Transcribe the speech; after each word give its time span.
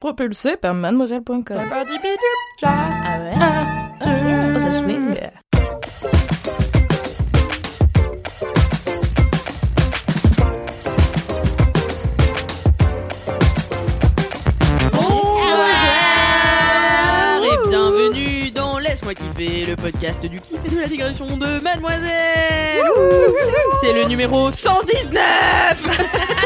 Propulsé 0.00 0.56
par 0.56 0.72
mademoiselle.com. 0.74 1.42
Ah 2.62 3.18
ouais 3.20 3.34
Oh, 4.02 4.58
ça 4.58 4.70
swing. 4.72 5.14
Bonsoir 16.50 17.44
et 17.44 17.68
bienvenue 17.68 18.50
dans 18.50 18.78
Laisse-moi 18.78 19.14
kiffer, 19.14 19.66
le 19.66 19.76
podcast 19.76 20.24
du 20.26 20.40
kiff 20.40 20.58
et 20.64 20.68
de 20.68 20.80
la 20.80 20.86
digression 20.86 21.36
de 21.36 21.60
Mademoiselle. 21.60 22.82
C'est 23.80 23.92
le 23.92 24.04
numéro 24.08 24.50
119. 24.50 26.39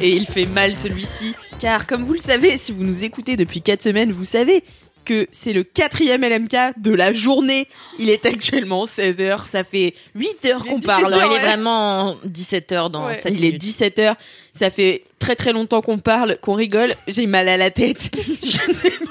Et 0.00 0.10
il 0.10 0.26
fait 0.26 0.46
mal 0.46 0.76
celui-ci, 0.76 1.34
car 1.60 1.86
comme 1.86 2.04
vous 2.04 2.12
le 2.14 2.18
savez, 2.18 2.56
si 2.58 2.72
vous 2.72 2.84
nous 2.84 3.04
écoutez 3.04 3.36
depuis 3.36 3.62
4 3.62 3.82
semaines, 3.82 4.12
vous 4.12 4.24
savez 4.24 4.62
que 5.04 5.28
c'est 5.30 5.52
le 5.52 5.62
quatrième 5.62 6.22
LMK 6.24 6.78
de 6.78 6.90
la 6.92 7.12
journée. 7.12 7.68
Il 8.00 8.10
est 8.10 8.26
actuellement 8.26 8.86
16h, 8.86 9.46
ça 9.46 9.62
fait 9.62 9.94
8 10.16 10.44
heures 10.46 10.64
qu'on 10.64 10.80
parle. 10.80 11.14
Alors, 11.14 11.32
il 11.32 11.36
est 11.36 11.40
vraiment 11.40 12.16
17h 12.26 12.90
dans 12.90 13.06
Ouais. 13.06 13.14
cette 13.14 13.32
Il 13.32 13.44
est 13.44 13.52
17h. 13.56 14.16
Ça 14.52 14.70
fait 14.70 15.04
très 15.20 15.36
très 15.36 15.52
longtemps 15.52 15.80
qu'on 15.80 15.98
parle, 15.98 16.38
qu'on 16.42 16.54
rigole. 16.54 16.94
J'ai 17.06 17.26
mal 17.26 17.48
à 17.48 17.56
la 17.56 17.70
tête. 17.70 18.10
Je 18.16 18.68
ne 18.68 18.74
sais 18.74 18.90
plus. 18.90 19.06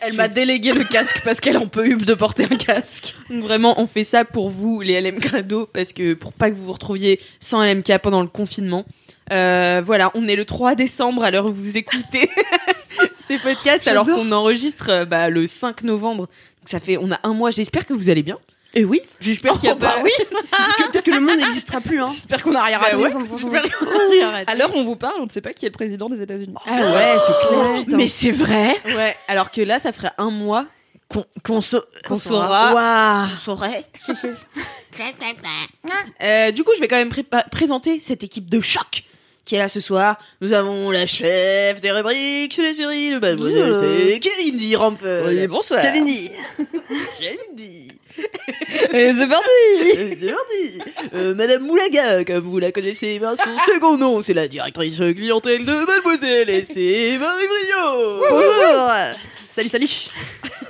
Elle 0.00 0.12
m'a 0.12 0.28
délégué 0.28 0.72
le 0.72 0.84
casque 0.84 1.22
parce 1.24 1.40
qu'elle 1.40 1.56
en 1.56 1.66
peut 1.66 1.82
plus 1.82 1.96
de 2.04 2.14
porter 2.14 2.44
un 2.44 2.56
casque. 2.56 3.14
Vraiment, 3.30 3.80
on 3.80 3.86
fait 3.88 4.04
ça 4.04 4.24
pour 4.26 4.50
vous, 4.50 4.80
les 4.82 5.00
LM 5.00 5.18
Crado, 5.18 5.66
parce 5.72 5.92
que 5.92 6.12
pour 6.14 6.32
pas 6.32 6.50
que 6.50 6.54
vous 6.54 6.66
vous 6.66 6.72
retrouviez 6.72 7.18
sans 7.40 7.64
LMK 7.64 7.98
pendant 8.02 8.20
le 8.20 8.28
confinement. 8.28 8.84
Euh, 9.32 9.82
voilà, 9.84 10.10
on 10.14 10.26
est 10.26 10.36
le 10.36 10.44
3 10.44 10.74
décembre 10.74 11.22
à 11.24 11.30
l'heure 11.30 11.46
où 11.46 11.52
vous 11.52 11.76
écoutez 11.76 12.30
ces 13.14 13.38
podcasts, 13.38 13.86
alors 13.88 14.06
qu'on 14.06 14.32
enregistre 14.32 14.90
euh, 14.90 15.04
bah, 15.04 15.28
le 15.30 15.46
5 15.46 15.82
novembre. 15.82 16.22
Donc 16.26 16.68
ça 16.70 16.80
fait, 16.80 16.96
on 16.96 17.10
a 17.12 17.18
un 17.22 17.34
mois. 17.34 17.50
J'espère 17.50 17.86
que 17.86 17.92
vous 17.94 18.10
allez 18.10 18.22
bien. 18.22 18.36
Et 18.74 18.84
oui, 18.84 19.00
J'espère 19.20 19.54
qu'il 19.54 19.64
y 19.64 19.68
a 19.68 19.74
Oh, 19.74 19.78
bah 19.78 19.94
pas. 19.96 20.02
oui. 20.04 20.10
Peut-être 20.92 21.04
que 21.04 21.10
le 21.10 21.20
monde 21.20 21.38
n'existera 21.38 21.80
plus, 21.80 22.02
hein. 22.02 22.08
j'espère 22.12 22.42
qu'on 22.42 22.50
n'a 22.52 22.62
rien 22.62 22.78
Bah 22.78 22.84
raté. 22.90 22.96
ouais, 22.96 23.08
j'espère 23.10 23.62
qu'on 23.78 24.22
arrête. 24.26 24.48
À 24.48 24.54
l'heure 24.54 24.74
où 24.74 24.78
on 24.78 24.84
vous 24.84 24.94
parle, 24.96 25.14
on 25.20 25.24
ne 25.24 25.30
sait 25.30 25.40
pas 25.40 25.54
qui 25.54 25.64
est 25.64 25.70
le 25.70 25.72
président 25.74 26.08
des 26.10 26.20
États-Unis. 26.20 26.54
Ah 26.66 26.76
ouais, 26.76 27.16
c'est 27.26 27.48
clair. 27.48 27.74
putain. 27.84 27.96
Mais 27.96 28.08
c'est 28.08 28.30
vrai 28.30 28.76
Ouais, 28.84 29.16
alors 29.26 29.50
que 29.50 29.62
là, 29.62 29.78
ça 29.78 29.90
ferait 29.92 30.12
un 30.18 30.30
mois 30.30 30.66
qu'on 31.08 31.24
qu'on 31.42 31.62
sa- 31.62 31.80
qu'on 32.06 32.16
saura. 32.16 32.74
Waouh. 32.74 33.28
On 33.32 33.44
saurait. 33.44 33.84
Euh, 36.22 36.50
du 36.52 36.62
coup, 36.62 36.72
je 36.74 36.80
vais 36.80 36.88
quand 36.88 36.96
même 36.96 37.12
présenter 37.50 38.00
cette 38.00 38.22
équipe 38.22 38.50
de 38.50 38.60
choc 38.60 39.04
qui 39.48 39.54
est 39.54 39.58
là 39.58 39.68
ce 39.68 39.80
soir. 39.80 40.18
Nous 40.42 40.52
avons 40.52 40.90
la 40.90 41.06
chef 41.06 41.80
des 41.80 41.90
rubriques 41.90 42.52
chez 42.54 42.62
les 42.62 42.74
séries 42.74 43.12
de 43.12 43.18
Mademoiselle, 43.18 43.74
c'est 43.74 44.20
Kalindi 44.20 44.76
Rampel. 44.76 45.48
bonsoir. 45.48 45.80
Kalindi. 45.80 46.30
Kalindi. 47.18 47.88
Et 48.92 49.12
c'est 49.16 49.28
parti 49.28 50.16
C'est 50.20 50.32
parti. 50.32 50.78
Euh, 51.14 51.34
Madame 51.34 51.62
Moulaga, 51.62 52.24
comme 52.24 52.44
vous 52.44 52.58
la 52.58 52.72
connaissez, 52.72 53.18
ben, 53.18 53.36
son 53.36 53.72
second 53.72 53.96
nom, 53.96 54.22
c'est 54.22 54.34
la 54.34 54.48
directrice 54.48 54.98
clientèle 54.98 55.64
de 55.64 55.86
Mademoiselle 55.86 56.50
et 56.50 56.62
c'est 56.62 57.16
Marie 57.18 57.46
Brio. 57.46 58.24
Bonjour. 58.28 58.90
Salut, 59.58 59.70
salut 59.70 59.88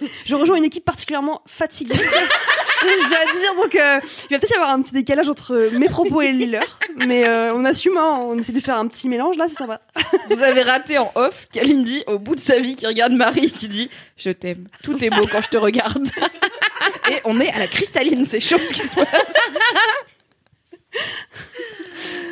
Je 0.25 0.35
rejoins 0.35 0.57
une 0.57 0.65
équipe 0.65 0.87
particulièrement 0.87 1.43
fatiguée. 1.45 1.93
Je 2.81 3.09
dois 3.09 3.39
dire, 3.39 3.55
donc 3.63 3.75
euh, 3.75 4.01
il 4.31 4.35
va 4.35 4.39
peut-être 4.39 4.51
y 4.51 4.55
avoir 4.55 4.71
un 4.71 4.81
petit 4.81 4.95
décalage 4.95 5.29
entre 5.29 5.69
mes 5.79 5.91
propos 5.91 6.23
et 6.23 6.33
les 6.33 6.47
leurs, 6.47 6.79
mais 7.07 7.29
euh, 7.29 7.53
on 7.53 7.67
assume, 7.67 7.99
hein, 7.99 8.19
on 8.23 8.39
essaie 8.39 8.53
de 8.53 8.61
faire 8.61 8.79
un 8.79 8.87
petit 8.87 9.11
mélange 9.11 9.37
là, 9.37 9.45
c'est 9.51 9.59
sympa. 9.59 9.83
Vous 10.31 10.43
avez 10.43 10.63
raté 10.63 10.97
en 10.97 11.13
off 11.17 11.49
Kalindi 11.53 12.03
au 12.07 12.19
bout 12.19 12.35
de 12.35 12.41
sa 12.41 12.61
vie 12.61 12.77
qui 12.77 12.87
regarde 12.87 13.13
Marie 13.13 13.51
qui 13.51 13.69
dit 13.69 13.91
Je 14.17 14.31
t'aime, 14.31 14.69
tout 14.83 15.05
est 15.05 15.11
beau 15.11 15.27
quand 15.31 15.43
je 15.43 15.51
te 15.51 15.59
regarde. 15.59 16.09
Et 17.11 17.17
on 17.27 17.39
est 17.41 17.53
à 17.53 17.59
la 17.59 17.67
cristalline, 17.67 18.25
c'est 18.25 18.41
chaud 18.41 18.57
ce 18.57 18.73
qui 18.73 18.89
se 18.89 18.95
passe. 18.95 19.35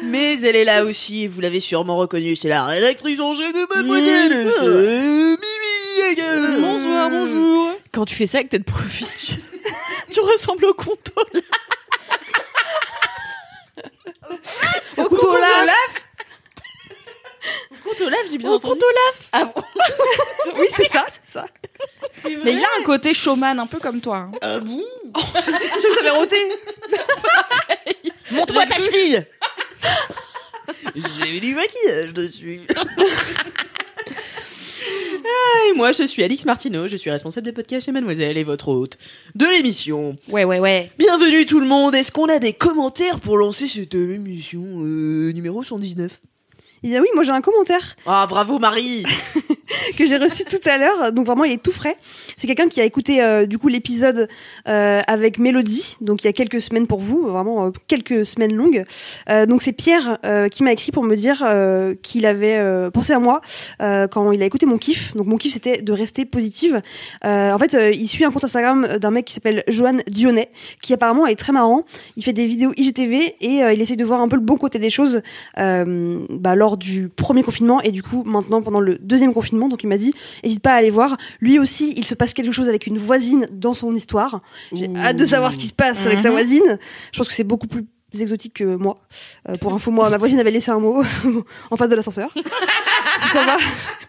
Mais 0.05 0.41
elle 0.43 0.56
est 0.56 0.65
là 0.65 0.84
aussi, 0.84 1.27
vous 1.27 1.41
l'avez 1.43 1.61
sûrement 1.61 1.97
reconnue, 1.97 2.37
c'est 2.37 2.49
la 2.49 2.65
rédactrice 2.65 3.21
en 3.21 3.34
chef 3.34 3.53
de 3.53 3.75
Mademoiselle, 3.75 4.50
Bonsoir, 6.15 7.11
bonjour. 7.11 7.72
Quand 7.93 8.05
tu 8.05 8.15
fais 8.15 8.27
ça 8.27 8.39
avec 8.39 8.49
tête 8.50 8.65
de 8.65 8.71
profil, 8.71 9.06
tu, 9.19 9.33
tu 10.15 10.21
ressembles 10.21 10.67
au 10.67 10.75
conto. 10.75 11.12
Au 14.97 15.05
couteau 15.05 15.37
lave. 15.37 15.69
Au 17.72 17.89
couteau 17.89 18.09
lave, 18.09 18.21
j'ai 18.31 18.39
bien 18.39 18.50
Au 18.50 18.55
entendu. 18.55 18.75
conto 18.75 18.87
lave. 18.87 19.27
Ah 19.33 19.44
bon 19.47 19.62
Oui, 20.61 20.67
c'est 20.69 20.84
ça, 20.89 21.05
c'est 21.11 21.27
ça. 21.33 21.47
Mais 22.44 22.53
il 22.55 22.65
a 22.65 22.69
un 22.78 22.83
côté 22.84 23.12
showman, 23.12 23.59
un 23.59 23.67
peu 23.67 23.78
comme 23.81 24.00
toi. 24.00 24.17
hein. 24.19 24.33
Ah 24.43 24.61
bon? 24.61 24.84
Je 25.17 25.93
vous 25.93 25.99
avais 25.99 26.11
roté. 26.11 26.37
Montre-moi 28.31 28.67
ta 28.67 28.77
cheville 28.78 29.27
J'ai 30.94 31.37
eu 31.37 31.41
du 31.41 31.55
maquillage 31.56 32.12
dessus. 32.12 32.61
Ah, 35.28 35.59
et 35.70 35.76
moi, 35.76 35.91
je 35.92 36.04
suis 36.04 36.22
Alix 36.22 36.44
Martineau, 36.44 36.87
je 36.87 36.97
suis 36.97 37.10
responsable 37.10 37.47
des 37.47 37.53
podcasts 37.53 37.87
chez 37.87 37.92
Mademoiselle 37.92 38.38
et 38.38 38.44
votre 38.44 38.69
hôte 38.69 38.97
de 39.34 39.47
l'émission. 39.47 40.16
Ouais, 40.28 40.44
ouais, 40.44 40.60
ouais. 40.60 40.91
Bienvenue 40.98 41.47
tout 41.47 41.59
le 41.59 41.66
monde, 41.66 41.94
est-ce 41.94 42.12
qu'on 42.12 42.28
a 42.28 42.38
des 42.38 42.53
commentaires 42.53 43.19
pour 43.20 43.37
lancer 43.37 43.66
cette 43.66 43.94
euh, 43.94 44.14
émission 44.14 44.62
euh, 44.84 45.32
numéro 45.32 45.62
119 45.64 46.20
Il 46.84 46.91
dit 46.91 46.98
oui, 47.00 47.09
moi 47.14 47.25
j'ai 47.25 47.32
un 47.32 47.41
commentaire 47.41 47.97
Ah 48.06 48.26
bravo 48.28 48.59
Marie 48.59 49.04
que 49.97 50.07
j'ai 50.07 50.17
reçu 50.17 50.45
tout 50.45 50.61
à 50.69 50.79
l'heure, 50.79 51.13
donc 51.13 51.27
vraiment 51.27 51.45
il 51.45 51.53
est 51.53 51.63
tout 51.63 51.73
frais. 51.73 51.97
C'est 52.37 52.47
quelqu'un 52.47 52.69
qui 52.69 52.81
a 52.81 52.85
écouté 52.85 53.23
euh, 53.23 53.47
du 53.47 53.59
coup 53.59 53.69
l'épisode 53.69 54.29
euh, 54.69 55.01
avec 55.07 55.39
Mélodie, 55.39 55.97
donc 56.01 56.23
il 56.23 56.27
y 56.27 56.31
a 56.31 56.33
quelques 56.33 56.61
semaines 56.61 56.87
pour 56.87 57.01
vous, 57.01 57.23
vraiment 57.23 57.67
euh, 57.67 57.71
quelques 57.89 58.27
semaines 58.27 58.55
longues. 58.55 58.85
Euh, 59.31 59.47
donc 59.47 59.63
c'est 59.63 59.73
Pierre 59.73 60.19
euh, 60.25 60.49
qui 60.49 60.63
m'a 60.63 60.73
écrit 60.73 60.93
pour 60.93 61.03
me 61.03 61.17
dire 61.17 61.43
euh, 61.45 61.95
qu'il 62.03 62.27
avait 62.27 62.57
pensé 62.91 63.13
à 63.13 63.19
moi 63.19 63.41
quand 63.79 64.33
il 64.33 64.43
a 64.43 64.47
écouté 64.47 64.67
mon 64.67 64.79
kiff. 64.79 65.15
Donc 65.15 65.27
mon 65.27 65.37
kiff 65.37 65.53
c'était 65.53 65.83
de 65.83 65.93
rester 65.93 66.25
positive. 66.25 66.83
En 67.23 67.59
fait, 67.59 67.77
il 67.93 68.07
suit 68.07 68.25
un 68.25 68.31
compte 68.31 68.45
Instagram 68.45 68.99
d'un 68.99 69.11
mec 69.11 69.25
qui 69.25 69.35
s'appelle 69.35 69.63
Johan 69.69 69.99
Dionnet, 70.09 70.51
qui 70.83 70.93
apparemment 70.93 71.27
est 71.27 71.37
très 71.37 71.53
marrant. 71.53 71.85
Il 72.17 72.25
fait 72.25 72.33
des 72.33 72.47
vidéos 72.47 72.73
IGTV 72.77 73.37
et 73.41 73.61
il 73.73 73.81
essaie 73.81 73.97
de 73.97 74.05
voir 74.05 74.21
un 74.21 74.29
peu 74.29 74.37
le 74.37 74.43
bon 74.43 74.57
côté 74.57 74.79
des 74.79 74.91
choses 74.91 75.23
bah, 75.57 76.55
lors 76.55 76.77
du 76.77 77.09
premier 77.09 77.43
confinement 77.43 77.81
et 77.83 77.93
du 77.93 78.03
coup 78.03 78.23
maintenant 78.25 78.63
pendant 78.63 78.81
le 78.81 78.99
deuxième 78.99 79.35
confinement. 79.35 79.69
Donc 79.76 79.82
il 79.82 79.88
m'a 79.88 79.98
dit, 79.98 80.14
n'hésite 80.42 80.60
pas 80.62 80.72
à 80.72 80.76
aller 80.76 80.88
voir. 80.88 81.19
Lui 81.42 81.59
aussi, 81.59 81.92
il 81.98 82.06
se 82.06 82.14
passe 82.14 82.32
quelque 82.32 82.50
chose 82.50 82.66
avec 82.66 82.87
une 82.87 82.97
voisine 82.97 83.47
dans 83.53 83.75
son 83.75 83.94
histoire. 83.94 84.41
J'ai 84.72 84.88
hâte 84.97 85.16
de 85.16 85.26
savoir 85.26 85.53
ce 85.53 85.59
qui 85.59 85.66
se 85.66 85.75
passe 85.75 86.06
avec 86.06 86.19
sa 86.19 86.28
Mhm. 86.31 86.34
voisine. 86.34 86.78
Je 87.12 87.19
pense 87.19 87.28
que 87.28 87.34
c'est 87.34 87.44
beaucoup 87.44 87.66
plus 87.66 87.84
exotique 88.19 88.54
que 88.54 88.64
moi. 88.76 88.94
Euh, 89.50 89.56
pour 89.56 89.75
info, 89.75 89.91
moi, 89.91 90.09
ma 90.09 90.16
voisine 90.16 90.41
avait 90.41 90.50
laissé 90.50 90.70
un 90.70 90.78
mot 90.78 91.03
en 91.70 91.76
face 91.76 91.91
de 91.91 91.94
l'ascenseur. 91.94 92.32
ça 93.34 93.44
va 93.44 93.59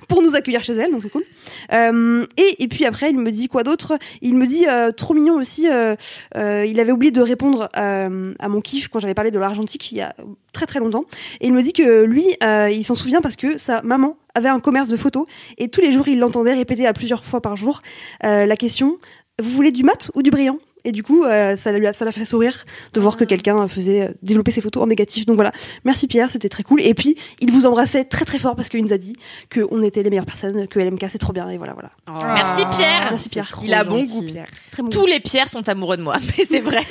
pour 0.07 0.22
nous 0.22 0.35
accueillir 0.35 0.63
chez 0.63 0.73
elle, 0.73 0.91
donc 0.91 1.03
c'est 1.03 1.09
cool. 1.09 1.25
Euh, 1.73 2.25
et, 2.38 2.63
et 2.63 2.68
puis 2.68 2.85
après, 2.85 3.09
il 3.09 3.18
me 3.19 3.31
dit 3.31 3.47
quoi 3.47 3.63
d'autre? 3.63 3.97
Il 4.22 4.35
me 4.35 4.45
dit 4.47 4.66
euh, 4.68 4.91
trop 4.91 5.13
mignon 5.13 5.35
aussi. 5.35 5.68
euh, 5.68 5.95
euh, 6.35 6.66
il 6.66 6.79
avait 6.79 6.91
oublié 6.91 7.12
de 7.12 7.22
répondre 7.22 7.69
euh, 7.78 8.34
à 8.40 8.47
mon 8.47 8.62
kiff 8.62 8.88
quand 8.88 9.00
j'avais 9.00 9.13
parlé 9.13 9.31
de 9.31 9.40
l'argentique 9.40 9.91
il 9.91 9.97
y 9.97 10.01
a 10.01 10.16
très 10.53 10.66
très 10.66 10.79
longtemps. 10.79 11.06
Et 11.41 11.47
il 11.47 11.53
me 11.53 11.62
dit 11.62 11.73
que 11.73 12.03
lui, 12.03 12.25
euh, 12.44 12.69
il 12.69 12.84
s'en 12.84 12.96
souvient 12.96 13.22
parce 13.22 13.35
que 13.35 13.57
sa 13.57 13.81
maman 13.81 14.17
avait 14.34 14.50
un 14.50 14.59
commerce 14.59 14.88
de 14.88 14.97
photos 14.97 15.25
et 15.57 15.69
tous 15.69 15.81
les 15.81 15.91
jours, 15.91 16.07
il 16.07 16.19
l'entendait 16.19 16.53
répéter 16.53 16.88
à 16.88 16.94
plusieurs 16.94 17.23
fois 17.23 17.41
par 17.41 17.57
jour 17.57 17.81
la 18.22 18.56
question 18.56 18.97
vous 19.40 19.51
voulez 19.51 19.72
du 19.72 19.84
mat 19.84 20.09
ou 20.16 20.23
du 20.23 20.31
brillant? 20.31 20.57
Et 20.88 20.94
du 20.94 21.03
coup, 21.03 21.25
euh, 21.25 21.58
ça 21.58 21.72
ça 21.94 22.06
l'a 22.06 22.12
fait 22.14 22.25
sourire 22.25 22.64
de 22.94 23.02
voir 23.02 23.18
que 23.18 23.25
quelqu'un 23.25 23.68
faisait 23.68 24.03
euh, 24.03 24.14
développer 24.22 24.52
ses 24.52 24.62
photos 24.62 24.84
en 24.84 24.88
négatif. 24.88 25.25
Donc 25.25 25.36
voilà, 25.36 25.52
merci 25.84 26.08
Pierre, 26.08 26.31
c'était 26.31 26.48
très 26.48 26.64
cool. 26.64 26.80
Et 26.81 26.94
puis, 26.94 27.18
il 27.42 27.52
vous 27.52 27.66
embrassait 27.66 28.06
très 28.06 28.24
très 28.24 28.40
fort 28.40 28.56
parce 28.56 28.70
qu'il 28.70 28.81
nous 28.81 28.94
a 28.94 28.97
dit 28.97 29.18
qu'on 29.53 29.84
était 29.84 30.02
les 30.02 30.09
meilleures 30.09 30.26
personnes, 30.26 30.66
que 30.70 30.79
LMK 30.79 31.08
c'est 31.09 31.17
trop 31.17 31.34
bien. 31.34 31.50
Et 31.50 31.58
voilà, 31.58 31.73
voilà. 31.73 31.91
Merci 32.35 32.64
Pierre. 32.72 33.08
Merci 33.09 33.28
Pierre. 33.28 33.59
Il 33.66 33.73
a 33.73 33.84
bon 33.84 34.02
goût, 34.02 34.22
Pierre. 34.22 34.47
Très 34.72 34.82
bon. 34.82 34.90
Tous 34.90 35.06
les 35.06 35.20
Pierres 35.20 35.50
sont 35.50 35.67
amoureux 35.67 35.97
de 35.97 36.03
moi, 36.03 36.16
mais 36.38 36.46
c'est 36.46 36.61
vrai. 36.61 36.85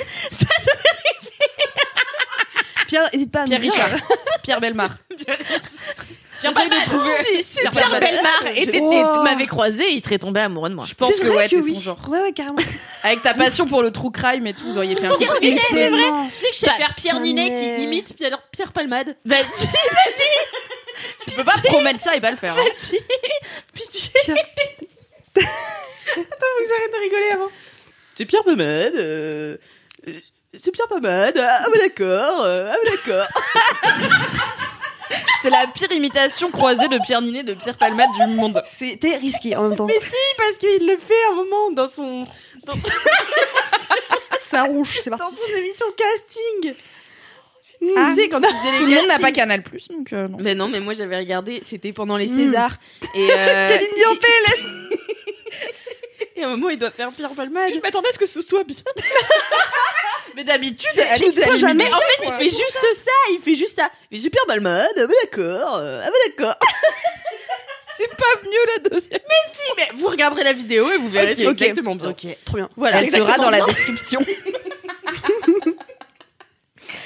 Pierre, 2.85 3.09
n'hésite 3.11 3.31
pas 3.31 3.41
à 3.41 3.45
Pierre. 3.45 3.61
Richard. 3.61 3.89
Pierre 4.43 4.61
Belmar. 4.61 4.95
Pierre 5.17 5.37
De 6.43 6.85
trouver. 6.85 7.11
Si, 7.23 7.43
si, 7.43 7.59
Pierre, 7.59 7.71
Pierre 7.71 7.99
Belmar. 7.99 8.43
Oh. 8.43 9.13
tu 9.15 9.19
m'avais 9.23 9.45
croisé, 9.45 9.85
il 9.91 10.01
serait 10.01 10.19
tombé 10.19 10.39
amoureux 10.41 10.69
de 10.69 10.75
moi. 10.75 10.85
Je 10.87 10.93
pense 10.93 11.15
que 11.15 11.27
ouais, 11.27 11.47
c'est 11.49 11.55
oui. 11.57 11.73
son 11.75 11.81
genre. 11.81 11.99
Ouais, 12.09 12.21
ouais, 12.21 12.31
carrément. 12.33 12.57
Avec 13.03 13.21
ta 13.23 13.33
passion 13.33 13.65
pour 13.65 13.81
le 13.81 13.91
true 13.91 14.11
crime 14.11 14.45
et 14.47 14.53
tout, 14.53 14.65
vous 14.65 14.77
auriez 14.77 14.95
fait 14.95 15.07
un 15.07 15.15
film. 15.15 15.31
Ninet, 15.41 15.61
c'est 15.69 15.89
vrai. 15.89 16.03
Tu 16.31 16.35
sais 16.37 16.47
que 16.49 16.53
je 16.53 16.59
sais 16.59 16.65
Bah, 16.67 16.73
faire 16.77 16.95
Pierre 16.95 17.19
Ninet 17.19 17.53
qui 17.53 17.83
imite 17.83 18.15
Pierre, 18.15 18.39
Pierre 18.51 18.71
Palmade 18.71 19.15
Vas-y, 19.25 19.41
vas-y. 19.41 21.25
Tu 21.27 21.31
peux 21.35 21.43
pas 21.43 21.57
promettre 21.63 21.99
ça 21.99 22.15
et 22.15 22.21
pas 22.21 22.31
le 22.31 22.37
faire. 22.37 22.53
hein. 22.57 22.63
Vas-y 22.63 22.99
Pitié 23.73 24.09
Attends, 24.27 24.37
faut 25.35 26.63
que 26.63 26.69
j'arrête 26.69 26.93
de 26.93 26.99
rigoler 27.01 27.29
avant. 27.33 27.47
C'est 28.15 28.25
Pierre 28.25 28.43
Palmade. 28.43 28.93
euh, 28.95 29.57
C'est 30.57 30.71
Pierre 30.71 30.87
Palmade. 30.87 31.37
Ah, 31.39 31.65
mais 31.71 31.79
d'accord. 31.79 32.41
euh, 32.43 32.71
Ah, 32.73 32.77
mais 32.83 32.89
d'accord. 32.91 33.27
C'est 35.41 35.49
la 35.49 35.67
pire 35.67 35.91
imitation 35.91 36.51
croisée 36.51 36.87
de 36.87 36.97
Pierre 36.99 37.21
Ninet 37.21 37.43
de 37.43 37.53
Pierre 37.53 37.77
Palmade 37.77 38.09
du 38.19 38.27
monde. 38.35 38.61
C'était 38.65 39.15
risqué 39.17 39.55
en 39.55 39.63
même 39.69 39.75
temps. 39.77 39.85
Mais 39.85 39.99
si, 39.99 40.15
parce 40.37 40.57
qu'il 40.57 40.85
le 40.87 40.97
fait 40.97 41.13
un 41.31 41.35
moment 41.35 41.71
dans 41.71 41.87
son, 41.87 42.25
dans, 42.65 42.73
Ça 44.39 44.63
rouge, 44.63 44.99
c'est 45.03 45.09
dans 45.09 45.17
parti. 45.17 45.35
son 45.35 45.55
émission 45.57 45.85
casting. 45.95 46.75
Ah. 47.95 48.07
Tu 48.09 48.15
sais, 48.21 48.29
quand 48.29 48.41
faisait 48.43 48.71
les 48.71 48.77
Tout 48.79 48.85
le 48.85 48.95
monde 48.95 49.07
n'a 49.07 49.19
pas 49.19 49.31
Canal 49.31 49.61
Plus, 49.61 49.87
donc 49.89 50.11
euh, 50.11 50.27
non. 50.27 50.37
Mais 50.41 50.55
non, 50.55 50.67
mais 50.67 50.79
moi 50.79 50.93
j'avais 50.93 51.17
regardé, 51.17 51.59
c'était 51.61 51.93
pendant 51.93 52.17
les 52.17 52.25
Mm. 52.27 52.35
Césars. 52.35 52.77
Et, 53.13 53.29
euh, 53.37 53.67
Kalindi 53.67 54.05
en 54.05 54.15
PLS 54.15 54.65
et 56.35 56.43
à 56.43 56.47
un 56.47 56.51
moment, 56.51 56.69
il 56.69 56.77
doit 56.77 56.91
faire 56.91 57.11
Pierre 57.11 57.31
Palmade. 57.31 57.69
je 57.73 57.79
m'attendais 57.79 58.09
à 58.09 58.11
ce 58.13 58.19
que 58.19 58.27
ce 58.27 58.41
soit 58.41 58.63
bien? 58.63 58.77
Mais 60.37 60.43
d'habitude, 60.43 60.91
ne 60.95 61.31
sois 61.31 61.45
elle 61.53 61.57
jamais- 61.57 61.91
En 61.91 61.97
fait, 61.97 62.27
il 62.27 62.31
fait 62.33 62.43
juste 62.49 62.79
ça, 62.95 63.11
il 63.31 63.39
fait 63.43 63.55
juste 63.55 63.75
ça. 63.75 63.89
Il 64.11 64.19
fait 64.21 64.29
Pierre 64.29 64.45
Palmade, 64.47 64.85
ah 64.95 65.07
bah 65.07 65.13
d'accord, 65.23 65.77
euh, 65.77 66.01
ah 66.05 66.09
bah 66.11 66.17
d'accord. 66.27 66.55
C'est 67.97 68.07
pas 68.09 68.41
mieux 68.43 68.65
la 68.75 68.89
deuxième. 68.89 69.19
Si, 69.53 69.71
mais 69.75 69.87
vous 69.99 70.07
regarderez 70.07 70.43
la 70.43 70.53
vidéo 70.53 70.91
et 70.91 70.97
vous 70.97 71.09
verrez, 71.09 71.31
Ok, 71.31 71.37
c'est 71.37 71.47
ok. 71.47 71.61
exactement 71.63 71.95
bien. 71.95 72.09
Ok, 72.11 72.27
trop 72.45 72.57
bien. 72.57 72.69
Voilà, 72.77 72.99
Elle 73.01 73.07
sera 73.09 73.17
exactement 73.21 73.45
dans 73.45 73.49
la 73.49 73.57
bien. 73.57 73.65
description. 73.65 74.19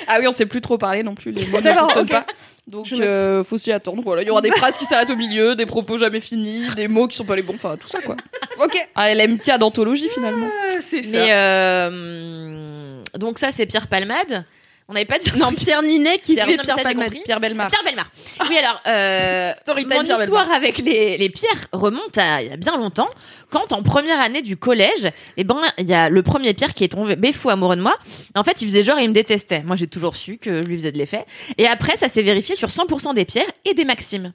ah 0.08 0.18
oui, 0.20 0.28
on 0.28 0.34
sait 0.34 0.46
plus 0.46 0.60
trop 0.60 0.78
parler 0.78 1.02
non 1.04 1.16
plus, 1.16 1.32
les 1.32 1.46
mots 1.48 1.58
ne 1.58 1.62
D'accord, 1.64 1.84
fonctionnent 1.94 2.04
ok. 2.06 2.12
pas. 2.12 2.26
Donc 2.68 2.86
Je 2.86 2.96
note. 2.96 3.04
euh, 3.06 3.44
faut 3.46 3.58
s'y 3.58 3.72
attendre. 3.72 4.02
Voilà, 4.04 4.22
il 4.22 4.28
y 4.28 4.32
aura 4.32 4.42
des 4.42 4.52
phrases 4.52 4.78
qui 4.78 4.84
s'arrêtent 4.86 5.10
au 5.10 5.16
milieu, 5.16 5.56
des 5.56 5.66
propos 5.66 5.98
jamais 5.98 6.20
finis, 6.20 6.66
des 6.76 6.88
mots 6.90 7.08
qui 7.08 7.16
sont 7.18 7.24
pas 7.26 7.36
les 7.38 7.42
bons, 7.42 7.56
enfin 7.56 7.78
tout 7.78 7.88
ça 7.88 8.02
quoi. 8.02 8.18
Ok. 8.60 8.76
Un 8.96 9.14
LMK 9.16 9.58
d'anthologie 9.60 10.10
finalement. 10.10 10.48
Ah, 10.70 10.76
c'est 10.82 11.04
ça. 11.04 11.18
Mais 11.18 11.28
euh, 11.32 13.01
donc 13.18 13.40
ça 13.40 13.52
c'est 13.52 13.66
Pierre 13.66 13.88
Palmade. 13.88 14.46
On 14.92 14.94
n'avait 14.94 15.06
pas 15.06 15.20
dit 15.20 15.32
Non, 15.40 15.54
Pierre 15.58 15.82
Ninet 15.82 16.20
qui 16.20 16.34
Pierre- 16.34 16.46
fait 16.48 16.58
non, 16.58 16.64
Pierre 16.64 16.76
ça. 16.78 16.84
Pierre 17.26 17.40
Belmar. 17.40 17.68
Pierre 17.68 17.84
Belmar. 17.86 18.12
Oui 18.50 18.58
alors 18.58 18.82
euh, 18.88 19.54
Storytime 19.62 19.98
mon 20.00 20.04
Pierre 20.04 20.22
histoire 20.22 20.52
avec 20.52 20.80
les, 20.80 21.18
les 21.18 21.30
pierres 21.30 21.68
remonte 21.72 22.18
à 22.18 22.42
il 22.42 22.50
y 22.50 22.54
a 22.54 22.58
bien 22.58 22.78
longtemps. 22.78 23.08
Quand 23.52 23.72
en 23.74 23.84
première 23.84 24.20
année 24.20 24.42
du 24.42 24.56
collège, 24.58 25.10
eh 25.38 25.44
ben 25.46 25.58
il 25.78 25.86
y 25.88 25.94
a 25.94 26.10
le 26.10 26.24
premier 26.24 26.54
Pierre 26.54 26.74
qui 26.74 26.84
est 26.84 26.90
tombé 26.90 27.32
fou 27.34 27.50
amoureux 27.50 27.76
de 27.78 27.82
moi. 27.82 27.96
En 28.36 28.44
fait, 28.44 28.62
il 28.62 28.68
faisait 28.70 28.84
genre 28.84 29.00
il 29.00 29.08
me 29.10 29.14
détestait. 29.14 29.64
Moi 29.64 29.76
j'ai 29.78 29.88
toujours 29.88 30.16
su 30.18 30.38
que 30.38 30.62
je 30.62 30.68
lui 30.68 30.78
faisais 30.78 30.92
de 30.92 30.98
l'effet. 30.98 31.26
Et 31.58 31.68
après 31.68 31.96
ça 31.96 32.10
s'est 32.10 32.22
vérifié 32.24 32.56
sur 32.56 32.68
100% 32.68 33.14
des 33.14 33.24
pierres 33.26 33.46
et 33.64 33.74
des 33.74 33.86
maximes. 33.86 34.34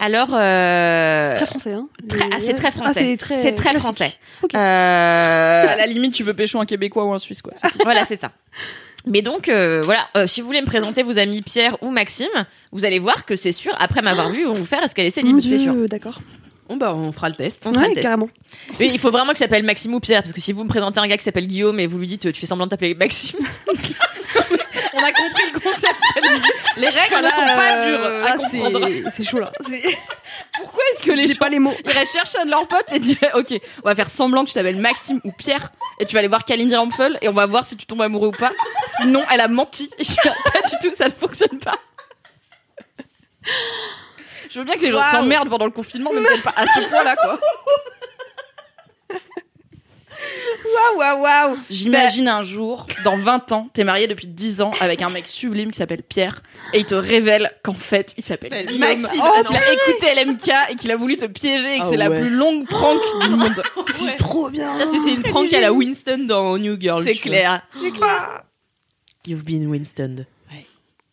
Alors 0.00 0.28
euh, 0.32 1.36
Très 1.36 1.46
français, 1.46 1.72
hein. 1.72 1.88
très- 2.08 2.28
ah, 2.32 2.36
c'est 2.40 2.54
très 2.54 2.68
Ah, 2.68 2.72
français. 2.72 3.00
c'est 3.00 3.16
très, 3.16 3.52
très 3.54 3.78
français. 3.78 4.12
Ok. 4.42 4.54
Euh, 4.54 4.58
À 4.58 5.76
la 5.76 5.86
limite, 5.86 6.14
tu 6.14 6.24
peux 6.24 6.34
pécho 6.34 6.58
un 6.60 6.66
Québécois 6.66 7.04
ou 7.04 7.12
un 7.12 7.18
Suisse 7.18 7.42
quoi. 7.42 7.52
voilà, 7.84 8.04
c'est 8.04 8.16
ça. 8.16 8.32
Mais 9.06 9.20
donc, 9.22 9.48
euh, 9.48 9.82
voilà, 9.84 10.08
euh, 10.16 10.26
si 10.26 10.40
vous 10.40 10.46
voulez 10.46 10.60
me 10.62 10.66
présenter 10.66 11.02
vos 11.02 11.18
amis 11.18 11.42
Pierre 11.42 11.76
ou 11.82 11.90
Maxime, 11.90 12.26
vous 12.72 12.84
allez 12.86 12.98
voir 12.98 13.26
que 13.26 13.36
c'est 13.36 13.52
sûr, 13.52 13.72
après 13.78 14.00
m'avoir 14.02 14.30
vu, 14.30 14.40
ils 14.40 14.46
vont 14.46 14.54
vous 14.54 14.64
faire 14.64 14.82
est-ce 14.82 14.94
qu'elle 14.94 15.06
est 15.06 15.10
célib, 15.10 15.38
c'est 15.40 15.58
sûr. 15.58 15.74
D'accord. 15.88 16.20
Bon, 16.68 16.78
bah, 16.78 16.94
on 16.94 17.12
fera 17.12 17.28
le 17.28 17.34
test. 17.34 17.64
On 17.66 17.72
fera 17.72 17.82
Ouais, 17.82 17.88
le 17.90 17.94
test. 17.96 18.04
carrément. 18.04 18.30
Oui, 18.80 18.88
il 18.90 18.98
faut 18.98 19.10
vraiment 19.10 19.32
qu'il 19.32 19.38
s'appelle 19.40 19.62
Maxime 19.64 19.92
ou 19.92 20.00
Pierre, 20.00 20.22
parce 20.22 20.32
que 20.32 20.40
si 20.40 20.52
vous 20.52 20.64
me 20.64 20.68
présentez 20.70 20.98
un 21.00 21.06
gars 21.06 21.18
qui 21.18 21.24
s'appelle 21.24 21.46
Guillaume 21.46 21.78
et 21.78 21.86
vous 21.86 21.98
lui 21.98 22.06
dites, 22.08 22.24
euh, 22.24 22.32
tu 22.32 22.40
fais 22.40 22.46
semblant 22.46 22.64
de 22.64 22.70
t'appeler 22.70 22.94
Maxime, 22.94 23.40
On 24.96 25.02
a 25.02 25.12
compris 25.12 25.42
le 25.52 25.58
concept. 25.58 25.94
Les 26.76 26.88
règles 26.88 27.16
ne 27.24 27.28
sont 27.30 27.56
pas 27.56 27.86
dures 27.86 28.04
à 28.04 28.26
Ah, 28.26 28.36
comprendre. 28.36 28.88
c'est- 29.10 29.24
chaud 29.24 29.40
là. 29.40 29.50
Pourquoi 30.56 30.82
est-ce 30.92 31.02
que 31.02 31.10
les 31.12 31.22
J'ai 31.26 31.34
gens 31.34 31.38
pas 31.40 31.48
les 31.48 31.58
mots. 31.58 31.74
iraient 31.84 32.06
chercher 32.06 32.38
un 32.40 32.44
de 32.44 32.50
leurs 32.50 32.66
potes 32.68 32.92
et 32.92 32.98
diraient 33.00 33.32
Ok, 33.34 33.54
on 33.82 33.88
va 33.88 33.94
faire 33.96 34.08
semblant 34.10 34.42
que 34.44 34.48
tu 34.48 34.54
t'appelles 34.54 34.76
Maxime 34.76 35.20
ou 35.24 35.32
Pierre 35.32 35.72
et 35.98 36.06
tu 36.06 36.12
vas 36.14 36.20
aller 36.20 36.28
voir 36.28 36.44
Kalindi 36.44 36.76
Rampfel 36.76 37.18
et 37.22 37.28
on 37.28 37.32
va 37.32 37.46
voir 37.46 37.64
si 37.66 37.76
tu 37.76 37.86
tombes 37.86 38.02
amoureux 38.02 38.28
ou 38.28 38.32
pas. 38.32 38.52
Sinon, 38.96 39.24
elle 39.32 39.40
a 39.40 39.48
menti. 39.48 39.90
Et 39.98 40.04
je 40.04 40.14
là, 40.24 40.32
pas 40.52 40.60
du 40.68 40.76
tout, 40.88 40.94
ça 40.94 41.06
ne 41.06 41.12
fonctionne 41.12 41.58
pas. 41.58 41.78
Je 44.50 44.58
veux 44.60 44.64
bien 44.64 44.76
que 44.76 44.82
les 44.82 44.90
gens 44.92 45.02
s'emmerdent 45.02 45.50
pendant 45.50 45.64
le 45.66 45.70
confinement, 45.72 46.10
mais 46.14 46.22
peut-être 46.22 46.42
pas 46.42 46.54
à 46.56 46.66
ce 46.66 46.88
point-là, 46.88 47.16
quoi. 47.16 47.40
Waouh, 50.74 50.98
waouh, 50.98 51.22
waouh. 51.22 51.58
J'imagine 51.70 52.28
un 52.28 52.42
jour, 52.42 52.86
dans 53.04 53.16
20 53.16 53.52
ans, 53.52 53.68
t'es 53.74 53.84
marié 53.84 54.06
depuis 54.06 54.26
10 54.26 54.62
ans 54.62 54.70
avec 54.80 55.02
un 55.02 55.10
mec 55.10 55.26
sublime 55.26 55.70
qui 55.72 55.78
s'appelle 55.78 56.02
Pierre 56.02 56.42
et 56.72 56.78
il 56.80 56.84
te 56.86 56.94
révèle 56.94 57.52
qu'en 57.62 57.74
fait, 57.74 58.14
il 58.16 58.24
s'appelle 58.24 58.64
Guillaume. 58.66 58.80
Maxime, 58.80 59.20
Oh, 59.22 59.28
ah 59.36 59.42
qu'il 59.44 59.56
a 59.56 59.72
écouté 59.72 60.24
LMK 60.24 60.50
et 60.70 60.76
qu'il 60.76 60.90
a 60.90 60.96
voulu 60.96 61.16
te 61.16 61.26
piéger 61.26 61.74
et 61.76 61.78
que 61.80 61.84
Ah 61.84 61.88
c'est 61.90 61.96
la 61.96 62.10
ouais. 62.10 62.18
plus 62.20 62.30
longue 62.30 62.66
prank 62.66 62.98
du 63.22 63.30
monde. 63.30 63.62
C'est 63.90 64.16
trop 64.16 64.48
bien. 64.50 64.76
Ça, 64.78 64.84
c'est 64.90 64.98
c'est 64.98 65.14
une 65.14 65.22
prank 65.22 65.52
à 65.52 65.60
la 65.60 65.72
Winston 65.72 66.24
dans 66.26 66.56
New 66.58 66.80
Girl. 66.80 67.04
c'est 67.04 67.12
tu 67.14 67.28
vois. 67.28 67.36
clair. 67.36 67.62
You've 69.26 69.44
been 69.44 69.66
Winston. 69.68 70.26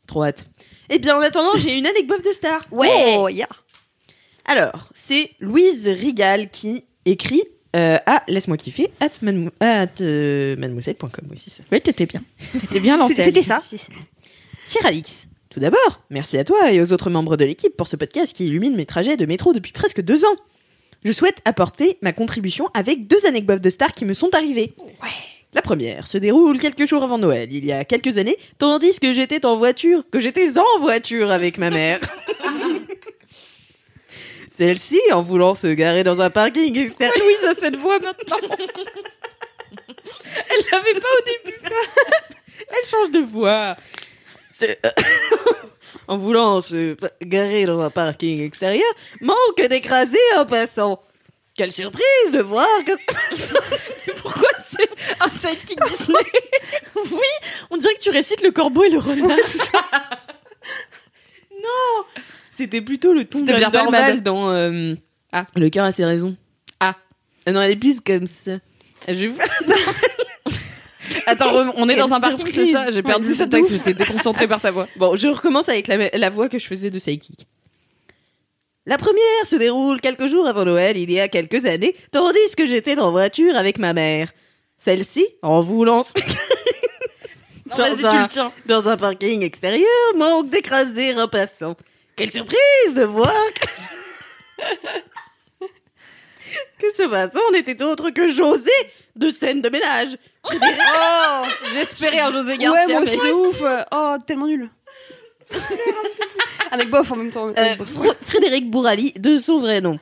Trop 0.08 0.24
hâte. 0.26 0.46
Eh 0.90 1.00
bien, 1.00 1.16
en 1.16 1.22
attendant, 1.22 1.56
j'ai 1.58 1.78
une 1.78 1.88
anecdote 1.88 2.26
de 2.26 2.34
star. 2.34 2.66
Oh, 2.72 3.30
yeah. 3.30 3.48
Alors, 4.46 4.90
c'est 4.94 5.32
Louise 5.40 5.88
Rigal 5.88 6.50
qui 6.50 6.84
écrit 7.06 7.44
euh, 7.76 7.98
à 8.06 8.24
laisse-moi 8.28 8.58
kiffer 8.58 8.92
at, 9.00 9.12
at, 9.60 10.02
euh, 10.02 10.56
mademoiselle.com 10.58 11.30
aussi 11.32 11.50
ça. 11.50 11.64
Oui, 11.72 11.82
t'étais 11.82 12.06
bien. 12.06 12.22
T'étais 12.60 12.80
bien 12.80 12.98
lancé. 12.98 13.24
C'était 13.24 13.44
ça. 13.44 13.62
Cher 14.68 14.86
Alix, 14.86 15.28
tout 15.50 15.60
d'abord, 15.60 16.02
merci 16.10 16.38
à 16.38 16.44
toi 16.44 16.72
et 16.72 16.82
aux 16.82 16.94
autres 16.94 17.10
membres 17.10 17.38
de 17.38 17.46
l'équipe 17.46 17.76
pour 17.76 17.88
ce 17.88 17.96
podcast 17.96 18.36
qui 18.36 18.46
illumine 18.46 18.76
mes 18.76 18.86
trajets 18.86 19.18
de 19.18 19.26
métro 19.26 19.54
depuis 19.54 19.72
presque 19.72 20.02
deux 20.02 20.26
ans. 20.26 20.36
Je 21.04 21.12
souhaite 21.12 21.40
apporter 21.46 21.98
ma 22.02 22.14
contribution 22.14 22.70
avec 22.74 23.08
deux 23.08 23.26
anecdotes 23.26 23.62
de 23.62 23.70
stars 23.70 23.94
qui 23.94 24.06
me 24.06 24.14
sont 24.14 24.34
arrivées. 24.36 24.74
La 25.54 25.62
première 25.62 26.08
se 26.08 26.18
déroule 26.18 26.60
quelques 26.60 26.86
jours 26.86 27.04
avant 27.04 27.18
Noël, 27.18 27.50
il 27.52 27.66
y 27.66 27.74
a 27.74 27.84
quelques 27.84 28.18
années, 28.18 28.38
tandis 28.58 29.00
que 29.00 29.12
j'étais 29.12 29.46
en 29.46 29.58
voiture, 29.58 30.04
que 30.10 30.20
j'étais 30.20 30.58
en 30.58 30.80
voiture 30.80 31.32
avec 31.32 31.58
ma 31.58 31.70
mère. 31.70 32.00
Celle-ci, 34.62 35.02
en 35.12 35.24
voulant 35.24 35.56
se 35.56 35.66
garer 35.66 36.04
dans 36.04 36.22
un 36.22 36.30
parking 36.30 36.78
extérieur, 36.78 37.18
Louise 37.18 37.44
a 37.46 37.56
cette 37.56 37.78
voix 37.78 37.98
maintenant. 37.98 38.38
Elle 40.50 40.66
l'avait 40.72 41.00
pas 41.00 41.08
au 41.18 41.24
début. 41.26 41.58
Elle 42.70 42.88
change 42.88 43.10
de 43.10 43.22
voix. 43.22 43.76
C'est- 44.52 44.80
en 46.08 46.20
voulant 46.20 46.62
se 46.62 46.96
garer 47.24 47.66
dans 47.66 47.82
un 47.82 47.90
parking 47.90 48.44
extérieur, 48.44 48.86
manque 49.20 49.68
d'écraser 49.68 50.20
un 50.38 50.46
passant. 50.46 51.02
Quelle 51.56 51.72
surprise 51.72 52.32
de 52.32 52.42
voir 52.42 52.68
que... 52.86 52.92
Pourquoi 54.22 54.50
c'est 54.60 54.92
un 55.22 55.30
sidekick 55.32 55.80
Disney? 55.90 56.20
Oui, 56.96 57.50
on 57.72 57.78
dirait 57.78 57.96
que 57.96 58.02
tu 58.02 58.12
récites 58.12 58.44
le 58.44 58.52
corbeau 58.52 58.84
et 58.84 58.90
le 58.90 59.00
renard. 59.00 59.38
C'était 62.62 62.82
plutôt 62.82 63.14
le 63.14 63.26
ton 63.26 63.40
C'était 63.40 63.54
de 63.54 63.58
bien 63.58 63.70
Dorval 63.70 64.22
dans... 64.24 64.50
euh, 64.52 64.96
Ah. 65.32 65.46
Le 65.56 65.70
cœur 65.70 65.86
a 65.86 65.92
ses 65.92 66.06
raisons. 66.06 66.36
Ah. 66.80 66.96
Euh, 67.48 67.52
Non, 67.52 67.62
elle 67.62 67.72
est 67.72 67.76
plus 67.76 68.00
comme 68.02 68.28
ça. 68.28 68.54
Je 69.08 69.14
vais 69.14 69.28
vous- 69.28 69.38
Attends, 71.26 71.72
on 71.76 71.90
est 71.90 71.96
dans 71.96 72.12
un 72.14 72.20
parking, 72.20 72.48
c'est 72.52 72.72
ça 72.72 72.90
J'ai 72.90 73.04
perdu 73.04 73.34
ce 73.34 73.44
texte, 73.44 73.72
j'étais 73.72 73.94
déconcentrée 73.94 74.48
par 74.48 74.62
ta 74.62 74.72
voix. 74.72 74.88
Bon, 74.96 75.16
je 75.16 75.28
recommence 75.28 75.68
avec 75.70 75.88
la, 75.88 76.10
la 76.10 76.30
voix 76.30 76.50
que 76.50 76.58
je 76.60 76.66
faisais 76.68 76.90
de 76.90 76.98
Psychic. 77.00 77.48
La 78.86 78.98
première 78.98 79.46
se 79.46 79.56
déroule 79.56 80.02
quelques 80.02 80.28
jours 80.28 80.48
avant 80.48 80.66
Noël, 80.66 80.98
il 80.98 81.12
y 81.12 81.20
a 81.20 81.28
quelques 81.28 81.66
années, 81.66 81.96
tandis 82.12 82.56
que 82.58 82.66
j'étais 82.66 82.98
en 83.00 83.12
voiture 83.12 83.56
avec 83.56 83.78
ma 83.78 83.94
mère. 83.94 84.32
Celle-ci, 84.78 85.26
en 85.44 85.62
voulant 85.62 86.02
Dans 87.78 88.06
un- 88.06 88.52
dans 88.66 88.88
un 88.90 88.98
parking 88.98 89.44
extérieur, 89.44 89.88
manque 90.18 90.50
d'écraser 90.50 91.12
un 91.14 91.28
passant. 91.28 91.76
Quelle 92.22 92.32
surprise 92.32 92.94
de 92.94 93.04
voir 93.04 93.34
que, 94.60 94.64
que 96.80 96.94
ce 96.96 97.08
passant 97.10 97.50
n'était 97.52 97.82
autre 97.82 98.12
que 98.12 98.28
José 98.28 98.70
de 99.16 99.32
scène 99.32 99.62
de 99.62 99.70
ménage. 99.70 100.10
Oh 100.54 101.44
J'espérais 101.74 102.20
un 102.20 102.32
José 102.32 102.52
Ouais, 102.54 102.58
Garcia. 102.60 102.88
moi 102.94 103.02
aussi 103.02 103.18
mais- 103.24 103.32
ouf. 103.32 103.64
Oh, 103.92 104.16
tellement 104.28 104.46
nul. 104.46 104.70
Avec 106.70 106.90
bof 106.92 107.12
en 107.12 107.16
même 107.16 107.32
temps. 107.32 107.48
Euh, 107.48 108.16
Frédéric 108.22 108.70
Bourali, 108.70 109.14
de 109.14 109.38
son 109.40 109.60
vrai 109.60 109.82
nom. 109.82 109.98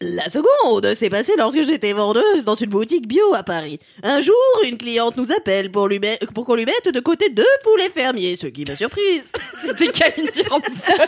La 0.00 0.28
seconde 0.28 0.94
s'est 0.94 1.10
passée 1.10 1.32
lorsque 1.36 1.64
j'étais 1.66 1.92
vendeuse 1.92 2.44
dans 2.44 2.54
une 2.54 2.70
boutique 2.70 3.08
bio 3.08 3.34
à 3.34 3.42
Paris. 3.42 3.80
Un 4.04 4.20
jour, 4.20 4.34
une 4.64 4.78
cliente 4.78 5.16
nous 5.16 5.32
appelle 5.32 5.72
pour, 5.72 5.88
lui 5.88 5.98
met- 5.98 6.20
pour 6.34 6.44
qu'on 6.44 6.54
lui 6.54 6.66
mette 6.66 6.88
de 6.94 7.00
côté 7.00 7.30
deux 7.30 7.42
poulets 7.64 7.90
fermiers, 7.90 8.36
ce 8.36 8.46
qui 8.46 8.64
m'a 8.64 8.76
surprise. 8.76 9.28
C'était 9.76 10.14
Rampfel. 10.48 11.06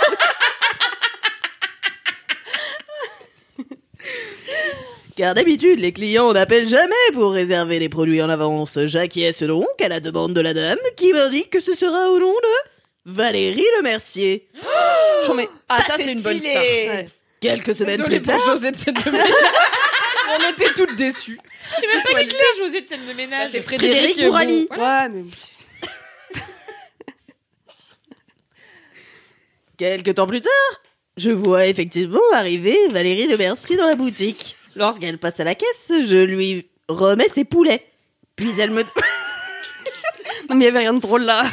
Car 5.17 5.35
d'habitude, 5.35 5.81
les 5.81 5.93
clients 5.93 6.33
n'appellent 6.33 6.69
jamais 6.69 6.95
pour 7.13 7.33
réserver 7.33 7.79
les 7.79 7.89
produits 7.89 8.23
en 8.23 8.29
avance. 8.31 8.79
J'acquiesce 8.87 9.43
donc 9.43 9.67
à 9.83 9.89
la 9.89 10.01
demande 10.01 10.33
de 10.33 10.41
la 10.41 10.55
dame 10.55 10.79
qui 10.97 11.13
m'indique 11.13 11.51
que 11.51 11.61
ce 11.61 11.75
sera 11.75 12.11
au 12.11 12.19
nom 12.19 12.33
de 12.33 12.71
Valérie 13.13 13.65
Le 13.79 13.83
Mercier. 13.83 14.49
J'en 15.27 15.35
mets. 15.35 15.49
Ah, 15.69 15.83
ça, 15.83 15.95
c'est 15.97 16.13
une 16.13 16.23
bonne 16.23 16.41
star. 16.41 16.55
Ouais. 16.63 17.09
Quelques 17.41 17.75
semaines 17.75 17.97
Désolée 17.97 18.21
plus 18.21 18.31
pour 18.33 18.45
tard, 18.45 18.57
José 18.57 18.71
de 18.71 18.77
cette. 18.77 18.97
On 20.33 20.51
était 20.53 20.73
toutes 20.75 20.95
déçues. 20.95 21.41
Je 21.71 21.81
sais 21.81 21.87
même 21.87 22.03
pas 22.03 22.23
qui 22.23 22.31
c'est 22.31 22.59
José 22.59 22.81
de 22.83 22.87
scène 22.87 23.07
de 23.07 23.13
ménage. 23.15 23.51
c'est 23.53 23.63
Frédéric 23.63 24.15
Frédéric 24.15 24.27
Bourali. 24.27 24.69
Ouais, 24.71 25.09
mais. 25.09 25.25
Quelque 29.79 30.11
temps 30.11 30.27
plus 30.27 30.43
tard, 30.43 30.83
je 31.17 31.31
vois 31.31 31.67
effectivement 31.67 32.21
arriver 32.35 32.77
Valérie 32.91 33.27
Le 33.27 33.39
Mercier 33.39 33.77
dans 33.77 33.87
la 33.87 33.95
boutique. 33.95 34.57
Lorsqu'elle 34.77 35.19
passe 35.19 35.41
à 35.41 35.45
la 35.45 35.55
caisse, 35.55 35.89
je 35.89 36.23
lui 36.23 36.69
remets 36.89 37.29
ses 37.29 37.45
poulets. 37.45 37.85
Puis 38.37 38.53
elle 38.61 38.71
me... 38.71 38.83
Non, 40.49 40.57
mais 40.57 40.65
il 40.65 40.69
y 40.69 40.69
avait 40.69 40.81
rien 40.81 40.95
de 40.95 41.01
drôle 41.01 41.23
là. 41.23 41.45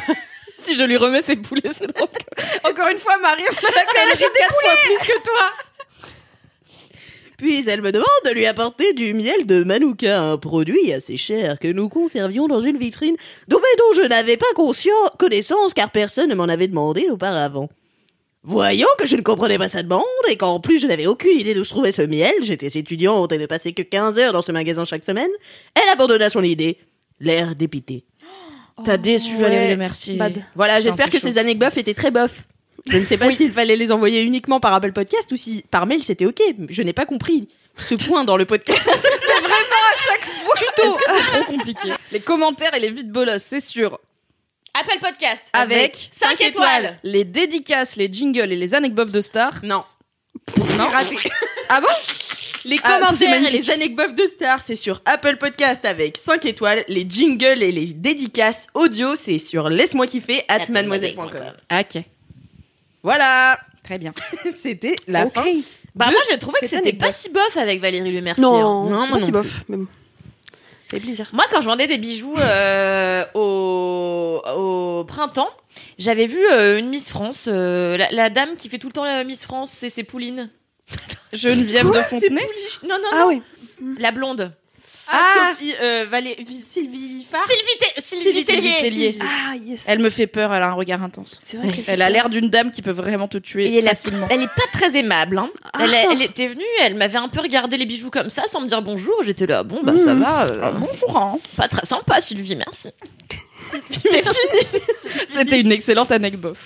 Si 0.58 0.74
je 0.74 0.84
lui 0.84 0.96
remets 0.96 1.22
ses 1.22 1.36
poulets, 1.36 1.72
c'est 1.72 1.86
drôle. 1.86 2.08
Encore 2.64 2.88
une 2.88 2.98
fois, 2.98 3.16
Marie, 3.18 3.44
on 3.48 3.52
a 3.52 3.56
quand 3.56 3.70
même 3.70 4.12
quatre 4.12 4.60
fois 4.60 4.74
plus 4.82 4.98
que 5.06 5.22
toi. 5.22 5.52
Puis 7.38 7.62
elle 7.68 7.82
me 7.82 7.92
demande 7.92 8.06
de 8.26 8.32
lui 8.32 8.46
apporter 8.46 8.92
du 8.94 9.14
miel 9.14 9.46
de 9.46 9.62
Manuka, 9.62 10.20
un 10.20 10.36
produit 10.38 10.92
assez 10.92 11.16
cher 11.16 11.60
que 11.60 11.68
nous 11.68 11.88
conservions 11.88 12.48
dans 12.48 12.60
une 12.60 12.78
vitrine 12.78 13.14
dont, 13.46 13.60
mais 13.62 13.78
dont 13.78 14.02
je 14.02 14.08
n'avais 14.08 14.36
pas 14.36 14.52
conscient, 14.56 14.90
connaissance 15.20 15.72
car 15.72 15.90
personne 15.92 16.28
ne 16.28 16.34
m'en 16.34 16.44
avait 16.48 16.66
demandé 16.66 17.06
auparavant. 17.08 17.68
Voyant 18.42 18.88
que 18.98 19.06
je 19.06 19.14
ne 19.14 19.20
comprenais 19.22 19.56
pas 19.56 19.68
sa 19.68 19.84
demande 19.84 20.02
et 20.28 20.36
qu'en 20.36 20.58
plus 20.58 20.80
je 20.80 20.88
n'avais 20.88 21.06
aucune 21.06 21.38
idée 21.38 21.54
d'où 21.54 21.62
se 21.62 21.70
trouvait 21.70 21.92
ce 21.92 22.02
miel, 22.02 22.32
j'étais 22.42 22.76
étudiante 22.76 23.30
et 23.30 23.38
ne 23.38 23.46
passais 23.46 23.70
que 23.72 23.82
15 23.82 24.18
heures 24.18 24.32
dans 24.32 24.42
ce 24.42 24.50
magasin 24.50 24.84
chaque 24.84 25.04
semaine, 25.04 25.30
elle 25.76 25.88
abandonna 25.90 26.30
son 26.30 26.42
idée, 26.42 26.76
l'air 27.20 27.54
dépité. 27.54 28.04
T'as 28.84 28.96
déçu 28.96 29.36
Ouais. 29.36 29.42
Valérie 29.42 29.70
Le 29.70 29.76
Mercier. 29.76 30.14
Bad. 30.16 30.42
Voilà, 30.56 30.80
j'espère 30.80 31.06
que 31.08 31.18
chaud. 31.20 31.28
ces 31.28 31.38
anecdotes 31.38 31.76
étaient 31.76 31.94
très 31.94 32.10
bof. 32.10 32.42
Je 32.90 32.98
ne 32.98 33.04
sais 33.06 33.16
pas 33.18 33.30
s'il 33.32 33.52
fallait 33.52 33.76
les 33.76 33.92
envoyer 33.92 34.22
uniquement 34.22 34.60
par 34.60 34.72
Apple 34.74 34.92
Podcast 34.92 35.30
ou 35.32 35.36
si 35.36 35.64
par 35.70 35.86
mail 35.86 36.02
c'était 36.02 36.26
ok. 36.26 36.40
Je 36.68 36.82
n'ai 36.82 36.92
pas 36.92 37.06
compris 37.06 37.48
ce 37.76 37.94
point 38.06 38.24
dans 38.24 38.36
le 38.36 38.44
podcast. 38.46 38.82
Tuto. 40.56 40.82
Est-ce 40.82 40.96
que 40.98 41.04
c'est 41.12 41.26
trop 41.40 41.44
compliqué? 41.52 41.88
Les 42.12 42.20
commentaires 42.20 42.74
et 42.74 42.80
les 42.80 42.90
vides 42.90 43.10
bolosses, 43.12 43.42
c'est 43.46 43.60
sûr. 43.60 43.98
Apple 44.74 44.98
Podcast 45.00 45.44
Avec 45.52 46.08
5 46.12 46.40
étoiles. 46.40 46.98
Les 47.02 47.24
dédicaces, 47.24 47.96
les 47.96 48.12
jingles 48.12 48.52
et 48.52 48.56
les 48.56 48.74
anecdotes 48.74 49.10
de 49.10 49.20
stars. 49.20 49.60
non. 49.62 49.82
Non. 50.76 50.88
Raté. 50.88 51.16
Ah 51.68 51.82
bon? 51.82 51.88
Les 52.64 52.78
Ah, 52.82 52.98
commentaires 52.98 53.46
et 53.46 53.50
les 53.50 53.70
anecdotes 53.70 54.14
de 54.14 54.24
stars, 54.24 54.62
c'est 54.66 54.74
sur 54.76 55.02
Apple 55.04 55.36
Podcast 55.36 55.84
avec 55.84 56.16
5 56.16 56.46
étoiles. 56.46 56.82
Les 56.88 57.06
jingles 57.08 57.62
et 57.62 57.70
les 57.72 57.92
dédicaces 57.92 58.66
audio, 58.72 59.14
c'est 59.16 59.38
sur 59.38 59.68
laisse-moi 59.68 60.06
kiffer 60.06 60.42
at 60.48 60.66
mademoiselle.com. 60.70 61.28
Ok. 61.70 62.02
Voilà. 63.02 63.58
Très 63.84 63.98
bien. 63.98 64.12
C'était 64.60 64.96
la 65.06 65.28
fin. 65.30 65.44
Bah 65.94 66.06
de 66.06 66.12
moi 66.12 66.20
j'ai 66.30 66.38
trouvé 66.38 66.58
que 66.60 66.66
c'était 66.66 66.92
pas 66.92 67.10
si 67.10 67.28
bof 67.28 67.56
avec 67.56 67.80
Valérie 67.80 68.12
Le 68.12 68.20
Mercier. 68.20 68.42
Non, 68.42 68.86
hein. 68.86 68.90
Non, 68.90 69.02
c'est 69.02 69.08
moi 69.08 69.18
pas 69.18 69.24
si 69.24 69.32
non 69.32 69.38
bof. 69.78 69.86
Ça 70.86 70.96
fait 70.96 71.00
plaisir. 71.00 71.28
Moi 71.32 71.44
quand 71.50 71.60
je 71.60 71.66
vendais 71.66 71.86
des 71.86 71.98
bijoux 71.98 72.36
euh, 72.36 73.24
au, 73.34 74.40
au 74.56 75.04
printemps, 75.04 75.50
j'avais 75.98 76.26
vu 76.26 76.38
euh, 76.52 76.78
une 76.78 76.88
Miss 76.88 77.08
France, 77.08 77.46
euh, 77.48 77.96
la, 77.96 78.10
la 78.10 78.30
dame 78.30 78.56
qui 78.56 78.68
fait 78.68 78.78
tout 78.78 78.86
le 78.88 78.92
temps 78.92 79.04
la 79.04 79.24
Miss 79.24 79.42
France, 79.44 79.72
c'est 79.74 79.90
c'est 79.90 80.04
Pouline. 80.04 80.50
Geneviève 81.32 81.86
de 81.88 82.00
Fontenay. 82.02 82.48
Non, 82.84 82.96
non, 83.02 83.08
Ah 83.12 83.24
oui. 83.26 83.42
La 83.98 84.12
blonde. 84.12 84.52
Ah, 85.10 85.52
Sophie, 85.54 85.74
euh, 85.80 86.04
Valé- 86.10 86.36
Sylvie 86.70 87.26
Farr. 87.30 87.40
Sylvie, 87.46 87.78
Té- 87.80 88.00
Sylvie, 88.02 88.44
Sylvie 88.44 88.44
Tellier. 88.44 88.80
Tellier. 88.80 89.18
Ah 89.22 89.54
yes. 89.56 89.84
Elle 89.88 90.00
me 90.00 90.10
fait 90.10 90.26
peur, 90.26 90.52
elle 90.54 90.62
a 90.62 90.68
un 90.68 90.72
regard 90.72 91.02
intense. 91.02 91.40
C'est 91.44 91.56
vrai. 91.56 91.68
qu'elle 91.68 91.84
Elle 91.86 92.02
a 92.02 92.10
l'air 92.10 92.28
d'une 92.28 92.50
dame 92.50 92.70
qui 92.70 92.82
peut 92.82 92.90
vraiment 92.90 93.26
te 93.28 93.38
tuer 93.38 93.66
Et 93.72 93.78
elle, 93.78 93.86
a- 93.88 93.90
facilement. 93.94 94.26
elle 94.30 94.42
est 94.42 94.46
pas 94.54 94.66
très 94.72 94.96
aimable. 94.98 95.38
Hein. 95.38 95.48
Ah. 95.72 95.78
Elle, 95.84 95.94
elle 96.12 96.22
était 96.22 96.48
venue, 96.48 96.62
elle 96.82 96.94
m'avait 96.94 97.18
un 97.18 97.28
peu 97.28 97.40
regardé 97.40 97.76
les 97.78 97.86
bijoux 97.86 98.10
comme 98.10 98.28
ça 98.30 98.42
sans 98.46 98.60
me 98.60 98.68
dire 98.68 98.82
bonjour. 98.82 99.14
J'étais 99.24 99.46
là, 99.46 99.62
bon 99.62 99.80
bah 99.82 99.96
ça 99.98 100.12
Mhm. 100.14 100.20
va. 100.20 100.46
euh, 100.46 100.60
Ah, 100.62 100.72
bonjour. 100.72 101.16
hein. 101.16 101.38
Pas 101.56 101.68
très 101.68 101.86
sympa 101.86 102.20
Sylvie, 102.20 102.56
merci. 102.56 102.88
C'est 103.62 103.82
fini. 103.90 104.22
C'était 105.34 105.60
une 105.60 105.72
excellente 105.72 106.12
anecdote. 106.12 106.56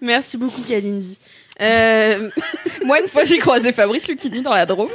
Merci 0.00 0.36
beaucoup, 0.36 0.62
Kalindi. 0.62 1.18
Euh, 1.60 2.30
Moi, 2.84 3.00
une 3.00 3.08
fois, 3.08 3.24
j'ai 3.24 3.38
croisé 3.38 3.72
Fabrice 3.72 4.06
Lucchini 4.08 4.42
dans 4.42 4.54
la 4.54 4.64
Drôme. 4.66 4.90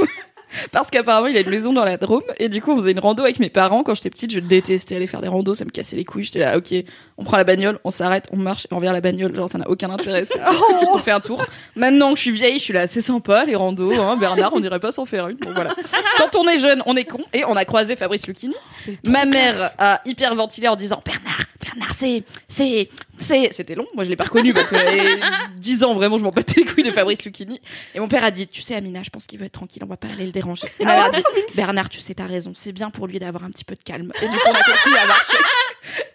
Parce 0.71 0.89
qu'apparemment, 0.89 1.27
il 1.27 1.37
a 1.37 1.41
une 1.41 1.49
maison 1.49 1.73
dans 1.73 1.85
la 1.85 1.97
Drôme. 1.97 2.23
Et 2.37 2.49
du 2.49 2.61
coup, 2.61 2.71
on 2.71 2.75
faisait 2.75 2.91
une 2.91 2.99
rando 2.99 3.23
avec 3.23 3.39
mes 3.39 3.49
parents. 3.49 3.83
Quand 3.83 3.93
j'étais 3.93 4.09
petite, 4.09 4.31
je 4.31 4.39
détestais 4.39 4.95
aller 4.95 5.07
faire 5.07 5.21
des 5.21 5.27
randos. 5.27 5.53
Ça 5.53 5.65
me 5.65 5.69
cassait 5.69 5.95
les 5.95 6.05
couilles. 6.05 6.23
J'étais 6.23 6.39
là, 6.39 6.57
ok, 6.57 6.73
on 7.17 7.23
prend 7.23 7.37
la 7.37 7.43
bagnole, 7.43 7.79
on 7.83 7.91
s'arrête, 7.91 8.27
on 8.31 8.37
marche 8.37 8.65
et 8.65 8.73
on 8.73 8.77
revient 8.77 8.89
à 8.89 8.93
la 8.93 9.01
bagnole. 9.01 9.35
Genre, 9.35 9.49
ça 9.49 9.57
n'a 9.57 9.69
aucun 9.69 9.89
intérêt. 9.89 10.25
Juste 10.79 10.91
on 10.93 10.97
fait 10.97 11.11
un 11.11 11.19
tour. 11.19 11.43
Maintenant 11.75 12.11
que 12.11 12.17
je 12.17 12.21
suis 12.21 12.31
vieille, 12.31 12.57
je 12.57 12.63
suis 12.63 12.73
là, 12.73 12.87
c'est 12.87 13.01
sympa, 13.01 13.45
les 13.45 13.55
randos. 13.55 13.93
Hein, 13.93 14.17
Bernard, 14.17 14.53
on 14.53 14.59
dirait 14.59 14.79
pas 14.79 14.91
s'en 14.91 15.05
faire 15.05 15.27
une. 15.27 15.37
Bon, 15.37 15.51
voilà. 15.53 15.73
Quand 16.17 16.35
on 16.35 16.47
est 16.47 16.57
jeune, 16.57 16.81
on 16.85 16.95
est 16.95 17.05
con. 17.05 17.19
Et 17.33 17.45
on 17.45 17.55
a 17.55 17.65
croisé 17.65 17.95
Fabrice 17.95 18.27
Lucchini. 18.27 18.55
Ma 19.07 19.25
mère 19.25 19.71
a 19.77 20.01
hyper 20.05 20.35
ventilé 20.35 20.67
en 20.67 20.75
disant 20.75 21.01
Bernard, 21.05 21.42
Bernard, 21.73 21.93
c'est, 21.93 22.23
c'est, 22.47 22.89
c'est. 23.17 23.49
C'était 23.51 23.75
long. 23.75 23.87
Moi, 23.95 24.03
je 24.03 24.09
l'ai 24.09 24.15
pas 24.15 24.25
reconnu 24.25 24.53
parce 24.53 24.67
que 24.67 24.75
j'avais 24.77 25.19
10 25.57 25.83
ans, 25.83 25.93
vraiment, 25.93 26.17
je 26.17 26.23
m'en 26.23 26.31
battais 26.31 26.61
les 26.61 26.65
couilles 26.65 26.83
de 26.83 26.91
Fabrice 26.91 27.23
Lucchini. 27.25 27.59
Et 27.95 27.99
mon 27.99 28.07
père 28.07 28.23
a 28.23 28.31
dit 28.31 28.47
Tu 28.47 28.61
sais, 28.61 28.75
Amina, 28.75 29.01
je 29.03 29.09
pense 29.09 29.25
qu'il 29.25 29.39
veut 29.39 29.45
être 29.45 29.53
tranquille, 29.53 29.83
on 29.83 29.87
va 29.87 29.97
pas 29.97 30.07
aller 30.07 30.25
le 30.25 30.31
déranger. 30.31 30.67
Et 30.79 30.85
ma 30.85 30.95
mère 30.95 31.05
a 31.05 31.11
dit 31.11 31.23
Bernard, 31.55 31.89
tu 31.89 31.99
sais, 31.99 32.13
t'as 32.13 32.25
raison, 32.25 32.53
c'est 32.53 32.71
bien 32.71 32.89
pour 32.89 33.07
lui 33.07 33.19
d'avoir 33.19 33.43
un 33.43 33.51
petit 33.51 33.65
peu 33.65 33.75
de 33.75 33.83
calme. 33.83 34.11
Et 34.21 34.27
du 34.27 34.37
coup, 34.37 34.49
on 34.49 34.53
a 34.53 34.63
continué 34.63 34.97
à 34.97 35.05
marcher. 35.05 35.37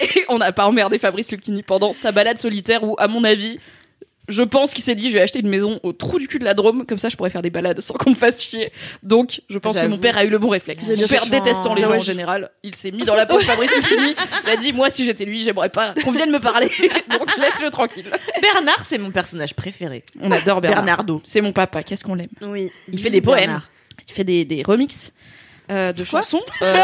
Et 0.00 0.25
on 0.29 0.38
n'a 0.38 0.53
pas 0.53 0.67
emmerdé 0.67 0.99
Fabrice 0.99 1.31
Lucchini 1.31 1.62
pendant 1.62 1.93
sa 1.93 2.12
balade 2.12 2.38
solitaire 2.38 2.85
où, 2.85 2.95
à 2.99 3.09
mon 3.09 3.25
avis, 3.25 3.59
je 4.29 4.43
pense 4.43 4.75
qu'il 4.75 4.85
s'est 4.85 4.95
dit 4.95 5.09
je 5.09 5.15
vais 5.15 5.21
acheter 5.21 5.41
une 5.41 5.49
maison 5.49 5.81
au 5.83 5.93
trou 5.93 6.19
du 6.19 6.29
cul 6.29 6.39
de 6.39 6.45
la 6.45 6.55
Drôme 6.55 6.85
comme 6.87 6.99
ça 6.99 7.09
je 7.09 7.17
pourrais 7.17 7.31
faire 7.31 7.43
des 7.43 7.51
balades 7.51 7.81
sans 7.81 7.95
qu'on 7.95 8.11
me 8.11 8.15
fasse 8.15 8.41
chier. 8.41 8.73
Donc 9.03 9.41
je 9.49 9.59
pense 9.59 9.79
que 9.79 9.87
mon 9.87 9.99
père 9.99 10.17
a 10.17 10.25
eu 10.25 10.31
le 10.31 10.39
bon 10.39 10.49
réflexe. 10.49 10.87
Mon 10.89 11.07
père 11.07 11.27
détestant 11.27 11.75
les 11.75 11.83
Ah 11.83 11.87
gens 11.87 11.93
ouais, 11.93 11.99
en 11.99 12.03
général 12.03 12.51
il 12.63 12.75
s'est 12.75 12.91
mis 12.91 13.05
dans 13.05 13.15
la 13.15 13.27
peau 13.27 13.39
de 13.39 13.43
Fabrice 13.43 13.75
Lucchini 13.75 14.15
il 14.45 14.51
a 14.51 14.57
dit 14.57 14.73
moi 14.73 14.91
si 14.91 15.05
j'étais 15.05 15.25
lui 15.25 15.43
j'aimerais 15.43 15.71
pas 15.71 15.95
qu'on 16.05 16.13
vienne 16.13 16.31
me 16.31 16.41
parler. 16.41 16.71
Donc 17.11 17.37
laisse-le 17.37 17.71
tranquille. 17.71 18.07
Bernard, 18.41 18.85
c'est 18.85 18.99
mon 18.99 19.11
personnage 19.11 19.55
préféré. 19.55 20.05
on 20.21 20.31
adore 20.31 20.61
Bernard. 20.61 20.85
Bernardo. 20.85 21.23
c'est 21.25 21.41
mon 21.41 21.53
papa 21.53 21.83
qu'est-ce 21.83 22.05
qu'on 22.05 22.15
l'aime? 22.15 22.29
Oui. 22.43 22.71
Il 22.93 23.01
fait 23.03 23.11
des 23.11 23.21
poèmes. 23.21 23.61
il 24.09 24.13
fait 24.13 24.25
des, 24.25 24.45
des 24.45 24.63
remixes 24.63 25.13
euh, 25.71 25.93
de 25.93 26.05
chansons. 26.05 26.41
Euh, 26.63 26.75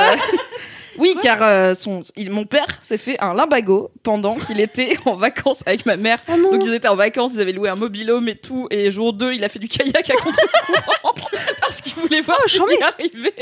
oui 0.98 1.14
car 1.22 1.38
euh, 1.42 1.74
son, 1.74 2.02
il- 2.16 2.30
mon 2.30 2.44
père 2.44 2.66
s'est 2.82 2.98
fait 2.98 3.18
un 3.20 3.34
limbago 3.34 3.90
pendant 4.02 4.34
qu'il 4.36 4.60
était 4.60 4.96
en 5.06 5.16
vacances 5.16 5.62
avec 5.66 5.86
ma 5.86 5.96
mère 5.96 6.18
Ah 6.28 6.36
non. 6.36 6.52
Donc 6.52 6.62
ils 6.64 6.74
étaient 6.74 6.88
en 6.88 6.96
vacances, 6.96 7.32
ils 7.34 7.40
avaient 7.40 7.52
loué 7.52 7.68
un 7.68 7.74
mobilhome 7.76 8.28
et 8.28 8.36
tout. 8.36 8.66
Et 8.70 8.90
jour 8.90 9.12
2, 9.12 9.32
il 9.34 9.44
a 9.44 9.48
fait 9.48 9.58
du 9.58 9.68
kayak 9.68 10.10
à 10.10 10.14
contre-courant 10.14 11.14
parce 11.60 11.80
qu'il 11.80 11.94
voulait 11.94 12.20
voir 12.20 12.38
Oh, 12.40 12.48
ce 12.48 12.58
qui 12.58 12.82
arrivait. 12.82 13.34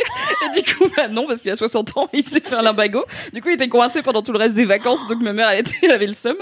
Et 0.56 0.60
du 0.60 0.74
coup, 0.74 0.84
bah 0.96 1.08
non, 1.08 1.26
parce 1.26 1.40
qu'il 1.40 1.50
a 1.50 1.56
60 1.56 1.96
ans, 1.96 2.08
il 2.12 2.22
s'est 2.24 2.40
fait 2.40 2.54
un 2.54 2.62
limbago. 2.62 3.04
Du 3.32 3.40
coup, 3.42 3.48
il 3.48 3.54
était 3.54 3.68
coincé 3.68 4.02
pendant 4.02 4.22
tout 4.22 4.32
le 4.32 4.38
reste 4.38 4.54
des 4.54 4.64
vacances. 4.64 5.06
Donc 5.06 5.20
ma 5.22 5.32
mère, 5.32 5.48
elle, 5.48 5.60
était, 5.60 5.72
elle 5.82 5.90
avait 5.92 6.06
le 6.06 6.12
seum. 6.14 6.36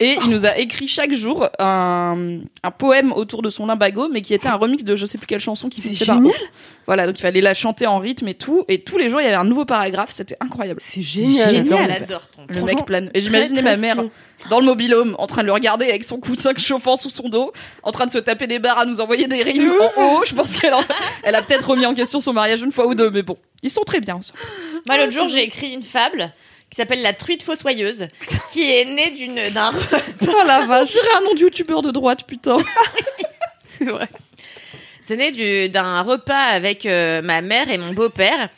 Et 0.00 0.16
il 0.24 0.30
nous 0.30 0.46
a 0.46 0.56
écrit 0.58 0.88
chaque 0.88 1.12
jour 1.12 1.48
un, 1.58 2.38
un 2.62 2.70
poème 2.70 3.12
autour 3.12 3.42
de 3.42 3.50
son 3.50 3.66
limbago, 3.66 4.08
mais 4.12 4.22
qui 4.22 4.34
était 4.34 4.48
un 4.48 4.54
remix 4.56 4.84
de 4.84 4.94
je 4.96 5.06
sais 5.06 5.18
plus 5.18 5.26
quelle 5.26 5.40
chanson 5.40 5.68
qui 5.68 5.80
C'est 5.82 5.88
finissait 5.88 6.06
par. 6.06 6.18
O. 6.24 6.32
Voilà, 6.86 7.06
donc 7.06 7.18
il 7.18 7.22
fallait 7.22 7.40
la 7.40 7.54
chanter 7.54 7.86
en 7.86 7.98
rythme 7.98 8.28
et 8.28 8.34
tout. 8.34 8.64
Et 8.68 8.82
tous 8.82 8.96
les 8.98 9.08
jours, 9.08 9.20
il 9.20 9.24
y 9.24 9.26
avait 9.26 9.36
un 9.36 9.44
nouveau 9.44 9.64
paragraphe. 9.64 10.10
C'était 10.10 10.36
incroyable. 10.40 10.55
C'est 10.78 11.02
génial. 11.02 11.50
Génial, 11.50 11.86
père. 11.88 11.96
j'adore 12.00 12.28
ton 12.28 12.42
Le 12.48 12.54
Franchement, 12.56 12.76
mec 12.78 12.84
plane. 12.86 13.10
Et 13.14 13.20
j'imaginais 13.20 13.62
ma 13.62 13.76
mère 13.76 13.94
stylé. 13.94 14.10
dans 14.50 14.60
le 14.60 14.66
mobilhome 14.66 15.14
en 15.18 15.26
train 15.26 15.42
de 15.42 15.46
le 15.46 15.52
regarder 15.52 15.86
avec 15.88 16.04
son 16.04 16.18
coussin 16.18 16.52
chauffant 16.56 16.96
sous 16.96 17.10
son 17.10 17.28
dos, 17.28 17.52
en 17.82 17.92
train 17.92 18.06
de 18.06 18.10
se 18.10 18.18
taper 18.18 18.46
des 18.46 18.58
barres 18.58 18.78
à 18.78 18.84
nous 18.86 19.00
envoyer 19.00 19.26
des 19.28 19.42
rimes 19.42 19.72
en 19.96 20.02
haut. 20.18 20.24
Je 20.24 20.34
pense 20.34 20.56
qu'elle 20.56 20.74
en- 20.74 20.84
elle 21.22 21.34
a 21.34 21.42
peut-être 21.42 21.68
remis 21.68 21.86
en 21.86 21.94
question 21.94 22.20
son 22.20 22.32
mariage 22.32 22.62
une 22.62 22.72
fois 22.72 22.86
ou 22.86 22.94
deux, 22.94 23.10
mais 23.10 23.22
bon, 23.22 23.36
ils 23.62 23.70
sont 23.70 23.82
très 23.82 24.00
bien. 24.00 24.16
ensemble. 24.16 24.38
Moi, 24.86 24.98
l'autre 24.98 25.12
jour, 25.12 25.28
j'ai 25.28 25.42
écrit 25.42 25.72
une 25.72 25.82
fable 25.82 26.32
qui 26.70 26.76
s'appelle 26.76 27.02
La 27.02 27.12
truite 27.12 27.42
fossoyeuse, 27.42 28.08
qui 28.52 28.70
est 28.72 28.84
née 28.84 29.10
d'une, 29.12 29.50
d'un, 29.52 29.70
Oh 30.22 30.42
la 30.46 30.60
vache, 30.66 30.90
j'irais 30.92 31.14
un 31.18 31.20
nom 31.22 31.34
de 31.34 31.40
youtubeur 31.40 31.80
de 31.82 31.90
droite, 31.92 32.24
putain. 32.26 32.56
C'est 33.66 33.84
vrai. 33.84 34.08
c'est 35.02 35.16
né 35.16 35.30
du- 35.30 35.68
d'un 35.68 36.02
repas 36.02 36.34
avec 36.34 36.86
euh, 36.86 37.20
ma 37.22 37.40
mère 37.42 37.70
et 37.70 37.78
mon 37.78 37.92
beau-père. 37.92 38.48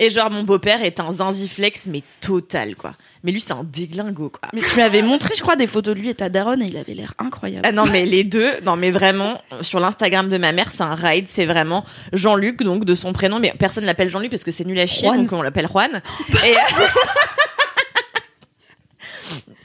Et 0.00 0.10
genre, 0.10 0.30
mon 0.30 0.44
beau-père 0.44 0.82
est 0.84 1.00
un 1.00 1.10
zinziflex, 1.10 1.86
mais 1.86 2.02
total, 2.20 2.76
quoi. 2.76 2.94
Mais 3.24 3.32
lui, 3.32 3.40
c'est 3.40 3.52
un 3.52 3.64
déglingo, 3.64 4.28
quoi. 4.30 4.48
Mais 4.52 4.60
tu 4.60 4.76
m'avais 4.76 5.02
montré, 5.02 5.34
je 5.34 5.42
crois, 5.42 5.56
des 5.56 5.66
photos 5.66 5.94
de 5.96 6.00
lui 6.00 6.08
et 6.08 6.14
ta 6.14 6.28
daronne 6.28 6.62
et 6.62 6.66
il 6.66 6.76
avait 6.76 6.94
l'air 6.94 7.14
incroyable. 7.18 7.66
Ah 7.66 7.72
non, 7.72 7.84
mais 7.84 8.06
les 8.06 8.22
deux, 8.22 8.60
non, 8.60 8.76
mais 8.76 8.92
vraiment, 8.92 9.42
sur 9.60 9.80
l'Instagram 9.80 10.28
de 10.28 10.38
ma 10.38 10.52
mère, 10.52 10.70
c'est 10.70 10.82
un 10.82 10.94
ride, 10.94 11.26
c'est 11.28 11.46
vraiment 11.46 11.84
Jean-Luc, 12.12 12.62
donc 12.62 12.84
de 12.84 12.94
son 12.94 13.12
prénom, 13.12 13.40
mais 13.40 13.52
personne 13.58 13.84
l'appelle 13.84 14.08
Jean-Luc 14.10 14.30
parce 14.30 14.44
que 14.44 14.52
c'est 14.52 14.64
nul 14.64 14.78
à 14.78 14.86
chier, 14.86 15.08
Juan. 15.08 15.22
donc 15.22 15.32
on 15.32 15.42
l'appelle 15.42 15.66
Juan. 15.68 16.00
Et, 16.46 16.54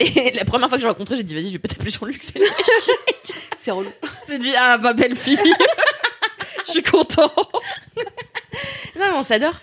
et 0.00 0.32
la 0.32 0.44
première 0.44 0.68
fois 0.68 0.78
que 0.78 0.82
je 0.82 0.86
l'ai 0.88 0.92
rencontré, 0.92 1.16
j'ai 1.16 1.22
dit, 1.22 1.34
vas-y, 1.34 1.46
je 1.46 1.52
vais 1.52 1.58
pas 1.58 1.68
t'appeler 1.68 1.90
Jean-Luc, 1.92 2.22
c'est 2.24 2.34
nul 2.36 2.48
à 2.48 2.62
chier. 2.82 2.94
C'est 3.56 3.70
relou. 3.70 3.90
s'est 4.26 4.38
dit, 4.38 4.52
ah, 4.58 4.78
ma 4.78 4.92
belle 4.94 5.14
fille. 5.14 5.38
Je 6.66 6.72
suis 6.72 6.82
content. 6.82 7.30
Non, 8.96 9.10
mais 9.10 9.16
on 9.16 9.22
s'adore. 9.22 9.54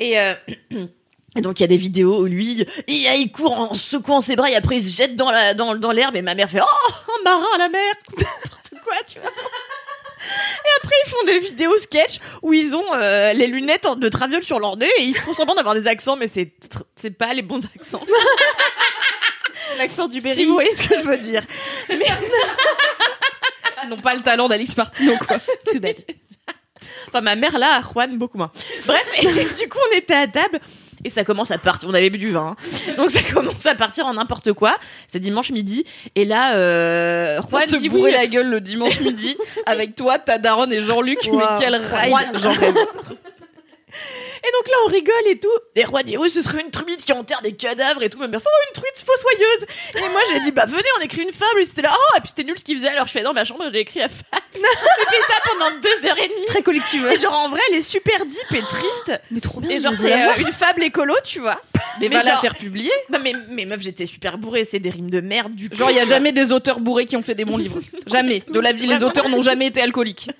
Et, 0.00 0.18
euh, 0.18 0.34
et 1.36 1.40
donc, 1.40 1.58
il 1.60 1.62
y 1.62 1.64
a 1.64 1.68
des 1.68 1.76
vidéos 1.76 2.22
où 2.22 2.26
lui, 2.26 2.66
il, 2.86 3.06
il 3.06 3.32
court 3.32 3.52
en 3.52 3.74
secouant 3.74 4.20
ses 4.20 4.36
bras 4.36 4.50
et 4.50 4.56
après 4.56 4.76
il 4.76 4.82
se 4.82 4.96
jette 4.96 5.16
dans 5.16 5.30
la, 5.30 5.54
dans, 5.54 5.74
dans 5.76 5.92
l'herbe 5.92 6.16
et 6.16 6.22
ma 6.22 6.34
mère 6.34 6.50
fait, 6.50 6.60
oh, 6.60 6.92
un 7.20 7.22
marin 7.24 7.46
à 7.54 7.58
la 7.58 7.68
mer. 7.68 7.94
N'importe 8.18 8.70
quoi, 8.84 8.94
tu 9.06 9.18
vois. 9.18 9.30
Et 10.28 10.68
après, 10.82 10.94
ils 11.04 11.10
font 11.10 11.24
des 11.24 11.38
vidéos 11.38 11.78
sketch 11.78 12.18
où 12.42 12.52
ils 12.52 12.74
ont 12.74 12.94
euh, 12.94 13.32
les 13.32 13.46
lunettes 13.46 13.86
de 13.96 14.08
traviole 14.08 14.42
sur 14.42 14.58
leur 14.58 14.76
nez 14.76 14.90
et 14.98 15.02
ils 15.04 15.16
font 15.16 15.34
semblant 15.34 15.54
d'avoir 15.54 15.74
des 15.74 15.86
accents, 15.86 16.16
mais 16.16 16.26
c'est 16.26 16.52
c'est 16.96 17.10
pas 17.10 17.32
les 17.32 17.42
bons 17.42 17.64
accents. 17.76 18.02
L'accent 19.78 20.08
du 20.08 20.20
Si 20.20 20.44
vous 20.44 20.54
voyez 20.54 20.72
ce 20.72 20.88
que 20.88 20.98
je 20.98 21.06
veux 21.06 21.18
dire. 21.18 21.42
Mais, 21.88 22.06
n'ont 23.88 24.00
pas 24.00 24.14
le 24.14 24.20
talent 24.20 24.48
d'Alice 24.48 24.76
Martino, 24.76 25.16
quoi. 25.18 25.38
Too 25.70 25.80
bad. 25.80 25.96
Enfin, 27.08 27.20
ma 27.20 27.36
mère 27.36 27.58
là, 27.58 27.80
Juan 27.82 28.16
beaucoup 28.16 28.38
moins. 28.38 28.50
Bref, 28.86 29.10
et 29.18 29.26
du 29.60 29.68
coup, 29.68 29.78
on 29.92 29.96
était 29.96 30.14
à 30.14 30.26
table 30.26 30.60
et 31.04 31.10
ça 31.10 31.24
commence 31.24 31.50
à 31.50 31.58
partir. 31.58 31.88
On 31.88 31.94
avait 31.94 32.10
bu 32.10 32.18
du 32.18 32.32
vin, 32.32 32.56
hein. 32.58 32.94
donc 32.96 33.10
ça 33.10 33.20
commence 33.22 33.64
à 33.66 33.74
partir 33.74 34.06
en 34.06 34.14
n'importe 34.14 34.52
quoi. 34.52 34.76
C'est 35.06 35.20
dimanche 35.20 35.50
midi 35.50 35.84
et 36.14 36.24
là, 36.24 36.56
euh, 36.56 37.40
Juan 37.48 37.62
Juan 37.62 37.66
se 37.68 37.76
dit 37.76 37.88
oui. 37.88 38.10
la 38.10 38.26
gueule 38.26 38.48
le 38.48 38.60
dimanche 38.60 39.00
midi 39.00 39.36
avec 39.66 39.94
toi, 39.94 40.18
ta 40.18 40.38
daronne 40.38 40.72
et 40.72 40.80
Jean-Luc. 40.80 41.18
Wow. 41.28 41.38
Mais 41.38 41.44
quel 41.60 41.74
ride 41.76 42.38
Juan. 42.38 42.54
Et 42.62 43.25
donc 44.58 44.68
là, 44.68 44.76
on 44.84 44.88
rigole 44.88 45.26
et 45.28 45.38
tout. 45.38 45.48
Et 45.74 45.82
Juan 45.82 46.02
dit 46.04 46.16
oui, 46.16 46.30
ce 46.30 46.42
serait 46.42 46.60
une 46.60 46.70
truite 46.70 47.02
qui 47.02 47.12
enterre 47.12 47.42
des 47.42 47.52
cadavres 47.52 48.02
et 48.02 48.10
tout. 48.10 48.18
Ma 48.18 48.28
mère 48.28 48.40
fait 48.40 48.48
oh, 48.50 48.64
une 48.68 48.80
truite 48.82 49.04
fossoyeuse. 49.04 49.66
Et 49.96 50.08
moi, 50.10 50.20
j'ai 50.32 50.40
dit 50.40 50.52
bah 50.52 50.66
venez, 50.66 50.88
on 50.98 51.02
écrit 51.02 51.22
une 51.22 51.32
fable. 51.32 51.60
Et 51.60 51.64
c'était 51.64 51.82
là 51.82 51.90
oh 51.92 52.14
et 52.16 52.20
puis 52.20 52.28
c'était 52.28 52.44
nul 52.44 52.58
ce 52.58 52.64
qu'il 52.64 52.78
faisait. 52.78 52.88
Alors 52.88 53.06
je 53.06 53.12
fais 53.12 53.22
dans 53.22 53.32
ma 53.32 53.44
chambre, 53.44 53.64
j'ai 53.72 53.80
écrit 53.80 54.00
la 54.00 54.08
fable. 54.08 54.26
J'ai 54.56 55.16
fait 55.16 55.22
ça 55.22 55.34
pendant 55.50 55.70
deux 55.80 56.08
heures 56.08 56.18
et 56.18 56.28
demie. 56.28 56.46
Très 56.46 56.62
collective. 56.62 57.06
Et 57.12 57.18
genre 57.18 57.34
en 57.34 57.50
vrai, 57.50 57.60
elle 57.68 57.76
est 57.76 57.82
super 57.82 58.24
deep 58.24 58.52
et 58.52 58.62
triste. 58.62 59.20
Mais 59.30 59.40
trop 59.40 59.60
bien. 59.60 59.70
Et 59.70 59.78
genre 59.78 59.92
c'est 59.94 60.08
la 60.08 60.30
euh, 60.30 60.34
une 60.38 60.52
fable 60.52 60.82
écolo, 60.82 61.14
tu 61.24 61.40
vois. 61.40 61.60
Mais, 62.00 62.08
Mais 62.08 62.16
va 62.16 62.22
la 62.22 62.30
genre- 62.32 62.40
faire 62.40 62.54
publier. 62.54 62.90
Non 63.10 63.18
mais, 63.22 63.32
mais 63.48 63.64
meuf, 63.64 63.80
j'étais 63.80 64.06
super 64.06 64.36
bourrée, 64.38 64.64
c'est 64.64 64.78
des 64.78 64.90
rimes 64.90 65.10
de 65.10 65.20
merde 65.20 65.54
du 65.54 65.70
coup. 65.70 65.76
Genre, 65.76 65.90
il 65.90 65.96
y 65.96 66.00
a 66.00 66.04
jamais 66.04 66.32
des 66.32 66.52
auteurs 66.52 66.80
bourrés 66.80 67.06
qui 67.06 67.16
ont 67.16 67.22
fait 67.22 67.34
des 67.34 67.44
bons 67.44 67.56
livres. 67.56 67.78
Jamais. 68.06 68.42
De 68.48 68.60
la 68.60 68.72
vie, 68.72 68.86
les 68.86 69.02
auteurs 69.02 69.28
n'ont 69.28 69.42
jamais 69.42 69.66
été 69.66 69.80
alcooliques. 69.80 70.30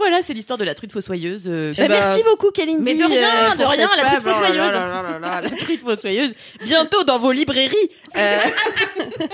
Voilà, 0.00 0.22
c'est 0.22 0.32
l'histoire 0.32 0.56
de 0.56 0.64
la 0.64 0.74
truite 0.74 0.92
fossoyeuse. 0.92 1.44
euh, 1.46 1.72
Eh 1.76 1.86
merci 1.86 2.22
beaucoup, 2.22 2.50
Kalindi. 2.50 2.82
Mais 2.82 2.94
de 2.94 3.04
rien, 3.04 3.52
euh, 3.52 3.54
de 3.54 3.64
rien, 3.64 3.88
la 3.96 4.04
truite. 4.04 4.22
Oh 4.24 4.28
fossoyeuse. 4.30 4.56
là 4.56 4.72
là 4.72 5.02
là 5.12 5.18
là, 5.18 5.40
La 5.42 5.50
truite 5.50 5.82
fossoyeuse. 5.82 6.32
Bientôt 6.64 7.04
dans 7.04 7.18
vos 7.18 7.32
librairies. 7.32 7.90
Euh, 8.16 8.38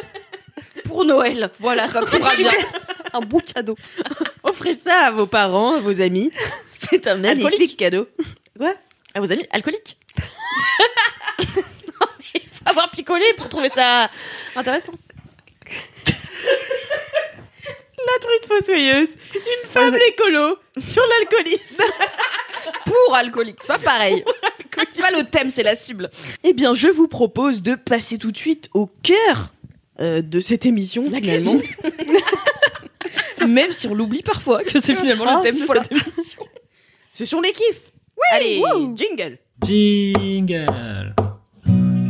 Pour 0.85 1.05
Noël. 1.05 1.51
Voilà, 1.61 1.87
ça 1.89 2.05
sera 2.07 2.35
bien. 2.35 2.51
Un 3.13 3.21
beau 3.21 3.41
cadeau. 3.41 3.77
offrez 4.43 4.75
ça 4.75 5.07
à 5.07 5.11
vos 5.13 5.27
parents, 5.29 5.77
à 5.77 5.79
vos 5.81 6.01
amis. 6.01 6.33
C'est 6.91 7.07
un 7.07 7.15
magnifique 7.15 7.47
Alcoolique. 7.47 7.77
cadeau. 7.77 8.09
Quoi? 8.59 8.75
À 9.15 9.21
vos 9.21 9.31
amis 9.33 9.47
alcooliques. 9.53 9.97
non 11.39 11.45
mais 12.19 12.41
il 12.43 12.49
faut 12.51 12.67
avoir 12.69 12.91
picolé 12.91 13.25
pour 13.37 13.49
trouver 13.49 13.69
ça 13.69 14.11
intéressant. 14.57 14.93
La 18.07 18.21
truite 18.21 18.47
fossoyeuse. 18.47 19.17
Une 19.35 19.69
fable 19.71 19.99
écolo 20.09 20.59
sur 20.79 21.03
l'alcoolisme. 21.07 21.83
Pour 22.85 23.15
alcooliques. 23.15 23.59
C'est 23.61 23.69
pas 23.69 23.79
pareil. 23.79 24.25
C'est 24.93 25.01
pas 25.01 25.11
le 25.11 25.25
thème, 25.25 25.51
c'est 25.51 25.63
la 25.63 25.75
cible. 25.75 26.11
Eh 26.45 26.53
bien, 26.53 26.75
je 26.75 26.89
vous 26.89 27.09
propose 27.09 27.63
de 27.63 27.75
passer 27.75 28.19
tout 28.19 28.33
de 28.33 28.37
suite 28.37 28.69
au 28.75 28.87
cœur 29.03 29.53
euh, 30.01 30.23
de 30.23 30.41
cette 30.41 30.67
émission, 30.67 31.05
finalement. 31.07 31.59
Même 33.49 33.73
si 33.73 33.87
on 33.87 33.95
l'oublie 33.95 34.23
parfois 34.23 34.63
que 34.65 34.81
c'est 34.81 34.95
finalement 34.95 35.25
Ah, 35.29 35.37
le 35.37 35.43
thème 35.43 35.61
de 35.61 35.67
cette 35.67 35.93
émission. 35.93 36.43
Ce 37.13 37.25
sont 37.25 37.41
les 37.41 37.53
kiffs. 37.53 37.93
Allez, 38.33 38.59
wouh. 38.61 38.95
jingle. 38.97 39.39
Jingle. 39.65 41.15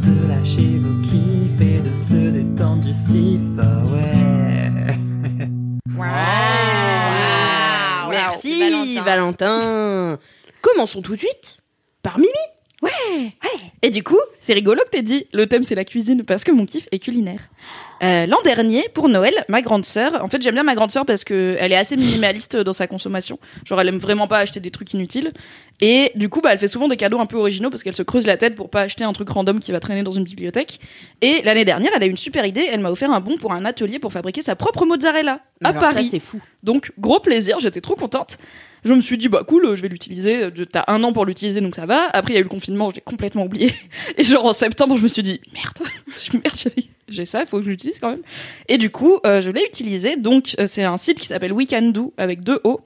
de 0.00 0.26
lâcher 0.28 0.78
vos 0.78 1.00
kiffs 1.02 1.60
et 1.60 1.80
de 1.80 1.94
se 1.94 2.30
détendre 2.30 2.82
du 2.82 2.92
sif. 2.92 3.40
Ah 3.58 3.84
ouais. 3.86 4.96
Waouh. 5.96 6.10
Merci, 8.10 8.96
Valentin. 8.98 9.02
Valentin. 9.04 10.18
Commençons 10.62 11.02
tout 11.02 11.14
de 11.14 11.20
suite 11.20 11.58
par 12.02 12.18
Mimi. 12.18 12.30
Ouais. 12.82 13.32
Et 13.82 13.90
du 13.90 14.02
coup, 14.02 14.18
c'est 14.40 14.54
rigolo 14.54 14.80
que 14.84 14.90
t'aies 14.90 15.02
dit 15.02 15.26
le 15.32 15.46
thème 15.46 15.64
c'est 15.64 15.74
la 15.74 15.84
cuisine 15.84 16.24
parce 16.24 16.44
que 16.44 16.52
mon 16.52 16.64
kiff 16.66 16.86
est 16.92 16.98
culinaire. 16.98 17.40
Euh, 18.02 18.26
L'an 18.26 18.38
dernier, 18.42 18.88
pour 18.94 19.08
Noël, 19.08 19.34
ma 19.48 19.60
grande 19.60 19.84
sœur, 19.84 20.22
en 20.24 20.28
fait 20.28 20.40
j'aime 20.40 20.54
bien 20.54 20.62
ma 20.62 20.74
grande 20.74 20.90
sœur 20.90 21.04
parce 21.04 21.24
que 21.24 21.56
elle 21.58 21.72
est 21.72 21.76
assez 21.76 21.96
minimaliste 21.96 22.56
dans 22.56 22.72
sa 22.72 22.86
consommation. 22.86 23.38
Genre 23.64 23.80
elle 23.80 23.88
aime 23.88 23.98
vraiment 23.98 24.26
pas 24.26 24.38
acheter 24.38 24.60
des 24.60 24.70
trucs 24.70 24.92
inutiles. 24.94 25.32
Et 25.82 26.12
du 26.14 26.28
coup, 26.28 26.40
bah, 26.40 26.50
elle 26.52 26.58
fait 26.58 26.68
souvent 26.68 26.88
des 26.88 26.96
cadeaux 26.96 27.20
un 27.20 27.26
peu 27.26 27.36
originaux 27.36 27.70
parce 27.70 27.82
qu'elle 27.82 27.96
se 27.96 28.02
creuse 28.02 28.26
la 28.26 28.36
tête 28.36 28.54
pour 28.54 28.68
pas 28.70 28.82
acheter 28.82 29.04
un 29.04 29.12
truc 29.12 29.28
random 29.30 29.60
qui 29.60 29.72
va 29.72 29.80
traîner 29.80 30.02
dans 30.02 30.10
une 30.10 30.24
bibliothèque. 30.24 30.78
Et 31.22 31.40
l'année 31.42 31.64
dernière, 31.64 31.90
elle 31.96 32.02
a 32.02 32.06
eu 32.06 32.10
une 32.10 32.16
super 32.16 32.44
idée. 32.44 32.66
Elle 32.70 32.80
m'a 32.80 32.90
offert 32.90 33.10
un 33.10 33.20
bon 33.20 33.36
pour 33.38 33.52
un 33.52 33.64
atelier 33.64 33.98
pour 33.98 34.12
fabriquer 34.12 34.42
sa 34.42 34.56
propre 34.56 34.84
mozzarella 34.84 35.40
à 35.64 35.68
Alors 35.68 35.82
Paris. 35.82 36.08
C'est 36.10 36.20
fou. 36.20 36.40
Donc 36.62 36.92
gros 36.98 37.20
plaisir, 37.20 37.60
j'étais 37.60 37.80
trop 37.80 37.96
contente. 37.96 38.38
Je 38.84 38.94
me 38.94 39.00
suis 39.00 39.18
dit 39.18 39.28
bah 39.28 39.42
cool, 39.46 39.74
je 39.76 39.82
vais 39.82 39.88
l'utiliser. 39.88 40.44
Euh, 40.44 40.50
T'as 40.70 40.84
un 40.88 41.02
an 41.04 41.12
pour 41.12 41.26
l'utiliser 41.26 41.60
donc 41.60 41.74
ça 41.74 41.86
va. 41.86 42.08
Après 42.12 42.32
il 42.32 42.36
y 42.36 42.38
a 42.38 42.40
eu 42.40 42.44
le 42.44 42.48
confinement, 42.48 42.88
je 42.90 42.94
l'ai 42.96 43.00
complètement 43.02 43.44
oublié. 43.44 43.72
Et 44.16 44.22
genre 44.22 44.46
en 44.46 44.52
septembre 44.52 44.96
je 44.96 45.02
me 45.02 45.08
suis 45.08 45.22
dit 45.22 45.40
merde, 45.52 45.78
j'ai- 47.08 47.24
ça, 47.24 47.44
faut 47.46 47.58
que 47.58 47.64
je 47.64 47.70
l'utilise 47.70 47.98
quand 47.98 48.10
même. 48.10 48.22
Et 48.68 48.78
du 48.78 48.90
coup 48.90 49.18
euh, 49.26 49.40
je 49.40 49.50
l'ai 49.50 49.64
utilisé. 49.66 50.16
Donc 50.16 50.54
euh, 50.58 50.66
c'est 50.66 50.84
un 50.84 50.96
site 50.96 51.20
qui 51.20 51.26
s'appelle 51.26 51.52
We 51.52 51.66
Can 51.68 51.90
Do 51.90 52.12
avec 52.16 52.40
deux 52.42 52.60
O 52.64 52.80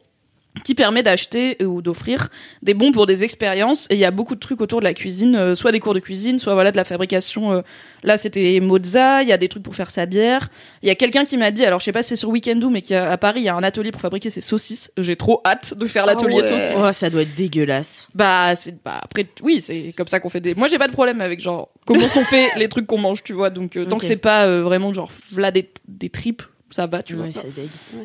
qui 0.62 0.74
permet 0.74 1.02
d'acheter 1.02 1.62
ou 1.64 1.82
d'offrir 1.82 2.28
des 2.62 2.74
bons 2.74 2.92
pour 2.92 3.06
des 3.06 3.24
expériences. 3.24 3.86
Et 3.90 3.94
il 3.94 4.00
y 4.00 4.04
a 4.04 4.12
beaucoup 4.12 4.34
de 4.34 4.40
trucs 4.40 4.60
autour 4.60 4.78
de 4.78 4.84
la 4.84 4.94
cuisine 4.94 5.34
euh, 5.34 5.54
soit 5.54 5.72
des 5.72 5.80
cours 5.80 5.94
de 5.94 6.00
cuisine 6.00 6.38
soit 6.38 6.54
voilà 6.54 6.70
de 6.70 6.76
la 6.76 6.84
fabrication 6.84 7.52
euh, 7.52 7.62
là 8.04 8.16
c'était 8.16 8.60
mozza 8.60 9.22
il 9.22 9.28
y 9.28 9.32
a 9.32 9.36
des 9.36 9.48
trucs 9.48 9.62
pour 9.62 9.74
faire 9.74 9.90
sa 9.90 10.06
bière. 10.06 10.48
Il 10.82 10.88
y 10.88 10.90
a 10.90 10.94
quelqu'un 10.94 11.24
qui 11.24 11.36
m'a 11.36 11.50
dit 11.50 11.64
alors 11.64 11.80
je 11.80 11.86
sais 11.86 11.92
pas 11.92 12.02
si 12.02 12.10
c'est 12.10 12.16
sur 12.16 12.28
Weekendoo 12.28 12.70
mais 12.70 12.82
qui 12.82 12.94
à 12.94 13.16
Paris 13.16 13.40
il 13.40 13.44
y 13.44 13.48
a 13.48 13.56
un 13.56 13.62
atelier 13.64 13.90
pour 13.90 14.00
fabriquer 14.00 14.30
ses 14.30 14.40
saucisses. 14.40 14.92
J'ai 14.96 15.16
trop 15.16 15.40
hâte 15.44 15.74
de 15.74 15.86
faire 15.86 16.06
l'atelier 16.06 16.36
ouais. 16.36 16.42
saucisses. 16.42 16.76
Oh, 16.78 16.92
ça 16.92 17.10
doit 17.10 17.22
être 17.22 17.34
dégueulasse. 17.34 18.08
bah 18.14 18.54
c'est 18.54 18.82
bah 18.84 19.00
après 19.02 19.26
oui 19.42 19.60
c'est 19.60 19.92
comme 19.96 20.08
ça 20.08 20.20
qu'on 20.20 20.28
fait 20.28 20.40
des 20.40 20.54
moi 20.54 20.68
j'ai 20.68 20.78
pas 20.78 20.88
de 20.88 20.92
problème 20.92 21.20
avec 21.20 21.40
genre 21.40 21.70
comment 21.84 22.06
sont 22.06 22.24
faits 22.24 22.52
les 22.56 22.68
trucs 22.68 22.86
qu'on 22.86 22.98
mange 22.98 23.24
tu 23.24 23.32
vois. 23.32 23.50
Donc 23.50 23.76
euh, 23.76 23.86
tant 23.86 23.98
que 23.98 24.04
c'est 24.04 24.16
pas 24.16 24.44
euh, 24.44 24.62
vraiment 24.62 24.92
genre 24.94 25.10
voilà 25.32 25.50
des, 25.50 25.68
des 25.88 26.10
tripes 26.10 26.42
ça 26.74 26.86
va 26.86 27.02
tu 27.02 27.14
vois 27.14 27.26
Ouais, 27.26 27.32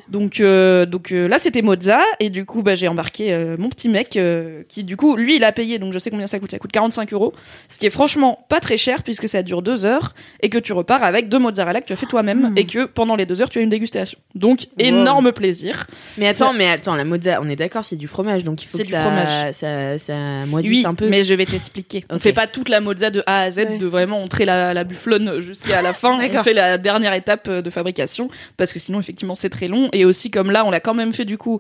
donc, 0.08 0.40
euh, 0.40 0.86
donc 0.86 1.12
euh, 1.12 1.28
là, 1.28 1.38
c'était 1.40 1.62
Mozza. 1.62 2.00
Et 2.20 2.30
du 2.30 2.46
coup, 2.46 2.62
bah, 2.62 2.76
j'ai 2.76 2.88
embarqué 2.88 3.34
euh, 3.34 3.56
mon 3.58 3.70
petit 3.70 3.90
mec 3.90 4.16
euh, 4.18 4.64
qui, 4.70 4.84
du 4.84 4.96
coup, 4.98 5.16
lui, 5.16 5.36
il 5.38 5.44
a 5.44 5.52
payé. 5.52 5.80
Donc, 5.80 5.92
je 5.94 6.00
sais 6.00 6.10
combien 6.10 6.28
ça 6.28 6.40
coûte. 6.40 6.52
Ça 6.52 6.60
coûte 6.60 6.72
45 6.72 7.12
euros. 7.14 7.34
Ce 7.68 7.80
qui 7.80 7.86
est 7.86 7.90
franchement 7.90 8.46
pas 8.50 8.60
très 8.60 8.78
cher 8.78 9.04
puisque 9.04 9.28
ça 9.28 9.44
dure 9.44 9.62
deux 9.62 9.86
heures 9.86 10.14
et 10.42 10.50
que 10.50 10.58
tu 10.58 10.74
repars 10.74 11.04
avec 11.04 11.30
deux 11.30 11.40
mozzarella 11.40 11.82
que 11.82 11.88
tu 11.88 11.94
as 11.94 11.96
fait 11.96 12.06
toi-même 12.06 12.54
et 12.56 12.66
que 12.66 12.86
pendant 12.86 13.16
les 13.16 13.26
deux 13.26 13.42
heures, 13.42 13.50
tu 13.50 13.60
as 13.60 13.62
une 13.62 13.70
dégustation. 13.70 14.20
Donc, 14.36 14.68
énorme 14.78 15.32
plaisir. 15.32 15.88
Mais 16.18 16.28
attends, 16.28 16.54
mais 16.54 16.70
attends, 16.70 16.96
la 16.96 17.06
mozza, 17.06 17.40
on 17.42 17.50
est 17.50 17.56
d'accord, 17.56 17.84
c'est 17.86 17.96
du 17.96 18.08
fromage, 18.08 18.44
donc 18.44 18.64
il 18.64 18.68
faut 18.68 18.78
que 18.78 18.84
du 18.84 18.90
ça, 18.92 19.02
fromage. 19.02 19.54
ça, 19.54 19.98
ça 19.98 20.16
moisisse 20.46 20.70
Oui, 20.72 20.84
un 20.86 20.94
peu. 20.94 21.10
mais 21.10 21.24
je 21.24 21.34
vais 21.34 21.46
t'expliquer. 21.46 22.06
On 22.10 22.20
fait 22.20 22.34
pas 22.34 22.48
toute 22.48 22.70
la 22.70 22.80
mozza 22.82 23.10
de 23.10 23.24
A 23.26 23.42
à 23.42 23.52
Z, 23.52 23.58
Ouais. 23.60 23.78
de 23.78 23.86
vraiment 23.88 24.22
entrer 24.24 24.46
la, 24.46 24.74
la 24.74 24.84
bufflonne 24.84 25.40
jusqu'à 25.40 25.82
la 25.82 25.94
fin. 25.94 26.20
on 26.34 26.44
fait 26.44 26.54
la 26.54 26.78
dernière 26.78 27.14
étape 27.14 27.48
euh, 27.50 27.62
de 27.62 27.70
fabrication 27.70 28.30
parce 28.60 28.74
que 28.74 28.80
sinon, 28.80 29.00
effectivement, 29.00 29.34
c'est 29.34 29.50
très 29.50 29.68
long. 29.68 29.90
Et 29.94 30.06
aussi, 30.06 30.30
comme 30.30 30.52
là, 30.52 30.64
on 30.66 30.70
l'a 30.72 30.80
quand 30.80 30.94
même 30.94 31.14
fait 31.14 31.26
du 31.26 31.40
coup 31.40 31.60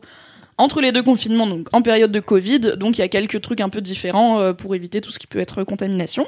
entre 0.59 0.81
les 0.81 0.91
deux 0.91 1.01
confinements, 1.03 1.47
donc 1.47 1.67
en 1.71 1.81
période 1.81 2.11
de 2.11 2.19
Covid. 2.19 2.59
Donc, 2.77 2.97
il 2.97 3.01
y 3.01 3.03
a 3.03 3.07
quelques 3.07 3.39
trucs 3.41 3.61
un 3.61 3.69
peu 3.69 3.79
différents 3.81 4.39
euh, 4.41 4.51
pour 4.53 4.75
éviter 4.75 4.99
tout 4.99 5.09
ce 5.09 5.17
qui 5.17 5.25
peut 5.25 5.39
être 5.39 5.63
contamination. 5.63 6.27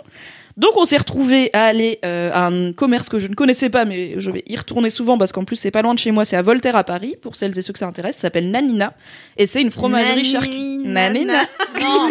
Donc, 0.55 0.71
on 0.77 0.85
s'est 0.85 0.97
retrouvé 0.97 1.49
à 1.53 1.65
aller 1.65 1.99
euh, 2.05 2.29
à 2.33 2.47
un 2.47 2.71
commerce 2.71 3.09
que 3.09 3.19
je 3.19 3.27
ne 3.27 3.35
connaissais 3.35 3.69
pas, 3.69 3.83
mais 3.83 4.13
je 4.19 4.31
vais 4.31 4.43
y 4.47 4.55
retourner 4.55 4.89
souvent 4.89 5.17
parce 5.17 5.33
qu'en 5.33 5.43
plus, 5.43 5.57
c'est 5.57 5.71
pas 5.71 5.81
loin 5.81 5.93
de 5.93 5.99
chez 5.99 6.11
moi. 6.11 6.23
C'est 6.23 6.37
à 6.37 6.41
Voltaire 6.41 6.77
à 6.77 6.85
Paris, 6.85 7.15
pour 7.21 7.35
celles 7.35 7.57
et 7.59 7.61
ceux 7.61 7.73
que 7.73 7.79
ça 7.79 7.87
intéresse. 7.87 8.15
Ça 8.15 8.21
s'appelle 8.23 8.49
Nanina. 8.51 8.93
Et 9.37 9.45
c'est 9.47 9.61
une 9.61 9.71
fromagerie 9.71 10.23
charcuterie. 10.23 10.77
Nanina. 10.85 11.41
Non, 11.81 12.09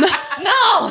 non, 0.00 0.06
non. 0.44 0.90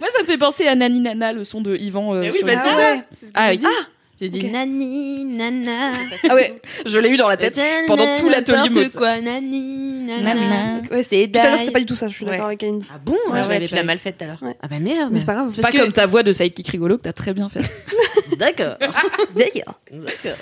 Moi, 0.00 0.08
ça 0.10 0.22
me 0.22 0.26
fait 0.26 0.38
penser 0.38 0.66
à 0.66 0.74
Nani 0.74 1.00
Nana, 1.00 1.32
le 1.32 1.44
son 1.44 1.60
de 1.60 1.76
Yvan. 1.76 2.14
euh, 2.14 2.20
Mais 2.20 2.30
oui, 2.30 2.38
sur 2.38 2.46
bah, 2.46 2.52
les- 2.52 2.58
c'est 2.58 2.74
vrai. 2.74 3.04
Ah 3.34 3.52
dit 4.28 4.44
nani, 4.48 5.24
nana. 5.24 5.92
Ah 6.28 6.34
ouais, 6.34 6.60
je 6.86 6.98
l'ai 6.98 7.08
eu 7.10 7.16
dans 7.16 7.28
la 7.28 7.36
tête 7.36 7.58
pendant 7.86 8.16
tout 8.18 8.28
l'atelier 8.28 8.68
mode. 8.70 8.92
quoi, 8.92 9.20
nani, 9.20 10.04
nana. 10.04 10.34
Nana. 10.34 10.80
Ouais, 10.90 11.02
c'est 11.02 11.28
Tout 11.32 11.38
à 11.38 11.48
l'heure, 11.48 11.58
c'était 11.58 11.70
pas 11.72 11.80
du 11.80 11.86
tout 11.86 11.94
ça, 11.94 12.08
je 12.08 12.14
suis 12.14 12.24
Ouais. 12.24 12.32
d'accord 12.32 12.46
avec 12.46 12.62
Andy. 12.62 12.86
Ah 12.92 12.98
bon 13.04 13.12
Ouais, 13.12 13.42
je 13.42 13.48
ouais, 13.48 13.54
l'avais 13.54 13.68
pas 13.68 13.76
l'as 13.76 13.82
eu. 13.82 13.86
mal 13.86 13.98
faite 13.98 14.18
tout 14.18 14.24
à 14.24 14.26
l'heure. 14.28 14.40
Ah 14.62 14.68
bah 14.68 14.78
merde. 14.78 15.10
Mais 15.12 15.18
c'est 15.18 15.26
pas 15.26 15.34
grave. 15.34 15.54
Pas 15.60 15.72
comme 15.72 15.92
ta 15.92 16.06
voix 16.06 16.22
de 16.22 16.32
sidekick 16.32 16.68
rigolo 16.68 16.98
que 16.98 17.02
t'as 17.02 17.12
très 17.12 17.32
bien 17.34 17.48
fait. 17.48 17.60
D'accord. 18.38 18.76
D'ailleurs. 19.34 19.80
D'accord. 19.90 20.38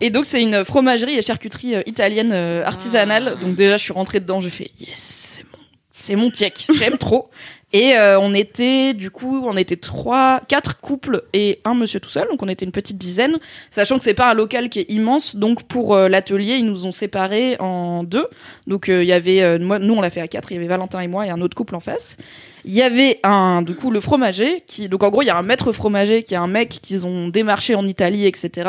Et 0.00 0.10
donc, 0.10 0.26
c'est 0.26 0.42
une 0.42 0.64
fromagerie 0.64 1.16
et 1.16 1.22
charcuterie 1.22 1.74
euh, 1.76 1.82
italienne 1.86 2.30
euh, 2.32 2.62
artisanale. 2.64 3.34
Ah. 3.36 3.40
Donc, 3.40 3.54
déjà, 3.54 3.76
je 3.78 3.82
suis 3.82 3.92
rentrée 3.94 4.20
dedans, 4.20 4.40
j'ai 4.40 4.50
fait 4.50 4.70
yes, 4.78 5.36
c'est 5.36 5.42
mon, 5.44 5.58
C'est 5.92 6.16
mon 6.16 6.30
tiek. 6.30 6.66
J'aime 6.74 6.98
trop. 6.98 7.30
Et 7.72 7.96
euh, 7.96 8.18
on 8.20 8.32
était, 8.32 8.94
du 8.94 9.10
coup, 9.10 9.42
on 9.44 9.56
était 9.56 9.76
trois, 9.76 10.40
quatre 10.46 10.78
couples 10.80 11.24
et 11.32 11.60
un 11.64 11.74
monsieur 11.74 11.98
tout 11.98 12.08
seul. 12.08 12.28
Donc 12.28 12.42
on 12.42 12.48
était 12.48 12.64
une 12.64 12.70
petite 12.72 12.96
dizaine. 12.96 13.38
Sachant 13.70 13.98
que 13.98 14.04
c'est 14.04 14.14
pas 14.14 14.30
un 14.30 14.34
local 14.34 14.68
qui 14.68 14.80
est 14.80 14.90
immense. 14.90 15.34
Donc 15.34 15.64
pour 15.64 15.94
euh, 15.94 16.08
l'atelier, 16.08 16.54
ils 16.54 16.64
nous 16.64 16.86
ont 16.86 16.92
séparés 16.92 17.56
en 17.58 18.04
deux. 18.04 18.28
Donc 18.68 18.88
euh, 18.88 19.02
il 19.02 19.08
y 19.08 19.12
avait, 19.12 19.42
euh, 19.42 19.58
moi, 19.58 19.80
nous 19.80 19.94
on 19.94 20.00
l'a 20.00 20.10
fait 20.10 20.20
à 20.20 20.28
quatre. 20.28 20.52
Il 20.52 20.54
y 20.54 20.58
avait 20.58 20.68
Valentin 20.68 21.00
et 21.00 21.08
moi 21.08 21.26
et 21.26 21.30
un 21.30 21.40
autre 21.40 21.56
couple 21.56 21.74
en 21.74 21.80
face. 21.80 22.16
Il 22.64 22.72
y 22.72 22.82
avait 22.82 23.18
un, 23.24 23.62
du 23.62 23.74
coup, 23.74 23.90
le 23.90 24.00
fromager 24.00 24.62
qui, 24.66 24.88
donc 24.88 25.02
en 25.02 25.10
gros, 25.10 25.22
il 25.22 25.26
y 25.26 25.30
a 25.30 25.36
un 25.36 25.42
maître 25.42 25.72
fromager 25.72 26.22
qui 26.22 26.34
est 26.34 26.38
un 26.38 26.48
mec 26.48 26.68
qu'ils 26.68 27.04
ont 27.04 27.28
démarché 27.28 27.74
en 27.74 27.86
Italie, 27.86 28.26
etc., 28.26 28.68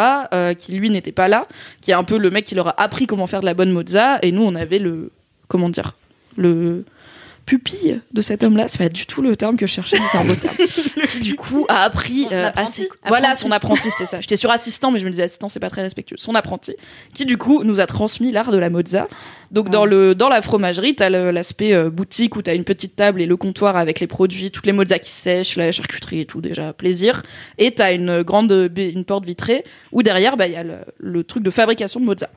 qui 0.55 0.73
lui 0.73 0.91
n'était 0.91 1.11
pas 1.11 1.27
là, 1.27 1.47
qui 1.81 1.89
est 1.89 1.95
un 1.95 2.03
peu 2.03 2.19
le 2.19 2.29
mec 2.29 2.45
qui 2.45 2.53
leur 2.53 2.67
a 2.67 2.79
appris 2.79 3.07
comment 3.07 3.25
faire 3.25 3.39
de 3.39 3.47
la 3.47 3.55
bonne 3.55 3.71
mozza, 3.71 4.19
et 4.21 4.31
nous, 4.31 4.43
on 4.43 4.53
avait 4.53 4.77
le, 4.77 5.11
comment 5.47 5.69
dire, 5.69 5.95
le 6.35 6.85
pupille 7.47 8.01
de 8.11 8.21
cet 8.21 8.43
homme-là, 8.43 8.67
c'est 8.67 8.77
pas 8.77 8.89
du 8.89 9.05
tout 9.05 9.21
le 9.21 9.37
terme 9.37 9.55
que 9.55 9.65
je 9.65 9.71
cherchais, 9.71 9.97
mais 9.97 10.05
c'est 10.11 10.17
un 10.17 10.25
beau 10.25 10.35
terme. 10.35 10.55
du 11.21 11.35
coup, 11.35 11.65
a 11.69 11.83
appris, 11.83 12.27
euh, 12.31 12.49
apprenti 12.49 12.87
voilà, 13.07 13.35
son 13.35 13.51
apprenti, 13.51 13.89
c'était 13.89 14.05
ça. 14.05 14.19
J'étais 14.19 14.35
sur 14.35 14.51
assistant, 14.51 14.91
mais 14.91 14.99
je 14.99 15.05
me 15.05 15.09
disais 15.09 15.23
assistant, 15.23 15.47
c'est 15.47 15.61
pas 15.61 15.69
très 15.69 15.81
respectueux. 15.81 16.17
Son 16.19 16.35
apprenti, 16.35 16.75
qui 17.13 17.25
du 17.25 17.37
coup 17.37 17.63
nous 17.63 17.79
a 17.79 17.87
transmis 17.87 18.31
l'art 18.31 18.51
de 18.51 18.57
la 18.57 18.69
mozza. 18.69 19.07
Donc 19.51 19.69
dans 19.69 19.85
le 19.85 20.13
dans 20.13 20.27
la 20.27 20.41
fromagerie, 20.41 20.95
t'as 20.95 21.09
l'aspect 21.09 21.73
euh, 21.73 21.89
boutique 21.89 22.35
où 22.35 22.41
t'as 22.41 22.53
une 22.53 22.65
petite 22.65 22.97
table 22.97 23.21
et 23.21 23.25
le 23.25 23.37
comptoir 23.37 23.77
avec 23.77 24.01
les 24.01 24.07
produits, 24.07 24.51
toutes 24.51 24.65
les 24.65 24.73
mozzas 24.73 24.99
qui 24.99 25.11
sèchent, 25.11 25.55
la 25.55 25.71
charcuterie 25.71 26.19
et 26.19 26.25
tout 26.25 26.41
déjà 26.41 26.73
plaisir. 26.73 27.23
Et 27.57 27.71
t'as 27.71 27.93
une 27.93 28.23
grande 28.23 28.51
une 28.75 29.05
porte 29.05 29.25
vitrée 29.25 29.63
où 29.93 30.03
derrière 30.03 30.35
bah 30.35 30.47
il 30.47 30.53
y 30.53 30.57
a 30.57 30.63
le, 30.63 30.79
le 30.99 31.23
truc 31.23 31.43
de 31.43 31.49
fabrication 31.49 32.01
de 32.01 32.05
mozza. 32.05 32.29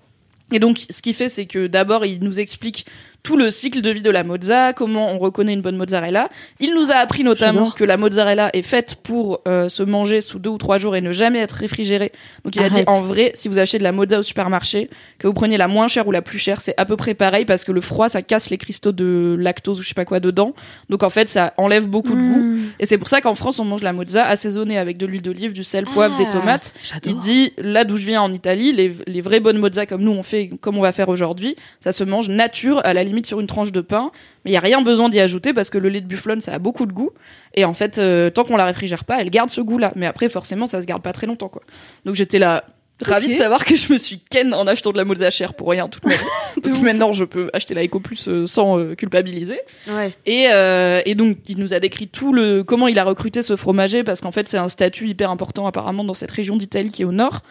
Et 0.52 0.58
donc, 0.58 0.84
ce 0.90 1.00
qu'il 1.00 1.14
fait, 1.14 1.28
c'est 1.28 1.46
que 1.46 1.66
d'abord, 1.66 2.04
il 2.04 2.22
nous 2.22 2.40
explique 2.40 2.86
tout 3.22 3.36
le 3.36 3.50
cycle 3.50 3.80
de 3.80 3.90
vie 3.90 4.02
de 4.02 4.10
la 4.10 4.24
mozza, 4.24 4.72
comment 4.72 5.12
on 5.12 5.18
reconnaît 5.18 5.52
une 5.52 5.60
bonne 5.60 5.76
mozzarella. 5.76 6.28
Il 6.58 6.74
nous 6.74 6.90
a 6.90 6.94
appris 6.94 7.24
notamment 7.24 7.70
que 7.70 7.84
la 7.84 7.96
mozzarella 7.96 8.50
est 8.52 8.62
faite 8.62 8.96
pour 9.02 9.40
euh, 9.46 9.68
se 9.68 9.82
manger 9.82 10.20
sous 10.20 10.38
deux 10.38 10.50
ou 10.50 10.58
trois 10.58 10.78
jours 10.78 10.96
et 10.96 11.00
ne 11.00 11.12
jamais 11.12 11.38
être 11.38 11.52
réfrigérée. 11.52 12.12
Donc 12.44 12.56
il 12.56 12.62
a 12.62 12.70
dit 12.70 12.82
en 12.86 13.02
vrai, 13.02 13.32
si 13.34 13.48
vous 13.48 13.58
achetez 13.58 13.78
de 13.78 13.82
la 13.82 13.92
mozza 13.92 14.18
au 14.18 14.22
supermarché, 14.22 14.90
que 15.18 15.26
vous 15.26 15.34
preniez 15.34 15.56
la 15.56 15.68
moins 15.68 15.88
chère 15.88 16.06
ou 16.08 16.12
la 16.12 16.22
plus 16.22 16.38
chère, 16.38 16.60
c'est 16.60 16.74
à 16.76 16.84
peu 16.84 16.96
près 16.96 17.14
pareil 17.14 17.44
parce 17.44 17.64
que 17.64 17.72
le 17.72 17.80
froid, 17.80 18.08
ça 18.08 18.22
casse 18.22 18.50
les 18.50 18.58
cristaux 18.58 18.92
de 18.92 19.36
lactose 19.38 19.78
ou 19.78 19.82
je 19.82 19.88
sais 19.88 19.94
pas 19.94 20.04
quoi 20.04 20.20
dedans. 20.20 20.54
Donc 20.88 21.02
en 21.02 21.10
fait, 21.10 21.28
ça 21.28 21.52
enlève 21.56 21.86
beaucoup 21.86 22.14
de 22.14 22.20
goût. 22.20 22.42
Mmh. 22.42 22.60
Et 22.78 22.86
c'est 22.86 22.98
pour 22.98 23.08
ça 23.08 23.20
qu'en 23.20 23.34
France, 23.34 23.58
on 23.58 23.64
mange 23.64 23.82
la 23.82 23.92
mozza 23.92 24.24
assaisonnée 24.26 24.78
avec 24.78 24.96
de 24.96 25.06
l'huile 25.06 25.22
d'olive, 25.22 25.52
du 25.52 25.64
sel, 25.64 25.84
poivre, 25.84 26.16
Ah, 26.18 26.24
des 26.24 26.30
tomates. 26.30 26.74
Il 27.04 27.18
dit 27.20 27.52
là 27.58 27.84
d'où 27.84 27.96
je 27.96 28.06
viens 28.06 28.22
en 28.22 28.32
Italie, 28.32 28.72
les, 28.72 28.94
les 29.06 29.20
vraies 29.20 29.40
bonnes 29.40 29.58
mozzas 29.58 29.86
comme 29.86 30.02
nous 30.02 30.12
on 30.12 30.22
fait, 30.22 30.50
comme 30.60 30.78
on 30.78 30.82
va 30.82 30.92
faire 30.92 31.08
aujourd'hui, 31.08 31.56
ça 31.80 31.92
se 31.92 32.04
mange 32.04 32.28
nature 32.28 32.80
à 32.84 32.94
la 32.94 33.04
limite 33.10 33.26
sur 33.26 33.40
une 33.40 33.46
tranche 33.46 33.72
de 33.72 33.80
pain, 33.80 34.10
mais 34.44 34.50
il 34.50 34.54
y 34.54 34.56
a 34.56 34.60
rien 34.60 34.82
besoin 34.82 35.08
d'y 35.08 35.20
ajouter 35.20 35.52
parce 35.52 35.70
que 35.70 35.78
le 35.78 35.88
lait 35.88 36.00
de 36.00 36.06
bufflone 36.06 36.40
ça 36.40 36.54
a 36.54 36.58
beaucoup 36.58 36.86
de 36.86 36.92
goût 36.92 37.10
et 37.54 37.64
en 37.64 37.74
fait 37.74 37.98
euh, 37.98 38.30
tant 38.30 38.44
qu'on 38.44 38.56
la 38.56 38.64
réfrigère 38.64 39.04
pas, 39.04 39.20
elle 39.20 39.30
garde 39.30 39.50
ce 39.50 39.60
goût-là. 39.60 39.92
Mais 39.96 40.06
après 40.06 40.28
forcément 40.28 40.66
ça 40.66 40.80
se 40.80 40.86
garde 40.86 41.02
pas 41.02 41.12
très 41.12 41.26
longtemps 41.26 41.48
quoi. 41.48 41.62
Donc 42.04 42.14
j'étais 42.14 42.38
là 42.38 42.64
ravie 43.02 43.28
de 43.28 43.32
savoir 43.32 43.64
que 43.64 43.76
je 43.76 43.92
me 43.92 43.98
suis 43.98 44.18
ken 44.18 44.52
en 44.54 44.66
achetant 44.66 44.92
de 44.92 44.96
la 44.96 45.04
mozza 45.04 45.30
chère 45.30 45.54
pour 45.54 45.70
rien 45.70 45.88
toute 45.88 46.04
ma 46.04 46.14
vie. 46.14 46.20
Donc 46.62 46.80
maintenant 46.82 47.12
je 47.12 47.24
peux 47.24 47.50
acheter 47.52 47.74
la 47.74 47.84
Eco 47.84 48.00
Plus 48.00 48.28
euh, 48.28 48.46
sans 48.46 48.78
euh, 48.78 48.94
culpabiliser. 48.94 49.60
Ouais. 49.88 50.12
Et, 50.26 50.48
euh, 50.50 51.00
et 51.06 51.14
donc, 51.14 51.38
il 51.48 51.58
nous 51.58 51.72
a 51.74 51.80
décrit 51.80 52.08
tout 52.08 52.32
le 52.32 52.62
comment 52.62 52.88
il 52.88 52.98
a 52.98 53.04
recruté 53.04 53.42
ce 53.42 53.56
fromager 53.56 54.04
parce 54.04 54.20
qu'en 54.20 54.32
fait, 54.32 54.48
c'est 54.48 54.58
un 54.58 54.68
statut 54.68 55.08
hyper 55.08 55.30
important 55.30 55.66
apparemment 55.66 56.04
dans 56.04 56.14
cette 56.14 56.30
région 56.30 56.56
d'Italie 56.56 56.90
qui 56.90 57.02
est 57.02 57.06
au 57.06 57.12
nord. 57.12 57.42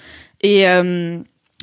Et 0.41 0.65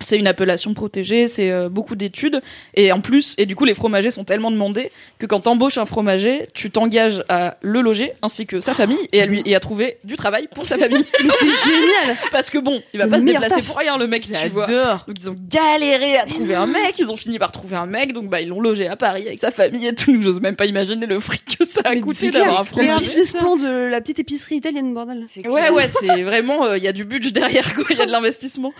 c'est 0.02 0.18
une 0.18 0.26
appellation 0.26 0.74
protégée, 0.74 1.26
c'est 1.26 1.50
euh, 1.50 1.70
beaucoup 1.70 1.96
d'études. 1.96 2.42
Et 2.74 2.92
en 2.92 3.00
plus, 3.00 3.34
et 3.38 3.46
du 3.46 3.56
coup, 3.56 3.64
les 3.64 3.72
fromagers 3.72 4.10
sont 4.10 4.24
tellement 4.24 4.50
demandés 4.50 4.90
que 5.18 5.24
quand 5.24 5.40
t'embauches 5.40 5.78
un 5.78 5.86
fromager, 5.86 6.48
tu 6.52 6.70
t'engages 6.70 7.24
à 7.30 7.56
le 7.62 7.80
loger 7.80 8.12
ainsi 8.20 8.46
que 8.46 8.60
sa 8.60 8.74
famille 8.74 8.98
et 9.12 9.22
à 9.22 9.26
lui 9.26 9.42
et 9.46 9.54
à 9.56 9.60
trouver 9.60 9.96
du 10.04 10.16
travail 10.16 10.48
pour 10.54 10.66
sa 10.66 10.76
famille. 10.76 11.04
Mais 11.24 11.30
c'est 11.38 11.70
génial. 11.70 12.16
parce 12.30 12.50
que 12.50 12.58
bon, 12.58 12.82
il 12.92 12.98
va 12.98 13.04
Le 13.06 13.10
pas 13.10 13.20
se 13.20 13.24
déplacer 13.26 13.54
taf. 13.56 13.66
pour 13.66 13.78
rien, 13.78 13.96
le 13.96 14.06
mec, 14.06 14.22
tu 14.24 14.32
vois. 14.50 14.64
J'adore. 14.66 15.04
Donc 15.08 15.16
ils 15.18 15.30
ont 15.30 15.36
galéré 15.48 16.18
à 16.18 16.26
trouver 16.26 16.54
un 16.54 16.66
mec, 16.66 16.98
ils 16.98 17.10
ont 17.10 17.16
fini 17.16 17.38
par 17.38 17.50
trouver 17.52 17.76
un 17.76 17.86
mec, 17.86 18.12
donc 18.12 18.28
bah 18.28 18.42
ils 18.42 18.48
l'ont 18.48 18.60
logé 18.60 18.86
à 18.88 18.96
Paris 18.96 19.26
avec 19.26 19.40
sa 19.40 19.50
famille 19.50 19.86
et 19.86 19.94
tout. 19.94 20.20
J'ose 20.20 20.40
même 20.42 20.56
pas 20.56 20.66
imaginer 20.66 21.06
le 21.06 21.20
fric 21.20 21.56
que 21.58 21.64
ça 21.66 21.80
a 21.84 21.94
Mais 21.94 22.00
coûté 22.02 22.30
d'avoir 22.30 22.60
un 22.60 22.64
clair, 22.64 22.76
Le 22.82 22.98
fromager. 22.98 23.08
business 23.08 23.32
plan 23.32 23.56
de 23.56 23.68
la 23.88 24.00
petite 24.02 24.18
épicerie 24.18 24.56
italienne, 24.56 24.92
bordel. 24.92 25.24
Ouais 25.46 25.70
ouais, 25.70 25.88
c'est 25.88 26.22
vraiment 26.22 26.74
il 26.74 26.82
y 26.84 26.88
a 26.88 26.92
du 26.92 27.04
budget 27.04 27.30
derrière 27.30 27.74
quoi, 27.74 27.84
il 27.88 27.96
y 27.96 28.02
a 28.02 28.06
de 28.06 28.10
l'investissement. 28.16 28.74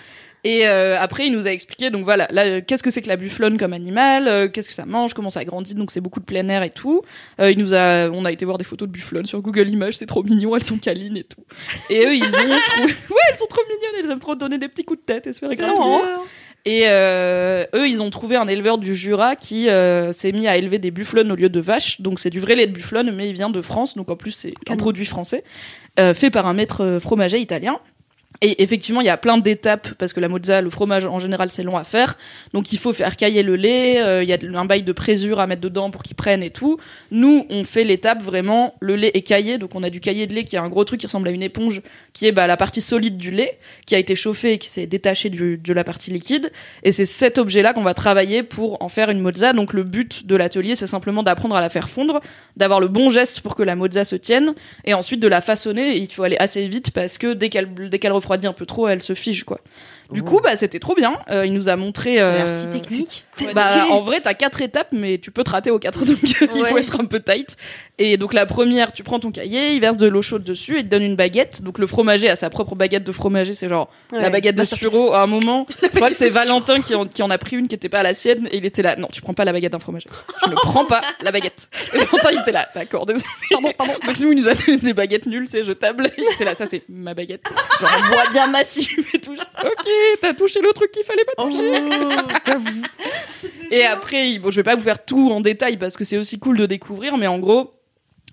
Et 0.47 0.65
euh, 0.69 0.97
après, 1.01 1.27
il 1.27 1.33
nous 1.33 1.49
a 1.49 1.51
expliqué, 1.51 1.91
donc 1.91 2.05
voilà, 2.05 2.29
là, 2.31 2.45
euh, 2.45 2.61
qu'est-ce 2.65 2.85
que 2.85 2.91
c'est 2.91 3.03
que 3.03 3.09
la 3.09 3.17
bufflonne 3.17 3.59
comme 3.59 3.73
animal, 3.73 4.29
euh, 4.29 4.47
qu'est-ce 4.47 4.69
que 4.69 4.75
ça 4.77 4.87
mange, 4.87 5.13
comment 5.13 5.29
ça 5.29 5.45
grandit, 5.45 5.75
donc 5.75 5.91
c'est 5.91 6.01
beaucoup 6.01 6.21
de 6.21 6.25
plein 6.25 6.49
air 6.49 6.63
et 6.63 6.71
tout. 6.71 7.03
Euh, 7.41 7.51
il 7.51 7.59
nous 7.59 7.75
a, 7.75 8.09
on 8.11 8.25
a 8.25 8.31
été 8.31 8.45
voir 8.45 8.57
des 8.57 8.63
photos 8.63 8.87
de 8.87 8.93
bufflonne 8.93 9.27
sur 9.27 9.43
Google 9.43 9.69
Images, 9.69 9.97
c'est 9.97 10.07
trop 10.07 10.23
mignon, 10.23 10.55
elles 10.55 10.63
sont 10.63 10.79
câlines 10.79 11.17
et 11.17 11.25
tout. 11.25 11.43
Et 11.91 12.07
eux, 12.07 12.15
ils 12.15 12.23
ont 12.23 12.29
trouvé, 12.71 12.93
ouais, 12.93 13.23
elles 13.29 13.37
sont 13.37 13.47
trop 13.47 13.63
mignonnes, 13.69 14.05
elles 14.05 14.11
aiment 14.13 14.21
trop 14.21 14.37
donner 14.37 14.59
des 14.59 14.69
petits 14.69 14.85
coups 14.85 15.01
de 15.01 15.05
tête 15.05 15.27
et 15.27 15.33
se 15.33 15.41
faire 15.41 15.51
éclater. 15.51 15.73
Et 16.65 16.83
euh, 16.87 17.65
eux, 17.77 17.89
ils 17.89 18.03
ont 18.03 18.11
trouvé 18.11 18.35
un 18.35 18.49
éleveur 18.49 18.79
du 18.79 18.97
Jura 18.97 19.37
qui 19.37 19.69
euh, 19.69 20.13
s'est 20.13 20.33
mis 20.33 20.49
à 20.49 20.57
élever 20.57 20.81
des 20.81 20.91
bufflonnes 20.91 21.31
au 21.31 21.37
lieu 21.37 21.49
de 21.49 21.61
vaches. 21.61 22.01
Donc 22.01 22.19
c'est 22.19 22.29
du 22.29 22.41
vrai 22.41 22.57
lait 22.57 22.67
de 22.67 22.73
bufflonne, 22.73 23.13
mais 23.13 23.29
il 23.29 23.35
vient 23.35 23.51
de 23.51 23.63
France. 23.63 23.97
Donc 23.97 24.11
en 24.11 24.17
plus, 24.17 24.33
c'est 24.33 24.53
un 24.69 24.77
produit 24.77 25.07
français 25.07 25.45
euh, 26.01 26.13
fait 26.13 26.31
par 26.31 26.49
un 26.49 26.55
maître 26.55 26.99
fromager 27.01 27.39
italien. 27.39 27.79
Et 28.43 28.63
effectivement, 28.63 29.01
il 29.01 29.07
y 29.07 29.11
a 29.11 29.17
plein 29.17 29.39
d'étapes 29.39 29.95
parce 29.95 30.13
que 30.13 30.21
la 30.21 30.29
mozza, 30.29 30.61
le 30.61 30.69
fromage 30.69 31.07
en 31.07 31.19
général, 31.19 31.51
c'est 31.51 31.63
long 31.63 31.77
à 31.77 31.85
faire. 31.85 32.19
Donc 32.53 32.73
il 32.73 32.79
faut 32.79 32.93
faire 32.93 33.17
cailler 33.17 33.43
le 33.43 33.57
lait. 33.57 34.03
euh, 34.03 34.23
Il 34.23 34.29
y 34.29 34.33
a 34.35 34.39
un 34.61 34.65
bail 34.67 34.83
de 34.83 34.93
présure 34.93 35.41
à 35.41 35.47
mettre 35.47 35.63
dedans 35.63 35.91
pour 35.91 36.03
qu'il 36.03 36.17
prenne 36.17 36.43
et 36.43 36.51
tout. 36.51 36.79
Nous, 37.11 37.47
on 37.49 37.65
fait 37.65 37.85
l'étape 37.85 38.23
vraiment. 38.23 38.75
Le 38.81 38.95
lait 38.97 39.11
est 39.15 39.23
caillé, 39.23 39.57
donc 39.57 39.75
on 39.75 39.83
a 39.83 39.89
du 39.89 40.01
caillé 40.01 40.27
de 40.27 40.35
lait 40.35 40.45
qui 40.45 40.57
est 40.57 40.59
un 40.59 40.69
gros 40.69 40.85
truc 40.85 41.01
qui 41.01 41.07
ressemble 41.07 41.29
à 41.29 41.31
une 41.31 41.43
éponge, 41.43 41.81
qui 42.13 42.27
est 42.27 42.33
bah, 42.33 42.47
la 42.47 42.59
partie 42.59 42.83
solide 42.83 43.17
du 43.17 43.31
lait, 43.31 43.59
qui 43.87 43.95
a 43.95 43.99
été 43.99 44.15
chauffé 44.17 44.53
et 44.53 44.59
qui 44.59 44.69
s'est 44.69 44.87
détaché 44.87 45.31
du- 45.31 45.57
de 45.57 45.73
la 45.73 45.83
partie 45.85 46.11
liquide. 46.11 46.53
Et 46.83 46.93
c'est 46.93 47.07
cet 47.07 47.39
objet-là 47.39 47.73
qu'on 47.73 47.83
va 47.85 47.95
travailler 47.95 48.43
pour 48.43 48.83
en 48.83 48.89
faire 48.91 49.09
une 49.09 49.21
mozza. 49.21 49.55
Donc 49.55 49.73
le 49.73 49.83
but 49.83 50.27
de 50.27 50.37
l'atelier, 50.37 50.75
c'est 50.75 50.87
simplement 50.87 51.23
d'apprendre 51.23 51.57
à 51.57 51.63
la 51.63 51.71
faire 51.71 51.89
fondre, 51.89 52.21
d'avoir 52.57 52.81
le 52.81 52.89
bon 52.89 53.09
geste 53.09 53.41
pour 53.41 53.55
que 53.55 53.63
la 53.63 53.77
mozza 53.77 54.05
se 54.05 54.17
tienne, 54.17 54.55
et 54.85 54.93
ensuite 54.93 55.21
de 55.21 55.29
la 55.29 55.41
façonner. 55.41 55.97
Et 55.97 56.01
il 56.01 56.13
faut 56.13 56.23
aller 56.23 56.37
assez 56.39 56.67
vite 56.69 56.91
parce 56.91 57.17
que 57.17 57.33
dès 57.33 57.49
qu'elle 57.49 57.73
dès 57.89 57.99
refroidit 58.27 58.47
un 58.49 58.53
peu 58.53 58.67
trop, 58.67 58.89
elle 58.89 59.03
se 59.03 59.15
fige 59.15 59.45
quoi. 59.45 59.61
Du 60.11 60.23
coup, 60.23 60.41
bah 60.43 60.57
c'était 60.57 60.79
trop 60.79 60.95
bien. 60.95 61.19
Euh, 61.31 61.45
il 61.47 61.53
nous 61.53 61.69
a 61.69 61.77
montré. 61.77 62.21
Euh, 62.21 62.55
si 62.55 62.67
technique. 62.69 63.25
bah, 63.55 63.87
en 63.91 64.01
vrai, 64.01 64.21
t'as 64.21 64.35
quatre 64.35 64.61
étapes, 64.63 64.89
mais 64.93 65.19
tu 65.19 65.31
peux 65.31 65.45
te 65.45 65.51
rater 65.51 65.71
aux 65.71 65.79
quatre, 65.79 66.05
donc 66.05 66.19
il 66.23 66.65
faut 66.67 66.79
être 66.79 67.01
un 67.01 67.05
peu 67.05 67.21
tight. 67.21 67.57
Et 67.99 68.17
donc 68.17 68.35
la 68.35 68.45
première, 68.47 68.93
tu 68.93 69.03
prends 69.03 69.19
ton 69.19 69.31
cahier, 69.31 69.73
il 69.73 69.81
verse 69.81 69.97
de 69.97 70.07
l'eau 70.07 70.23
chaude 70.23 70.45
dessus 70.45 70.79
et 70.79 70.83
te 70.85 70.89
donne 70.89 71.03
une 71.03 71.17
baguette. 71.17 71.63
Donc 71.63 71.79
le 71.79 71.87
fromager 71.87 72.29
a 72.29 72.37
sa 72.37 72.51
propre 72.51 72.75
baguette 72.75 73.05
de 73.05 73.13
fromager, 73.13 73.53
c'est 73.55 73.69
genre 73.69 73.91
la 74.13 74.31
baguette 74.31 74.55
de 74.55 74.61
masterpiece. 74.61 74.91
sureau. 74.91 75.13
À 75.13 75.23
un 75.23 75.27
moment, 75.27 75.67
je 75.83 75.89
crois 75.89 76.09
que 76.11 76.17
c'est 76.17 76.31
Valentin 76.31 76.81
qui 76.81 76.95
en, 76.95 77.07
qui 77.07 77.23
en 77.23 77.31
a 77.31 77.39
pris 77.39 77.57
une 77.57 77.69
qui 77.69 77.75
était 77.75 77.89
pas 77.89 78.03
la 78.03 78.15
sienne 78.15 78.49
et 78.51 78.59
il 78.59 78.65
était 78.67 78.83
là. 78.83 78.97
Non, 78.97 79.09
tu 79.11 79.23
prends 79.23 79.35
pas 79.35 79.45
la 79.45 79.53
baguette 79.53 79.73
d'un 79.73 79.79
fromager. 79.79 80.09
Tu 80.43 80.51
ne 80.51 80.55
prends 80.55 80.85
pas 80.85 81.01
la 81.23 81.33
baguette. 81.33 81.69
Et 81.95 81.99
Valentin 81.99 82.31
il 82.33 82.41
était 82.41 82.53
là. 82.53 82.69
D'accord, 82.75 83.07
désolé. 83.07 83.25
Pardon, 83.51 83.73
pardon. 83.77 83.93
Donc 84.07 84.19
nous 84.21 84.33
il 84.33 84.39
nous 84.39 84.49
a 84.49 84.55
donné 84.55 84.77
des 84.79 84.93
baguettes 84.93 85.27
nulles, 85.27 85.49
c'est 85.49 85.63
jetable. 85.63 86.11
Il 86.19 86.25
était 86.33 86.45
là, 86.45 86.55
ça 86.55 86.67
c'est 86.67 86.83
ma 86.89 87.15
baguette. 87.15 87.45
Genre 87.81 87.91
en 87.97 88.09
bois 88.09 88.25
bien 88.33 88.47
massif 88.49 88.91
et 89.15 89.19
tout. 89.21 89.33
Ok, 89.33 89.87
t'as 90.21 90.35
touché 90.35 90.61
le 90.61 90.73
truc 90.73 90.91
qu'il 90.91 91.05
fallait 91.05 91.25
pas 91.25 91.45
toucher. 91.45 91.73
Et 93.71 93.85
après, 93.85 94.39
bon, 94.39 94.51
je 94.51 94.57
vais 94.57 94.63
pas 94.63 94.75
vous 94.77 94.83
faire 94.83 95.05
tout 95.05 95.31
en 95.31 95.41
détail 95.41 95.77
parce 95.77 95.97
que 95.97 96.05
c'est 96.05 96.17
aussi 96.19 96.39
cool 96.39 96.57
de 96.59 96.67
découvrir, 96.67 97.17
mais 97.17 97.27
en 97.27 97.39
gros, 97.39 97.73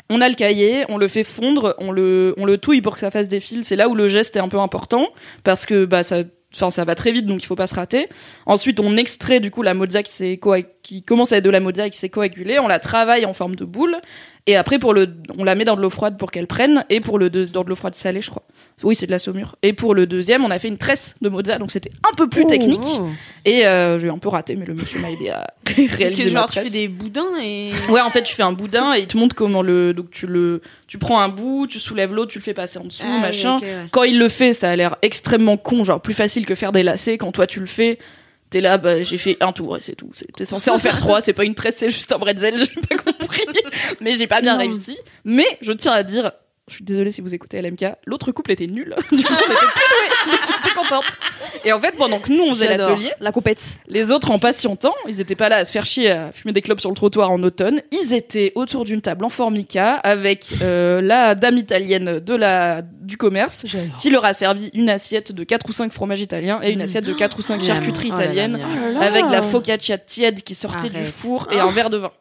on 0.09 0.21
a 0.21 0.29
le 0.29 0.35
cahier, 0.35 0.85
on 0.89 0.97
le 0.97 1.07
fait 1.07 1.23
fondre, 1.23 1.75
on 1.79 1.91
le, 1.91 2.35
on 2.37 2.45
le 2.45 2.57
touille 2.57 2.81
pour 2.81 2.93
que 2.93 2.99
ça 2.99 3.09
fasse 3.11 3.29
des 3.29 3.39
fils. 3.39 3.65
C'est 3.65 3.75
là 3.75 3.89
où 3.89 3.95
le 3.95 4.07
geste 4.07 4.35
est 4.35 4.39
un 4.39 4.49
peu 4.49 4.59
important 4.59 5.07
parce 5.43 5.65
que 5.65 5.85
bah 5.85 6.03
ça, 6.03 6.19
enfin 6.53 6.69
ça 6.69 6.85
va 6.85 6.93
très 6.93 7.11
vite 7.11 7.25
donc 7.25 7.41
il 7.41 7.45
faut 7.47 7.55
pas 7.55 7.67
se 7.67 7.73
rater. 7.75 8.09
Ensuite, 8.45 8.79
on 8.79 8.95
extrait 8.95 9.39
du 9.39 9.49
coup 9.49 9.63
la 9.63 9.73
mozza 9.73 10.03
qui 10.03 10.11
s'est 10.11 10.35
coag- 10.41 10.67
qui 10.83 11.01
commence 11.03 11.31
à 11.31 11.37
être 11.37 11.43
de 11.45 11.49
la 11.49 11.61
mozza 11.61 11.87
et 11.87 11.89
qui 11.89 11.97
s'est 11.97 12.09
coagulée, 12.09 12.59
on 12.59 12.67
la 12.67 12.79
travaille 12.79 13.25
en 13.25 13.33
forme 13.33 13.55
de 13.55 13.65
boule 13.65 13.97
et 14.45 14.55
après 14.55 14.77
pour 14.79 14.93
le, 14.93 15.09
on 15.37 15.43
la 15.43 15.55
met 15.55 15.63
dans 15.65 15.75
de 15.75 15.81
l'eau 15.81 15.89
froide 15.89 16.17
pour 16.17 16.31
qu'elle 16.31 16.47
prenne 16.47 16.83
et 16.89 16.99
pour 16.99 17.17
le 17.17 17.29
deux- 17.29 17.45
dans 17.45 17.63
de 17.63 17.69
l'eau 17.69 17.75
froide 17.75 17.95
salée, 17.95 18.21
je 18.21 18.29
crois. 18.29 18.43
Oui, 18.83 18.95
c'est 18.95 19.05
de 19.05 19.11
la 19.11 19.19
saumure. 19.19 19.55
Et 19.61 19.71
pour 19.71 19.93
le 19.95 20.05
deuxième, 20.07 20.43
on 20.43 20.49
a 20.51 20.57
fait 20.59 20.67
une 20.67 20.77
tresse 20.77 21.15
de 21.21 21.29
mozza 21.29 21.57
donc 21.59 21.71
c'était 21.71 21.91
un 22.11 22.13
peu 22.15 22.27
plus 22.27 22.45
technique. 22.47 22.83
Et 23.45 23.65
euh, 23.65 23.97
j'ai 23.99 24.09
un 24.09 24.17
peu 24.17 24.29
raté, 24.29 24.55
mais 24.55 24.65
le 24.65 24.73
monsieur 24.73 24.99
m'a 24.99 25.11
aidé 25.11 25.29
à 25.29 25.47
réaliser 25.67 25.97
Parce 25.97 26.15
que 26.15 26.29
genre 26.29 26.49
tu 26.49 26.59
fais 26.59 26.69
des 26.69 26.87
boudins 26.87 27.37
et. 27.41 27.71
Ouais, 27.89 28.01
en 28.01 28.09
fait, 28.09 28.23
tu 28.23 28.35
fais 28.35 28.43
un 28.43 28.51
boudin 28.53 28.93
et 28.95 28.99
il 29.01 29.07
te 29.07 29.17
montre 29.17 29.35
comment 29.35 29.61
le. 29.61 29.93
Donc 29.93 30.09
tu 30.11 30.27
le, 30.27 30.61
tu 30.87 30.97
prends 30.97 31.19
un 31.21 31.29
bout, 31.29 31.67
tu 31.67 31.79
soulèves 31.79 32.13
l'autre, 32.13 32.31
tu 32.31 32.39
le 32.39 32.43
fais 32.43 32.53
passer 32.53 32.79
en 32.79 32.83
dessous, 32.85 33.03
Ah 33.05 33.13
oui, 33.15 33.21
machin. 33.21 33.59
ouais. 33.59 33.87
Quand 33.91 34.03
il 34.03 34.17
le 34.19 34.27
fait, 34.29 34.53
ça 34.53 34.69
a 34.69 34.75
l'air 34.75 34.97
extrêmement 35.03 35.55
con, 35.57 35.83
genre 35.83 36.01
plus 36.01 36.13
facile 36.13 36.45
que 36.45 36.55
faire 36.55 36.71
des 36.71 36.83
lacets. 36.83 37.17
Quand 37.17 37.31
toi 37.31 37.47
tu 37.47 37.59
le 37.59 37.65
fais, 37.67 37.99
t'es 38.53 38.61
là, 38.61 38.77
bah 38.77 39.01
j'ai 39.01 39.17
fait 39.17 39.35
un 39.41 39.51
tour 39.51 39.77
et 39.77 39.81
c'est 39.81 39.95
tout. 39.95 40.11
T'es 40.35 40.45
censé 40.45 40.69
en 40.69 40.77
faire 40.77 40.97
trois, 40.99 41.21
c'est 41.21 41.33
pas 41.33 41.43
une 41.43 41.55
tresse, 41.55 41.77
c'est 41.77 41.89
juste 41.97 42.11
un 42.11 42.19
bretzel. 42.19 42.59
J'ai 42.59 42.81
pas 42.87 42.97
compris, 43.11 43.41
mais 43.99 44.13
j'ai 44.13 44.27
pas 44.27 44.41
bien 44.41 44.53
Non. 44.53 44.59
réussi. 44.59 44.95
Mais 45.25 45.45
je 45.61 45.73
tiens 45.73 45.91
à 45.93 46.03
dire. 46.03 46.31
Je 46.69 46.75
suis 46.75 46.85
désolée 46.85 47.11
si 47.11 47.19
vous 47.19 47.35
écoutez 47.35 47.61
LMK. 47.61 47.85
L'autre 48.05 48.31
couple 48.31 48.51
était 48.53 48.67
nul. 48.67 48.95
Du 49.11 49.21
coup, 49.21 49.33
j'étais 50.31 50.75
contente. 50.75 51.03
Et 51.65 51.73
en 51.73 51.79
fait, 51.81 51.91
pendant 51.97 52.19
que 52.19 52.31
nous, 52.31 52.43
on 52.43 52.53
faisait 52.53 52.77
l'atelier, 52.77 53.11
La 53.19 53.33
compète. 53.33 53.61
les 53.87 54.11
autres 54.13 54.31
en 54.31 54.39
patientant, 54.39 54.93
ils 55.07 55.19
étaient 55.19 55.35
pas 55.35 55.49
là 55.49 55.57
à 55.57 55.65
se 55.65 55.71
faire 55.73 55.85
chier 55.85 56.09
à 56.11 56.31
fumer 56.31 56.53
des 56.53 56.61
clopes 56.61 56.79
sur 56.79 56.89
le 56.89 56.95
trottoir 56.95 57.29
en 57.31 57.43
automne. 57.43 57.81
Ils 57.91 58.13
étaient 58.13 58.53
autour 58.55 58.85
d'une 58.85 59.01
table 59.01 59.25
en 59.25 59.29
formica 59.29 59.95
avec 59.95 60.47
euh, 60.61 61.01
la 61.01 61.35
dame 61.35 61.57
italienne 61.57 62.19
de 62.21 62.35
la 62.35 62.81
du 62.81 63.17
commerce 63.17 63.65
qui 63.99 64.09
leur 64.09 64.23
a 64.23 64.33
servi 64.33 64.69
une 64.73 64.89
assiette 64.89 65.33
de 65.33 65.43
4 65.43 65.67
ou 65.67 65.73
5 65.73 65.91
fromages 65.91 66.21
italiens 66.21 66.61
et 66.63 66.71
une 66.71 66.81
assiette 66.81 67.03
de 67.05 67.13
4 67.13 67.37
ou 67.39 67.41
5 67.41 67.61
charcuteries 67.61 68.11
Oh 68.13 68.15
italiennes 68.15 68.57
miam. 68.57 69.01
avec 69.01 69.25
la 69.29 69.41
focaccia 69.41 69.97
tiède 69.97 70.41
qui 70.43 70.55
sortait 70.55 70.89
du 70.89 71.03
four 71.03 71.49
et 71.51 71.59
un 71.59 71.71
verre 71.71 71.89
de 71.89 71.97
vin. 71.97 72.11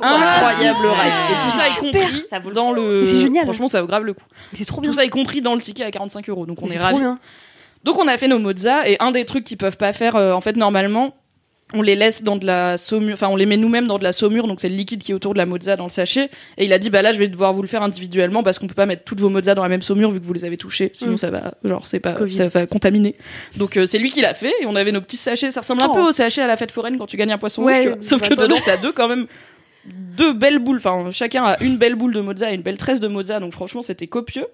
Incroyable 0.00 0.78
Ah, 0.84 1.02
ride. 1.02 1.12
Et 1.30 1.44
tout 1.44 1.56
ça 1.58 1.66
est 1.68 1.86
super. 1.86 2.02
compris 2.02 2.52
dans 2.54 2.72
le. 2.72 3.00
Mais 3.00 3.06
c'est 3.06 3.18
génial. 3.20 3.44
Franchement, 3.44 3.68
ça 3.68 3.80
vaut 3.80 3.86
grave 3.88 4.04
le 4.04 4.14
coup. 4.14 4.24
Mais 4.52 4.58
C'est 4.58 4.64
trop 4.64 4.80
bien. 4.80 4.90
Tout 4.90 4.96
ça 4.96 5.04
est 5.04 5.08
compris 5.08 5.40
dans 5.40 5.54
le 5.54 5.60
ticket 5.60 5.84
à 5.84 5.90
45 5.90 6.28
euros. 6.28 6.46
Donc 6.46 6.62
on 6.62 6.66
Mais 6.66 6.72
est 6.72 6.72
C'est 6.74 6.78
trop 6.78 6.86
ravis. 6.88 7.00
bien. 7.00 7.18
Donc 7.84 7.98
on 7.98 8.08
a 8.08 8.16
fait 8.18 8.28
nos 8.28 8.38
mozza 8.38 8.88
et 8.88 8.96
un 9.00 9.10
des 9.12 9.24
trucs 9.24 9.44
qu'ils 9.44 9.58
peuvent 9.58 9.76
pas 9.76 9.92
faire 9.92 10.16
euh, 10.16 10.32
en 10.32 10.40
fait 10.40 10.56
normalement 10.56 11.14
on 11.74 11.82
les 11.82 11.94
laisse 11.94 12.22
dans 12.24 12.36
de 12.36 12.44
la 12.46 12.78
saumure 12.78 13.14
enfin 13.14 13.28
on 13.28 13.36
les 13.36 13.46
met 13.46 13.56
nous-mêmes 13.56 13.86
dans 13.86 13.98
de 13.98 14.02
la 14.04 14.12
saumure 14.12 14.46
donc 14.48 14.58
c'est 14.60 14.68
le 14.68 14.74
liquide 14.74 15.02
qui 15.02 15.12
est 15.12 15.14
autour 15.14 15.32
de 15.34 15.38
la 15.38 15.46
mozza 15.46 15.76
dans 15.76 15.84
le 15.84 15.90
sachet 15.90 16.30
et 16.58 16.64
il 16.64 16.72
a 16.72 16.78
dit 16.80 16.90
bah 16.90 17.02
là 17.02 17.12
je 17.12 17.18
vais 17.18 17.28
devoir 17.28 17.52
vous 17.52 17.62
le 17.62 17.68
faire 17.68 17.82
individuellement 17.84 18.42
parce 18.42 18.58
qu'on 18.58 18.66
peut 18.66 18.74
pas 18.74 18.86
mettre 18.86 19.04
toutes 19.04 19.20
vos 19.20 19.28
mozzas 19.30 19.54
dans 19.54 19.62
la 19.62 19.68
même 19.68 19.82
saumure 19.82 20.10
vu 20.10 20.20
que 20.20 20.24
vous 20.24 20.32
les 20.32 20.44
avez 20.44 20.56
touchées 20.56 20.90
sinon 20.94 21.12
Mm. 21.12 21.16
ça 21.16 21.30
va 21.30 21.54
genre 21.64 21.86
c'est 21.86 22.00
pas 22.00 22.12
Covid. 22.12 22.34
ça 22.34 22.48
va 22.48 22.66
contaminer. 22.66 23.14
Donc 23.56 23.76
euh, 23.76 23.86
c'est 23.86 23.98
lui 23.98 24.10
qui 24.10 24.20
l'a 24.20 24.34
fait 24.34 24.52
et 24.60 24.66
on 24.66 24.74
avait 24.74 24.90
nos 24.92 25.00
petits 25.00 25.16
sachets 25.16 25.50
ça 25.52 25.60
ressemble 25.60 25.82
un 25.82 25.88
Oh. 25.90 25.94
peu 25.94 26.00
au 26.02 26.12
sachet 26.12 26.42
à 26.42 26.46
la 26.48 26.56
fête 26.56 26.72
foraine 26.72 26.98
quand 26.98 27.06
tu 27.06 27.16
gagnes 27.16 27.32
un 27.32 27.38
poisson 27.38 27.62
Ouais, 27.62 27.74
rouge 27.74 27.82
tu 27.82 27.88
vois. 27.90 27.98
sauf 28.00 28.22
que 28.22 28.34
dedans 28.34 28.56
t'as 28.64 28.76
deux 28.78 28.92
quand 28.92 29.06
même 29.08 29.26
deux 29.92 30.32
belles 30.32 30.58
boules 30.58 30.78
enfin 30.78 31.10
chacun 31.10 31.44
a 31.44 31.62
une 31.62 31.76
belle 31.76 31.94
boule 31.94 32.12
de 32.12 32.20
mozza 32.20 32.50
et 32.50 32.54
une 32.54 32.62
belle 32.62 32.78
tresse 32.78 33.00
de 33.00 33.08
mozza 33.08 33.40
donc 33.40 33.52
franchement 33.52 33.82
c'était 33.82 34.06
copieux 34.06 34.46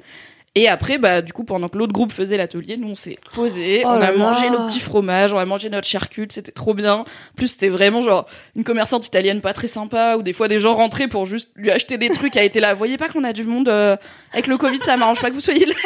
et 0.54 0.68
après, 0.68 0.98
bah, 0.98 1.22
du 1.22 1.32
coup, 1.32 1.44
pendant 1.44 1.66
que 1.66 1.78
l'autre 1.78 1.94
groupe 1.94 2.12
faisait 2.12 2.36
l'atelier, 2.36 2.76
nous, 2.76 2.90
on 2.90 2.94
s'est 2.94 3.16
posé, 3.34 3.84
Oh 3.86 3.88
on 3.88 4.02
a 4.02 4.12
mangé 4.12 4.50
nos 4.50 4.66
petits 4.66 4.80
fromages, 4.80 5.32
on 5.32 5.38
a 5.38 5.46
mangé 5.46 5.70
notre 5.70 5.88
charcute, 5.88 6.30
c'était 6.30 6.52
trop 6.52 6.74
bien. 6.74 6.96
En 6.96 7.04
Plus, 7.36 7.48
c'était 7.48 7.70
vraiment 7.70 8.02
genre 8.02 8.26
une 8.54 8.62
commerçante 8.62 9.06
italienne 9.06 9.40
pas 9.40 9.54
très 9.54 9.66
sympa, 9.66 10.16
ou 10.18 10.22
des 10.22 10.34
fois 10.34 10.48
des 10.48 10.58
gens 10.58 10.74
rentraient 10.74 11.08
pour 11.08 11.24
juste 11.24 11.50
lui 11.56 11.70
acheter 11.70 11.96
des 11.96 12.10
trucs, 12.10 12.36
a 12.36 12.42
été 12.42 12.60
là. 12.60 12.74
Vous 12.74 12.78
voyez 12.78 12.98
pas 12.98 13.08
qu'on 13.08 13.24
a 13.24 13.32
du 13.32 13.44
monde, 13.44 13.70
euh, 13.70 13.96
avec 14.34 14.46
le 14.46 14.58
Covid, 14.58 14.80
ça 14.80 14.98
m'arrange 14.98 15.22
pas 15.22 15.30
que 15.30 15.34
vous 15.34 15.40
soyez 15.40 15.64
là. 15.64 15.74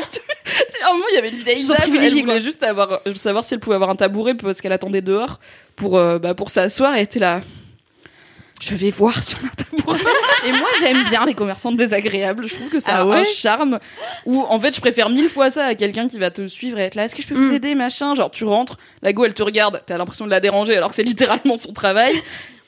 C'est 0.68 0.82
un 0.82 0.92
moment, 0.92 1.06
il 1.12 1.14
y 1.14 1.18
avait 1.18 1.30
une 1.30 1.38
vieille 1.38 1.64
dame, 1.64 1.76
elle 2.02 2.22
voulait 2.22 2.40
juste 2.40 2.64
avoir, 2.64 3.02
savoir 3.14 3.44
si 3.44 3.54
elle 3.54 3.60
pouvait 3.60 3.76
avoir 3.76 3.90
un 3.90 3.96
tabouret 3.96 4.34
parce 4.34 4.60
qu'elle 4.60 4.72
attendait 4.72 5.00
dehors 5.00 5.38
pour, 5.76 5.96
euh, 5.96 6.18
bah, 6.18 6.34
pour 6.34 6.50
s'asseoir, 6.50 6.94
et 6.94 6.98
elle 6.98 7.04
était 7.04 7.20
là. 7.20 7.40
Je 8.60 8.74
vais 8.74 8.90
voir 8.90 9.22
si 9.22 9.34
on 9.34 9.44
a 9.46 9.50
un 9.50 9.76
tabouret. 9.76 9.98
Et 10.46 10.50
moi, 10.52 10.68
j'aime 10.80 10.96
bien 11.10 11.26
les 11.26 11.34
commerçantes 11.34 11.76
désagréables. 11.76 12.46
Je 12.48 12.54
trouve 12.54 12.68
que 12.70 12.78
ça 12.78 12.92
Ah 12.94 13.00
a 13.02 13.06
ouais 13.06 13.16
un 13.18 13.24
charme 13.24 13.78
où, 14.24 14.40
en 14.48 14.58
fait, 14.58 14.74
je 14.74 14.80
préfère 14.80 15.10
mille 15.10 15.28
fois 15.28 15.50
ça 15.50 15.66
à 15.66 15.74
quelqu'un 15.74 16.08
qui 16.08 16.18
va 16.18 16.30
te 16.30 16.46
suivre 16.46 16.78
et 16.78 16.82
être 16.82 16.94
là. 16.94 17.04
Est-ce 17.04 17.14
que 17.14 17.22
je 17.22 17.28
peux 17.28 17.34
vous 17.34 17.50
Mm. 17.50 17.54
aider, 17.54 17.74
machin? 17.74 18.14
Genre, 18.14 18.30
tu 18.30 18.44
rentres, 18.44 18.78
la 19.02 19.12
go, 19.12 19.24
elle 19.26 19.34
te 19.34 19.42
regarde, 19.42 19.82
t'as 19.86 19.98
l'impression 19.98 20.24
de 20.24 20.30
la 20.30 20.40
déranger 20.40 20.76
alors 20.76 20.88
que 20.90 20.94
c'est 20.96 21.02
littéralement 21.02 21.56
son 21.56 21.72
travail. 21.72 22.14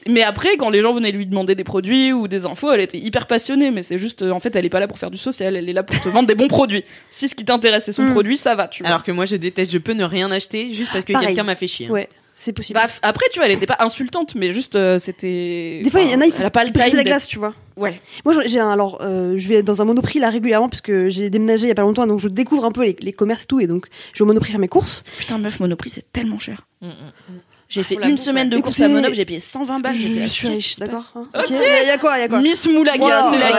Mais 0.06 0.22
après, 0.22 0.56
quand 0.56 0.70
les 0.70 0.80
gens 0.80 0.92
venaient 0.94 1.10
lui 1.10 1.26
demander 1.26 1.54
des 1.54 1.64
produits 1.64 2.12
ou 2.12 2.28
des 2.28 2.46
infos, 2.46 2.70
elle 2.72 2.80
était 2.80 2.98
hyper 2.98 3.26
passionnée. 3.26 3.70
Mais 3.70 3.82
c'est 3.82 3.98
juste, 3.98 4.22
euh, 4.22 4.30
en 4.30 4.40
fait, 4.40 4.54
elle 4.56 4.64
est 4.64 4.70
pas 4.70 4.80
là 4.80 4.86
pour 4.88 4.98
faire 4.98 5.10
du 5.10 5.18
social, 5.18 5.56
elle 5.56 5.68
est 5.68 5.72
là 5.72 5.82
pour 5.82 6.00
te 6.00 6.08
vendre 6.08 6.28
des 6.28 6.34
bons 6.34 6.48
produits. 6.48 6.84
Si 7.10 7.28
ce 7.28 7.34
qui 7.34 7.44
t'intéresse 7.44 7.84
c'est 7.84 7.92
son 7.92 8.04
Mm. 8.04 8.12
produit, 8.12 8.36
ça 8.36 8.54
va, 8.54 8.68
tu 8.68 8.82
vois. 8.82 8.88
Alors 8.88 9.02
que 9.02 9.10
moi, 9.12 9.24
je 9.24 9.36
déteste, 9.36 9.72
je 9.72 9.78
peux 9.78 9.92
ne 9.94 10.04
rien 10.04 10.30
acheter 10.30 10.72
juste 10.72 10.92
parce 10.92 11.04
que 11.04 11.12
quelqu'un 11.12 11.42
m'a 11.42 11.56
fait 11.56 11.66
chier. 11.66 11.86
hein. 11.88 11.92
Ouais, 11.92 12.08
c'est 12.40 12.52
possible. 12.52 12.78
Bah, 12.78 12.86
après, 13.02 13.26
tu 13.32 13.40
vois, 13.40 13.46
elle 13.46 13.52
était 13.52 13.66
pas 13.66 13.78
insultante, 13.80 14.36
mais 14.36 14.52
juste, 14.52 14.76
euh, 14.76 15.00
c'était. 15.00 15.80
Des 15.82 15.90
fois, 15.90 16.02
il 16.02 16.10
y 16.10 16.14
en 16.14 16.20
a, 16.20 16.26
il 16.26 16.30
faut 16.30 16.38
elle 16.38 16.46
a 16.46 16.50
pas 16.50 16.64
le 16.64 16.70
time 16.70 16.94
la 16.94 17.02
glace, 17.02 17.26
tu 17.26 17.36
vois. 17.36 17.52
Ouais. 17.76 18.00
Moi, 18.24 18.32
j'ai 18.46 18.60
un, 18.60 18.70
alors, 18.70 18.98
euh, 19.00 19.34
je 19.36 19.48
vais 19.48 19.64
dans 19.64 19.82
un 19.82 19.84
monoprix 19.84 20.20
là 20.20 20.30
régulièrement 20.30 20.68
parce 20.68 20.80
que 20.80 21.08
j'ai 21.08 21.30
déménagé 21.30 21.64
il 21.64 21.68
y 21.68 21.72
a 21.72 21.74
pas 21.74 21.82
longtemps, 21.82 22.06
donc 22.06 22.20
je 22.20 22.28
découvre 22.28 22.64
un 22.64 22.70
peu 22.70 22.84
les, 22.84 22.96
les 23.00 23.12
commerces 23.12 23.42
et 23.42 23.46
tout, 23.46 23.58
et 23.58 23.66
donc 23.66 23.88
je 24.12 24.20
vais 24.20 24.22
au 24.22 24.26
monoprix 24.26 24.52
faire 24.52 24.60
mes 24.60 24.68
courses. 24.68 25.02
Putain, 25.18 25.38
meuf, 25.38 25.58
Monoprix, 25.58 25.90
c'est 25.90 26.12
tellement 26.12 26.38
cher. 26.38 26.68
Mm, 26.80 26.86
mm. 26.86 27.40
J'ai 27.68 27.82
fait 27.82 27.96
Pour 27.96 28.00
la 28.04 28.08
une 28.08 28.16
semaine 28.16 28.48
de 28.48 28.56
ouais. 28.56 28.62
courses 28.62 28.80
à 28.80 28.88
Monop, 28.88 29.12
j'ai 29.12 29.26
payé 29.26 29.40
120 29.40 29.80
balles. 29.80 29.94
je, 29.94 30.00
j'étais 30.00 30.20
là, 30.20 30.24
je 30.26 30.30
suis 30.30 30.48
riche, 30.48 30.76
d'accord 30.78 31.12
hein. 31.14 31.26
Ok, 31.38 31.50
Il 31.50 31.86
y, 31.86 31.90
a- 31.90 31.98
quoi, 31.98 32.16
il 32.16 32.20
y 32.20 32.24
a 32.24 32.28
quoi 32.28 32.40
Miss 32.40 32.66
Moulaga, 32.66 33.30
c'est 33.30 33.38
la 33.38 33.54
euh, 33.54 33.58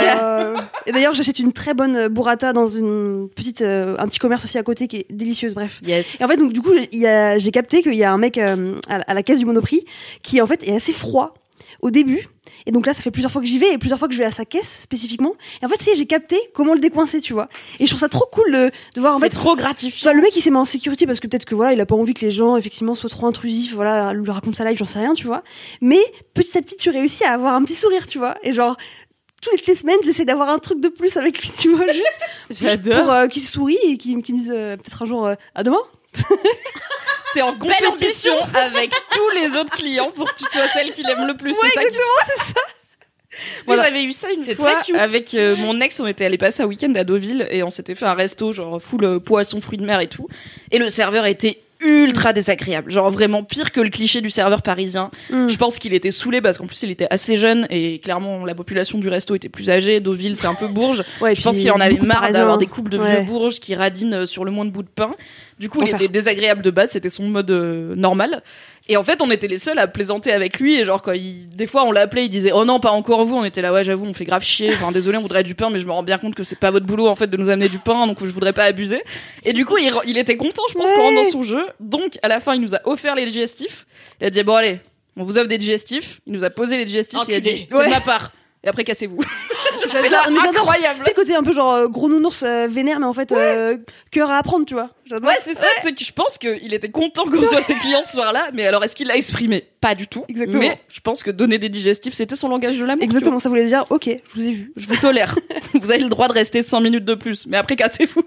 guerre. 0.56 0.69
Et 0.88 0.91
d'ailleurs, 0.91 1.13
j'achète 1.13 1.38
une 1.38 1.54
très 1.54 1.76
bonne 1.76 1.95
euh, 1.95 2.10
burrata 2.10 2.52
dans 2.52 2.65
une 2.65 3.30
petite, 3.36 3.62
euh, 3.62 3.95
un 4.00 4.08
petit 4.08 4.17
commerce 4.17 4.43
aussi 4.45 4.58
à 4.58 4.63
côté 4.63 4.88
qui 4.88 4.98
est 4.98 5.06
délicieuse. 5.12 5.54
Bref. 5.54 5.80
Yes. 5.86 6.19
Et 6.19 6.24
en 6.24 6.28
fait, 6.28 6.38
donc 6.38 6.54
du 6.54 6.62
coup, 6.62 6.72
j'ai 6.91 7.52
capté 7.52 7.84
qu'il 7.84 7.93
y 7.93 8.04
a 8.04 8.12
un 8.12 8.17
mec 8.17 8.38
à 8.39 9.13
la 9.13 9.22
caisse 9.24 9.38
du 9.39 9.45
Monoprix 9.45 9.86
qui 10.24 10.41
en 10.41 10.48
fait 10.48 10.67
est 10.67 10.76
assez 10.76 10.91
froid 10.91 11.36
au 11.82 11.91
début. 11.91 12.27
Et 12.65 12.71
donc 12.71 12.86
là, 12.88 12.93
ça 12.93 13.01
fait 13.01 13.12
plusieurs 13.12 13.32
fois 13.32 13.41
que 13.41 13.47
j'y 13.47 13.60
vais 13.60 13.71
et 13.73 13.77
plusieurs 13.77 13.99
fois 13.99 14.08
que 14.08 14.13
je 14.13 14.19
vais 14.19 14.25
à 14.25 14.32
sa 14.32 14.45
caisse 14.45 14.79
spécifiquement. 14.82 15.36
Et 15.62 15.65
en 15.65 15.69
fait, 15.69 15.77
tu 15.77 15.84
sais, 15.86 15.95
j'ai 15.95 16.05
capté 16.08 16.38
comment 16.53 16.73
le 16.73 16.79
décoincer, 16.79 17.21
tu 17.21 17.34
vois. 17.34 17.47
Et 17.79 17.86
je 17.86 17.91
trouve 17.91 17.99
ça 17.99 18.10
trop 18.10 18.25
cool 18.32 18.51
de, 18.51 18.71
de 18.95 19.01
voir 19.01 19.15
en 19.15 19.19
fait. 19.19 19.29
trop 19.29 19.55
gratifiant. 19.55 20.10
Enfin, 20.10 20.15
le 20.15 20.21
mec 20.21 20.36
il 20.36 20.41
s'est 20.41 20.49
mis 20.51 20.58
en 20.58 20.65
sécurité 20.65 21.05
parce 21.05 21.19
que 21.19 21.27
peut-être 21.27 21.45
que 21.45 21.55
voilà 21.55 21.73
il 21.73 21.82
a 21.82 21.86
pas 21.86 21.95
envie 21.95 22.13
que 22.13 22.25
les 22.25 22.32
gens 22.32 22.58
effectivement 22.58 22.95
soient 22.95 23.10
trop 23.10 23.27
intrusifs 23.27 23.73
voilà 23.73 24.13
lui 24.13 24.29
raconte 24.32 24.55
sa 24.55 24.69
life 24.69 24.77
j'en 24.77 24.86
sais 24.86 24.99
rien 24.99 25.13
tu 25.13 25.25
vois 25.27 25.43
mais 25.82 25.99
petit 26.34 26.58
à 26.58 26.62
petit 26.62 26.75
tu 26.75 26.89
réussis 26.89 27.23
à 27.23 27.32
avoir 27.34 27.53
un 27.55 27.63
petit 27.63 27.73
sourire 27.73 28.08
tu 28.08 28.17
vois 28.17 28.36
et 28.43 28.51
genre 28.53 28.77
toutes 29.41 29.65
les 29.67 29.75
semaines 29.75 29.97
j'essaie 30.03 30.25
d'avoir 30.25 30.49
un 30.49 30.60
truc 30.60 30.79
de 30.79 30.89
plus 30.89 31.17
avec 31.17 31.39
lui 31.41 31.49
tu 31.60 31.69
vois 31.75 31.91
juste, 31.91 32.19
J'adore. 32.49 33.01
pour 33.03 33.12
euh, 33.12 33.27
qu'il 33.27 33.41
sourit 33.41 33.77
et 33.84 33.97
qu'il 33.97 34.21
qu'il 34.23 34.36
me 34.36 34.39
dise 34.39 34.51
euh, 34.53 34.75
peut-être 34.77 35.01
un 35.01 35.05
jour 35.05 35.25
euh, 35.25 35.36
à 35.55 35.63
demain 35.63 35.82
T'es 37.34 37.42
en 37.42 37.54
compétition 37.58 38.34
avec 38.54 38.92
tous 39.12 39.30
les 39.42 39.56
autres 39.58 39.76
clients 39.76 40.12
pour 40.12 40.32
que 40.34 40.38
tu 40.39 40.46
sois 40.46 40.68
celle 40.70 40.92
qu'il 40.92 41.08
aime 41.10 41.28
le 41.28 41.36
plus. 41.38 41.54
c'est 41.54 41.68
ça 41.70 41.82
se 41.82 42.54
passe. 42.54 42.54
Moi, 42.54 42.60
Voilà. 43.76 43.84
j'avais 43.84 44.04
eu 44.04 44.12
ça 44.13 44.32
une 44.32 44.44
C'est 44.44 44.56
fois 44.56 44.82
avec 44.98 45.34
euh, 45.34 45.56
mon 45.58 45.80
ex. 45.80 46.00
On 46.00 46.08
était 46.08 46.26
allé 46.26 46.38
passer 46.38 46.63
un 46.63 46.65
week-end 46.65 46.94
à 46.96 47.04
Deauville 47.04 47.48
et 47.52 47.63
on 47.63 47.70
s'était 47.70 47.96
fait 47.96 48.06
un 48.06 48.13
resto 48.13 48.52
genre 48.52 48.82
full 48.82 49.04
euh, 49.06 49.20
poisson, 49.20 49.62
fruits 49.62 49.78
de 49.78 49.86
mer 49.86 50.00
et 50.00 50.08
tout. 50.08 50.28
Et 50.72 50.78
le 50.78 50.89
serveur 50.89 51.26
était 51.26 51.60
ultra 51.82 52.34
désagréable, 52.34 52.92
genre 52.92 53.10
vraiment 53.10 53.44
pire 53.44 53.72
que 53.72 53.80
le 53.80 53.89
cliché 53.89 54.22
du 54.22 54.30
serveur 54.30 54.62
parisien. 54.62 55.12
Mm. 55.30 55.48
Je 55.48 55.58
pense 55.58 55.80
qu'il 55.80 55.94
était 55.94 56.12
saoulé 56.12 56.42
parce 56.42 56.58
qu'en 56.58 56.68
plus 56.68 56.82
il 56.84 56.92
était 56.92 57.08
assez 57.10 57.38
jeune 57.38 57.68
et 57.70 58.00
clairement 58.00 58.46
la 58.46 58.54
population 58.56 58.98
du 58.98 59.08
resto 59.08 59.36
était 59.36 59.50
plus 59.50 59.70
âgée. 59.70 60.00
Deauville 60.00 60.36
c'est 60.36 60.48
un 60.48 60.56
peu 60.56 60.68
bourge. 60.68 61.04
ouais, 61.22 61.36
Je 61.36 61.42
pense 61.42 61.58
qu'il 61.58 61.72
en 61.72 61.80
avait 61.80 62.00
marre 62.00 62.32
d'avoir 62.32 62.58
des 62.58 62.68
couples 62.68 62.89
de 62.92 62.98
Ouais. 63.00 63.15
vieux 63.15 63.26
bourges 63.26 63.60
qui 63.60 63.76
radinent 63.76 64.26
sur 64.26 64.44
le 64.44 64.52
moins 64.52 64.65
de 64.65 64.72
bout 64.72 64.84
de 64.84 64.89
pain. 64.94 65.12
Du 65.58 65.70
coup, 65.70 65.82
il 65.84 65.89
était 65.89 66.08
désagréable 66.08 66.62
de 66.62 66.72
base, 66.72 66.92
c'était 66.92 67.10
son 67.10 67.24
mode 67.28 67.52
euh, 67.52 67.94
normal. 67.96 68.44
Et 68.89 68.97
en 68.97 69.04
fait, 69.04 69.21
on 69.21 69.30
était 69.30 69.47
les 69.47 69.60
seuls 69.60 69.78
à 69.78 69.88
plaisanter 69.88 70.34
avec 70.34 70.60
lui. 70.60 70.80
Et 70.80 70.84
genre, 70.84 71.02
quand 71.02 71.12
il... 71.13 71.47
des 71.47 71.67
fois, 71.67 71.84
on 71.86 71.91
l'appelait, 71.91 72.25
il 72.25 72.30
disait 72.30 72.52
Oh 72.52 72.65
non, 72.65 72.80
pas 72.80 72.89
encore 72.89 73.23
vous. 73.23 73.36
On 73.36 73.45
était 73.45 73.62
là, 73.62 73.71
ouais, 73.71 73.84
j'avoue, 73.84 74.06
on 74.06 74.13
fait 74.15 74.25
grave 74.25 74.43
chier. 74.43 74.73
Enfin, 74.73 74.91
désolé, 74.91 75.17
on 75.17 75.21
voudrait 75.21 75.43
du 75.43 75.54
pain, 75.56 75.69
mais 75.69 75.78
je 75.80 75.86
me 75.86 75.91
rends 75.91 76.04
bien 76.04 76.17
compte 76.17 76.34
que 76.36 76.43
c'est 76.43 76.58
pas 76.58 76.71
votre 76.71 76.88
boulot 76.88 77.08
en 77.08 77.15
fait 77.15 77.28
de 77.28 77.38
nous 77.38 77.49
amener 77.49 77.69
du 77.69 77.78
pain, 77.80 78.08
donc 78.08 78.17
je 78.19 78.32
voudrais 78.32 78.52
pas 78.54 78.63
abuser. 78.65 79.02
Et 79.45 79.54
du 79.54 79.65
coup, 79.65 79.78
il, 79.78 79.93
il 80.08 80.17
était 80.17 80.38
content, 80.38 80.63
je 80.69 80.73
pense, 80.73 80.91
qu'on 80.91 81.02
rentre 81.02 81.23
dans 81.23 81.30
son 81.30 81.43
jeu. 81.43 81.65
Donc, 81.80 82.17
à 82.23 82.28
la 82.28 82.39
fin, 82.39 82.56
il 82.56 82.62
nous 82.62 82.73
a 82.75 82.82
offert 82.86 83.13
les 83.15 83.25
digestifs. 83.25 83.86
Il 84.19 84.25
a 84.28 84.30
dit 84.32 84.41
Bon, 84.43 84.56
allez, 84.56 84.80
on 85.15 85.23
vous 85.23 85.38
offre 85.38 85.47
des 85.47 85.60
digestifs. 85.60 86.19
Il 86.25 86.34
nous 86.34 86.43
a 86.43 86.49
posé 86.49 86.78
les 86.78 86.86
digestifs. 86.86 87.19
Il 87.28 87.36
a 87.36 87.39
dit. 87.39 87.67
C'est 87.69 87.78
Ouais. 87.78 87.86
de 87.86 87.89
ma 87.91 88.02
part. 88.02 88.32
Et 88.63 88.67
après, 88.67 88.84
cassez-vous. 88.84 89.19
J'adore, 89.91 90.25
incroyable. 90.49 91.02
Tu 91.06 91.13
côté 91.13 91.36
un 91.36 91.43
peu 91.43 91.54
genre 91.54 91.73
euh, 91.73 91.88
gros 91.88 92.10
nounours 92.10 92.43
euh, 92.43 92.67
vénère 92.69 92.99
mais 92.99 93.06
en 93.06 93.13
fait 93.13 93.32
euh, 93.32 93.78
cœur 94.12 94.30
à 94.30 94.38
apprendre 94.38 94.65
tu 94.65 94.73
vois 94.73 94.89
Ouais, 95.12 95.36
c'est 95.39 95.54
ça. 95.56 95.65
C'est 95.82 95.93
que 95.93 96.04
je 96.04 96.12
pense 96.12 96.38
qu'il 96.38 96.74
était 96.74 96.89
content 96.89 97.24
qu'on 97.24 97.43
soit 97.43 97.62
ses 97.62 97.76
clients 97.76 98.02
ce 98.06 98.13
soir-là. 98.13 98.50
Mais 98.54 98.65
alors, 98.67 98.84
est-ce 98.84 98.95
qu'il 98.95 99.08
l'a 99.08 99.17
exprimé? 99.17 99.65
Pas 99.82 99.95
du 99.95 100.08
tout. 100.08 100.26
Exactement. 100.28 100.60
Mais 100.62 100.80
je 100.91 101.00
pense 101.00 101.24
que 101.24 101.32
donner 101.32 101.58
des 101.58 101.69
digestifs, 101.69 102.13
c'était 102.13 102.36
son 102.36 102.50
langage 102.50 102.78
de 102.78 102.84
l'amour. 102.86 103.04
exactement 103.04 103.39
ça 103.39 103.48
voulait 103.50 103.65
dire 103.65 103.86
ok 103.89 104.08
je 104.10 104.34
vous 104.39 104.45
ai 104.48 104.52
vu. 104.52 104.74
Je 104.76 104.88
vous 104.88 104.98
tolère. 104.98 105.36
vous 105.74 105.89
avez 105.91 106.04
le 106.04 106.10
droit 106.10 106.28
de 106.28 106.34
rester 106.34 106.62
5 106.62 106.80
minutes 106.82 107.06
de 107.06 107.15
plus. 107.15 107.45
Mais 107.48 107.58
après, 107.58 107.76
cassez-vous. 107.76 108.22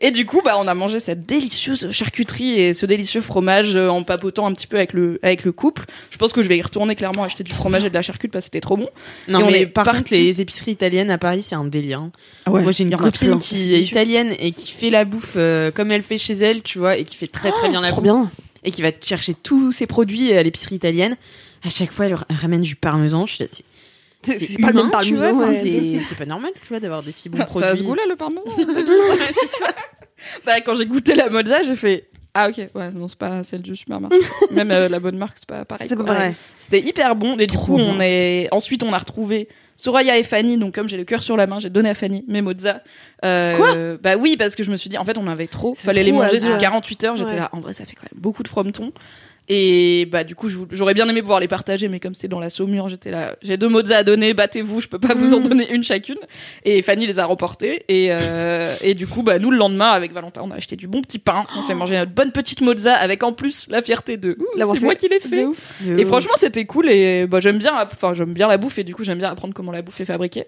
Et 0.00 0.10
du 0.12 0.24
coup, 0.24 0.40
bah, 0.42 0.54
on 0.58 0.66
a 0.66 0.72
mangé 0.74 0.98
cette 0.98 1.26
délicieuse 1.26 1.90
charcuterie 1.90 2.58
et 2.58 2.72
ce 2.74 2.86
délicieux 2.86 3.20
fromage 3.20 3.76
euh, 3.76 3.88
en 3.88 4.02
papotant 4.02 4.46
un 4.46 4.52
petit 4.52 4.66
peu 4.66 4.76
avec 4.78 4.94
le, 4.94 5.18
avec 5.22 5.44
le 5.44 5.52
couple. 5.52 5.84
Je 6.10 6.16
pense 6.16 6.32
que 6.32 6.42
je 6.42 6.48
vais 6.48 6.56
y 6.56 6.62
retourner 6.62 6.94
clairement 6.94 7.22
acheter 7.24 7.44
du 7.44 7.52
fromage 7.52 7.84
et 7.84 7.90
de 7.90 7.94
la 7.94 8.00
charcuterie 8.00 8.30
parce 8.32 8.44
que 8.44 8.46
c'était 8.46 8.60
trop 8.62 8.78
bon. 8.78 8.88
Non, 9.28 9.40
Et 9.40 9.42
on 9.42 9.50
mais 9.50 9.60
est 9.62 9.66
par 9.66 9.84
parti- 9.84 9.98
contre, 9.98 10.14
les 10.14 10.40
épiceries 10.40 10.70
italiennes 10.70 11.10
à 11.10 11.18
Paris, 11.18 11.42
c'est 11.42 11.54
un 11.54 11.66
délire. 11.66 12.00
hein. 12.00 12.12
Ouais. 12.50 12.62
Moi, 12.62 12.72
j'ai 12.72 12.84
une 12.84 12.96
copine 12.96 13.38
qui 13.38 13.74
est 13.74 13.80
italienne 13.82 14.34
et 14.40 14.52
qui 14.52 14.70
fait 14.72 14.88
la 14.90 15.04
bouffe 15.04 15.34
euh, 15.36 15.70
comme 15.70 15.81
elle 15.90 16.02
fait 16.02 16.18
chez 16.18 16.34
elle, 16.34 16.62
tu 16.62 16.78
vois, 16.78 16.96
et 16.96 17.04
qui 17.04 17.16
fait 17.16 17.26
très 17.26 17.50
très 17.50 17.68
bien 17.68 17.80
la 17.80 17.88
trop 17.88 18.00
bouffe. 18.00 18.04
bien 18.04 18.30
Et 18.64 18.70
qui 18.70 18.82
va 18.82 18.90
chercher 19.00 19.34
tous 19.34 19.72
ses 19.72 19.86
produits 19.86 20.32
à 20.32 20.42
l'épicerie 20.42 20.76
italienne. 20.76 21.16
À 21.64 21.70
chaque 21.70 21.92
fois, 21.92 22.06
elle, 22.06 22.16
elle 22.28 22.36
ramène 22.36 22.62
du 22.62 22.76
parmesan. 22.76 23.26
Je 23.26 23.34
suis 23.34 23.44
là, 23.44 23.50
c'est 23.52 23.64
c'est 24.24 24.38
c'est 24.38 24.46
c'est 24.52 24.58
pas 24.60 24.68
le 24.70 24.80
humain, 24.80 24.90
même 24.90 25.02
tu 25.02 25.14
vois. 25.14 25.24
parmesan 25.30 25.40
enfin, 25.42 25.52
ouais. 25.52 25.60
c'est 25.62 26.04
c'est 26.08 26.14
pas 26.18 26.26
normal, 26.26 26.52
tu 26.60 26.68
vois, 26.68 26.78
d'avoir 26.80 27.02
des 27.02 27.10
si 27.12 27.28
bons 27.28 27.38
produits. 27.44 27.60
Ça 27.60 27.68
a 27.72 27.76
ce 27.76 27.82
goût-là, 27.82 28.02
le 28.08 28.16
parmesan 28.16 28.42
Bah, 30.46 30.60
quand 30.60 30.74
j'ai 30.76 30.86
goûté 30.86 31.14
la 31.14 31.28
mozza, 31.28 31.62
j'ai 31.62 31.74
fait 31.76 32.08
Ah, 32.34 32.48
ok, 32.48 32.58
ouais, 32.74 32.90
non, 32.92 33.08
c'est 33.08 33.18
pas 33.18 33.42
celle 33.42 33.62
du 33.62 33.74
supermarché. 33.74 34.16
Même 34.52 34.70
euh, 34.70 34.88
la 34.88 35.00
bonne 35.00 35.16
marque, 35.18 35.38
c'est 35.38 35.48
pas 35.48 35.64
pareil. 35.64 35.88
c'est 35.88 35.96
pas 35.96 36.04
quoi. 36.04 36.14
pareil 36.14 36.34
C'était 36.58 36.80
hyper 36.80 37.16
bon. 37.16 37.36
Et 37.38 37.46
du 37.46 37.54
Trop 37.54 37.66
coup, 37.66 37.76
bon. 37.78 37.96
on 37.96 38.00
est. 38.00 38.48
Ensuite, 38.52 38.84
on 38.84 38.92
a 38.92 38.98
retrouvé 38.98 39.48
Soraya 39.82 40.16
et 40.18 40.22
Fanny. 40.22 40.56
Donc, 40.58 40.74
comme 40.74 40.88
j'ai 40.88 40.96
le 40.96 41.04
cœur 41.04 41.22
sur 41.22 41.36
la 41.36 41.46
main, 41.46 41.58
j'ai 41.58 41.70
donné 41.70 41.90
à 41.90 41.94
Fanny 41.94 42.24
mes 42.28 42.40
mozza. 42.40 42.82
Euh, 43.24 43.56
Quoi? 43.56 43.96
Bah 44.02 44.16
oui, 44.16 44.36
parce 44.36 44.54
que 44.54 44.62
je 44.62 44.70
me 44.70 44.76
suis 44.76 44.88
dit, 44.88 44.96
en 44.98 45.04
fait, 45.04 45.18
on 45.18 45.22
en 45.22 45.28
avait 45.28 45.46
trop. 45.48 45.74
Fallait 45.74 46.02
les 46.02 46.12
manger 46.12 46.38
sur 46.40 46.52
deux. 46.52 46.58
48 46.58 47.04
heures. 47.04 47.16
J'étais 47.16 47.30
Ouais. 47.30 47.36
là, 47.36 47.48
en 47.52 47.60
vrai, 47.60 47.72
ça 47.72 47.84
fait 47.84 47.94
quand 47.96 48.04
même 48.12 48.20
beaucoup 48.22 48.42
de 48.42 48.48
frometon. 48.48 48.92
Et 49.48 50.06
bah 50.10 50.22
du 50.22 50.34
coup, 50.36 50.48
j'aurais 50.70 50.94
bien 50.94 51.08
aimé 51.08 51.20
pouvoir 51.20 51.40
les 51.40 51.48
partager, 51.48 51.88
mais 51.88 51.98
comme 51.98 52.14
c'était 52.14 52.28
dans 52.28 52.38
la 52.38 52.48
Saumure, 52.48 52.88
j'étais 52.88 53.10
là. 53.10 53.34
J'ai 53.42 53.56
deux 53.56 53.68
mozzas 53.68 53.98
à 53.98 54.04
donner, 54.04 54.34
battez-vous, 54.34 54.80
je 54.80 54.86
peux 54.88 55.00
pas 55.00 55.14
vous 55.14 55.34
en 55.34 55.40
Mm. 55.40 55.42
donner 55.42 55.70
une 55.72 55.82
chacune. 55.82 56.18
Et 56.64 56.80
Fanny 56.80 57.06
les 57.06 57.18
a 57.18 57.26
remportés. 57.26 57.84
Et 57.88 58.08
euh, 58.12 58.72
et 58.82 58.94
du 58.94 59.06
coup, 59.08 59.22
bah 59.24 59.38
nous 59.40 59.50
le 59.50 59.56
lendemain 59.56 59.90
avec 59.90 60.12
Valentin, 60.12 60.42
on 60.44 60.50
a 60.52 60.54
acheté 60.54 60.76
du 60.76 60.86
bon 60.86 61.02
petit 61.02 61.18
pain. 61.18 61.42
On 61.56 61.62
s'est 61.62 61.74
mangé 61.74 61.96
notre 61.96 62.12
bonne 62.12 62.30
petite 62.30 62.60
mozza 62.60 62.94
avec 62.94 63.22
en 63.24 63.32
plus 63.32 63.66
la 63.68 63.82
fierté 63.82 64.16
de 64.16 64.38
c'est 64.74 64.80
moi 64.80 64.94
qui 64.94 65.08
l'ai 65.08 65.18
fait. 65.20 65.44
ouf. 65.44 65.58
Et 65.86 66.04
franchement, 66.04 66.34
c'était 66.36 66.64
cool 66.64 66.88
et 66.88 67.26
bah 67.26 67.40
j'aime 67.40 67.58
bien, 67.58 67.72
enfin 67.92 68.14
j'aime 68.14 68.32
bien 68.32 68.46
la 68.46 68.58
bouffe 68.58 68.78
et 68.78 68.84
du 68.84 68.94
coup 68.94 69.02
j'aime 69.02 69.18
bien 69.18 69.30
apprendre 69.30 69.54
comment 69.54 69.72
la 69.72 69.82
bouffe 69.82 70.00
est 70.00 70.04
fabriquée. 70.04 70.46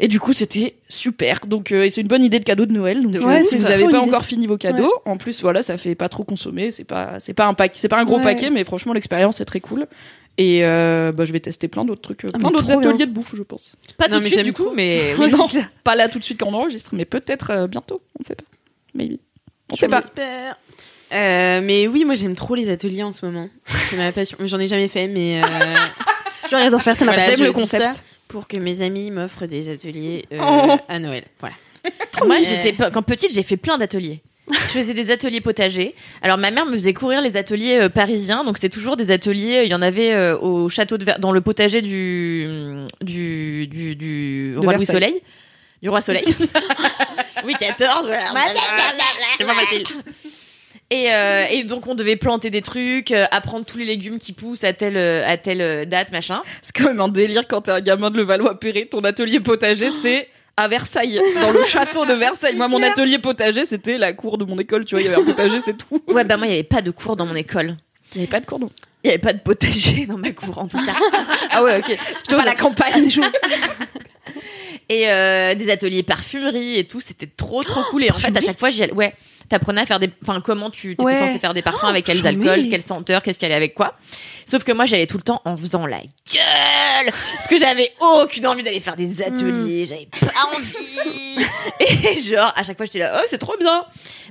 Et 0.00 0.06
du 0.08 0.20
coup, 0.20 0.32
c'était 0.32 0.76
super. 0.88 1.40
Donc, 1.46 1.72
euh, 1.72 1.84
et 1.84 1.90
c'est 1.90 2.00
une 2.00 2.06
bonne 2.08 2.22
idée 2.24 2.38
de 2.38 2.44
cadeau 2.44 2.66
de 2.66 2.72
Noël. 2.72 3.02
Donc, 3.02 3.20
Ouais, 3.24 3.42
c'est 3.42 3.50
si 3.50 3.56
vous 3.56 3.64
n'avez 3.64 3.82
pas 3.84 3.88
idée. 3.90 3.96
encore 3.98 4.24
fini 4.24 4.46
vos 4.46 4.56
cadeaux, 4.56 4.92
en 5.04 5.16
plus, 5.16 5.42
voilà, 5.42 5.60
ça 5.62 5.76
fait 5.76 5.94
pas 5.96 6.08
trop 6.08 6.22
consommer. 6.24 6.70
C'est 6.70 6.84
pas, 6.84 7.18
c'est 7.18 7.34
pas 7.34 7.46
un 7.46 7.54
pack, 7.54 7.72
c'est 7.74 7.88
pas 7.88 7.98
un 7.98 8.04
gros 8.04 8.18
Ouais. 8.18 8.22
paquet, 8.22 8.50
mais 8.50 8.62
franchement, 8.64 8.92
l'expérience 8.92 9.40
est 9.40 9.44
très 9.44 9.60
cool. 9.60 9.86
Et 10.40 10.60
euh, 10.64 11.10
bah, 11.10 11.24
je 11.24 11.32
vais 11.32 11.40
tester 11.40 11.66
plein 11.66 11.84
d'autres 11.84 12.00
trucs, 12.02 12.24
euh, 12.24 12.30
Ah, 12.32 12.38
plein 12.38 12.50
d'autres 12.52 12.62
bien. 12.64 12.78
ateliers 12.78 13.06
de 13.06 13.10
bouffe, 13.10 13.34
je 13.34 13.42
pense. 13.42 13.74
Pas 13.96 14.06
Non, 14.06 14.18
tout 14.18 14.24
de 14.24 14.28
suite 14.28 14.44
du 14.44 14.52
coup, 14.52 14.66
tout. 14.66 14.72
mais 14.72 15.14
Oui, 15.18 15.30
non, 15.30 15.48
pas 15.82 15.96
là 15.96 16.08
tout 16.08 16.20
de 16.20 16.24
suite 16.24 16.38
quand 16.38 16.46
on 16.46 16.54
enregistre, 16.54 16.90
mais 16.94 17.04
peut-être 17.04 17.50
euh, 17.50 17.66
bientôt. 17.66 18.00
On 18.16 18.22
ne 18.22 18.24
sait 18.24 18.36
pas. 18.36 18.44
Maybe. 18.94 19.18
On 19.72 19.74
sait 19.74 19.88
pas. 19.88 20.00
J'espère. 20.00 20.56
Euh, 21.12 21.60
mais 21.64 21.88
oui, 21.88 22.04
moi 22.04 22.14
j'aime 22.14 22.34
trop 22.36 22.54
les 22.54 22.70
ateliers 22.70 23.02
en 23.02 23.10
ce 23.12 23.26
moment. 23.26 23.48
C'est 23.90 23.96
ma 23.96 24.12
passion. 24.12 24.36
J'en 24.42 24.60
ai 24.60 24.66
jamais 24.68 24.86
fait, 24.88 25.08
mais 25.08 25.40
euh, 25.42 25.46
J'arrive 26.50 26.70
d'en 26.70 26.78
faire, 26.78 26.94
ça 26.94 27.04
voilà, 27.04 27.20
marche. 27.26 27.36
j'aime 27.36 27.46
le 27.46 27.52
concept. 27.52 28.04
Pour 28.28 28.46
que 28.46 28.56
mes 28.58 28.82
amis 28.82 29.10
m'offrent 29.10 29.46
des 29.46 29.68
ateliers 29.70 30.26
euh, 30.32 30.38
Oh. 30.42 30.76
à 30.88 30.98
Noël. 30.98 31.24
Voilà. 31.40 31.54
Moi, 32.26 32.36
Euh. 32.36 32.42
j'étais 32.44 32.74
quand 32.92 33.02
petite, 33.02 33.32
j'ai 33.32 33.42
fait 33.42 33.56
plein 33.56 33.78
d'ateliers. 33.78 34.22
Je 34.50 34.56
faisais 34.78 34.94
des 34.94 35.10
ateliers 35.10 35.42
potagers. 35.42 35.94
Alors 36.22 36.38
ma 36.38 36.50
mère 36.50 36.64
me 36.64 36.72
faisait 36.72 36.94
courir 36.94 37.20
les 37.20 37.36
ateliers 37.36 37.80
euh, 37.82 37.88
parisiens, 37.90 38.44
donc 38.44 38.56
c'était 38.56 38.70
toujours 38.74 38.96
des 38.96 39.10
ateliers. 39.10 39.62
Il 39.66 39.70
y 39.70 39.74
en 39.74 39.82
avait 39.82 40.12
euh, 40.14 40.38
au 40.38 40.70
château 40.70 40.96
de 40.96 41.04
Ver- 41.04 41.18
dans 41.18 41.32
le 41.32 41.42
potager 41.42 41.82
du 41.82 42.46
du 43.02 43.66
du, 43.66 43.94
du 43.94 44.56
roi 44.56 44.72
Louis. 44.72 44.86
Soleil, 44.86 45.20
du 45.82 45.90
roi 45.90 46.00
Soleil. 46.00 46.24
Louis 47.44 47.52
XIV. 47.60 47.74
voilà. 47.78 48.54
C'est 49.36 49.44
pas. 49.44 49.52
Et, 50.90 51.12
euh, 51.12 51.44
et 51.50 51.64
donc 51.64 51.86
on 51.86 51.94
devait 51.94 52.16
planter 52.16 52.48
des 52.48 52.62
trucs, 52.62 53.10
euh, 53.10 53.26
apprendre 53.30 53.66
tous 53.66 53.76
les 53.76 53.84
légumes 53.84 54.18
qui 54.18 54.32
poussent 54.32 54.64
à 54.64 54.72
telle 54.72 54.96
euh, 54.96 55.22
à 55.26 55.36
telle 55.36 55.60
euh, 55.60 55.84
date, 55.84 56.12
machin. 56.12 56.42
C'est 56.62 56.74
quand 56.74 56.84
même 56.84 57.00
un 57.00 57.08
délire 57.08 57.46
quand 57.46 57.62
t'es 57.62 57.72
un 57.72 57.80
gamin 57.82 58.10
de 58.10 58.16
Levallois-Perret. 58.16 58.86
Ton 58.86 59.04
atelier 59.04 59.40
potager, 59.40 59.90
c'est 59.90 60.28
à 60.56 60.66
Versailles, 60.66 61.20
dans 61.40 61.50
le 61.52 61.62
château 61.64 62.06
de 62.06 62.14
Versailles. 62.14 62.56
Moi, 62.56 62.68
mon 62.68 62.82
atelier 62.82 63.18
potager, 63.18 63.64
c'était 63.64 63.98
la 63.98 64.12
cour 64.14 64.38
de 64.38 64.44
mon 64.44 64.58
école. 64.58 64.86
Tu 64.86 64.94
vois, 64.94 65.02
il 65.02 65.04
y 65.04 65.08
avait 65.08 65.22
un 65.22 65.24
potager, 65.24 65.58
c'est 65.64 65.76
tout. 65.76 66.02
Ouais, 66.08 66.24
bah 66.24 66.36
moi 66.36 66.46
il 66.46 66.50
y 66.50 66.54
avait 66.54 66.62
pas 66.62 66.82
de 66.82 66.90
cours 66.90 67.16
dans 67.16 67.26
mon 67.26 67.36
école. 67.36 67.76
Il 68.14 68.18
n'y 68.18 68.22
avait 68.22 68.30
pas 68.30 68.40
de 68.40 68.46
cours 68.46 68.58
d'eau. 68.58 68.70
Il 69.04 69.08
y 69.08 69.10
avait 69.10 69.18
pas 69.18 69.34
de 69.34 69.40
potager 69.40 70.06
dans 70.06 70.16
ma 70.18 70.32
cour 70.32 70.58
en 70.58 70.68
tout 70.68 70.78
cas. 70.78 70.96
Ah 71.50 71.62
ouais, 71.62 71.78
ok. 71.78 71.98
C'était 72.18 72.36
pas 72.36 72.44
la 72.44 72.54
campagne. 72.54 73.08
Et 74.90 75.10
euh, 75.10 75.54
des 75.54 75.70
ateliers 75.70 76.02
parfumerie 76.02 76.78
et 76.78 76.84
tout 76.84 77.00
c'était 77.00 77.26
trop 77.26 77.62
trop 77.62 77.82
cool 77.90 78.04
et 78.04 78.10
en 78.10 78.14
fait 78.14 78.34
à 78.34 78.40
chaque 78.40 78.58
fois 78.58 78.70
j'y 78.70 78.82
allais 78.82 78.94
ouais 78.94 79.12
t'apprenais 79.48 79.80
à 79.82 79.86
faire 79.86 79.98
des 79.98 80.10
enfin 80.22 80.40
comment 80.40 80.70
tu 80.70 80.90
t'étais 80.96 81.04
Ouais. 81.04 81.18
censé 81.18 81.38
faire 81.38 81.54
des 81.54 81.62
parfums 81.62 81.84
avec 81.86 82.04
quels 82.06 82.26
alcools 82.26 82.68
quelle 82.68 82.82
senteur 82.82 83.22
qu'est-ce 83.22 83.38
qu'il 83.38 83.46
allait 83.46 83.54
avec 83.54 83.74
quoi 83.74 83.94
sauf 84.50 84.64
que 84.64 84.72
moi 84.72 84.84
j'allais 84.86 85.06
tout 85.06 85.16
le 85.16 85.22
temps 85.22 85.40
en 85.44 85.56
faisant 85.56 85.86
la 85.86 85.98
gueule 85.98 87.12
parce 87.34 87.46
que 87.48 87.56
j'avais 87.58 87.92
aucune 88.00 88.46
envie 88.46 88.62
d'aller 88.62 88.80
faire 88.80 88.96
des 88.96 89.22
ateliers 89.22 89.86
j'avais 89.86 90.08
pas 90.20 90.32
envie 90.56 91.46
et 91.80 92.18
genre 92.20 92.52
à 92.56 92.62
chaque 92.62 92.76
fois 92.76 92.86
j'étais 92.86 92.98
là 93.00 93.18
oh 93.20 93.24
c'est 93.26 93.38
trop 93.38 93.56
bien 93.58 93.84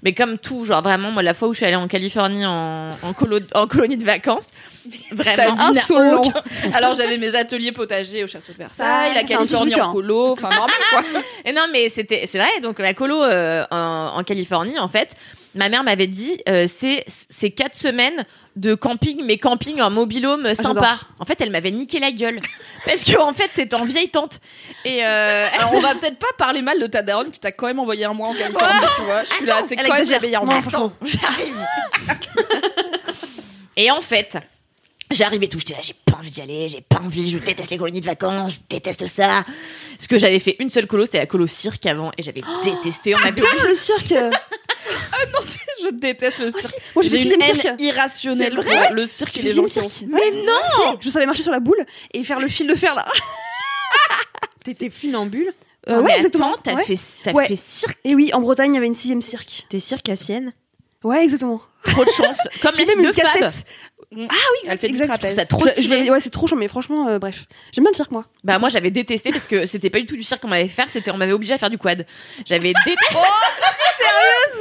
mais 0.04 0.14
comme 0.14 0.38
tout 0.38 0.66
genre 0.66 0.82
vraiment 0.82 1.12
moi 1.12 1.24
la 1.24 1.34
fois 1.34 1.48
où 1.48 1.54
je 1.54 1.58
suis 1.58 1.66
allée 1.66 1.76
en 1.76 1.88
Californie 1.88 2.46
en 2.46 2.92
en, 3.02 3.14
colo- 3.14 3.40
en 3.56 3.68
colonie 3.68 3.98
de 3.98 4.06
vacances 4.06 4.50
vraiment 5.12 5.72
vu 5.72 5.80
solo. 5.82 6.18
aucun- 6.20 6.44
Alors 6.74 6.94
j'avais 6.94 7.18
mes 7.18 7.36
ateliers 7.36 7.72
potagers 7.74 8.24
au 8.24 8.28
château 8.28 8.54
de 8.54 8.58
Versailles, 8.58 9.14
la 9.14 9.22
un 9.22 9.24
Californie 9.24 9.76
en 9.82 9.90
hein. 9.90 9.92
colo, 9.92 10.32
enfin 10.32 10.50
normal 10.50 10.70
quoi. 10.92 11.04
Et 11.44 11.52
non, 11.52 11.64
mais 11.74 11.90
c'était, 11.90 12.26
c'est 12.26 12.38
vrai. 12.38 12.62
Donc 12.62 12.80
la 12.80 12.94
colo 12.94 13.22
euh, 13.22 13.66
en, 13.70 14.14
en 14.16 14.24
Californie, 14.24 14.80
en 14.80 14.88
fait, 14.88 15.07
ma 15.56 15.70
mère 15.70 15.84
m'avait 15.84 16.08
dit, 16.08 16.40
euh, 16.50 16.68
c'est 16.68 17.04
c'est 17.08 17.52
quatre 17.52 17.76
semaines 17.76 18.26
de 18.56 18.74
camping, 18.74 19.22
mais 19.24 19.38
camping 19.38 19.82
en 19.82 19.90
mobilhome 19.92 20.54
sympa. 20.56 20.82
j'adore. 20.82 21.00
En 21.20 21.26
fait, 21.26 21.40
elle 21.42 21.52
m'avait 21.52 21.72
niqué 21.72 22.00
la 22.00 22.12
gueule 22.12 22.40
parce 22.86 23.04
que 23.04 23.18
en 23.20 23.34
fait, 23.34 23.50
c'était 23.54 23.76
en 23.76 23.86
vieille 23.86 24.10
tente. 24.10 24.40
Et 24.86 25.04
euh, 25.06 25.48
Alors 25.58 25.74
on 25.74 25.80
va 25.80 25.94
peut-être 25.96 26.18
pas 26.18 26.28
parler 26.38 26.62
mal 26.62 26.80
de 26.80 26.88
ta 26.88 27.02
daronne 27.02 27.32
qui 27.32 27.40
t'a 27.40 27.52
quand 27.52 27.68
même 27.68 27.80
envoyé 27.80 28.06
un 28.06 28.14
mois 28.14 28.30
en 28.30 28.34
Californie, 28.34 28.88
tu 28.96 29.02
vois. 29.04 29.24
Je 29.24 29.34
suis 29.34 29.46
là, 29.46 29.62
c'est 29.68 29.76
Non, 29.76 30.46
mère. 30.46 30.62
franchement. 30.62 30.94
j'arrive. 31.04 31.58
et 33.76 33.92
en 33.92 34.02
fait. 34.02 34.38
J'arrive 35.10 35.42
et 35.42 35.48
tout, 35.48 35.58
j'étais 35.60 35.72
là, 35.72 35.80
j'ai 35.82 35.94
pas 35.94 36.18
envie 36.18 36.30
d'y 36.30 36.42
aller, 36.42 36.68
j'ai 36.68 36.82
pas 36.82 37.00
envie, 37.00 37.32
je 37.32 37.38
déteste 37.38 37.72
les 37.72 37.78
colonies 37.78 38.02
de 38.02 38.06
vacances, 38.06 38.56
je 38.56 38.60
déteste 38.70 39.08
ça. 39.08 39.46
Parce 39.96 40.06
que 40.08 40.20
j'avais 40.20 40.40
fait 40.40 40.58
une 40.60 40.70
seule 40.70 40.86
colo, 40.86 41.06
c'était 41.06 41.20
la 41.20 41.26
colo 41.28 41.48
cirque 41.48 41.86
avant, 41.86 42.12
et 42.18 42.24
j'avais 42.24 42.42
détesté. 42.66 43.16
On 43.16 43.20
avait 43.20 43.32
Bien 43.32 43.46
le 43.66 43.74
cirque. 43.74 44.14
Non, 45.34 45.40
c'est- 45.44 45.60
je 45.84 45.90
déteste 45.90 46.40
le 46.40 46.50
cirque. 46.50 46.76
Moi, 46.96 47.04
j'ai 47.08 47.22
une 47.34 47.42
haine 47.42 47.76
irrationnelle 47.80 48.56
pour 48.56 48.66
le 48.94 49.06
cirque 49.06 49.38
et 49.38 49.42
les 49.42 49.54
gens 49.54 49.66
qui. 49.66 50.06
Mais 50.08 50.32
non 50.46 50.98
Je 51.00 51.10
savais 51.10 51.26
marcher 51.26 51.44
sur 51.44 51.52
la 51.52 51.60
boule 51.60 51.84
et 52.14 52.24
faire 52.24 52.40
le 52.40 52.48
fil 52.48 52.68
de 52.68 52.76
fer 52.76 52.96
là. 52.96 53.06
T'étais 54.64 54.90
funambule 54.90 55.54
Euh, 55.90 55.98
Non, 55.98 56.04
ouais, 56.04 56.18
exactement. 56.18 56.56
T'as 56.62 56.74
Ouais. 56.74 56.84
fait, 56.84 56.98
t'as 57.24 57.32
Ouais. 57.32 57.48
fait 57.48 57.56
cirque. 57.56 57.98
Et 58.04 58.14
oui, 58.14 58.32
en 58.34 58.42
Bretagne, 58.42 58.74
il 58.74 58.76
y 58.76 58.78
avait 58.78 58.88
une 58.88 58.94
sixième 58.96 59.22
cirque. 59.22 59.66
T'es 59.70 59.80
circassienne 59.80 60.52
Ouais, 61.04 61.24
exactement. 61.24 61.62
Trop 61.84 62.04
de 62.04 62.10
chance. 62.10 62.38
Comme 62.62 62.76
la 62.76 62.84
même 62.86 63.00
une 63.00 63.14
cassette. 63.14 63.66
Ah 64.12 64.16
oui, 64.18 64.28
elle 64.68 64.78
fait 64.78 64.88
du 64.88 64.94
exact. 64.96 65.08
trapèze. 65.08 65.36
Ça 65.36 65.46
trop 65.46 65.66
Je- 65.66 66.12
ouais, 66.12 66.20
c'est 66.20 66.30
trop 66.30 66.46
chaud, 66.48 66.56
mais 66.58 66.68
franchement, 66.68 67.08
euh, 67.08 67.20
bref. 67.20 67.46
J'aime 67.72 67.84
bien 67.86 67.92
le 67.92 67.96
cirque, 67.96 68.12
moi. 68.12 68.26
Bah 68.44 68.58
moi 68.60 68.68
j'avais 68.70 68.92
détesté 68.92 69.32
parce 69.32 69.48
que 69.48 69.66
c'était 69.66 69.90
pas 69.90 70.00
du 70.00 70.06
tout 70.06 70.16
du 70.18 70.24
cirque 70.24 70.42
qu'on 70.42 70.48
m'avait 70.50 70.68
fait 70.68 70.76
faire, 70.76 70.90
c'était 70.90 71.12
on 71.12 71.18
m'avait 71.18 71.34
obligé 71.34 71.54
à 71.54 71.58
faire 71.58 71.70
du 71.70 71.78
quad. 71.78 72.06
J'avais 72.46 72.74
détesté. 72.86 72.96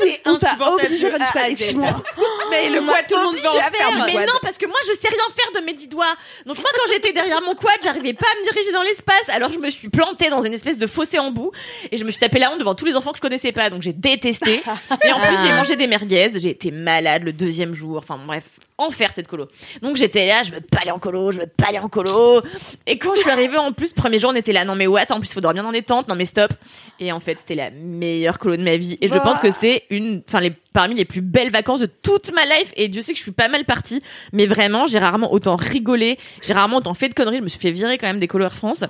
C'est 0.01 0.21
On 0.27 0.39
t'a 0.39 0.57
obligé 0.73 1.07
à 1.07 1.11
faire 1.11 1.19
du 1.19 1.25
squat, 1.27 1.45
excuse-moi. 1.49 2.03
Mais 2.51 2.69
le 2.69 2.83
quoi, 2.83 3.03
tout 3.09 3.17
le 3.17 3.25
monde 3.25 3.37
veut 3.37 3.49
en 3.49 3.53
faire. 3.53 4.07
mais 4.07 4.27
non 4.27 4.39
parce 4.43 4.59
que 4.59 4.67
moi 4.67 4.79
je 4.89 4.93
sais 4.95 5.09
rien 5.09 5.19
faire 5.35 5.61
de 5.61 5.65
mes 5.65 5.75
dix 5.75 5.89
doigts. 5.89 6.15
Donc 6.45 6.59
moi 6.59 6.71
quand 6.75 6.93
j'étais 6.93 7.13
derrière 7.13 7.41
mon 7.43 7.55
quad, 7.55 7.79
j'arrivais 7.83 8.13
pas 8.13 8.27
à 8.27 8.39
me 8.39 8.51
diriger 8.53 8.73
dans 8.73 8.83
l'espace. 8.83 9.29
Alors 9.29 9.53
je 9.53 9.59
me 9.59 9.71
suis 9.71 9.89
plantée 9.89 10.31
dans 10.31 10.43
une 10.43 10.53
espèce 10.53 10.79
de 10.79 10.87
fossé 10.87 11.19
en 11.19 11.31
bout 11.31 11.53
et 11.91 11.97
je 11.97 12.05
me 12.05 12.11
suis 12.11 12.21
tapé 12.21 12.39
la 12.39 12.51
honte 12.53 12.59
devant 12.59 12.75
tous 12.75 12.85
les 12.85 12.97
enfants 12.97 13.13
que 13.13 13.19
je 13.19 13.23
connaissais 13.23 13.53
pas. 13.53 13.71
Donc 13.71 13.83
j'ai 13.83 13.93
détesté. 13.93 14.63
Et 15.05 15.13
en 15.13 15.21
plus 15.21 15.37
j'ai 15.43 15.53
mangé 15.53 15.77
des 15.77 15.87
merguez, 15.87 16.31
j'ai 16.37 16.51
été 16.51 16.71
malade 16.71 17.23
le 17.25 17.33
deuxième 17.33 17.75
jour. 17.75 17.99
Enfin 17.99 18.19
bref, 18.25 18.45
enfer 18.79 19.11
cette 19.13 19.29
colo. 19.29 19.49
Donc 19.83 19.97
j'étais 19.97 20.27
là, 20.27 20.43
je 20.43 20.53
veux 20.53 20.61
pas 20.61 20.79
aller 20.83 20.91
en 20.91 20.99
colo, 20.99 21.33
je 21.33 21.41
veux 21.41 21.47
pas 21.47 21.69
aller 21.69 21.79
en 21.79 21.89
colo. 21.89 22.43
Et 22.87 22.99
quand 22.99 23.15
je 23.15 23.21
suis 23.21 23.31
arrivée 23.31 23.59
en 23.59 23.73
plus, 23.73 23.93
premier 23.93 24.19
jour 24.19 24.31
on 24.33 24.37
était 24.37 24.53
là, 24.53 24.65
non 24.65 24.75
mais 24.75 24.87
what, 24.87 25.11
en 25.11 25.19
plus 25.19 25.33
faut 25.33 25.41
dormir 25.41 25.63
dans 25.63 25.73
des 25.73 25.83
tentes, 25.83 26.09
non 26.09 26.15
mais 26.15 26.25
stop. 26.25 26.53
Et 27.01 27.13
en 27.13 27.21
fait 27.21 27.39
c'était 27.39 27.55
la 27.55 27.71
meilleure 27.71 28.39
colo 28.39 28.57
de 28.57 28.63
ma 28.63 28.77
vie. 28.77 28.99
Et 29.01 29.09
je 29.09 29.15
pense 29.15 29.39
que 29.39 29.51
c'est 29.51 29.85
une, 29.91 30.23
enfin 30.29 30.41
les 30.41 30.53
parmi 30.73 30.95
les 30.95 31.07
plus 31.07 31.23
belles 31.23 31.51
vacances 31.51 31.81
de 31.81 31.87
toute 31.87 32.33
ma 32.33 32.45
life. 32.45 32.73
Et 32.77 32.89
Dieu 32.89 33.01
sait 33.01 33.13
que 33.13 33.19
je 33.19 33.23
suis 33.23 33.33
pas 33.33 33.49
mal 33.49 33.65
partie, 33.65 34.03
mais 34.33 34.47
vraiment 34.47 34.87
j'ai 34.87 34.99
rarement 34.99 35.33
autant 35.33 35.57
rigolé, 35.57 36.19
j'ai 36.43 36.53
rarement 36.53 36.79
autant 36.79 36.95
fait 36.95 37.09
de 37.09 37.15
conneries. 37.15 37.39
Je 37.39 37.43
me 37.43 37.49
suis 37.49 37.61
fait 37.61 37.71
virer 37.71 37.97
quand 37.97 38.07
même 38.07 38.21
des 38.21 38.29
colos 38.29 38.45
Air 38.45 38.57
France. 38.57 38.85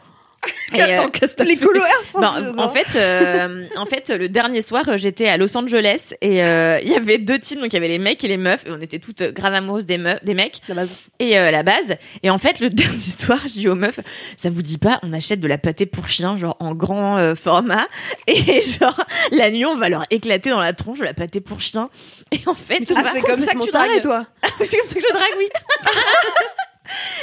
Euh, 0.75 1.07
que 1.09 1.43
Les 1.43 1.57
j'adore. 1.57 2.59
en 2.59 2.69
fait, 2.69 2.87
euh, 2.97 3.67
en 3.77 3.87
fait, 3.87 4.11
le 4.11 4.29
dernier 4.29 4.63
soir, 4.63 4.85
j'étais 4.99 5.29
à 5.29 5.37
Los 5.37 5.57
Angeles 5.57 6.13
et 6.21 6.45
euh, 6.45 6.81
il 6.83 6.89
y 6.91 6.95
avait 6.95 7.19
deux 7.19 7.39
teams, 7.39 7.61
donc 7.61 7.69
il 7.73 7.75
y 7.75 7.77
avait 7.77 7.89
les 7.89 7.99
mecs 8.01 8.23
et 8.25 8.29
les 8.29 8.37
meufs, 8.37 8.67
et 8.67 8.71
on 8.73 8.81
était 8.81 8.99
toutes 8.99 9.23
euh, 9.23 9.33
grave 9.33 9.55
amoureuses 9.55 9.87
des 9.87 9.97
meufs, 9.97 10.23
des 10.25 10.35
mecs 10.35 10.61
la 10.69 10.75
base. 10.75 10.95
et 11.21 11.39
euh, 11.39 11.51
la 11.51 11.63
base. 11.63 11.97
Et 12.23 12.31
en 12.31 12.39
fait, 12.39 12.59
le 12.61 12.69
dernier 12.71 13.01
soir, 13.01 13.39
je 13.45 13.53
dis 13.53 13.69
aux 13.69 13.75
meufs, 13.77 14.01
ça 14.37 14.51
vous 14.51 14.61
dit 14.63 14.77
pas, 14.77 14.99
on 15.03 15.13
achète 15.13 15.41
de 15.41 15.49
la 15.49 15.57
pâté 15.57 15.87
pour 15.87 16.09
chien, 16.09 16.37
genre 16.37 16.57
en 16.61 16.75
grand 16.75 17.35
format, 17.37 17.87
et 18.27 18.61
genre 18.81 19.01
la 19.31 19.51
nuit, 19.51 19.65
on 19.67 19.77
va 19.77 19.89
leur 19.89 20.05
éclater 20.11 20.51
dans 20.51 20.61
la 20.61 20.73
tronche 20.73 20.99
de 20.99 21.05
la 21.05 21.15
pâté 21.15 21.41
pour 21.41 21.61
chien. 21.61 21.89
Et 22.33 22.41
en 22.47 22.55
fait, 22.55 22.83
Ah, 22.95 23.03
c'est 23.13 23.21
comme 23.23 23.41
ça 23.43 23.53
que 23.55 23.65
tu 23.65 23.71
dragues 23.71 24.01
toi. 24.03 24.27
c'est 24.65 24.77
comme 24.79 24.89
ça 24.89 24.95
que 24.95 25.01
je 25.01 25.13
drague, 25.15 25.39
oui. 25.39 25.49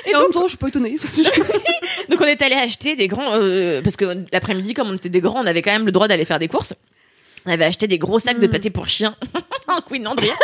Et 0.06 0.16
en 0.16 0.22
même 0.22 0.32
temps, 0.32 0.44
je 0.44 0.50
suis 0.50 0.58
pas 0.58 0.68
étonnée. 0.68 0.98
Donc 2.10 2.20
on 2.22 2.26
est 2.26 2.42
allé 2.42 2.56
acheter 2.56 2.96
des 2.96 3.08
grands 3.08 3.34
euh, 3.36 3.82
parce 3.82 3.96
que 3.96 4.26
l'après-midi 4.32 4.74
comme 4.74 4.90
on 4.90 4.96
était 4.96 5.10
des 5.10 5.22
grands, 5.22 5.42
on 5.42 5.46
avait 5.46 5.62
quand 5.62 5.72
même 5.72 5.86
le 5.86 5.92
droit 5.92 6.08
d'aller 6.08 6.26
faire 6.26 6.40
des 6.40 6.48
courses. 6.48 6.74
On 7.46 7.52
avait 7.52 7.66
acheté 7.66 7.88
des 7.88 7.98
gros 7.98 8.20
sacs 8.20 8.40
de 8.40 8.48
pâté 8.48 8.70
pour 8.70 8.88
chien. 8.88 9.16
Couinement 9.88 10.16
de 10.16 10.22
rire. 10.22 10.38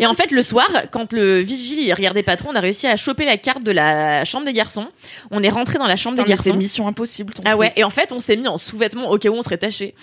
Et 0.00 0.06
en 0.06 0.12
fait, 0.12 0.30
le 0.30 0.42
soir, 0.42 0.68
quand 0.90 1.12
le 1.14 1.38
vigile 1.40 1.80
il 1.80 1.92
regardait 1.94 2.22
pas 2.22 2.36
trop, 2.36 2.50
on 2.50 2.54
a 2.54 2.60
réussi 2.60 2.86
à 2.86 2.96
choper 2.96 3.24
la 3.24 3.38
carte 3.38 3.62
de 3.62 3.70
la 3.70 4.24
chambre 4.26 4.44
des 4.44 4.52
garçons. 4.52 4.88
On 5.30 5.42
est 5.42 5.48
rentré 5.48 5.78
dans 5.78 5.86
la 5.86 5.96
chambre 5.96 6.16
Putain, 6.16 6.24
des 6.26 6.30
mais 6.32 6.36
c'est 6.36 6.50
garçons. 6.50 6.58
mission 6.58 6.88
impossible. 6.88 7.32
ton 7.32 7.42
Ah 7.46 7.56
ouais. 7.56 7.72
Et 7.76 7.84
en 7.84 7.90
fait, 7.90 8.12
on 8.12 8.20
s'est 8.20 8.36
mis 8.36 8.48
en 8.48 8.58
sous-vêtements 8.58 9.08
au 9.10 9.16
cas 9.18 9.30
où 9.30 9.34
on 9.34 9.42
serait 9.42 9.56
taché. 9.58 9.94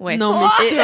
Ouais. 0.00 0.16
Non, 0.16 0.36
mais 0.40 0.46
c'est 0.68 0.78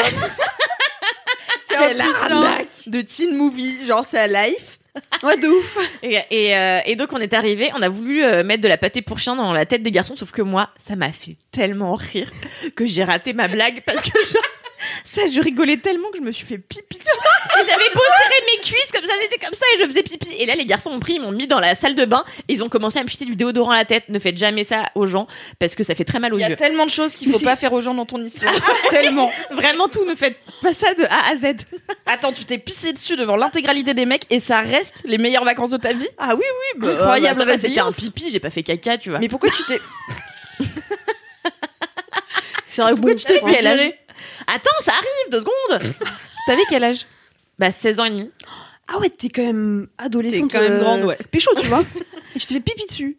c'est 1.68 1.76
Quelle 1.78 2.00
un 2.00 2.04
putain 2.04 2.36
arnaque. 2.36 2.68
de 2.86 3.00
teen 3.00 3.36
movie, 3.36 3.86
genre 3.86 4.04
c'est 4.08 4.18
à 4.18 4.26
life. 4.28 4.78
Ouais, 5.22 5.36
de 5.36 5.46
ouf. 5.46 5.78
Euh, 6.02 6.80
et 6.84 6.96
donc 6.96 7.12
on 7.12 7.18
est 7.18 7.34
arrivé, 7.34 7.70
on 7.74 7.82
a 7.82 7.88
voulu 7.88 8.24
euh, 8.24 8.42
mettre 8.42 8.62
de 8.62 8.68
la 8.68 8.78
pâté 8.78 9.02
pour 9.02 9.18
chien 9.18 9.36
dans 9.36 9.52
la 9.52 9.66
tête 9.66 9.82
des 9.82 9.90
garçons, 9.90 10.16
sauf 10.16 10.30
que 10.30 10.42
moi, 10.42 10.70
ça 10.78 10.96
m'a 10.96 11.12
fait 11.12 11.36
tellement 11.50 11.94
rire 11.94 12.30
que 12.74 12.86
j'ai 12.86 13.04
raté 13.04 13.32
ma 13.32 13.48
blague 13.48 13.82
parce 13.84 14.02
que 14.02 14.10
Ça, 15.04 15.22
je 15.32 15.40
rigolais 15.40 15.76
tellement 15.76 16.10
que 16.10 16.18
je 16.18 16.22
me 16.22 16.32
suis 16.32 16.46
fait 16.46 16.58
pipi. 16.58 16.98
dessus. 16.98 17.10
Et 17.60 17.64
j'avais 17.64 17.88
beau 17.94 18.00
serrer 18.00 18.44
mes 18.54 18.60
cuisses 18.62 18.90
comme 18.92 19.04
ça, 19.04 19.12
j'étais 19.22 19.38
comme 19.44 19.54
ça 19.54 19.64
et 19.74 19.80
je 19.80 19.86
faisais 19.86 20.02
pipi. 20.02 20.28
Et 20.38 20.46
là, 20.46 20.54
les 20.54 20.64
garçons 20.64 20.90
m'ont 20.90 21.00
pris, 21.00 21.14
ils 21.14 21.20
m'ont 21.20 21.32
mis 21.32 21.46
dans 21.46 21.58
la 21.58 21.74
salle 21.74 21.94
de 21.94 22.04
bain 22.04 22.24
et 22.48 22.52
ils 22.54 22.62
ont 22.62 22.68
commencé 22.68 22.98
à 22.98 23.02
me 23.02 23.08
jeter 23.08 23.24
du 23.24 23.34
déodorant 23.36 23.72
à 23.72 23.76
la 23.76 23.84
tête. 23.84 24.08
Ne 24.08 24.18
faites 24.18 24.38
jamais 24.38 24.64
ça 24.64 24.84
aux 24.94 25.06
gens 25.06 25.26
parce 25.58 25.74
que 25.74 25.82
ça 25.82 25.94
fait 25.94 26.04
très 26.04 26.18
mal 26.20 26.32
aux 26.32 26.38
Il 26.38 26.42
y 26.42 26.44
a 26.44 26.50
yeux. 26.50 26.56
tellement 26.56 26.86
de 26.86 26.90
choses 26.90 27.14
qu'il 27.14 27.30
faut 27.30 27.40
pas 27.40 27.56
faire 27.56 27.72
aux 27.72 27.80
gens 27.80 27.94
dans 27.94 28.06
ton 28.06 28.22
histoire. 28.22 28.52
tellement. 28.90 29.30
Vraiment 29.50 29.88
tout, 29.88 30.04
ne 30.04 30.14
faites 30.14 30.36
pas 30.62 30.72
ça 30.72 30.94
de 30.94 31.04
A 31.04 31.32
à 31.32 31.36
Z. 31.36 31.56
Attends, 32.06 32.32
tu 32.32 32.44
t'es 32.44 32.58
pissé 32.58 32.92
dessus 32.92 33.16
devant 33.16 33.36
l'intégralité 33.36 33.94
des 33.94 34.06
mecs 34.06 34.24
et 34.30 34.38
ça 34.40 34.60
reste 34.60 35.02
les 35.04 35.18
meilleures 35.18 35.44
vacances 35.44 35.70
de 35.70 35.78
ta 35.78 35.92
vie? 35.92 36.08
Ah 36.18 36.34
oui, 36.34 36.42
oui, 36.44 36.80
bah, 36.80 36.92
Incroyable 36.92 37.38
bah, 37.38 37.44
ça 37.44 37.50
va, 37.50 37.58
C'était 37.58 37.80
un 37.80 37.90
pipi, 37.90 38.30
j'ai 38.30 38.40
pas 38.40 38.50
fait 38.50 38.62
caca, 38.62 38.96
tu 38.98 39.10
vois. 39.10 39.18
Mais 39.18 39.28
pourquoi 39.28 39.50
tu 39.50 39.62
t'es. 39.64 39.80
C'est 42.66 42.82
vrai, 42.82 42.94
pourquoi 42.94 43.14
tu 43.14 43.24
t'es 43.24 43.40
Attends, 44.46 44.70
ça 44.80 44.92
arrive, 44.92 45.30
deux 45.30 45.40
secondes. 45.40 45.94
T'avais 46.46 46.62
quel 46.68 46.84
âge? 46.84 47.06
Bah, 47.58 47.70
16 47.70 48.00
ans 48.00 48.04
et 48.04 48.10
demi. 48.10 48.30
Ah 48.88 48.98
ouais, 48.98 49.10
t'es 49.10 49.28
quand 49.28 49.44
même 49.44 49.86
adolescente. 49.98 50.50
T'es 50.50 50.58
quand 50.58 50.64
même 50.64 50.78
euh, 50.78 50.80
grande, 50.80 51.04
ouais. 51.04 51.18
Pécho, 51.30 51.50
tu 51.60 51.66
vois. 51.66 51.82
Et 52.34 52.38
tu 52.38 52.46
te 52.46 52.54
fais 52.54 52.60
pipi 52.60 52.86
dessus. 52.86 53.18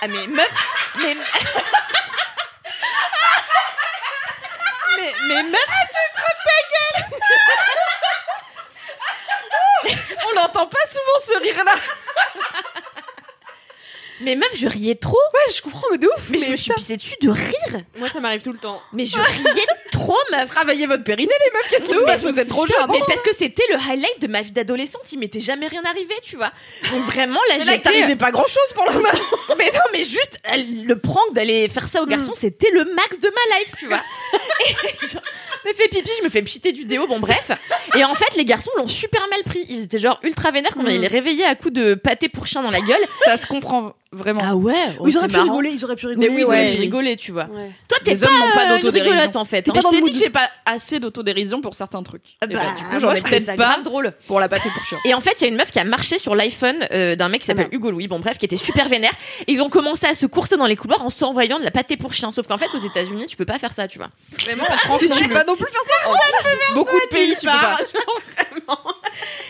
Ah, 0.00 0.08
mais 0.08 0.26
meuf, 0.26 0.50
mais, 0.98 1.14
Mais, 4.98 5.12
mais 5.28 5.42
meuf, 5.44 5.66
On 10.24 10.34
l'entend 10.34 10.66
pas 10.66 10.78
souvent 10.86 11.18
ce 11.24 11.32
rire 11.42 11.64
là. 11.64 11.74
Mais 14.22 14.34
meuf, 14.36 14.50
je 14.54 14.66
riais 14.68 14.94
trop. 14.94 15.18
Ouais, 15.34 15.52
je 15.54 15.60
comprends, 15.62 15.86
mais 15.90 15.98
de 15.98 16.06
ouf. 16.06 16.28
Mais, 16.30 16.38
je 16.38 16.48
me 16.48 16.56
suis 16.56 16.72
pissée 16.74 16.96
dessus 16.96 17.14
de 17.20 17.30
rire. 17.30 17.82
moi 17.98 18.08
ça 18.08 18.20
m'arrive 18.20 18.42
tout 18.42 18.52
le 18.52 18.58
temps. 18.58 18.80
Mais 18.92 19.04
je 19.04 19.16
riais 19.16 19.66
trop, 19.90 20.16
meuf. 20.30 20.48
Travaillez 20.50 20.86
votre 20.86 21.04
périnée 21.04 21.32
les 21.44 21.52
meufs, 21.52 21.68
qu'est-ce 21.70 21.86
qui 21.86 21.98
se 21.98 22.04
passe 22.04 22.22
Vous 22.22 22.38
êtes 22.38 22.48
trop 22.48 22.66
jeunes. 22.66 22.86
Mais 22.90 22.98
parce 23.06 23.22
que 23.22 23.34
c'était 23.34 23.64
le 23.70 23.76
highlight 23.76 24.20
de 24.20 24.26
ma 24.26 24.42
vie 24.42 24.52
d'adolescente, 24.52 25.02
il 25.12 25.18
m'était 25.18 25.40
jamais 25.40 25.66
rien 25.68 25.82
arrivé, 25.84 26.14
tu 26.22 26.36
vois. 26.36 26.52
Donc 26.90 27.04
vraiment, 27.04 27.40
là, 27.48 27.58
j'étais... 27.58 27.78
t'arrivais 27.80 28.16
pas 28.16 28.30
grand 28.30 28.46
chose 28.46 28.72
pour 28.74 28.84
l'instant. 28.86 29.18
Mais 29.58 29.70
non, 29.74 29.80
mais 29.92 30.02
juste, 30.02 30.38
elle- 30.44 30.84
le 30.86 30.98
prank 30.98 31.32
d'aller 31.34 31.68
faire 31.68 31.86
ça 31.86 32.02
aux 32.02 32.06
garçons, 32.06 32.32
c'était 32.34 32.70
le 32.70 32.84
max 32.94 33.18
de 33.18 33.28
ma 33.28 33.58
life, 33.58 33.72
tu 33.78 33.86
vois. 33.86 34.00
Je 35.02 35.68
me 35.68 35.74
fais 35.74 35.88
pipi, 35.88 36.10
je 36.18 36.24
me 36.24 36.28
fais 36.30 36.42
pchiter 36.42 36.72
du 36.72 36.84
déo, 36.84 37.06
bon 37.06 37.20
bref. 37.20 37.50
Et 37.96 38.04
en 38.04 38.14
fait, 38.14 38.34
les 38.36 38.44
garçons 38.44 38.70
l'ont 38.76 38.88
super 38.88 39.26
mal 39.28 39.42
pris. 39.44 39.64
Ils 39.68 39.82
étaient 39.84 39.98
genre 40.00 40.18
ultra 40.22 40.50
vénères 40.50 40.72
quand 40.74 40.82
on 40.82 40.86
les 40.86 41.06
réveillait 41.06 41.44
à 41.44 41.54
coups 41.54 41.74
de 41.74 41.94
pâté 41.94 42.28
pour 42.28 42.46
chien 42.46 42.62
dans 42.62 42.70
la 42.70 42.80
gueule. 42.80 43.02
Ça 43.24 43.36
se 43.36 43.46
comprend 43.46 43.94
vraiment. 44.12 44.52
ouais, 44.54 44.96
ils 45.06 45.16
auraient 45.16 45.28
pu 45.28 45.38
rigoler, 45.38 45.70
ils 45.70 45.84
auraient 45.84 45.96
pu 45.96 46.06
Mais 46.06 46.12
rigoler. 46.26 46.28
oui, 46.28 46.40
ils 46.42 46.44
ouais. 46.44 46.46
auraient 46.46 46.74
pu 46.74 46.80
rigoler, 46.80 47.16
tu 47.16 47.32
vois. 47.32 47.44
Ouais. 47.44 47.70
Toi, 47.88 47.98
t'es 48.04 48.14
pas, 48.16 48.26
hommes 48.26 48.32
pas 48.54 48.60
euh, 48.72 48.76
une 48.76 48.82
d'autodérision. 48.82 49.30
en 49.34 49.44
fait. 49.44 49.68
Hein. 49.68 49.72
pas 49.72 49.80
Je 49.80 49.88
t'ai 49.88 50.02
dit 50.02 50.12
que 50.12 50.18
j'ai 50.18 50.30
pas 50.30 50.48
assez 50.66 51.00
d'autodérision 51.00 51.60
pour 51.60 51.74
certains 51.74 52.02
trucs. 52.02 52.22
Ah 52.40 52.46
Et 52.48 52.54
bah, 52.54 52.60
bah, 52.64 52.70
du 52.78 52.84
coup, 52.84 53.00
j'en 53.00 53.14
je 53.14 53.18
ai 53.18 53.22
peut-être 53.22 53.56
pas 53.56 53.78
drôle. 53.84 54.12
pour 54.26 54.40
la 54.40 54.48
pâté 54.48 54.68
pour 54.74 54.84
chien. 54.84 54.98
Et 55.04 55.14
en 55.14 55.20
fait, 55.20 55.40
il 55.40 55.42
y 55.42 55.44
a 55.44 55.48
une 55.48 55.56
meuf 55.56 55.70
qui 55.70 55.78
a 55.78 55.84
marché 55.84 56.18
sur 56.18 56.34
l'iPhone 56.34 56.86
euh, 56.92 57.16
d'un 57.16 57.28
mec 57.28 57.40
qui 57.40 57.46
s'appelle 57.46 57.68
Ah 57.70 57.74
Hugo 57.74 57.90
Louis, 57.90 58.08
bon 58.08 58.18
bref, 58.20 58.38
qui 58.38 58.44
était 58.46 58.56
super 58.56 58.88
vénère. 58.88 59.12
Et 59.46 59.52
ils 59.52 59.62
ont 59.62 59.68
commencé 59.70 60.06
à 60.06 60.14
se 60.14 60.26
courser 60.26 60.56
dans 60.56 60.66
les 60.66 60.76
couloirs 60.76 61.04
en 61.04 61.10
s'envoyant 61.10 61.58
de 61.58 61.64
la 61.64 61.70
pâté 61.70 61.96
pour 61.96 62.12
chien. 62.12 62.30
Sauf 62.32 62.46
qu'en 62.46 62.58
fait, 62.58 62.74
aux 62.74 62.78
États-Unis, 62.78 63.26
tu 63.26 63.36
peux 63.36 63.44
pas 63.44 63.58
faire 63.58 63.72
ça, 63.72 63.88
tu 63.88 63.98
vois. 63.98 64.08
Vraiment, 64.40 64.64
en 64.68 64.76
France, 64.76 65.00
tu 65.00 65.28
peux 65.28 65.34
pas 65.34 65.44
non 65.44 65.56
plus 65.56 65.66
faire 65.72 65.82
ça. 66.04 66.10
Beaucoup 66.74 66.96
de 66.96 67.08
pays, 67.08 67.34
tu 67.40 67.46
peux 67.46 67.52
pas. 67.52 67.76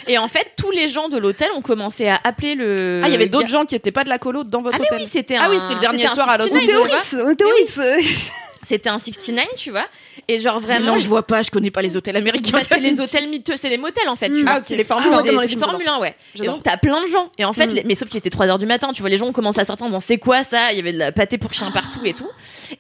Et 0.09 0.19
en 0.19 0.29
fait, 0.29 0.53
tous 0.57 0.71
les 0.71 0.89
gens 0.89 1.09
de 1.09 1.17
l'hôtel 1.17 1.49
ont 1.55 1.63
commencé 1.63 2.09
à 2.09 2.19
appeler 2.25 2.55
le. 2.55 3.01
Ah, 3.03 3.09
il 3.09 3.13
y 3.13 3.15
avait 3.15 3.27
d'autres 3.27 3.49
gens 3.49 3.65
qui 3.65 3.75
étaient 3.75 3.93
pas 3.93 4.05
de 4.05 4.09
la 4.09 4.19
colo 4.19 4.43
dans 4.53 4.63
votre 4.63 4.77
Ah 4.77 4.81
mais 4.81 4.87
hôtel. 4.87 4.99
oui, 5.03 5.09
c'était 5.11 5.37
Ah 5.37 5.47
un. 5.47 5.51
oui, 5.51 5.59
c'était 5.59 5.75
le 5.75 5.81
dernier 5.81 6.07
soir 6.07 6.29
à 6.29 6.37
Los 6.39 6.47
69, 6.47 6.53
On 6.55 6.63
était 6.63 6.77
au 6.77 6.83
tu 6.83 6.89
vois. 6.89 6.99
Ritz, 6.99 7.17
on 7.27 7.31
était 7.31 7.45
au 7.45 7.49
Mais 7.49 7.55
oui. 7.55 8.03
Ritz. 8.05 8.31
C'était 8.65 8.89
un 8.91 8.99
69, 9.01 9.45
tu 9.57 9.71
vois. 9.73 9.87
Et 10.29 10.39
genre 10.39 10.61
vraiment. 10.61 10.95
non, 10.95 10.99
je 10.99 11.09
vois 11.09 11.27
pas, 11.27 11.43
je 11.43 11.51
connais 11.51 11.73
pas 11.73 11.83
les 11.83 11.97
hôtels 11.97 12.17
américains. 12.17 12.53
Bah, 12.53 12.61
c'est 12.67 12.79
les 12.79 13.01
hôtels 13.01 13.29
miteux, 13.29 13.55
c'est 13.57 13.69
des 13.69 13.77
motels 13.77 14.09
en 14.09 14.15
fait, 14.17 14.29
tu 14.29 14.35
Mm. 14.37 14.43
vois. 14.43 14.53
Ah, 14.53 14.59
ok. 14.59 14.69
Les 14.71 14.81
Ah, 14.81 14.85
Formule 14.85 15.09
ouais, 15.09 15.15
1, 15.15 15.17
comme 15.19 15.27
dans 15.35 15.41
les 15.41 15.47
des 15.47 15.49
films, 15.49 15.63
Formule 15.65 15.89
1, 15.89 15.99
ouais. 15.99 16.15
Et 16.37 16.47
donc 16.47 16.63
t'as 16.63 16.77
plein 16.77 17.03
de 17.03 17.09
gens. 17.09 17.31
Et 17.39 17.45
en 17.45 17.53
fait, 17.53 17.67
Mm. 17.67 17.75
les- 17.75 17.85
mais 17.85 17.95
sauf 17.97 18.09
qu'il 18.09 18.19
était 18.19 18.31
3 18.31 18.47
heures 18.47 18.59
du 18.59 18.67
matin, 18.67 18.91
tu 18.95 19.03
vois, 19.03 19.11
les 19.11 19.19
gens 19.19 19.27
ont 19.27 19.33
commencé 19.33 19.59
à 19.61 19.65
sortir 19.65 19.89
dans 19.89 19.99
c'est 20.01 20.19
quoi 20.19 20.45
ça? 20.45 20.71
Il 20.73 20.77
y 20.77 20.81
avait 20.81 20.93
de 20.93 20.99
la 20.99 21.11
pâté 21.11 21.39
pour 21.39 21.53
chien 21.53 21.71
partout 21.73 22.01
et 22.05 22.15
tout. 22.15 22.29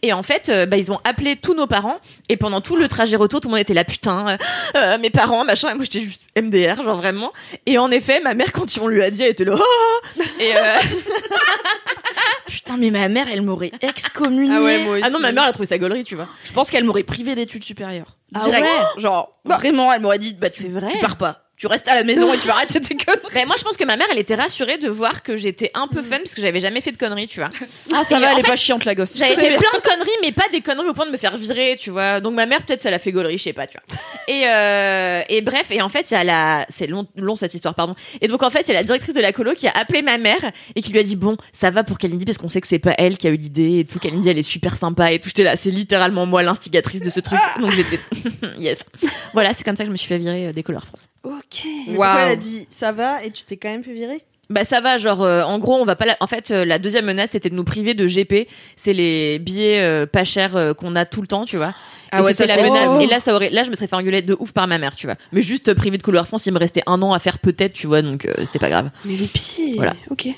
Et 0.03 0.13
en 0.13 0.23
fait, 0.23 0.49
euh, 0.49 0.67
bah, 0.67 0.77
ils 0.77 0.93
ont 0.93 1.01
appelé 1.05 1.35
tous 1.37 1.55
nos 1.55 1.67
parents. 1.67 1.99
Et 2.29 2.37
pendant 2.37 2.61
tout 2.61 2.77
le 2.77 2.87
trajet 2.87 3.17
retour, 3.17 3.41
tout 3.41 3.49
le 3.49 3.53
monde 3.53 3.61
était 3.61 3.75
là, 3.75 3.85
putain, 3.85 4.29
euh, 4.29 4.37
euh, 4.77 4.99
mes 4.99 5.11
parents, 5.11 5.45
machin. 5.45 5.71
Et 5.71 5.75
moi, 5.75 5.85
j'étais 5.85 6.05
juste 6.05 6.23
MDR, 6.37 6.83
genre 6.85 6.97
vraiment. 6.97 7.33
Et 7.67 7.77
en 7.79 7.91
effet, 7.91 8.21
ma 8.21 8.35
mère, 8.35 8.53
quand 8.53 8.67
on 8.81 8.87
lui 8.87 9.03
a 9.03 9.11
dit, 9.11 9.23
elle 9.23 9.31
était 9.31 9.45
là. 9.45 9.57
Oh 9.59 10.23
et 10.39 10.57
euh, 10.57 10.79
Putain, 12.47 12.77
mais 12.77 12.91
ma 12.91 13.09
mère, 13.09 13.27
elle 13.33 13.43
m'aurait 13.43 13.73
excommunié. 13.81 14.55
Ah 14.57 14.63
ouais, 14.63 14.79
moi 14.79 14.95
aussi. 14.97 15.03
ah 15.07 15.11
non, 15.11 15.19
ma 15.21 15.33
mère, 15.33 15.45
elle 15.45 15.51
a 15.51 15.53
trouvé 15.53 15.67
ça 15.73 15.79
gaulerie, 15.79 16.05
tu 16.05 16.17
vois. 16.17 16.29
Je 16.45 16.53
pense 16.53 16.71
qu'elle 16.71 16.85
m'aurait 16.85 17.03
privé 17.03 17.35
d'études 17.35 17.65
supérieures. 17.65 18.19
Ah 18.35 18.41
Direct. 18.45 18.65
ouais 18.67 19.01
Genre, 19.01 19.39
vraiment, 19.45 19.93
elle 19.93 20.01
m'aurait 20.03 20.19
dit, 20.19 20.35
bah, 20.35 20.51
tu, 20.51 20.69
vrai. 20.69 20.89
tu 20.89 20.99
pars 20.99 21.17
pas. 21.17 21.42
Tu 21.63 21.69
restes 21.69 21.87
à 21.87 21.95
la 21.95 22.03
maison 22.03 22.35
et 22.35 22.39
tu 22.39 22.49
vas 22.49 22.55
arrêter 22.55 22.81
tes 22.81 22.97
conneries. 22.97 23.23
Ben, 23.33 23.47
moi, 23.47 23.55
je 23.57 23.63
pense 23.63 23.77
que 23.77 23.85
ma 23.85 23.97
mère, 23.97 24.09
elle 24.11 24.19
était 24.19 24.35
rassurée 24.35 24.79
de 24.79 24.89
voir 24.89 25.23
que 25.23 25.37
j'étais 25.37 25.71
un 25.75 25.87
peu 25.87 26.03
fun 26.03 26.19
parce 26.19 26.35
que 26.35 26.43
j'avais 26.43 26.59
jamais 26.59 26.81
fait 26.81 26.91
de 26.91 26.97
conneries, 26.97 27.29
tu 27.29 27.39
vois. 27.39 27.51
Ah, 27.95 28.03
ça 28.03 28.19
Et 28.19 28.21
va, 28.21 28.33
elle 28.33 28.41
est 28.41 28.43
fait, 28.43 28.49
pas 28.49 28.57
chiante, 28.57 28.85
la 28.85 28.97
gosse. 28.97 29.17
J'avais 29.17 29.37
fait 29.37 29.49
bien. 29.49 29.59
plein 29.59 29.79
de 29.79 29.89
conneries, 29.89 30.11
mais 30.23 30.33
pas 30.33 30.49
des 30.51 30.61
conneries 30.61 30.89
au 30.89 30.93
point 30.93 31.07
de 31.07 31.13
me 31.13 31.17
faire 31.17 31.37
virer, 31.37 31.77
tu 31.79 31.91
vois. 31.91 32.19
Donc 32.19 32.35
ma 32.35 32.47
mère, 32.47 32.63
peut-être, 32.63 32.81
ça 32.81 32.91
l'a 32.91 32.99
fait 32.99 33.13
gaulerie, 33.13 33.39
je 33.39 33.45
sais 33.45 33.53
pas, 33.53 33.69
tu 33.69 33.79
vois. 33.79 33.97
Et, 34.27 34.43
euh, 34.49 35.23
et 35.29 35.41
bref, 35.41 35.71
et 35.71 35.81
en 35.81 35.89
fait, 35.89 36.11
il 36.11 36.15
y 36.15 36.17
a 36.17 36.25
la, 36.25 36.67
c'est 36.69 36.89
long, 36.89 37.07
long 37.15 37.37
cette 37.37 37.55
histoire, 37.55 37.77
pardon. 37.77 37.95
Et 38.21 38.27
donc 38.27 38.43
en 38.43 38.51
fait, 38.51 38.63
il 38.63 38.69
y 38.69 38.71
a 38.73 38.75
la 38.75 38.83
directrice 38.83 39.15
de 39.15 39.21
la 39.21 39.33
colo 39.33 39.55
qui 39.55 39.69
a 39.69 39.73
appelé 39.73 40.03
ma 40.03 40.19
mère 40.19 40.41
et 40.75 40.83
qui 40.83 40.91
lui 40.91 40.99
a 40.99 41.05
dit 41.05 41.15
bon, 41.15 41.37
ça 41.53 41.71
va 41.71 41.85
pour 41.85 41.99
Kalindi 41.99 42.25
parce 42.25 42.39
qu'on 42.39 42.49
sait 42.49 42.61
que 42.61 42.67
c'est 42.67 42.81
pas 42.81 42.97
elle 42.99 43.19
qui 43.19 43.29
a 43.29 43.31
eu 43.31 43.37
l'idée 43.37 43.79
et 43.79 43.85
tout. 43.85 44.01
Kalindi, 44.01 44.29
elle 44.29 44.39
est 44.39 44.43
super 44.43 44.77
sympa 44.77 45.13
et 45.13 45.21
tout. 45.21 45.29
J'étais 45.29 45.45
là, 45.45 45.55
c'est 45.55 45.71
littéralement 45.71 46.27
moi 46.27 46.43
l'instigatrice 46.43 47.03
de 47.03 47.11
ce 47.11 47.21
truc. 47.21 47.39
Donc 47.61 47.71
j'étais 47.71 48.01
yes. 48.59 48.85
Voilà, 49.33 49.55
c'est 49.55 49.63
comme 49.63 49.77
ça 49.77 49.85
que 49.85 49.89
je 49.91 49.93
me 49.93 49.97
suis 49.97 50.09
fait 50.09 50.19
virer 50.19 50.49
euh, 50.49 50.53
des 50.53 50.65
colores 50.65 50.87
France. 50.87 51.07
Ok. 51.25 51.65
Mais 51.65 51.85
pourquoi 51.95 52.21
elle 52.23 52.33
a 52.33 52.37
dit 52.37 52.67
ça 52.71 52.93
va 52.93 53.25
et 53.25 53.31
tu 53.31 53.45
t'es 53.45 53.57
quand 53.57 53.69
même 53.71 53.85
fait 53.85 53.93
virer? 53.95 54.23
Bah 54.51 54.65
ça 54.65 54.81
va, 54.81 54.99
genre 54.99 55.23
euh, 55.23 55.43
en 55.45 55.59
gros 55.59 55.77
on 55.77 55.85
va 55.85 55.97
pas. 55.97 56.05
La... 56.05 56.17
En 56.21 56.27
fait, 56.27 56.51
euh, 56.51 56.65
la 56.67 56.79
deuxième 56.79 57.07
menace 57.07 57.31
c'était 57.33 57.49
de 57.49 57.55
nous 57.55 57.65
priver 57.65 57.95
de 57.95 58.07
GP. 58.07 58.49
C'est 58.77 58.93
les 58.93 59.39
billets 59.39 59.81
euh, 59.81 60.05
pas 60.05 60.25
chers 60.25 60.57
euh, 60.57 60.75
qu'on 60.75 60.95
a 60.97 61.05
tout 61.07 61.23
le 61.23 61.27
temps, 61.27 61.45
tu 61.45 61.57
vois. 61.57 61.75
Ah 62.11 62.19
et 62.21 62.23
ouais, 62.25 62.35
c'était 62.35 62.49
ça, 62.49 62.57
la 62.57 62.63
c'est- 62.63 62.71
menace. 62.71 62.91
Oh. 62.93 63.01
Et 63.01 63.07
là 63.07 63.21
ça 63.21 63.35
aurait, 63.35 63.49
là 63.51 63.63
je 63.63 63.71
me 63.71 63.77
serais 63.77 63.87
fait 63.87 63.97
engueuler 63.97 64.21
de 64.21 64.37
ouf 64.39 64.53
par 64.53 64.67
ma 64.69 64.77
mère, 64.79 64.95
tu 64.97 65.07
vois. 65.07 65.17
Mais 65.33 65.41
juste 65.41 65.69
euh, 65.69 65.75
privé 65.75 65.97
de 65.97 66.03
couleur 66.03 66.27
France, 66.27 66.45
il 66.45 66.53
me 66.53 66.59
restait 66.59 66.83
un 66.87 67.01
an 67.01 67.15
à 67.15 67.19
faire 67.19 67.39
peut-être, 67.39 67.73
tu 67.73 67.87
vois, 67.87 68.03
donc 68.03 68.27
euh, 68.27 68.35
c'était 68.41 68.59
pas 68.59 68.69
grave. 68.69 68.91
Mais 69.07 69.17
le 69.17 69.27
pied. 69.27 69.75
Voilà. 69.77 69.95
Ok. 70.11 70.29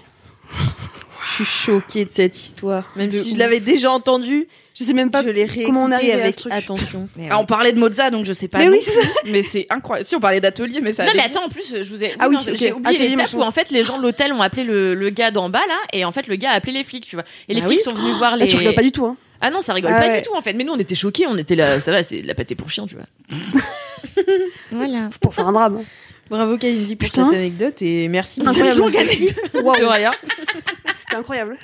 Je 1.39 1.45
suis 1.45 1.65
choquée 1.67 2.05
de 2.05 2.13
cette 2.13 2.39
histoire. 2.39 2.91
Même 2.97 3.11
De 3.11 3.23
si 3.23 3.33
je 3.33 3.39
l'avais 3.39 3.61
déjà 3.61 3.91
entendue, 3.91 4.47
Je 4.75 4.85
sais 4.85 4.93
même 4.93 5.11
pas 5.11 5.23
je 5.23 5.29
l'ai 5.31 5.49
comment 5.67 5.85
on 5.85 5.91
arrive 5.91 6.13
à 6.13 6.15
avec 6.15 6.35
ce 6.35 6.41
truc. 6.41 6.53
attention. 6.53 7.09
Ah, 7.31 7.39
on 7.41 7.47
parlait 7.47 7.73
de 7.73 7.79
Mozart, 7.79 8.11
donc 8.11 8.25
je 8.25 8.33
sais 8.33 8.49
pas. 8.49 8.59
Mais 8.59 8.67
non 8.67 8.73
oui, 8.73 8.79
c'est 8.83 8.93
ça. 8.93 9.07
Mais 9.27 9.43
c'est 9.43 9.67
incroyable. 9.71 10.05
Si 10.07 10.15
on 10.15 10.21
parlait 10.21 10.41
d'atelier, 10.41 10.81
mais 10.81 10.93
ça. 10.93 11.05
Non 11.07 11.13
mais 11.17 11.23
attends 11.23 11.45
en 11.45 11.49
plus 11.49 11.75
je 11.83 11.89
vous 11.91 12.03
ai 12.05 12.15
Ah 12.19 12.29
oui, 12.29 12.37
j'ai 12.55 12.73
oublié 12.73 12.97
Atelier, 12.97 13.09
l'étape 13.17 13.33
où 13.35 13.43
en 13.43 13.51
fait 13.51 13.71
les 13.71 13.83
gens 13.83 13.97
de 13.99 14.03
l'hôtel 14.03 14.33
ont 14.33 14.43
appelé 14.43 14.65
le, 14.65 14.95
le 14.95 15.11
gars 15.11 15.31
d'en 15.31 15.49
bas 15.49 15.67
là 15.67 15.77
et 15.93 16.05
en 16.05 16.13
fait 16.13 16.27
le 16.27 16.37
gars 16.37 16.51
a 16.51 16.55
appelé 16.55 16.73
les 16.73 16.85
flics 16.85 17.07
tu 17.07 17.17
vois 17.17 17.25
et 17.49 17.55
les 17.55 17.61
Ah 17.63 17.67
flics 17.67 17.79
oui 17.79 17.85
sont 17.85 17.95
venus 17.97 18.17
voir 18.17 18.37
Là, 18.37 18.45
les 18.45 18.51
tu 18.51 18.57
rigoles 18.57 18.75
pas 18.75 18.83
du 18.83 18.93
tout, 18.93 19.07
hein. 19.07 19.17
ah 19.41 19.51
non 19.51 19.61
ça 19.63 19.73
rigole 19.75 19.93
Ah 19.97 20.01
pas 20.01 20.07
ouais. 20.09 20.21
du 20.21 20.27
tout 20.29 20.35
en 20.37 20.43
fait 20.43 20.53
mais 20.53 20.65
nous 20.65 20.73
on 20.73 20.79
était 20.79 20.95
choqués 20.95 21.27
on 21.27 21.37
était 21.39 21.57
là 21.57 21.81
ça 21.81 21.91
va 21.91 22.03
c'est 22.03 22.23
de 22.23 22.27
la 22.29 22.35
pâté 22.35 22.55
pour 22.55 22.69
chien 22.71 22.87
tu 22.87 22.95
vois 22.97 23.05
voilà 24.73 25.09
Pour 25.21 25.35
faire 25.35 25.49
un 25.49 25.53
drame. 25.53 25.83
Bravo 26.31 26.57
Kalindi 26.57 26.97
pour 26.97 27.09
Putain. 27.09 27.29
cette 27.29 27.39
anecdote 27.39 27.83
et 27.83 28.09
merci 28.09 28.41
pour 28.41 28.53
cette 28.53 28.63
Incroyable. 28.63 28.81
longue 28.81 29.65
C'était 31.07 31.17
incroyable. 31.17 31.59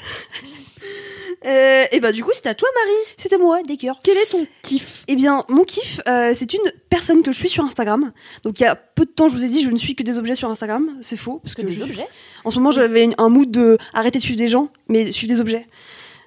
Euh, 1.47 1.85
et 1.93 2.01
bah 2.01 2.13
du 2.13 2.23
coup 2.23 2.31
c'est 2.35 2.47
à 2.47 2.55
toi 2.55 2.69
Marie. 2.75 2.99
C'était 3.17 3.39
moi, 3.39 3.63
Daker. 3.63 3.99
Quel 4.03 4.17
est 4.17 4.27
ton 4.27 4.47
kiff? 4.63 5.05
Eh 5.09 5.15
bien, 5.17 5.45
mon 5.49 5.65
kiff, 5.65 6.01
euh, 6.09 6.33
c'est 6.35 6.53
une 6.53 6.61
personne 6.91 7.23
que 7.23 7.33
je 7.33 7.37
suis 7.37 7.49
sur 7.49 7.65
Instagram. 7.65 8.13
Donc, 8.43 8.61
il 8.61 8.65
y 8.65 8.67
a 8.67 8.75
peu 8.77 9.05
de 9.05 9.11
temps, 9.11 9.29
je 9.29 9.35
vous 9.37 9.45
ai 9.45 9.49
dit, 9.49 9.63
je 9.63 9.71
ne 9.71 9.77
suis 9.77 9.95
que 9.95 10.03
des 10.03 10.19
objets 10.19 10.35
sur 10.35 10.51
Instagram. 10.51 10.91
C'est 11.01 11.17
faux. 11.17 11.41
Parce 11.43 11.55
que 11.55 11.67
je- 11.71 11.83
objets? 11.83 12.07
En 12.45 12.51
ce 12.51 12.59
moment, 12.59 12.71
j'avais 12.71 13.05
une- 13.05 13.15
un 13.19 13.29
mood 13.29 13.51
de 13.51 13.79
arrêter 13.95 14.19
de 14.19 14.23
suivre 14.23 14.39
des 14.39 14.49
gens, 14.49 14.69
mais 14.89 15.13
suivre 15.13 15.33
des 15.33 15.41
objets. 15.41 15.67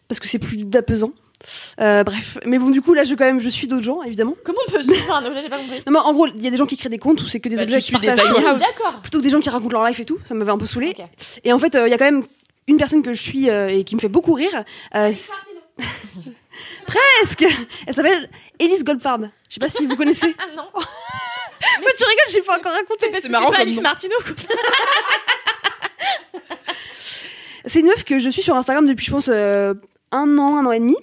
Parce 0.07 0.20
que 0.20 0.28
c'est 0.28 0.39
plus 0.39 0.57
apaisant. 0.76 1.11
Euh, 1.82 2.03
bref. 2.03 2.38
Mais 2.45 2.57
bon, 2.57 2.70
du 2.70 2.82
coup, 2.82 2.93
là, 2.93 3.03
je, 3.03 3.14
quand 3.16 3.26
même, 3.26 3.39
je 3.39 3.49
suis 3.49 3.68
d'autres 3.68 3.84
gens, 3.84 4.01
évidemment. 4.03 4.36
comment 4.45 4.59
on 4.68 4.72
peut 4.72 4.82
suivre 4.84 5.14
un 5.14 5.26
objet? 5.26 5.41
J'ai 5.43 5.49
pas 5.49 5.57
compris 5.59 5.78
Non, 5.86 5.91
mais 5.93 5.99
en 5.99 6.14
gros, 6.14 6.28
il 6.28 6.41
y 6.41 6.47
a 6.47 6.51
des 6.51 6.57
gens 6.57 6.66
qui 6.66 6.78
créent 6.78 6.89
des 6.89 6.97
comptes 6.99 7.22
où 7.22 7.28
c'est 7.28 7.39
que 7.39 7.49
des 7.49 7.57
Bah, 7.57 7.64
objets 7.64 7.80
qui 7.80 7.86
suis 7.88 7.97
des 7.99 8.07
partagent. 8.07 8.26
tiny 8.32 8.39
sur- 8.39 8.47
house. 8.49 8.59
d'accord 8.61 9.01
Plutôt 9.01 9.18
que 9.20 9.24
des 9.24 9.30
gens 9.30 9.41
qui 9.41 9.49
racontent 9.49 9.78
leur 9.78 9.86
life 9.88 9.99
et 9.99 10.05
tout. 10.05 10.18
Ça 10.28 10.34
m'avait 10.34 10.51
un 10.51 10.57
peu 10.57 10.66
saoulé. 10.66 10.93
Ok. 10.97 11.05
Et 11.43 11.51
en 11.53 11.59
fait, 11.59 11.76
euh, 11.76 11.88
il 11.88 11.91
y 11.91 11.93
a 11.93 11.97
quand 11.97 12.05
même 12.05 12.24
une 12.68 12.78
personne 12.78 13.01
que 13.03 13.14
je 13.14 13.22
suis 13.22 13.49
euh, 13.49 13.68
et 13.68 13.84
qui 13.84 13.95
me 13.95 13.99
fait 13.99 14.07
beaucoup 14.09 14.34
rire. 14.34 14.64
Euh, 14.95 15.11
c'est- 15.14 15.32
Presque 16.86 17.45
Elle 17.88 17.95
s'appelle 17.95 18.30
Elise 18.59 18.84
Goldfarb. 18.84 19.30
Je 19.49 19.55
sais 19.55 19.59
pas 19.59 19.70
si 19.70 19.86
vous 19.86 19.95
connaissez. 19.95 20.36
ah 20.39 20.45
non 20.55 20.64
Moi, 20.74 21.91
tu 21.97 22.03
rigoles, 22.03 22.26
j'ai 22.30 22.41
pas 22.41 22.57
encore 22.57 22.74
raconté. 22.74 23.07
c'est 23.22 23.30
marrant 23.30 23.45
pas 23.45 23.53
comme 23.53 23.61
Alice. 23.61 23.80
Martineau. 23.82 24.18
C'est 27.66 27.80
une 27.80 27.88
meuf 27.88 28.03
que 28.03 28.20
je 28.20 28.30
suis 28.30 28.41
sur 28.41 28.55
Instagram 28.55 28.86
depuis, 28.88 29.05
je 29.05 29.11
pense, 29.11 29.30
euh, 29.32 29.74
un 30.11 30.38
an, 30.38 30.57
un 30.57 30.66
an 30.66 30.72
et 30.74 30.80
demi. 30.80 30.97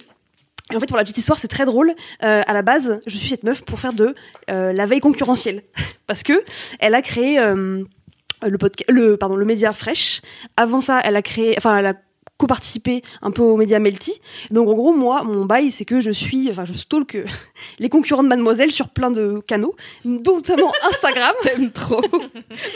Et 0.71 0.75
en 0.75 0.79
fait, 0.79 0.85
pour 0.85 0.95
la 0.97 1.03
petite 1.03 1.17
histoire, 1.17 1.39
c'est 1.39 1.47
très 1.47 1.65
drôle. 1.65 1.93
Euh, 2.23 2.43
à 2.45 2.53
la 2.53 2.61
base, 2.61 2.99
je 3.07 3.17
suis 3.17 3.27
cette 3.27 3.43
meuf 3.43 3.63
pour 3.63 3.79
faire 3.79 3.93
de 3.93 4.13
euh, 4.51 4.71
la 4.71 4.85
veille 4.85 4.99
concurrentielle. 4.99 5.63
Parce 6.07 6.21
que 6.23 6.43
elle 6.79 6.93
a 6.95 7.01
créé 7.01 7.39
euh, 7.39 7.83
le, 8.43 8.57
podca- 8.57 8.89
le, 8.89 9.17
pardon, 9.17 9.35
le 9.35 9.45
média 9.45 9.73
Fresh. 9.73 10.21
Avant 10.57 10.81
ça, 10.81 11.01
elle 11.03 11.15
a 11.15 11.21
créé, 11.21 11.55
enfin, 11.57 11.77
elle 11.77 11.85
a 11.87 11.93
co-participer 12.41 13.03
un 13.21 13.29
peu 13.29 13.43
aux 13.43 13.55
médias 13.55 13.77
Melty. 13.77 14.19
Donc 14.49 14.67
en 14.67 14.73
gros, 14.73 14.93
moi, 14.93 15.23
mon 15.23 15.45
bail, 15.45 15.69
c'est 15.69 15.85
que 15.85 15.99
je 15.99 16.09
suis, 16.09 16.49
enfin, 16.49 16.65
je 16.65 16.73
stalk 16.73 17.15
euh, 17.15 17.25
les 17.79 17.87
concurrents 17.87 18.23
de 18.23 18.27
Mademoiselle 18.27 18.71
sur 18.71 18.89
plein 18.89 19.11
de 19.11 19.41
canaux, 19.47 19.75
notamment 20.03 20.71
Instagram. 20.89 21.33
T'aimes 21.43 21.71
trop. 21.71 22.01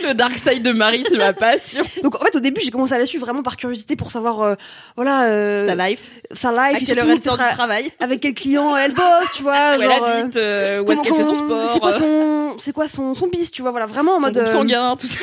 Le 0.03 0.13
dark 0.13 0.38
side 0.38 0.61
de 0.61 0.72
Marie, 0.72 1.03
c'est 1.07 1.18
ma 1.18 1.34
passion. 1.34 1.84
Donc 2.03 2.16
en 2.22 2.26
fait, 2.26 2.36
au 2.36 2.39
début, 2.39 2.61
j'ai 2.61 2.70
commencé 2.70 2.93
à 2.93 2.99
la 2.99 3.07
suivre 3.07 3.26
vraiment 3.26 3.41
par 3.41 3.57
curiosité 3.57 3.95
pour 3.95 4.11
savoir, 4.11 4.41
euh, 4.41 4.55
voilà, 4.95 5.24
euh, 5.24 5.68
Sa 5.68 5.76
life. 5.76 6.11
sa 6.32 6.49
À 6.49 6.72
life, 6.72 6.82
et 6.82 6.86
quelle 6.86 6.99
heure 6.99 7.09
elle 7.09 7.22
sort 7.22 7.38
du 7.38 7.43
travail 7.53 7.91
avec 7.99 8.22
quel 8.22 8.34
client 8.34 8.76
elle 8.76 8.93
bosse, 8.93 9.32
tu 9.34 9.43
vois. 9.43 9.78
Où 9.78 9.82
elle 9.82 9.89
genre, 9.89 10.05
habite, 10.05 10.38
euh, 10.38 10.84
où 10.84 10.91
est-ce 10.91 11.01
qu'elle 11.01 11.16
fait 11.16 11.24
son 11.24 11.36
sport. 11.36 11.70
C'est 11.74 11.80
quoi 11.80 11.91
son, 11.91 12.55
c'est 12.57 12.72
quoi 12.72 12.88
son, 12.88 13.16
son 13.16 13.28
bis, 13.28 13.51
tu 13.51 13.61
vois, 13.61 13.72
voilà, 13.72 13.86
vraiment 13.86 14.13
en 14.13 14.18
son 14.18 14.22
mode 14.22 14.38
euh, 14.38 14.51
sanguin, 14.51 14.95
tout 14.99 15.07
ça. 15.07 15.20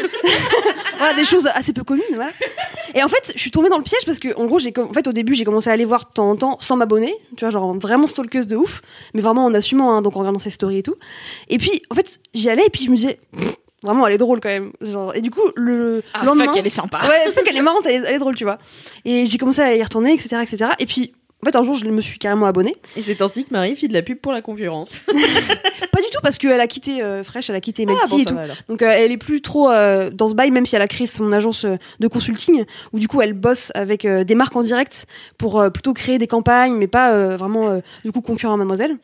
voilà, 0.98 1.14
des 1.14 1.24
choses 1.24 1.48
assez 1.54 1.72
peu 1.72 1.84
communes, 1.84 2.04
voilà. 2.14 2.32
Et 2.94 3.02
en 3.02 3.08
fait, 3.08 3.32
je 3.34 3.40
suis 3.40 3.50
tombée 3.50 3.68
dans 3.68 3.78
le 3.78 3.84
piège 3.84 4.04
parce 4.04 4.18
que, 4.18 4.31
en 4.36 4.46
gros, 4.46 4.58
j'ai, 4.58 4.72
en 4.78 4.92
fait, 4.92 5.06
au 5.08 5.12
début, 5.12 5.34
j'ai 5.34 5.44
commencé 5.44 5.70
à 5.70 5.72
aller 5.72 5.84
voir 5.84 6.06
de 6.06 6.12
temps 6.12 6.30
en 6.30 6.36
temps 6.36 6.56
sans 6.60 6.76
m'abonner, 6.76 7.14
tu 7.36 7.44
vois, 7.44 7.50
genre 7.50 7.74
vraiment 7.74 8.06
stalkeuse 8.06 8.46
de 8.46 8.56
ouf, 8.56 8.82
mais 9.14 9.20
vraiment 9.20 9.44
en 9.44 9.54
assumant, 9.54 9.92
hein, 9.96 10.02
donc 10.02 10.16
en 10.16 10.20
regardant 10.20 10.38
ses 10.38 10.50
stories 10.50 10.78
et 10.78 10.82
tout. 10.82 10.96
Et 11.48 11.58
puis, 11.58 11.82
en 11.90 11.94
fait, 11.94 12.20
j'y 12.34 12.48
allais 12.50 12.66
et 12.66 12.70
puis 12.70 12.84
je 12.84 12.90
me 12.90 12.96
disais, 12.96 13.18
vraiment, 13.82 14.06
elle 14.06 14.14
est 14.14 14.18
drôle 14.18 14.40
quand 14.40 14.48
même, 14.48 14.72
genre. 14.80 15.14
Et 15.14 15.20
du 15.20 15.30
coup, 15.30 15.40
le 15.56 16.02
Ah, 16.14 16.24
lendemain, 16.24 16.44
fuck, 16.46 16.56
elle 16.56 16.66
est 16.66 16.70
sympa. 16.70 17.00
ouais, 17.08 17.32
fait 17.32 17.42
qu'elle 17.42 17.56
est 17.56 17.62
marrante, 17.62 17.84
elle 17.86 17.94
est, 18.04 18.06
elle 18.08 18.14
est 18.14 18.18
drôle, 18.18 18.34
tu 18.34 18.44
vois. 18.44 18.58
Et 19.04 19.26
j'ai 19.26 19.38
commencé 19.38 19.60
à 19.60 19.74
y 19.74 19.82
retourner, 19.82 20.12
etc., 20.12 20.36
etc. 20.42 20.70
Et 20.78 20.86
puis, 20.86 21.12
en 21.42 21.46
fait, 21.46 21.56
un 21.56 21.64
jour, 21.64 21.74
je 21.74 21.84
me 21.86 22.00
suis 22.00 22.20
carrément 22.20 22.46
abonnée. 22.46 22.76
Et 22.96 23.02
c'est 23.02 23.20
ainsi 23.20 23.44
que 23.44 23.52
Marie 23.52 23.74
fit 23.74 23.88
de 23.88 23.92
la 23.92 24.02
pub 24.02 24.18
pour 24.18 24.30
la 24.32 24.42
concurrence. 24.42 25.00
Pas 25.08 26.00
du 26.00 26.06
tout 26.12 26.20
parce 26.22 26.38
qu'elle 26.38 26.60
a 26.60 26.68
quitté 26.68 27.02
euh, 27.02 27.24
Fresh, 27.24 27.50
elle 27.50 27.56
a 27.56 27.60
quitté 27.60 27.84
Melty 27.84 28.00
Ah, 28.04 28.06
bon, 28.08 28.18
et 28.18 28.24
tout. 28.24 28.36
Donc 28.68 28.82
euh, 28.82 28.92
elle 28.94 29.10
est 29.10 29.18
plus 29.18 29.42
trop 29.42 29.68
euh, 29.68 30.10
dans 30.10 30.28
ce 30.28 30.34
bail, 30.34 30.52
même 30.52 30.66
si 30.66 30.76
elle 30.76 30.82
a 30.82 30.86
créé 30.86 31.06
son 31.08 31.32
agence 31.32 31.66
de 31.98 32.08
consulting, 32.08 32.64
où 32.92 33.00
du 33.00 33.08
coup 33.08 33.20
elle 33.22 33.32
bosse 33.32 33.72
avec 33.74 34.06
des 34.06 34.34
marques 34.36 34.54
en 34.54 34.62
direct 34.62 35.06
pour 35.36 35.62
plutôt 35.72 35.92
créer 35.94 36.18
des 36.18 36.28
campagnes, 36.28 36.76
mais 36.76 36.86
pas 36.86 37.36
vraiment 37.36 37.80
du 38.04 38.12
coup 38.12 38.20
concurrent 38.20 38.54
à 38.54 38.56
Mademoiselle. 38.56 38.96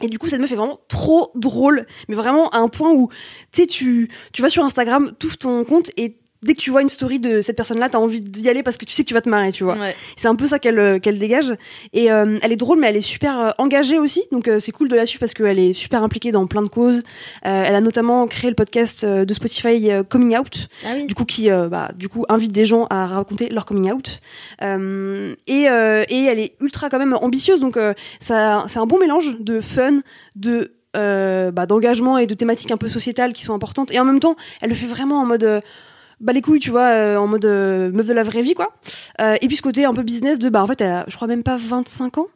Et 0.00 0.08
du 0.08 0.18
coup, 0.18 0.28
cette 0.28 0.40
meuf 0.40 0.52
est 0.52 0.56
vraiment 0.56 0.78
trop 0.88 1.32
drôle, 1.34 1.86
mais 2.08 2.14
vraiment 2.14 2.48
à 2.50 2.58
un 2.58 2.68
point 2.68 2.92
où, 2.92 3.08
tu 3.52 3.62
sais, 3.62 3.66
tu, 3.66 4.08
vas 4.38 4.48
sur 4.48 4.64
Instagram, 4.64 5.10
tu 5.18 5.28
ton 5.36 5.64
compte 5.64 5.90
et 5.96 6.17
dès 6.42 6.54
que 6.54 6.60
tu 6.60 6.70
vois 6.70 6.82
une 6.82 6.88
story 6.88 7.18
de 7.20 7.40
cette 7.40 7.56
personne-là, 7.56 7.88
t'as 7.88 7.98
envie 7.98 8.20
d'y 8.20 8.48
aller 8.48 8.62
parce 8.62 8.76
que 8.76 8.84
tu 8.84 8.92
sais 8.92 9.02
que 9.02 9.08
tu 9.08 9.14
vas 9.14 9.20
te 9.20 9.28
marrer, 9.28 9.52
tu 9.52 9.64
vois. 9.64 9.76
Ouais. 9.76 9.94
C'est 10.16 10.28
un 10.28 10.36
peu 10.36 10.46
ça 10.46 10.58
qu'elle 10.58 10.78
euh, 10.78 10.98
qu'elle 10.98 11.18
dégage. 11.18 11.54
Et 11.92 12.10
euh, 12.12 12.38
elle 12.42 12.52
est 12.52 12.56
drôle, 12.56 12.78
mais 12.78 12.88
elle 12.88 12.96
est 12.96 13.00
super 13.00 13.38
euh, 13.40 13.50
engagée 13.58 13.98
aussi. 13.98 14.22
Donc 14.32 14.48
euh, 14.48 14.58
c'est 14.58 14.72
cool 14.72 14.88
de 14.88 14.96
la 14.96 15.06
suivre 15.06 15.20
parce 15.20 15.34
qu'elle 15.34 15.58
est 15.58 15.72
super 15.72 16.02
impliquée 16.02 16.30
dans 16.32 16.46
plein 16.46 16.62
de 16.62 16.68
causes. 16.68 16.98
Euh, 17.46 17.64
elle 17.66 17.74
a 17.74 17.80
notamment 17.80 18.26
créé 18.26 18.50
le 18.50 18.56
podcast 18.56 19.04
de 19.04 19.32
Spotify 19.34 19.90
Coming 20.08 20.38
Out, 20.38 20.68
Ah 20.84 20.90
oui. 20.94 21.06
du 21.06 21.14
coup 21.14 21.24
qui 21.24 21.48
bah, 21.50 21.90
du 21.96 22.08
coup 22.08 22.24
invite 22.28 22.52
des 22.52 22.64
gens 22.66 22.86
à 22.90 23.06
raconter 23.06 23.48
leur 23.48 23.64
coming 23.66 23.90
out. 23.92 24.20
Et, 24.62 25.62
et 25.62 25.64
elle 26.24 26.38
est 26.38 26.52
ultra 26.60 26.88
quand 26.90 26.98
même 26.98 27.14
ambitieuse. 27.20 27.60
Donc 27.60 27.78
ça 28.20 28.64
c'est 28.68 28.78
un 28.78 28.86
bon 28.86 28.98
mélange 28.98 29.36
de 29.40 29.60
fun, 29.60 30.00
de 30.36 30.72
bah, 30.94 31.66
d'engagement 31.66 32.18
et 32.18 32.26
de 32.26 32.34
thématiques 32.34 32.70
un 32.70 32.76
peu 32.76 32.88
sociétales 32.88 33.32
qui 33.32 33.42
sont 33.42 33.54
importantes. 33.54 33.92
Et 33.92 34.00
en 34.00 34.04
même 34.04 34.20
temps, 34.20 34.36
elle 34.60 34.70
le 34.70 34.74
fait 34.74 34.86
vraiment 34.86 35.20
en 35.20 35.24
mode 35.26 35.62
bah 36.20 36.32
les 36.32 36.42
couilles, 36.42 36.60
tu 36.60 36.70
vois, 36.70 36.88
euh, 36.88 37.16
en 37.16 37.26
mode 37.26 37.44
euh, 37.44 37.90
meuf 37.92 38.06
de 38.06 38.12
la 38.12 38.22
vraie 38.22 38.42
vie, 38.42 38.54
quoi. 38.54 38.72
Euh, 39.20 39.36
et 39.40 39.46
puis 39.46 39.56
ce 39.56 39.62
côté 39.62 39.84
un 39.84 39.94
peu 39.94 40.02
business 40.02 40.38
de, 40.38 40.48
bah 40.48 40.62
en 40.62 40.66
fait, 40.66 40.80
elle 40.80 40.90
a, 40.90 41.04
je 41.08 41.16
crois 41.16 41.28
même 41.28 41.42
pas 41.42 41.56
25 41.56 42.18
ans. 42.18 42.26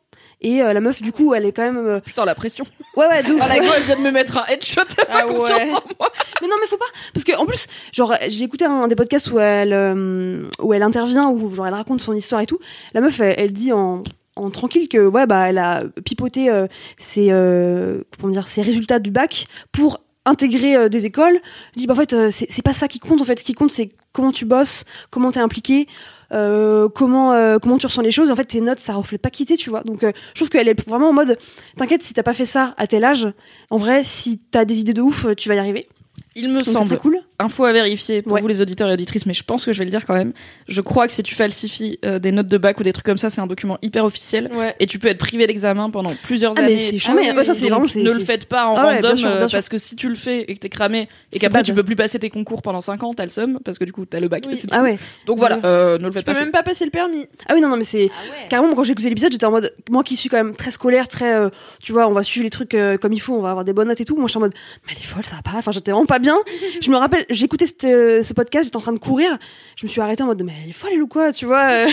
Et 0.44 0.60
euh, 0.60 0.72
la 0.72 0.80
meuf, 0.80 1.00
du 1.02 1.12
coup, 1.12 1.34
elle 1.34 1.44
est 1.44 1.52
quand 1.52 1.62
même. 1.62 1.76
euh, 1.86 2.00
Putain, 2.00 2.24
la 2.24 2.34
pression. 2.34 2.64
Ouais, 2.96 3.06
ouais, 3.06 3.22
de 3.22 3.32
ouf. 3.32 3.40
Ah, 3.40 3.46
la 3.48 3.56
elle 3.58 3.82
vient 3.84 3.94
de 3.96 4.00
me 4.00 4.10
mettre 4.10 4.36
un 4.38 4.44
headshot. 4.46 4.80
Elle 4.98 5.04
Ah 5.08 5.22
confiance 5.22 5.60
ouais. 5.62 5.72
en 5.72 5.82
moi. 6.00 6.10
Mais 6.40 6.48
non, 6.48 6.56
mais 6.60 6.66
faut 6.66 6.76
pas. 6.76 6.84
Parce 7.14 7.22
que 7.24 7.36
en 7.36 7.46
plus, 7.46 7.68
genre, 7.92 8.12
j'ai 8.26 8.42
écouté 8.44 8.64
un 8.64 8.88
des 8.88 8.96
podcasts 8.96 9.30
où 9.30 9.38
elle, 9.38 9.72
euh, 9.72 10.48
où 10.60 10.74
elle 10.74 10.82
intervient, 10.82 11.28
où 11.28 11.54
genre 11.54 11.68
elle 11.68 11.74
raconte 11.74 12.00
son 12.00 12.12
histoire 12.12 12.40
et 12.40 12.46
tout. 12.46 12.58
La 12.92 13.00
meuf, 13.00 13.20
elle, 13.20 13.36
elle 13.38 13.52
dit 13.52 13.72
en, 13.72 14.02
en 14.34 14.50
tranquille 14.50 14.88
que 14.88 15.06
ouais, 15.06 15.26
bah, 15.26 15.48
elle 15.48 15.58
a 15.58 15.84
pipoté 16.04 16.50
euh, 16.50 16.66
ses, 16.98 17.28
euh, 17.30 18.00
comment 18.20 18.32
dire, 18.32 18.48
ses 18.48 18.62
résultats 18.62 18.98
du 18.98 19.12
bac 19.12 19.46
pour 19.70 20.00
intégrer 20.24 20.76
euh, 20.76 20.88
des 20.88 21.06
écoles. 21.06 21.40
Dit 21.76 21.86
bah 21.86 21.94
en 21.94 21.96
fait, 21.96 22.12
euh, 22.12 22.30
c'est 22.30 22.62
pas 22.62 22.72
ça 22.72 22.88
qui 22.88 22.98
compte. 22.98 23.20
En 23.20 23.24
fait, 23.24 23.38
ce 23.38 23.44
qui 23.44 23.54
compte, 23.54 23.70
c'est 23.70 23.90
comment 24.12 24.32
tu 24.32 24.44
bosses, 24.44 24.84
comment 25.10 25.30
t'es 25.30 25.40
impliqué. 25.40 25.86
euh, 26.32 26.88
comment 26.88 27.32
euh, 27.32 27.58
comment 27.58 27.76
tu 27.76 27.86
ressens 27.86 28.00
les 28.02 28.10
choses 28.10 28.30
en 28.30 28.36
fait 28.36 28.46
tes 28.46 28.60
notes 28.62 28.78
ça 28.78 28.94
reflète 28.94 29.20
pas 29.20 29.28
qui 29.28 29.44
t'es 29.44 29.54
tu 29.56 29.68
vois 29.68 29.82
donc 29.82 30.02
euh, 30.02 30.12
je 30.32 30.38
trouve 30.40 30.48
qu'elle 30.48 30.66
est 30.66 30.88
vraiment 30.88 31.10
en 31.10 31.12
mode 31.12 31.36
t'inquiète 31.76 32.02
si 32.02 32.14
t'as 32.14 32.22
pas 32.22 32.32
fait 32.32 32.46
ça 32.46 32.72
à 32.78 32.86
tel 32.86 33.04
âge 33.04 33.28
en 33.68 33.76
vrai 33.76 34.02
si 34.02 34.38
t'as 34.38 34.64
des 34.64 34.78
idées 34.80 34.94
de 34.94 35.02
ouf 35.02 35.26
tu 35.36 35.50
vas 35.50 35.56
y 35.56 35.58
arriver 35.58 35.86
Il 36.34 36.48
me 36.48 36.54
donc 36.54 36.64
c'est 36.64 36.72
semble, 36.72 36.86
très 36.86 36.96
cool 36.96 37.20
info 37.42 37.64
à 37.64 37.72
vérifier 37.72 38.22
pour 38.22 38.32
Ouais. 38.32 38.40
vous 38.40 38.48
les 38.48 38.60
auditeurs 38.62 38.88
et 38.88 38.92
auditrices, 38.94 39.26
mais 39.26 39.34
je 39.34 39.42
pense 39.42 39.64
que 39.64 39.72
je 39.72 39.78
vais 39.78 39.84
le 39.84 39.90
dire 39.90 40.06
quand 40.06 40.14
même. 40.14 40.32
Je 40.68 40.80
crois 40.80 41.06
que 41.06 41.12
si 41.12 41.22
tu 41.22 41.34
falsifies 41.34 41.98
euh, 42.04 42.18
des 42.18 42.32
notes 42.32 42.46
de 42.46 42.56
bac 42.58 42.80
ou 42.80 42.82
des 42.82 42.92
trucs 42.92 43.04
comme 43.06 43.18
ça, 43.18 43.28
c'est 43.30 43.40
un 43.40 43.46
document 43.46 43.78
hyper 43.82 44.04
officiel. 44.04 44.50
Ouais. 44.54 44.74
Et 44.80 44.86
tu 44.86 44.98
peux 44.98 45.08
être 45.08 45.18
privé 45.18 45.46
d'examen 45.46 45.90
pendant 45.90 46.10
plusieurs 46.22 46.52
Ah, 46.56 46.60
mais 46.62 46.66
années. 46.68 46.78
c'est 46.78 46.98
jamais. 46.98 47.30
oui, 47.30 47.36
Ouais, 47.36 47.44
ça, 47.44 47.54
Donc, 47.68 47.94
ne 47.94 48.12
le 48.12 48.20
faites 48.20 48.46
pas 48.46 48.66
en 48.66 48.76
Ah 48.76 48.86
ouais, 48.86 49.00
bien 49.00 49.10
random 49.10 49.16
sûr, 49.16 49.28
bien 49.28 49.36
euh, 49.42 49.48
sûr. 49.48 49.56
parce 49.58 49.68
que 49.68 49.78
si 49.78 49.96
tu 49.96 50.08
le 50.08 50.14
fais 50.14 50.42
et 50.48 50.54
que 50.54 50.60
t'es 50.60 50.68
cramé 50.68 51.08
et 51.32 51.38
qu'après 51.38 51.62
tu 51.62 51.74
peux 51.74 51.82
plus 51.84 51.96
passer 51.96 52.18
tes 52.18 52.30
concours 52.30 52.62
pendant 52.62 52.80
5 52.80 53.02
ans, 53.02 53.12
t'as 53.14 53.24
le 53.24 53.30
seum 53.30 53.58
parce 53.64 53.78
que 53.78 53.84
du 53.84 53.92
coup 53.92 54.04
t'as 54.06 54.20
le 54.20 54.28
bac. 54.28 54.44
Oui. 54.48 54.60
Ah 54.70 54.82
ouais. 54.82 54.98
Donc 55.26 55.38
voilà, 55.38 55.58
euh, 55.64 55.98
ne 55.98 56.04
le 56.04 56.10
Tu 56.10 56.18
faites 56.18 56.26
peux 56.26 56.32
pas. 56.32 56.40
même 56.40 56.52
pas 56.52 56.62
passer 56.62 56.84
le 56.84 56.90
permis. 56.90 57.26
Ah 57.48 57.54
oui, 57.54 57.60
non, 57.60 57.68
non, 57.68 57.76
mais 57.76 57.84
c'est. 57.84 58.10
Ah 58.12 58.22
ouais. 58.22 58.48
Carrément, 58.48 58.74
quand 58.74 58.84
j'ai 58.84 58.92
écouté 58.92 59.08
l'épisode, 59.08 59.32
j'étais 59.32 59.46
en 59.46 59.50
mode. 59.50 59.72
Moi 59.90 60.02
qui 60.04 60.16
suis 60.16 60.28
quand 60.28 60.36
même 60.38 60.54
très 60.54 60.70
scolaire, 60.70 61.08
très. 61.08 61.34
euh, 61.34 61.48
tu 61.82 61.92
vois, 61.92 62.06
on 62.08 62.12
va 62.12 62.22
suivre 62.22 62.44
les 62.44 62.50
trucs 62.50 62.76
comme 63.00 63.12
il 63.12 63.20
faut, 63.20 63.34
on 63.34 63.42
va 63.42 63.50
avoir 63.50 63.64
des 63.64 63.72
bonnes 63.72 63.88
notes 63.88 64.00
et 64.00 64.04
tout. 64.04 64.14
Moi, 64.16 64.26
je 64.26 64.30
suis 64.32 64.38
en 64.38 64.42
mode. 64.42 64.54
Mais 64.86 64.92
elle 64.92 64.98
est 64.98 65.06
folle, 65.06 65.24
ça 65.24 65.36
va 65.36 65.42
pas. 65.42 65.56
Enfin, 65.58 65.70
j'étais 65.72 65.90
vraiment 65.90 66.06
pas 66.06 66.18
bien. 66.18 66.36
je 66.80 66.90
me 66.90 66.96
rappelle, 66.96 67.24
cette, 67.34 67.84
euh, 67.84 68.22
ce 68.22 68.32
podcast, 68.32 68.64
j'étais 68.64 68.76
en 68.76 68.80
train 68.80 68.92
de 68.92 68.98
courir. 68.98 69.38
Je 69.76 69.86
me 69.86 69.90
suis 69.90 70.00
arrêtée 70.00 70.22
en 70.22 70.26
mode. 70.26 70.42
Mais 70.42 70.52
elle 70.62 70.70
est 70.70 70.72
folle, 70.72 70.90
elle 70.94 71.02
ou 71.02 71.08
quoi, 71.08 71.32
tu 71.32 71.46
vois? 71.46 71.86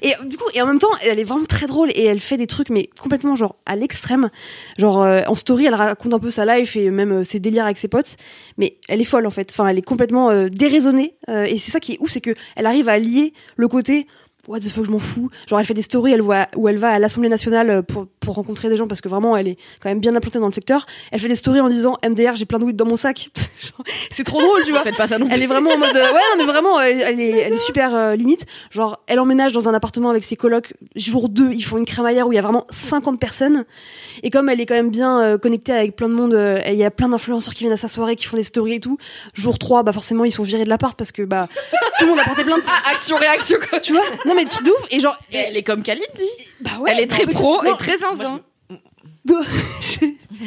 Et 0.00 0.14
du 0.24 0.36
coup, 0.36 0.44
et 0.54 0.62
en 0.62 0.66
même 0.66 0.78
temps, 0.78 0.90
elle 1.02 1.18
est 1.18 1.24
vraiment 1.24 1.44
très 1.44 1.66
drôle 1.66 1.90
et 1.94 2.04
elle 2.04 2.20
fait 2.20 2.36
des 2.36 2.46
trucs, 2.46 2.70
mais 2.70 2.88
complètement 3.00 3.34
genre 3.34 3.56
à 3.66 3.76
l'extrême. 3.76 4.30
Genre 4.78 5.02
euh, 5.02 5.20
en 5.26 5.34
story, 5.34 5.66
elle 5.66 5.74
raconte 5.74 6.14
un 6.14 6.18
peu 6.18 6.30
sa 6.30 6.46
life 6.46 6.76
et 6.76 6.90
même 6.90 7.12
euh, 7.12 7.24
ses 7.24 7.40
délires 7.40 7.64
avec 7.64 7.78
ses 7.78 7.88
potes. 7.88 8.16
Mais 8.58 8.78
elle 8.88 9.00
est 9.00 9.04
folle 9.04 9.26
en 9.26 9.30
fait. 9.30 9.50
Enfin, 9.50 9.66
elle 9.66 9.78
est 9.78 9.82
complètement 9.82 10.30
euh, 10.30 10.48
déraisonnée. 10.48 11.14
Et 11.28 11.58
c'est 11.58 11.70
ça 11.70 11.80
qui 11.80 11.92
est 11.92 11.98
ouf, 12.00 12.10
c'est 12.10 12.20
que 12.20 12.34
elle 12.56 12.66
arrive 12.66 12.88
à 12.88 12.98
lier 12.98 13.32
le 13.56 13.68
côté 13.68 14.06
what 14.48 14.60
the 14.60 14.68
fuck, 14.68 14.84
je 14.84 14.90
m'en 14.90 14.98
fous. 14.98 15.30
Genre, 15.48 15.60
elle 15.60 15.66
fait 15.66 15.74
des 15.74 15.82
stories, 15.82 16.12
elle 16.12 16.20
voit 16.22 16.46
où 16.56 16.68
elle 16.68 16.78
va 16.78 16.88
à 16.90 16.98
l'Assemblée 16.98 17.28
nationale 17.28 17.70
euh, 17.70 17.82
pour, 17.82 18.06
pour 18.20 18.34
rencontrer 18.34 18.68
des 18.68 18.76
gens 18.76 18.86
parce 18.88 19.00
que 19.00 19.08
vraiment, 19.08 19.36
elle 19.36 19.48
est 19.48 19.56
quand 19.80 19.88
même 19.88 20.00
bien 20.00 20.14
implantée 20.16 20.38
dans 20.38 20.48
le 20.48 20.52
secteur. 20.52 20.86
Elle 21.10 21.20
fait 21.20 21.28
des 21.28 21.34
stories 21.34 21.60
en 21.60 21.68
disant 21.68 21.96
MDR, 22.08 22.34
j'ai 22.34 22.44
plein 22.44 22.58
de 22.58 22.64
weed 22.64 22.76
dans 22.76 22.86
mon 22.86 22.96
sac. 22.96 23.30
C'est 24.10 24.24
trop 24.24 24.40
drôle, 24.40 24.62
tu 24.64 24.70
vois. 24.72 24.82
Faites 24.82 24.96
pas 24.96 25.08
ça 25.08 25.18
non 25.18 25.26
plus. 25.26 25.34
Elle 25.34 25.42
est 25.42 25.46
vraiment 25.46 25.70
en 25.70 25.78
mode 25.78 25.96
euh, 25.96 26.12
ouais 26.12 26.20
non 26.36 26.44
mais 26.44 26.52
vraiment 26.52 26.80
elle, 26.80 27.00
elle 27.00 27.20
est 27.20 27.38
elle 27.38 27.52
est 27.52 27.58
super 27.58 27.94
euh, 27.94 28.16
limite 28.16 28.44
genre 28.70 29.00
elle 29.06 29.20
emménage 29.20 29.52
dans 29.52 29.68
un 29.68 29.74
appartement 29.74 30.10
avec 30.10 30.24
ses 30.24 30.36
colocs 30.36 30.72
jour 30.96 31.28
2 31.28 31.50
ils 31.52 31.62
font 31.62 31.78
une 31.78 31.84
crémaillère 31.84 32.26
où 32.26 32.32
il 32.32 32.36
y 32.36 32.38
a 32.38 32.42
vraiment 32.42 32.66
50 32.70 33.20
personnes 33.20 33.64
et 34.22 34.30
comme 34.30 34.48
elle 34.48 34.60
est 34.60 34.66
quand 34.66 34.74
même 34.74 34.90
bien 34.90 35.20
euh, 35.20 35.38
connectée 35.38 35.72
avec 35.72 35.96
plein 35.96 36.08
de 36.08 36.14
monde 36.14 36.34
euh, 36.34 36.60
il 36.66 36.74
y 36.74 36.84
a 36.84 36.90
plein 36.90 37.08
d'influenceurs 37.08 37.54
qui 37.54 37.60
viennent 37.64 37.72
à 37.72 37.76
sa 37.78 37.88
soirée 37.88 38.16
qui 38.16 38.24
font 38.24 38.36
des 38.36 38.42
stories 38.42 38.74
et 38.74 38.80
tout 38.80 38.98
jour 39.34 39.58
3 39.58 39.82
bah 39.82 39.92
forcément 39.92 40.24
ils 40.24 40.32
sont 40.32 40.42
virés 40.42 40.64
de 40.64 40.68
l'appart 40.68 40.96
parce 40.96 41.12
que 41.12 41.22
bah 41.22 41.48
tout 41.98 42.04
le 42.04 42.10
monde 42.10 42.20
a 42.20 42.24
porté 42.24 42.44
plainte 42.44 42.62
Ah, 42.66 42.90
action 42.92 43.16
réaction 43.16 43.58
quoi. 43.68 43.80
tu 43.80 43.92
vois? 43.92 44.02
Non 44.26 44.31
mais 44.34 44.44
truc 44.46 44.66
de 44.66 44.70
ouf 44.70 44.86
et 44.90 45.00
genre 45.00 45.16
Et 45.32 45.36
elle 45.38 45.56
est 45.56 45.62
comme 45.62 45.82
Kalindi. 45.82 46.28
bah 46.60 46.70
ouais 46.80 46.92
elle 46.92 47.00
est 47.00 47.06
très 47.06 47.24
non, 47.26 47.32
pro 47.32 47.62
non, 47.62 47.74
et 47.74 47.78
très 47.78 47.98
zinzin. 47.98 48.40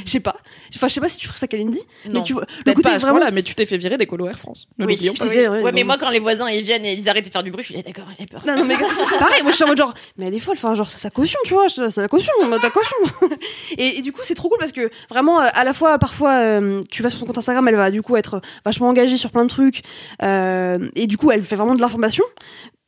je 0.05 0.09
sais 0.11 0.19
pas 0.19 0.35
enfin 0.75 0.89
je 0.89 0.93
sais 0.93 0.99
pas 0.99 1.07
si 1.07 1.15
tu 1.17 1.27
ferais 1.27 1.39
ça 1.39 1.47
Kalindi 1.47 1.79
mais 2.05 2.11
Non, 2.13 2.23
tu 2.23 2.33
vois 2.33 2.41
le 2.41 2.63
Peut-être 2.63 2.75
côté 2.75 2.89
pas 2.89 2.95
à 2.95 2.99
ce 2.99 3.01
vraiment 3.03 3.19
point-là, 3.19 3.31
mais 3.31 3.41
tu 3.41 3.55
t'es 3.55 3.65
fait 3.65 3.77
virer 3.77 3.97
des 3.97 4.05
colos 4.05 4.27
Air 4.27 4.37
France. 4.37 4.67
Oui. 4.79 4.97
te 4.97 5.01
dis, 5.01 5.09
ouais, 5.47 5.47
Ouais, 5.47 5.71
mais 5.71 5.81
non. 5.81 5.87
moi, 5.87 5.97
quand 5.97 6.09
les 6.09 6.19
voisins 6.19 6.49
ils 6.49 6.63
viennent 6.63 6.83
et 6.85 6.91
ils 6.93 7.07
arrêtent 7.07 7.25
de 7.25 7.31
faire 7.31 7.43
du 7.43 7.51
bruit, 7.51 7.63
je 7.63 7.67
suis 7.69 7.75
là, 7.75 7.83
d'accord, 7.83 8.03
elle 8.17 8.25
a 8.25 8.27
peur. 8.27 8.45
Non, 8.45 8.57
non, 8.57 8.65
mais 8.65 8.75
pareil, 9.19 9.43
moi 9.43 9.51
je 9.51 9.55
suis 9.55 9.63
en 9.63 9.67
mode 9.67 9.77
genre, 9.77 9.93
mais 10.17 10.25
elle 10.27 10.33
est 10.33 10.39
folle, 10.39 10.55
enfin, 10.57 10.73
genre, 10.75 10.89
c'est 10.89 10.99
sa 10.99 11.09
caution, 11.09 11.39
tu 11.45 11.53
vois, 11.53 11.69
c'est 11.69 11.89
sa 11.89 12.07
caution, 12.09 12.33
ta 12.61 12.69
caution. 12.69 12.97
et, 13.77 13.97
et 13.99 14.01
du 14.01 14.11
coup, 14.11 14.21
c'est 14.23 14.35
trop 14.35 14.49
cool 14.49 14.57
parce 14.59 14.73
que 14.73 14.89
vraiment, 15.09 15.39
euh, 15.41 15.47
à 15.53 15.63
la 15.63 15.71
fois, 15.71 15.97
parfois, 15.97 16.33
euh, 16.33 16.81
tu 16.91 17.01
vas 17.01 17.09
sur 17.09 17.19
son 17.19 17.25
compte 17.25 17.37
Instagram, 17.37 17.65
elle 17.69 17.75
va 17.77 17.91
du 17.91 18.01
coup 18.01 18.17
être 18.17 18.41
vachement 18.65 18.89
engagée 18.89 19.17
sur 19.17 19.31
plein 19.31 19.45
de 19.45 19.49
trucs, 19.49 19.83
euh, 20.21 20.89
et 20.95 21.07
du 21.07 21.15
coup, 21.17 21.31
elle 21.31 21.43
fait 21.43 21.55
vraiment 21.55 21.75
de 21.75 21.81
l'information. 21.81 22.25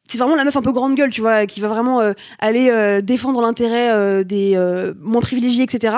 C'est 0.10 0.18
vraiment 0.18 0.36
la 0.36 0.44
meuf 0.46 0.56
un 0.56 0.62
peu 0.62 0.72
grande 0.72 0.96
gueule, 0.96 1.10
tu 1.10 1.22
vois, 1.22 1.46
qui 1.46 1.60
va 1.60 1.68
vraiment 1.68 2.00
euh, 2.02 2.14
aller 2.40 2.70
euh, 2.70 3.02
défendre 3.02 3.42
l'intérêt 3.42 3.92
euh, 3.92 4.24
des 4.24 4.54
euh, 4.56 4.94
moins 5.02 5.22
privilégiés, 5.22 5.64
etc. 5.64 5.96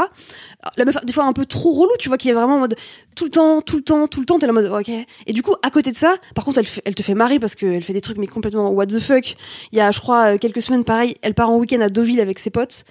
La 0.78 0.86
meuf, 0.86 0.98
des 1.06 1.14
fois, 1.14 1.24
un 1.26 1.34
peu 1.34 1.46
trop 1.46 1.72
relou, 1.72 1.92
tu 2.00 2.10
vois, 2.10 2.18
qui 2.18 2.30
est 2.30 2.34
vraiment 2.34 2.56
en 2.56 2.60
mode 2.60 2.76
tout 3.16 3.26
le 3.26 3.30
temps, 3.32 3.62
tout 3.62 3.78
le 3.78 3.82
temps, 3.84 4.08
tout 4.08 4.20
le 4.20 4.26
temps, 4.26 4.40
t'es 4.40 4.50
en 4.50 4.54
mode 4.54 4.66
ok. 4.72 4.90
Et 5.28 5.34
du 5.34 5.42
coup, 5.42 5.54
à 5.64 5.70
côté 5.72 5.92
de 5.92 5.96
ça, 5.96 6.16
par 6.36 6.44
contre, 6.44 6.60
elle, 6.60 6.66
elle 6.86 6.96
te 6.96 7.04
fait 7.04 7.14
marrer 7.14 7.40
parce 7.40 7.56
qu'elle 7.56 7.84
fait 7.84 7.94
des 7.94 8.02
trucs 8.02 8.18
mais 8.18 8.28
complètement 8.28 8.70
what 8.72 8.88
the 8.88 9.00
fuck. 9.00 9.36
Il 9.72 9.78
y 9.78 9.82
a, 9.82 9.92
je 9.92 10.00
crois, 10.00 10.34
euh, 10.34 10.38
quelques 10.38 10.62
semaines, 10.62 10.84
pareil, 10.84 11.16
elle 11.22 11.34
part 11.34 11.50
en 11.50 11.58
week-end 11.58 11.80
à 11.82 11.90
Deauville 11.90 12.20
avec 12.20 12.40
ses 12.40 12.50
potes. 12.50 12.84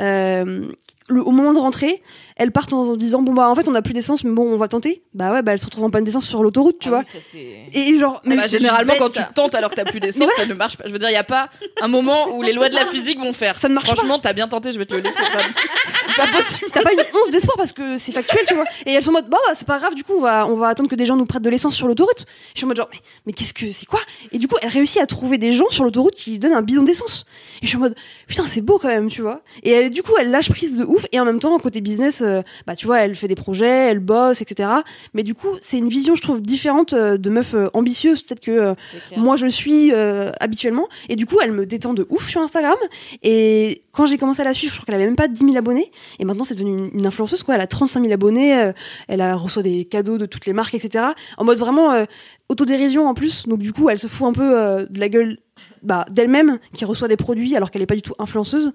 Euh, 0.00 0.66
le- 1.08 1.22
au 1.22 1.30
moment 1.30 1.52
de 1.52 1.58
rentrer, 1.58 2.02
elles 2.36 2.52
partent 2.52 2.72
en, 2.72 2.82
en 2.88 2.96
disant 2.96 3.22
bon 3.22 3.32
bah 3.32 3.48
en 3.48 3.54
fait 3.54 3.68
on 3.68 3.74
a 3.74 3.82
plus 3.82 3.92
d'essence, 3.92 4.24
mais 4.24 4.32
bon 4.32 4.44
on 4.52 4.56
va 4.56 4.68
tenter. 4.68 5.02
Bah 5.14 5.32
ouais, 5.32 5.42
bah 5.42 5.52
elles 5.52 5.58
se 5.58 5.64
retrouvent 5.64 5.84
en 5.84 5.90
panne 5.90 6.04
d'essence 6.04 6.26
sur 6.26 6.42
l'autoroute, 6.42 6.78
tu 6.80 6.88
Ah 6.88 6.90
vois. 6.90 7.00
oui, 7.00 7.20
ça, 7.20 7.38
Et 7.78 7.98
genre, 7.98 8.20
Mais 8.24 8.36
mais 8.36 8.42
c'est 8.48 8.58
généralement, 8.58 8.94
quand 8.98 9.04
bête, 9.06 9.12
tu 9.14 9.18
ça. 9.20 9.30
tentes 9.34 9.54
alors 9.54 9.70
que 9.70 9.76
t'as 9.76 9.84
plus 9.84 10.00
d'essence, 10.00 10.30
ça 10.36 10.46
ne 10.46 10.54
marche 10.54 10.76
pas. 10.76 10.84
Je 10.86 10.92
veux 10.92 10.98
dire, 10.98 11.08
il 11.10 11.14
y 11.14 11.16
a 11.16 11.24
pas 11.24 11.48
un 11.80 11.88
moment 11.88 12.34
où 12.36 12.42
les 12.42 12.52
lois 12.52 12.68
de 12.68 12.74
la 12.74 12.86
physique 12.86 13.18
vont 13.18 13.32
faire. 13.32 13.54
Ça 13.56 13.68
ne 13.68 13.74
marche 13.74 13.86
Franchement, 13.92 14.18
t'as 14.18 14.32
bien 14.32 14.48
tenté, 14.48 14.72
je 14.72 14.78
vais 14.78 14.86
te 14.86 14.94
le 14.94 15.00
laisser. 15.00 15.16
Ça. 15.16 15.38
Pas 16.16 16.26
possible. 16.26 16.70
T'as 16.74 16.82
pas 16.82 16.92
une 16.92 17.00
once 17.14 17.30
d'espoir 17.30 17.56
parce 17.56 17.72
que 17.72 17.96
c'est 17.96 18.12
factuel, 18.12 18.44
tu 18.46 18.54
vois. 18.54 18.64
Et 18.84 18.92
elles 18.92 19.02
sont 19.02 19.10
en 19.10 19.14
mode, 19.14 19.28
bah, 19.30 19.38
bah, 19.46 19.52
c'est 19.54 19.66
pas 19.66 19.78
grave, 19.78 19.94
du 19.94 20.04
coup, 20.04 20.12
on 20.18 20.20
va, 20.20 20.46
on 20.46 20.56
va 20.56 20.68
attendre 20.68 20.90
que 20.90 20.94
des 20.94 21.06
gens 21.06 21.16
nous 21.16 21.24
prêtent 21.24 21.42
de 21.42 21.48
l'essence 21.48 21.74
sur 21.74 21.86
l'autoroute. 21.88 22.26
Je 22.52 22.58
suis 22.58 22.64
en 22.64 22.68
mode, 22.68 22.76
genre, 22.76 22.88
mais, 22.92 22.98
mais 23.26 23.32
qu'est-ce 23.32 23.54
que 23.54 23.70
c'est 23.70 23.86
quoi? 23.86 24.00
Et 24.30 24.38
du 24.38 24.46
coup, 24.46 24.56
elle 24.60 24.68
réussit 24.68 25.00
à 25.00 25.06
trouver 25.06 25.38
des 25.38 25.52
gens 25.52 25.70
sur 25.70 25.84
l'autoroute 25.84 26.14
qui 26.14 26.32
lui 26.32 26.38
donnent 26.38 26.52
un 26.52 26.60
bidon 26.60 26.82
d'essence. 26.82 27.24
Et 27.62 27.66
je 27.66 27.68
suis 27.68 27.76
en 27.78 27.80
mode, 27.80 27.94
putain, 28.26 28.46
c'est 28.46 28.60
beau 28.60 28.78
quand 28.78 28.88
même, 28.88 29.08
tu 29.08 29.22
vois. 29.22 29.40
Et 29.62 29.70
elle- 29.70 29.90
du 29.90 30.02
coup, 30.02 30.12
elle 30.20 30.30
lâche 30.30 30.50
prise 30.50 30.76
de 30.76 30.84
ouf. 30.84 31.06
Et 31.12 31.20
en 31.20 31.24
même 31.24 31.38
temps, 31.38 31.58
côté 31.60 31.80
business, 31.80 32.20
euh, 32.22 32.42
bah, 32.66 32.76
tu 32.76 32.86
vois, 32.86 33.00
elle 33.00 33.14
fait 33.14 33.28
des 33.28 33.34
projets, 33.34 33.90
elle 33.90 33.98
bosse, 33.98 34.40
etc. 34.40 34.68
Mais 35.14 35.22
du 35.22 35.34
coup, 35.34 35.48
c'est 35.60 35.78
une 35.78 35.88
vision, 35.88 36.14
je 36.14 36.22
trouve, 36.22 36.40
différente 36.40 36.92
euh, 36.92 37.16
de 37.16 37.30
meuf 37.30 37.54
euh, 37.54 37.68
ambitieuse, 37.74 38.22
peut-être 38.22 38.40
que 38.40 38.74
moi 39.16 39.36
je 39.36 39.46
suis 39.46 39.92
habituellement. 40.40 40.88
Et 41.08 41.16
du 41.16 41.26
coup, 41.26 41.38
elle 41.42 41.52
me 41.52 41.66
détend 41.66 41.94
de 41.94 42.06
ouf 42.10 42.28
sur 42.28 42.40
Instagram. 42.40 42.76
Et 43.22 43.82
quand 43.92 44.06
j'ai 44.06 44.18
commencé 44.18 44.40
à 44.40 44.44
la 44.44 44.52
suivre, 44.52 44.72
je 44.72 44.78
crois 44.78 44.86
qu'elle 44.86 44.94
avait 44.94 45.06
même 45.06 45.16
pas 45.16 45.28
10 45.28 45.44
000 45.44 45.56
abonnés. 45.56 45.90
Et 46.18 46.24
maintenant, 46.24 46.44
c'est 46.44 46.54
devenu 46.54 46.90
une, 46.92 47.06
influenceuse, 47.06 47.42
quoi. 47.42 47.54
Elle 47.54 47.60
a 47.60 47.66
35 47.66 48.00
000 48.00 48.12
abonnés. 48.12 48.72
elle 49.08 49.20
a 49.20 49.34
reçoit 49.36 49.62
des 49.62 49.84
cadeaux 49.84 50.18
de 50.18 50.26
toutes 50.26 50.46
les 50.46 50.52
marques, 50.52 50.74
etc. 50.74 51.06
En 51.36 51.44
mode 51.44 51.58
vraiment 51.58 52.06
autodérision 52.48 53.08
en 53.08 53.14
plus. 53.14 53.46
Donc, 53.46 53.58
du 53.58 53.72
coup, 53.72 53.90
elle 53.90 53.98
se 53.98 54.06
fout 54.06 54.26
un 54.26 54.32
peu 54.32 54.86
de 54.88 55.00
la 55.00 55.08
gueule 55.08 55.38
bah, 55.82 56.04
d'elle-même 56.10 56.58
qui 56.72 56.84
reçoit 56.84 57.08
des 57.08 57.16
produits 57.16 57.56
alors 57.56 57.70
qu'elle 57.70 57.82
est 57.82 57.86
pas 57.86 57.94
du 57.94 58.02
tout 58.02 58.14
influenceuse. 58.18 58.72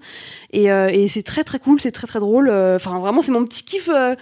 Et, 0.52 0.70
euh, 0.70 0.88
et 0.88 1.08
c'est 1.08 1.22
très 1.22 1.44
très 1.44 1.58
cool, 1.58 1.80
c'est 1.80 1.90
très 1.90 2.06
très 2.06 2.20
drôle. 2.20 2.48
Euh, 2.48 2.76
Enfin, 2.76 2.98
vraiment, 2.98 3.22
c'est 3.22 3.32
mon 3.32 3.44
petit 3.44 3.64
kiff 3.64 3.88
euh, 3.88 4.14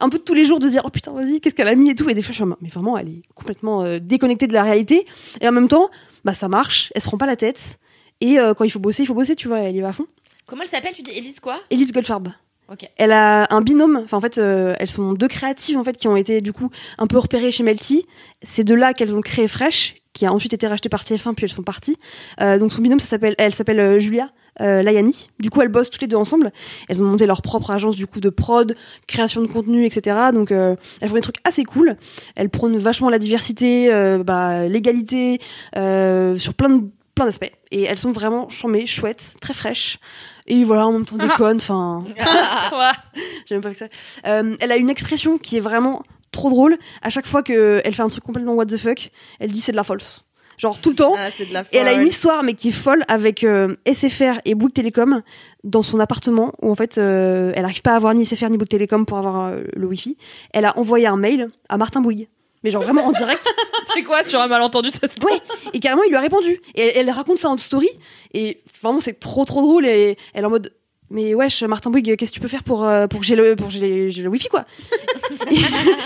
un 0.00 0.08
peu 0.08 0.18
de 0.18 0.22
tous 0.22 0.34
les 0.34 0.44
jours 0.44 0.58
de 0.58 0.68
dire 0.68 0.82
oh 0.84 0.90
putain, 0.90 1.12
vas-y, 1.12 1.40
qu'est-ce 1.40 1.54
qu'elle 1.54 1.68
a 1.68 1.74
mis 1.74 1.90
et 1.90 1.94
tout. 1.94 2.08
Et 2.08 2.14
des 2.14 2.22
fois, 2.22 2.32
je 2.32 2.42
suis 2.42 2.52
mais 2.60 2.68
vraiment, 2.68 2.98
elle 2.98 3.08
est 3.08 3.22
complètement 3.34 3.98
déconnectée 3.98 4.46
de 4.46 4.52
la 4.54 4.62
réalité. 4.62 5.06
Et 5.40 5.48
en 5.48 5.52
même 5.52 5.68
temps, 5.68 5.90
bah, 6.24 6.34
ça 6.34 6.48
marche, 6.48 6.92
elle 6.94 7.02
se 7.02 7.06
prend 7.06 7.18
pas 7.18 7.26
la 7.26 7.36
tête. 7.36 7.78
Et 8.20 8.36
quand 8.56 8.64
il 8.64 8.70
faut 8.70 8.80
bosser, 8.80 9.02
il 9.02 9.06
faut 9.06 9.14
bosser, 9.14 9.34
tu 9.34 9.48
vois, 9.48 9.60
elle 9.60 9.76
y 9.76 9.80
va 9.80 9.88
à 9.88 9.92
fond. 9.92 10.06
Comment 10.46 10.62
elle 10.62 10.68
s'appelle? 10.68 10.92
Tu 10.94 11.02
dis 11.02 11.12
Elise 11.12 11.40
quoi? 11.40 11.60
Elise 11.70 11.92
Goldfarb. 11.92 12.28
Ok. 12.70 12.88
Elle 12.98 13.10
a 13.10 13.48
un 13.52 13.62
binôme, 13.62 14.00
enfin 14.04 14.16
en 14.16 14.20
fait, 14.20 14.38
euh, 14.38 14.74
elles 14.78 14.90
sont 14.90 15.12
deux 15.12 15.26
créatives 15.26 15.76
en 15.76 15.82
fait 15.82 15.96
qui 15.96 16.06
ont 16.06 16.16
été 16.16 16.40
du 16.40 16.52
coup 16.52 16.70
un 16.98 17.08
peu 17.08 17.18
repérées 17.18 17.50
chez 17.50 17.64
Melty. 17.64 18.06
C'est 18.42 18.62
de 18.62 18.74
là 18.74 18.94
qu'elles 18.94 19.16
ont 19.16 19.20
créé 19.20 19.48
Fresh, 19.48 19.96
qui 20.12 20.26
a 20.26 20.32
ensuite 20.32 20.52
été 20.52 20.66
racheté 20.66 20.88
par 20.88 21.04
TF1 21.04 21.34
puis 21.34 21.44
elles 21.44 21.52
sont 21.52 21.62
parties. 21.62 21.96
Euh, 22.40 22.58
donc 22.58 22.72
son 22.72 22.82
binôme, 22.82 23.00
ça 23.00 23.06
s'appelle, 23.06 23.34
elle 23.38 23.54
s'appelle 23.54 23.80
euh, 23.80 23.98
Julia 23.98 24.30
euh, 24.60 24.82
Layani. 24.82 25.30
Du 25.38 25.50
coup, 25.50 25.60
elles 25.62 25.68
bossent 25.68 25.90
toutes 25.90 26.02
les 26.02 26.08
deux 26.08 26.16
ensemble. 26.16 26.52
Elles 26.88 27.02
ont 27.02 27.06
monté 27.06 27.26
leur 27.26 27.42
propre 27.42 27.70
agence 27.70 27.96
du 27.96 28.06
coup 28.06 28.20
de 28.20 28.30
prod, 28.30 28.76
création 29.06 29.40
de 29.40 29.46
contenu, 29.46 29.86
etc. 29.86 30.16
Donc 30.34 30.52
euh, 30.52 30.76
elles 31.00 31.08
font 31.08 31.14
des 31.14 31.20
trucs 31.20 31.40
assez 31.44 31.64
cool. 31.64 31.96
Elles 32.36 32.50
prônent 32.50 32.78
vachement 32.78 33.08
la 33.08 33.18
diversité, 33.18 33.92
euh, 33.92 34.22
bah, 34.22 34.66
l'égalité 34.68 35.38
euh, 35.76 36.36
sur 36.36 36.54
plein 36.54 36.68
de 36.68 36.84
plein 37.14 37.26
d'aspects. 37.26 37.52
Et 37.70 37.82
elles 37.82 37.98
sont 37.98 38.12
vraiment 38.12 38.48
chambées, 38.48 38.86
chouettes, 38.86 39.34
très 39.40 39.54
fraîches. 39.54 39.98
Et 40.46 40.64
voilà, 40.64 40.86
en 40.86 40.92
même 40.92 41.04
temps 41.04 41.16
déconne, 41.16 41.58
enfin. 41.58 42.04
J'ai 43.46 43.54
même 43.54 43.62
pas 43.62 43.68
vu 43.68 43.74
ça. 43.74 43.88
Euh, 44.26 44.56
elle 44.60 44.72
a 44.72 44.76
une 44.76 44.90
expression 44.90 45.38
qui 45.38 45.56
est 45.56 45.60
vraiment 45.60 46.02
trop 46.32 46.50
drôle. 46.50 46.78
À 47.02 47.10
chaque 47.10 47.26
fois 47.26 47.42
qu'elle 47.42 47.94
fait 47.94 48.02
un 48.02 48.08
truc 48.08 48.24
complètement 48.24 48.54
what 48.54 48.66
the 48.66 48.76
fuck, 48.76 49.10
elle 49.38 49.50
dit 49.50 49.60
c'est 49.60 49.72
de 49.72 49.76
la 49.76 49.84
false. 49.84 50.24
Genre 50.60 50.78
tout 50.78 50.90
le 50.90 50.96
temps. 50.96 51.14
Ah, 51.16 51.30
c'est 51.34 51.46
de 51.46 51.54
la 51.54 51.62
Et 51.72 51.78
elle 51.78 51.88
a 51.88 51.94
une 51.94 52.06
histoire, 52.06 52.42
mais 52.42 52.52
qui 52.52 52.68
est 52.68 52.72
folle, 52.72 53.02
avec 53.08 53.44
euh, 53.44 53.76
SFR 53.90 54.40
et 54.44 54.54
Bouygues 54.54 54.74
Télécom 54.74 55.22
dans 55.64 55.82
son 55.82 55.98
appartement, 56.00 56.52
où 56.60 56.70
en 56.70 56.74
fait, 56.74 56.98
euh, 56.98 57.50
elle 57.54 57.64
arrive 57.64 57.80
pas 57.80 57.92
à 57.92 57.96
avoir 57.96 58.12
ni 58.12 58.26
SFR 58.26 58.50
ni 58.50 58.58
Bouygues 58.58 58.68
Télécom 58.68 59.06
pour 59.06 59.16
avoir 59.16 59.46
euh, 59.46 59.62
le 59.74 59.86
Wi-Fi. 59.86 60.18
Elle 60.52 60.66
a 60.66 60.78
envoyé 60.78 61.06
un 61.06 61.16
mail 61.16 61.48
à 61.70 61.78
Martin 61.78 62.02
Bouygues. 62.02 62.28
Mais 62.62 62.70
genre 62.70 62.82
vraiment 62.82 63.06
en 63.06 63.12
direct. 63.12 63.48
C'est 63.94 64.02
quoi 64.02 64.22
sur 64.22 64.38
un 64.38 64.48
malentendu 64.48 64.90
ça 64.90 65.08
se 65.08 65.24
Ouais. 65.24 65.40
Et 65.72 65.80
carrément, 65.80 66.02
il 66.02 66.10
lui 66.10 66.16
a 66.16 66.20
répondu. 66.20 66.60
Et 66.74 66.88
elle, 66.88 67.08
elle 67.08 67.10
raconte 67.10 67.38
ça 67.38 67.48
en 67.48 67.56
story. 67.56 67.88
Et 68.34 68.62
vraiment, 68.82 69.00
c'est 69.00 69.18
trop 69.18 69.46
trop 69.46 69.62
drôle. 69.62 69.86
Et 69.86 70.18
elle 70.34 70.42
est 70.42 70.46
en 70.46 70.50
mode. 70.50 70.74
Mais 71.10 71.34
wesh, 71.34 71.62
Martin 71.64 71.90
Bouygues, 71.90 72.16
qu'est-ce 72.16 72.30
que 72.30 72.34
tu 72.34 72.40
peux 72.40 72.46
faire 72.48 72.62
pour, 72.62 72.84
euh, 72.84 73.06
pour 73.08 73.20
que 73.20 73.26
j'ai 73.26 73.34
le, 73.34 73.56
pour 73.56 73.66
que 73.66 73.72
j'ai 73.72 74.10
le 74.22 74.28
wifi, 74.28 74.48
quoi? 74.48 74.64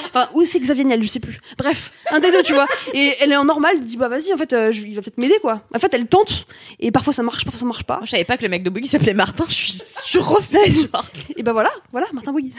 Enfin, 0.09 0.29
ou 0.35 0.45
c'est 0.45 0.61
Xavier 0.61 0.85
Niel, 0.85 1.03
je 1.03 1.09
sais 1.09 1.21
plus. 1.21 1.41
Bref, 1.59 1.91
un 2.11 2.21
des 2.21 2.31
deux, 2.31 2.43
tu 2.43 2.53
vois. 2.55 2.67
Et 2.93 3.15
elle 3.21 3.33
est 3.33 3.37
en 3.37 3.45
normal, 3.45 3.73
elle 3.79 3.83
dit, 3.83 3.97
bah 3.97 4.09
vas-y, 4.09 4.33
en 4.33 4.37
fait, 4.37 4.53
euh, 4.53 4.71
je- 4.73 4.83
il 4.87 4.95
va 4.95 5.03
peut-être 5.03 5.19
m'aider, 5.19 5.37
quoi. 5.41 5.63
En 5.75 5.79
fait, 5.79 5.93
elle 5.93 6.07
tente. 6.07 6.47
Et 6.79 6.91
parfois 6.93 7.13
ça 7.13 7.23
marche, 7.23 7.45
parfois 7.45 7.59
ça 7.59 7.65
marche 7.67 7.85
pas. 7.85 7.97
Moi, 7.97 8.05
je 8.07 8.11
savais 8.11 8.25
pas 8.25 8.37
que 8.37 8.43
le 8.43 8.49
mec 8.49 8.63
de 8.63 8.71
Bouygues 8.71 8.87
s'appelait 8.87 9.15
Martin. 9.15 9.45
Je 9.49 9.53
suis, 9.55 9.83
je 10.07 10.19
genre. 10.19 10.41
Et 11.37 11.43
bah 11.43 11.53
voilà, 11.53 11.71
voilà, 11.93 12.07
Martin 12.13 12.33
Bouygues. 12.33 12.53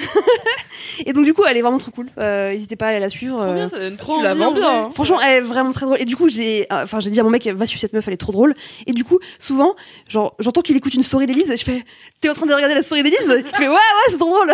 et 1.06 1.14
donc, 1.14 1.26
du 1.26 1.34
coup, 1.34 1.44
elle 1.48 1.58
est 1.58 1.62
vraiment 1.62 1.78
trop 1.78 1.92
cool. 1.92 2.10
Euh, 2.18 2.52
N'hésitez 2.52 2.76
pas 2.76 2.88
à 2.88 2.90
aller 2.90 3.00
la 3.00 3.10
suivre. 3.10 3.38
Trop 3.38 3.46
euh, 3.46 3.54
bien, 3.54 3.70
ça 3.70 3.80
donne 3.80 3.96
trop 3.98 4.18
Tu 4.18 4.24
la 4.24 4.32
envie, 4.32 4.40
vends 4.40 4.48
en 4.48 4.52
bien, 4.54 4.62
vrai. 4.62 4.76
hein. 4.80 4.90
Franchement, 4.94 5.22
elle 5.22 5.38
est 5.38 5.42
vraiment 5.42 5.72
très 5.72 5.86
drôle. 5.86 6.00
Et 6.02 6.06
du 6.06 6.16
coup, 6.16 6.28
j'ai, 6.30 6.64
euh, 6.72 6.84
enfin, 6.84 7.00
j'ai 7.00 7.10
dit 7.10 7.20
à 7.20 7.24
mon 7.24 7.30
mec, 7.30 7.48
va 7.48 7.66
suivre 7.66 7.80
cette 7.82 7.94
meuf, 7.94 8.08
elle 8.08 8.14
est 8.14 8.18
trop 8.18 8.32
drôle. 8.34 8.54
Et 8.86 8.92
du 8.94 9.04
coup, 9.04 9.20
souvent, 9.40 9.76
genre, 10.10 10.36
j'entends 10.40 10.62
qu'il 10.62 10.76
écoute 10.76 10.94
une 10.94 11.04
story 11.04 11.26
d'Elise, 11.26 11.52
et 11.52 11.58
je 11.58 11.64
fais, 11.64 11.86
t'es 12.22 12.30
en 12.30 12.34
train 12.36 12.46
de 12.46 12.54
regarder 12.54 12.76
la 12.76 12.84
story 12.84 13.04
d'Elise 13.04 13.18
Je 13.28 13.58
fais, 13.58 13.68
ouais, 13.68 13.74
ouais, 13.74 13.78
c'est 14.10 14.18
trop 14.18 14.30
drôle. 14.30 14.54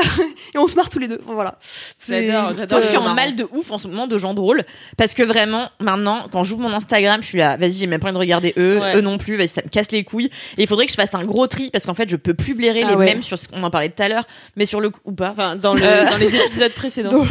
et 0.54 0.58
on 0.58 0.68
se 0.68 0.76
marre 0.76 0.90
tous 0.90 1.00
les 1.00 1.08
deux. 1.08 1.20
Voilà. 1.26 1.58
C'est- 1.98 2.28
J'adore, 2.28 2.82
je 2.82 2.88
suis 2.88 2.98
en 2.98 3.14
mal 3.14 3.36
de 3.36 3.48
ouf 3.52 3.72
en 3.72 3.78
ce 3.78 3.88
moment 3.88 4.08
de 4.08 4.18
gens 4.18 4.34
drôles 4.34 4.64
parce 4.98 5.14
que 5.14 5.24
vraiment 5.24 5.70
maintenant 5.80 6.28
quand 6.32 6.44
j'ouvre 6.44 6.62
mon 6.62 6.74
Instagram 6.74 7.22
je 7.22 7.28
suis 7.28 7.38
là 7.38 7.58
vas-y 7.58 7.74
j'ai 7.74 7.88
même 7.88 8.00
pas 8.00 8.08
envie 8.08 8.14
de 8.14 8.20
regarder 8.20 8.54
eux 8.58 8.80
Ouais. 8.80 8.96
eux 8.96 9.02
non 9.02 9.18
plus 9.18 9.36
vas-y 9.38 9.48
ça 9.50 9.62
me 9.64 9.70
casse 9.70 9.92
les 9.92 10.04
couilles 10.04 10.30
et 10.58 10.64
il 10.64 10.68
faudrait 10.68 10.86
que 10.86 10.92
je 10.92 10.96
fasse 10.98 11.14
un 11.16 11.24
gros 11.24 11.48
tri 11.48 11.70
parce 11.72 11.86
qu'en 11.86 11.94
fait 11.94 12.10
je 12.10 12.16
peux 12.16 12.34
plus 12.34 12.54
blairer 12.54 12.84
Ah 12.86 12.90
les 12.92 12.96
ouais. 12.96 13.06
mêmes 13.06 13.24
sur 13.24 13.38
ce 13.38 13.48
qu'on 13.48 13.62
en 13.64 13.70
parlait 13.72 13.90
tout 13.90 14.02
à 14.04 14.08
l'heure 14.08 14.26
mais 14.56 14.66
sur 14.66 14.80
le 14.82 14.90
coup 14.90 15.00
ou 15.06 15.12
pas 15.12 15.32
Enfin, 15.32 15.56
dans, 15.56 15.74
le, 15.74 15.82
Euh. 15.84 16.10
dans 16.10 16.18
les 16.18 16.36
épisodes 16.46 16.72
précédents. 16.74 17.26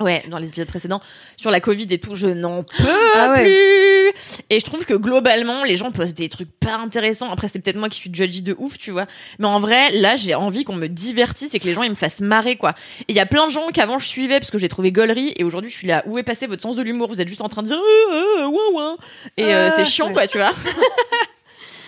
Ouais 0.00 0.22
dans 0.28 0.38
les 0.38 0.48
épisodes 0.48 0.68
précédents 0.68 1.00
sur 1.36 1.50
la 1.50 1.60
Covid 1.60 1.86
et 1.90 1.98
tout 1.98 2.14
je 2.14 2.28
n'en 2.28 2.62
peux 2.62 2.84
Ah 3.16 3.32
ouais. 3.32 3.42
plus. 3.44 4.12
Et 4.50 4.60
je 4.60 4.64
trouve 4.64 4.84
que 4.84 4.94
globalement 4.94 5.64
les 5.64 5.76
gens 5.76 5.90
postent 5.90 6.16
des 6.16 6.28
trucs 6.28 6.50
pas 6.60 6.76
intéressants. 6.76 7.30
Après 7.30 7.48
c'est 7.48 7.58
peut-être 7.58 7.76
moi 7.76 7.88
qui 7.88 7.98
suis 7.98 8.10
judgy 8.12 8.42
de 8.42 8.54
ouf 8.58 8.78
tu 8.78 8.90
vois. 8.92 9.06
Mais 9.38 9.46
en 9.46 9.58
vrai 9.60 9.90
là 9.92 10.16
j'ai 10.16 10.34
envie 10.34 10.62
qu'on 10.64 10.74
me 10.76 10.86
divertisse 10.86 11.54
et 11.54 11.58
que 11.58 11.64
les 11.64 11.74
gens 11.74 11.82
ils 11.82 11.90
me 11.90 11.94
fassent 11.96 12.20
marrer 12.20 12.56
quoi. 12.56 12.74
Et 13.00 13.04
il 13.08 13.16
y 13.16 13.20
a 13.20 13.26
plein 13.26 13.46
de 13.48 13.52
gens 13.52 13.66
qu'avant 13.74 13.98
je 13.98 14.06
suivais 14.06 14.38
parce 14.38 14.50
que 14.50 14.58
j'ai 14.58 14.68
trouvé 14.68 14.92
gaulerie 14.92 15.32
et 15.36 15.44
aujourd'hui 15.44 15.70
je 15.70 15.76
suis 15.76 15.86
là. 15.88 16.02
Où 16.06 16.16
est 16.18 16.22
passé 16.22 16.46
votre 16.46 16.62
sens 16.62 16.76
de 16.76 16.82
l'humour? 16.82 17.08
Vous 17.08 17.20
êtes 17.20 17.28
juste 17.28 17.40
en 17.42 17.48
train 17.48 17.62
de 17.62 17.68
dire 17.68 17.78
euh, 17.78 18.42
euh, 18.42 18.46
ouin, 18.46 18.62
ouin. 18.74 18.96
et 19.36 19.44
euh, 19.44 19.68
Ah, 19.68 19.74
c'est 19.76 19.84
chiant 19.84 20.06
ouais. 20.08 20.12
quoi 20.12 20.26
tu 20.26 20.38
vois. 20.38 20.52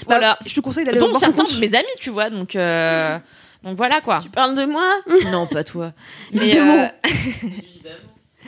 Bah, 0.08 0.16
voilà. 0.16 0.38
Je 0.46 0.54
te 0.54 0.61
conseille 0.61 0.84
d'aller 0.84 0.98
voir 0.98 1.14
certains 1.20 1.44
de 1.44 1.58
mes 1.61 1.74
amis 1.74 1.86
tu 1.98 2.11
vois 2.11 2.30
donc 2.30 2.56
euh, 2.56 3.18
donc 3.62 3.76
voilà 3.76 4.00
quoi 4.00 4.20
Tu 4.22 4.28
parles 4.30 4.54
de 4.54 4.64
moi 4.64 5.00
non 5.30 5.46
pas 5.46 5.64
toi 5.64 5.92
mais 6.32 6.42
Évidemment. 6.46 6.76
euh, 6.84 7.48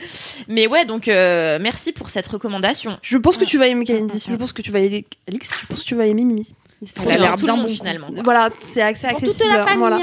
mais 0.47 0.67
ouais 0.67 0.85
donc 0.85 1.07
euh, 1.07 1.59
merci 1.61 1.91
pour 1.91 2.09
cette 2.09 2.27
recommandation 2.27 2.97
Je 3.01 3.17
pense 3.17 3.37
que 3.37 3.45
tu 3.45 3.57
vas 3.57 3.67
aimer 3.67 3.85
Kalindi. 3.85 4.23
Je 4.27 4.35
pense 4.35 4.51
que 4.53 4.61
tu 4.61 4.71
vas 4.71 4.79
aimer 4.79 5.05
Alix. 5.27 5.49
Je 5.61 5.65
pense 5.67 5.81
que 5.81 5.85
tu 5.87 5.95
vas 5.95 6.05
aimer 6.05 6.23
Mimi. 6.23 6.47
C'est 6.85 6.97
Ça 6.97 7.03
a 7.03 7.05
bien. 7.05 7.17
l'air 7.17 7.35
tout 7.35 7.45
bien 7.45 7.55
bon 7.55 7.67
finalement 7.67 8.07
quoi. 8.11 8.23
Voilà, 8.23 8.49
c'est 8.63 8.81
accès 8.81 9.07
Pour 9.09 9.17
accessible. 9.19 9.39
toute 9.43 9.51
la 9.51 9.63
famille. 9.65 9.77
Voilà. 9.79 9.99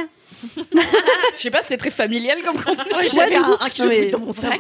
Je 1.37 1.43
sais 1.43 1.51
pas 1.51 1.61
si 1.61 1.69
c'est 1.69 1.77
très 1.77 1.91
familial 1.91 2.39
comme 2.43 2.57
contenu. 2.63 2.85
j'avais 3.15 3.37
un, 3.37 3.59
un 3.61 3.69
kilo 3.69 3.89
mais 3.91 4.07
dans 4.07 4.21
mon 4.21 4.33
sac 4.33 4.59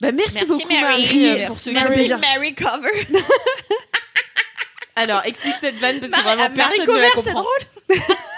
Bah, 0.00 0.12
merci, 0.12 0.34
Merci, 0.34 0.44
beaucoup, 0.46 0.68
Mary. 0.68 0.82
Marie, 1.02 1.26
euh, 1.26 1.30
Merci. 1.32 1.46
pour 1.48 1.58
ce 1.58 1.70
Merci. 1.70 2.06
jeu. 2.06 2.16
Mary 2.16 2.54
Cover 2.54 3.06
Alors, 4.96 5.22
explique 5.24 5.56
cette 5.60 5.76
vanne 5.76 5.98
parce 5.98 6.12
que 6.12 6.16
Marie- 6.24 6.36
vraiment 6.36 6.42
ah, 6.46 6.56
Marie 6.56 6.76
personne 6.78 6.94
ne 6.96 7.00
la 7.00 7.08
Cover, 7.10 7.22
c'est 7.24 7.32
comprend. 7.32 8.29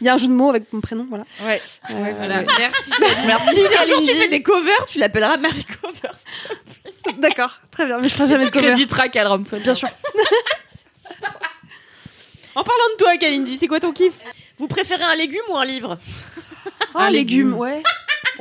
Il 0.00 0.06
y 0.06 0.08
a 0.08 0.14
un 0.14 0.16
jeu 0.16 0.28
de 0.28 0.32
mots 0.32 0.48
avec 0.50 0.72
mon 0.72 0.80
prénom, 0.80 1.06
voilà. 1.08 1.24
Ouais. 1.42 1.60
Euh, 1.90 2.12
Voilà, 2.16 2.42
merci. 2.58 2.90
Merci. 3.26 3.54
Si 3.62 3.76
un 3.76 3.84
jour 3.86 4.00
tu 4.00 4.14
fais 4.14 4.28
des 4.28 4.42
covers, 4.42 4.86
tu 4.86 4.98
l'appelleras 4.98 5.36
Mary 5.36 5.64
Cover. 5.64 6.14
D'accord, 7.18 7.60
très 7.70 7.84
bien, 7.86 7.98
mais 7.98 8.08
je 8.08 8.14
ferai 8.14 8.28
jamais 8.28 8.46
de 8.46 8.50
cover. 8.50 8.68
Crédit 8.68 8.86
track 8.86 9.14
à 9.16 9.28
Rome, 9.28 9.44
Bien 9.52 9.74
sûr. 9.74 9.88
En 12.54 12.64
parlant 12.64 12.84
de 12.92 12.96
toi, 12.98 13.16
Kalindi, 13.16 13.56
c'est 13.56 13.68
quoi 13.68 13.78
ton 13.80 13.92
kiff? 13.92 14.14
Vous 14.58 14.66
préférez 14.66 15.04
un 15.04 15.14
légume 15.14 15.40
ou 15.50 15.56
un 15.56 15.64
livre? 15.64 15.98
Un 16.94 17.00
Un 17.06 17.10
légume, 17.10 17.50
légume. 17.50 17.54
ouais. 17.54 17.82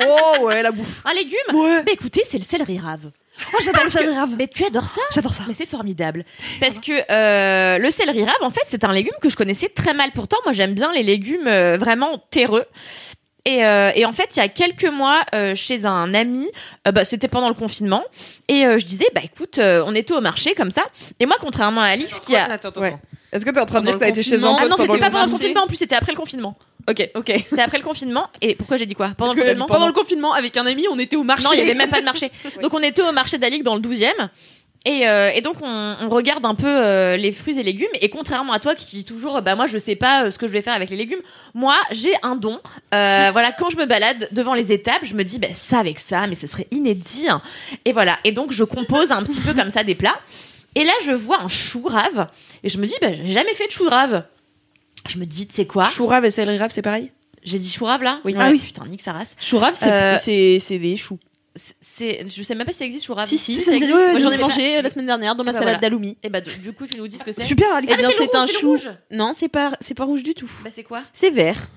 Oh 0.07 0.45
ouais, 0.45 0.61
la 0.63 0.71
bouffe. 0.71 1.01
Un 1.05 1.13
légume? 1.13 1.37
Ouais. 1.53 1.83
Bah 1.83 1.91
écoutez, 1.91 2.23
c'est 2.25 2.37
le 2.37 2.43
céleri 2.43 2.79
rave. 2.79 3.11
Oh, 3.53 3.57
j'adore 3.63 3.83
le 3.83 3.89
céleri 3.89 4.15
rave. 4.17 4.35
Mais 4.37 4.47
tu 4.47 4.65
adores 4.65 4.87
ça 4.87 5.01
J'adore 5.13 5.33
ça. 5.33 5.43
Mais 5.47 5.53
c'est 5.53 5.67
formidable. 5.67 6.25
Parce 6.59 6.79
que 6.79 6.91
euh, 7.11 7.77
le 7.77 7.91
céleri 7.91 8.23
rave, 8.23 8.35
en 8.41 8.49
fait, 8.49 8.61
c'est 8.67 8.83
un 8.83 8.91
légume 8.93 9.13
que 9.21 9.29
je 9.29 9.35
connaissais 9.35 9.69
très 9.69 9.93
mal. 9.93 10.11
Pourtant, 10.13 10.37
moi, 10.45 10.53
j'aime 10.53 10.73
bien 10.73 10.91
les 10.93 11.03
légumes 11.03 11.47
euh, 11.47 11.77
vraiment 11.79 12.17
terreux. 12.31 12.65
Et, 13.45 13.63
euh, 13.65 13.91
et 13.95 14.05
en 14.05 14.13
fait, 14.13 14.35
il 14.35 14.39
y 14.39 14.41
a 14.43 14.49
quelques 14.49 14.85
mois, 14.85 15.21
euh, 15.33 15.55
chez 15.55 15.85
un 15.85 16.13
ami, 16.13 16.47
euh, 16.87 16.91
bah, 16.91 17.05
c'était 17.05 17.29
pendant 17.29 17.47
le 17.47 17.55
confinement, 17.55 18.03
et 18.49 18.65
euh, 18.65 18.77
je 18.77 18.85
disais, 18.85 19.07
bah 19.15 19.21
écoute, 19.23 19.57
euh, 19.57 19.81
on 19.87 19.95
était 19.95 20.13
au 20.13 20.21
marché 20.21 20.53
comme 20.53 20.71
ça. 20.71 20.83
Et 21.19 21.25
moi, 21.25 21.37
contrairement 21.39 21.81
à 21.81 21.85
Alix, 21.85 22.19
qui 22.19 22.35
a... 22.35 22.45
Attends, 22.51 22.67
attends, 22.69 22.81
Ouais. 22.81 22.97
Est-ce 23.31 23.45
que 23.45 23.51
t'es 23.51 23.59
en 23.59 23.65
train 23.65 23.79
de 23.81 23.85
dire 23.85 23.93
que 23.95 23.99
t'as 23.99 24.09
été 24.09 24.23
chez 24.23 24.35
un 24.35 24.39
confinement. 24.39 24.57
Ah 24.61 24.67
non, 24.67 24.75
c'était 24.77 24.97
pas 24.97 25.09
pendant 25.11 25.25
le 25.25 25.31
confinement, 25.31 25.63
en 25.63 25.67
plus, 25.67 25.77
c'était 25.77 25.95
après 25.95 26.11
le 26.11 26.17
confinement. 26.17 26.57
Ok. 26.89 27.09
Ok. 27.15 27.31
C'était 27.47 27.61
après 27.61 27.77
le 27.77 27.83
confinement. 27.83 28.27
Et 28.41 28.55
pourquoi 28.55 28.77
j'ai 28.77 28.85
dit 28.85 28.95
quoi? 28.95 29.11
Pendant 29.15 29.33
Parce 29.33 29.35
le 29.35 29.41
que 29.41 29.47
confinement 29.47 29.67
pendant 29.67 29.87
le 29.87 29.93
confinement, 29.93 30.33
avec 30.33 30.57
un 30.57 30.65
ami, 30.65 30.85
on 30.91 30.97
était 30.97 31.15
au 31.15 31.23
marché. 31.23 31.43
Non, 31.43 31.51
il 31.53 31.59
y 31.59 31.61
avait 31.61 31.75
même 31.75 31.89
pas 31.89 31.99
de 31.99 32.05
marché. 32.05 32.31
Donc 32.61 32.73
on 32.73 32.81
était 32.81 33.01
au 33.01 33.11
marché 33.11 33.37
d'Alix 33.37 33.63
dans 33.63 33.75
le 33.75 33.81
12e. 33.81 34.29
Et, 34.85 35.09
euh, 35.09 35.29
et 35.35 35.41
donc 35.41 35.57
on, 35.61 35.95
on 35.99 36.07
regarde 36.07 36.45
un 36.45 36.55
peu 36.55 36.65
euh, 36.65 37.17
les 37.17 37.33
fruits 37.33 37.59
et 37.59 37.63
légumes 37.63 37.89
et 37.99 38.09
contrairement 38.09 38.53
à 38.53 38.59
toi 38.59 38.75
qui 38.75 38.95
dis 38.95 39.03
toujours 39.03 39.41
bah 39.41 39.55
moi 39.55 39.67
je 39.67 39.77
sais 39.77 39.97
pas 39.97 40.23
euh, 40.23 40.31
ce 40.31 40.39
que 40.39 40.47
je 40.47 40.53
vais 40.53 40.61
faire 40.61 40.73
avec 40.73 40.89
les 40.89 40.95
légumes 40.95 41.19
moi 41.53 41.75
j'ai 41.91 42.13
un 42.23 42.37
don 42.37 42.61
voilà 42.93 43.51
quand 43.51 43.69
je 43.69 43.75
me 43.75 43.85
balade 43.85 44.29
devant 44.31 44.53
les 44.53 44.71
étapes 44.71 45.01
je 45.03 45.15
me 45.15 45.23
dis 45.25 45.37
bah 45.37 45.49
ça 45.51 45.79
avec 45.79 45.99
ça 45.99 46.27
mais 46.27 46.35
ce 46.35 46.47
serait 46.47 46.65
inédit 46.71 47.27
hein. 47.27 47.41
et 47.83 47.91
voilà 47.91 48.19
et 48.23 48.31
donc 48.31 48.53
je 48.53 48.63
compose 48.63 49.11
un 49.11 49.21
petit 49.23 49.41
peu 49.41 49.53
comme 49.53 49.69
ça 49.69 49.83
des 49.83 49.95
plats 49.95 50.17
et 50.75 50.85
là 50.85 50.93
je 51.03 51.11
vois 51.11 51.41
un 51.41 51.49
chou 51.49 51.83
rave 51.85 52.29
et 52.63 52.69
je 52.69 52.77
me 52.77 52.85
dis 52.85 52.95
bah 53.01 53.11
j'ai 53.11 53.33
jamais 53.33 53.53
fait 53.55 53.67
de 53.67 53.71
chou 53.73 53.83
rave 53.83 54.23
je 55.07 55.17
me 55.17 55.25
dis 55.25 55.47
tu 55.47 55.55
sais 55.55 55.65
quoi 55.65 55.85
Chou 55.85 56.05
rave 56.07 56.25
et 56.25 56.31
céleri 56.31 56.57
rave, 56.57 56.71
c'est 56.71 56.81
pareil 56.81 57.11
j'ai 57.41 57.57
dit 57.57 57.69
chou 57.71 57.85
rave 57.85 58.03
là 58.03 58.19
Oui. 58.25 58.35
Ah 58.37 58.47
Ah 58.47 58.51
oui. 58.51 58.59
putain 58.59 58.85
nique 58.85 59.01
sa 59.01 59.13
race 59.13 59.33
Chourave, 59.39 59.73
c'est 59.73 59.89
Euh, 59.89 60.77
des 60.77 60.97
choux. 60.97 61.17
C'est- 61.55 62.29
je 62.29 62.43
sais 62.43 62.53
même 62.53 62.67
pas 62.67 62.73
si 62.73 62.79
ça 62.79 62.85
existe 62.85 63.05
chou 63.05 63.13
rave 63.13 63.29
Si, 63.29 63.37
si, 63.37 63.55
ça 63.55 63.71
ça 63.71 63.75
existe, 63.75 63.91
existe. 63.91 63.97
ouais, 63.97 64.11
Moi, 64.11 64.19
je 64.19 64.23
j'en 64.25 64.31
ai 64.31 64.37
mangé 64.37 64.77
euh, 64.77 64.81
la 64.81 64.89
semaine 64.89 65.05
dernière 65.05 65.35
dans 65.35 65.43
ma 65.45 65.51
Eh 65.51 65.53
ben 65.53 65.59
salade 65.59 65.75
voilà. 65.75 65.79
d'aloumi. 65.79 66.17
et 66.21 66.29
bah 66.29 66.41
du 66.41 66.73
coup 66.73 66.85
tu 66.85 66.97
nous 66.97 67.07
dis 67.07 67.17
ce 67.17 67.23
que 67.23 67.31
c'est 67.31 67.45
Super, 67.45 67.73
Alix. 67.73 67.93
Eh 67.93 67.97
bien, 67.97 68.09
Ah, 68.11 68.13
c'est 68.17 68.35
un 68.35 68.45
chou. 68.47 68.71
rouge. 68.71 68.89
Non, 69.09 69.31
c'est 69.33 69.47
pas, 69.47 69.71
c'est 69.79 69.93
pas 69.93 70.03
rouge 70.03 70.23
du 70.23 70.33
tout. 70.33 70.51
bah 70.63 70.69
c'est 70.71 70.83
quoi 70.83 71.01
C'est 71.13 71.31
vert. 71.31 71.67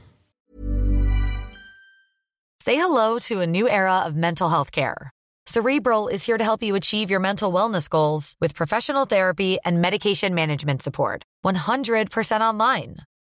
Say 2.64 2.76
hello 2.76 3.18
to 3.28 3.40
a 3.40 3.46
new 3.46 3.66
era 3.68 4.04
of 4.06 4.14
mental 4.14 4.48
health 4.50 4.70
care. 4.72 5.10
Cerebral 5.48 6.08
is 6.08 6.24
here 6.26 6.38
to 6.38 6.44
help 6.44 6.62
you 6.62 6.74
achieve 6.76 7.10
your 7.10 7.20
mental 7.20 7.50
wellness 7.52 7.88
goals 7.88 8.34
with 8.40 8.54
professional 8.54 9.04
therapy 9.06 9.58
and 9.64 9.80
medication 9.80 10.32
management 10.34 10.80
support. 10.82 11.22
100% 11.44 12.40
online. 12.40 12.96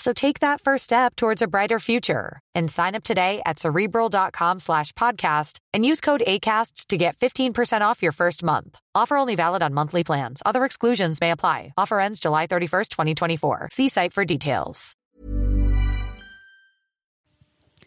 So 0.00 0.14
take 0.14 0.40
that 0.40 0.62
first 0.62 0.84
step 0.84 1.14
towards 1.14 1.42
a 1.42 1.46
brighter 1.46 1.78
future 1.78 2.40
and 2.54 2.70
sign 2.70 2.94
up 2.94 3.04
today 3.04 3.42
at 3.44 3.58
cerebral.com 3.58 4.58
slash 4.58 4.92
podcast 4.92 5.58
and 5.74 5.84
use 5.84 6.00
code 6.00 6.22
ACAST 6.26 6.86
to 6.86 6.96
get 6.96 7.18
15% 7.18 7.82
off 7.82 8.02
your 8.02 8.12
first 8.12 8.42
month. 8.42 8.80
Offer 8.94 9.18
only 9.18 9.36
valid 9.36 9.62
on 9.62 9.74
monthly 9.74 10.02
plans. 10.02 10.42
Other 10.46 10.64
exclusions 10.64 11.20
may 11.20 11.32
apply. 11.32 11.74
Offer 11.76 12.00
ends 12.00 12.18
July 12.18 12.46
31st, 12.46 12.88
2024. 12.88 13.68
See 13.72 13.90
site 13.90 14.14
for 14.14 14.24
details. 14.24 14.96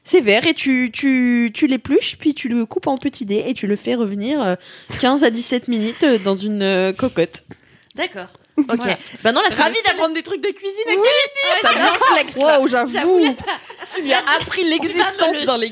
C'est 0.05 0.21
vert 0.21 0.45
et 0.45 0.53
tu, 0.53 0.91
tu, 0.91 1.49
tu 1.53 1.65
l'épluches, 1.65 2.17
puis 2.17 2.35
tu 2.35 2.49
le 2.49 2.65
coupes 2.65 2.87
en 2.87 2.97
petits 2.97 3.25
dés 3.25 3.45
et 3.47 3.53
tu 3.53 3.67
le 3.67 3.77
fais 3.77 3.95
revenir 3.95 4.41
euh, 4.41 4.55
15 4.99 5.23
à 5.23 5.29
17 5.31 5.67
minutes 5.69 6.03
euh, 6.03 6.19
dans 6.19 6.35
une 6.35 6.61
euh, 6.61 6.93
cocotte. 6.93 7.43
D'accord. 7.95 8.27
Ok. 8.57 8.87
Bah 9.23 9.31
non, 9.31 9.41
la 9.41 9.55
Ravi 9.55 9.77
d'apprendre 9.83 10.13
des 10.13 10.21
trucs 10.21 10.41
de 10.41 10.49
cuisine. 10.49 10.83
Kelly. 10.85 11.61
T'as 11.61 11.73
bien 11.73 11.93
flex. 12.11 12.35
Wow, 12.35 12.67
j'avoue. 12.67 13.35
Tu 13.95 14.01
lui 14.01 14.13
as 14.13 14.23
appris 14.39 14.63
l'existence 14.63 15.37
dans 15.45 15.57
les 15.57 15.71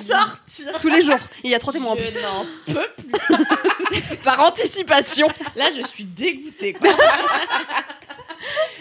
Tous 0.80 0.90
les 0.90 1.04
jours. 1.04 1.20
Il 1.44 1.52
y 1.52 1.56
a 1.56 1.60
trois 1.60 1.74
témoins 1.74 1.92
en 1.92 1.96
plus. 1.96 2.18
Par 4.24 4.42
anticipation. 4.42 5.28
Là, 5.56 5.70
je 5.76 5.86
suis 5.88 6.06
dégoûtée. 6.06 6.74
Quoi. 6.74 6.92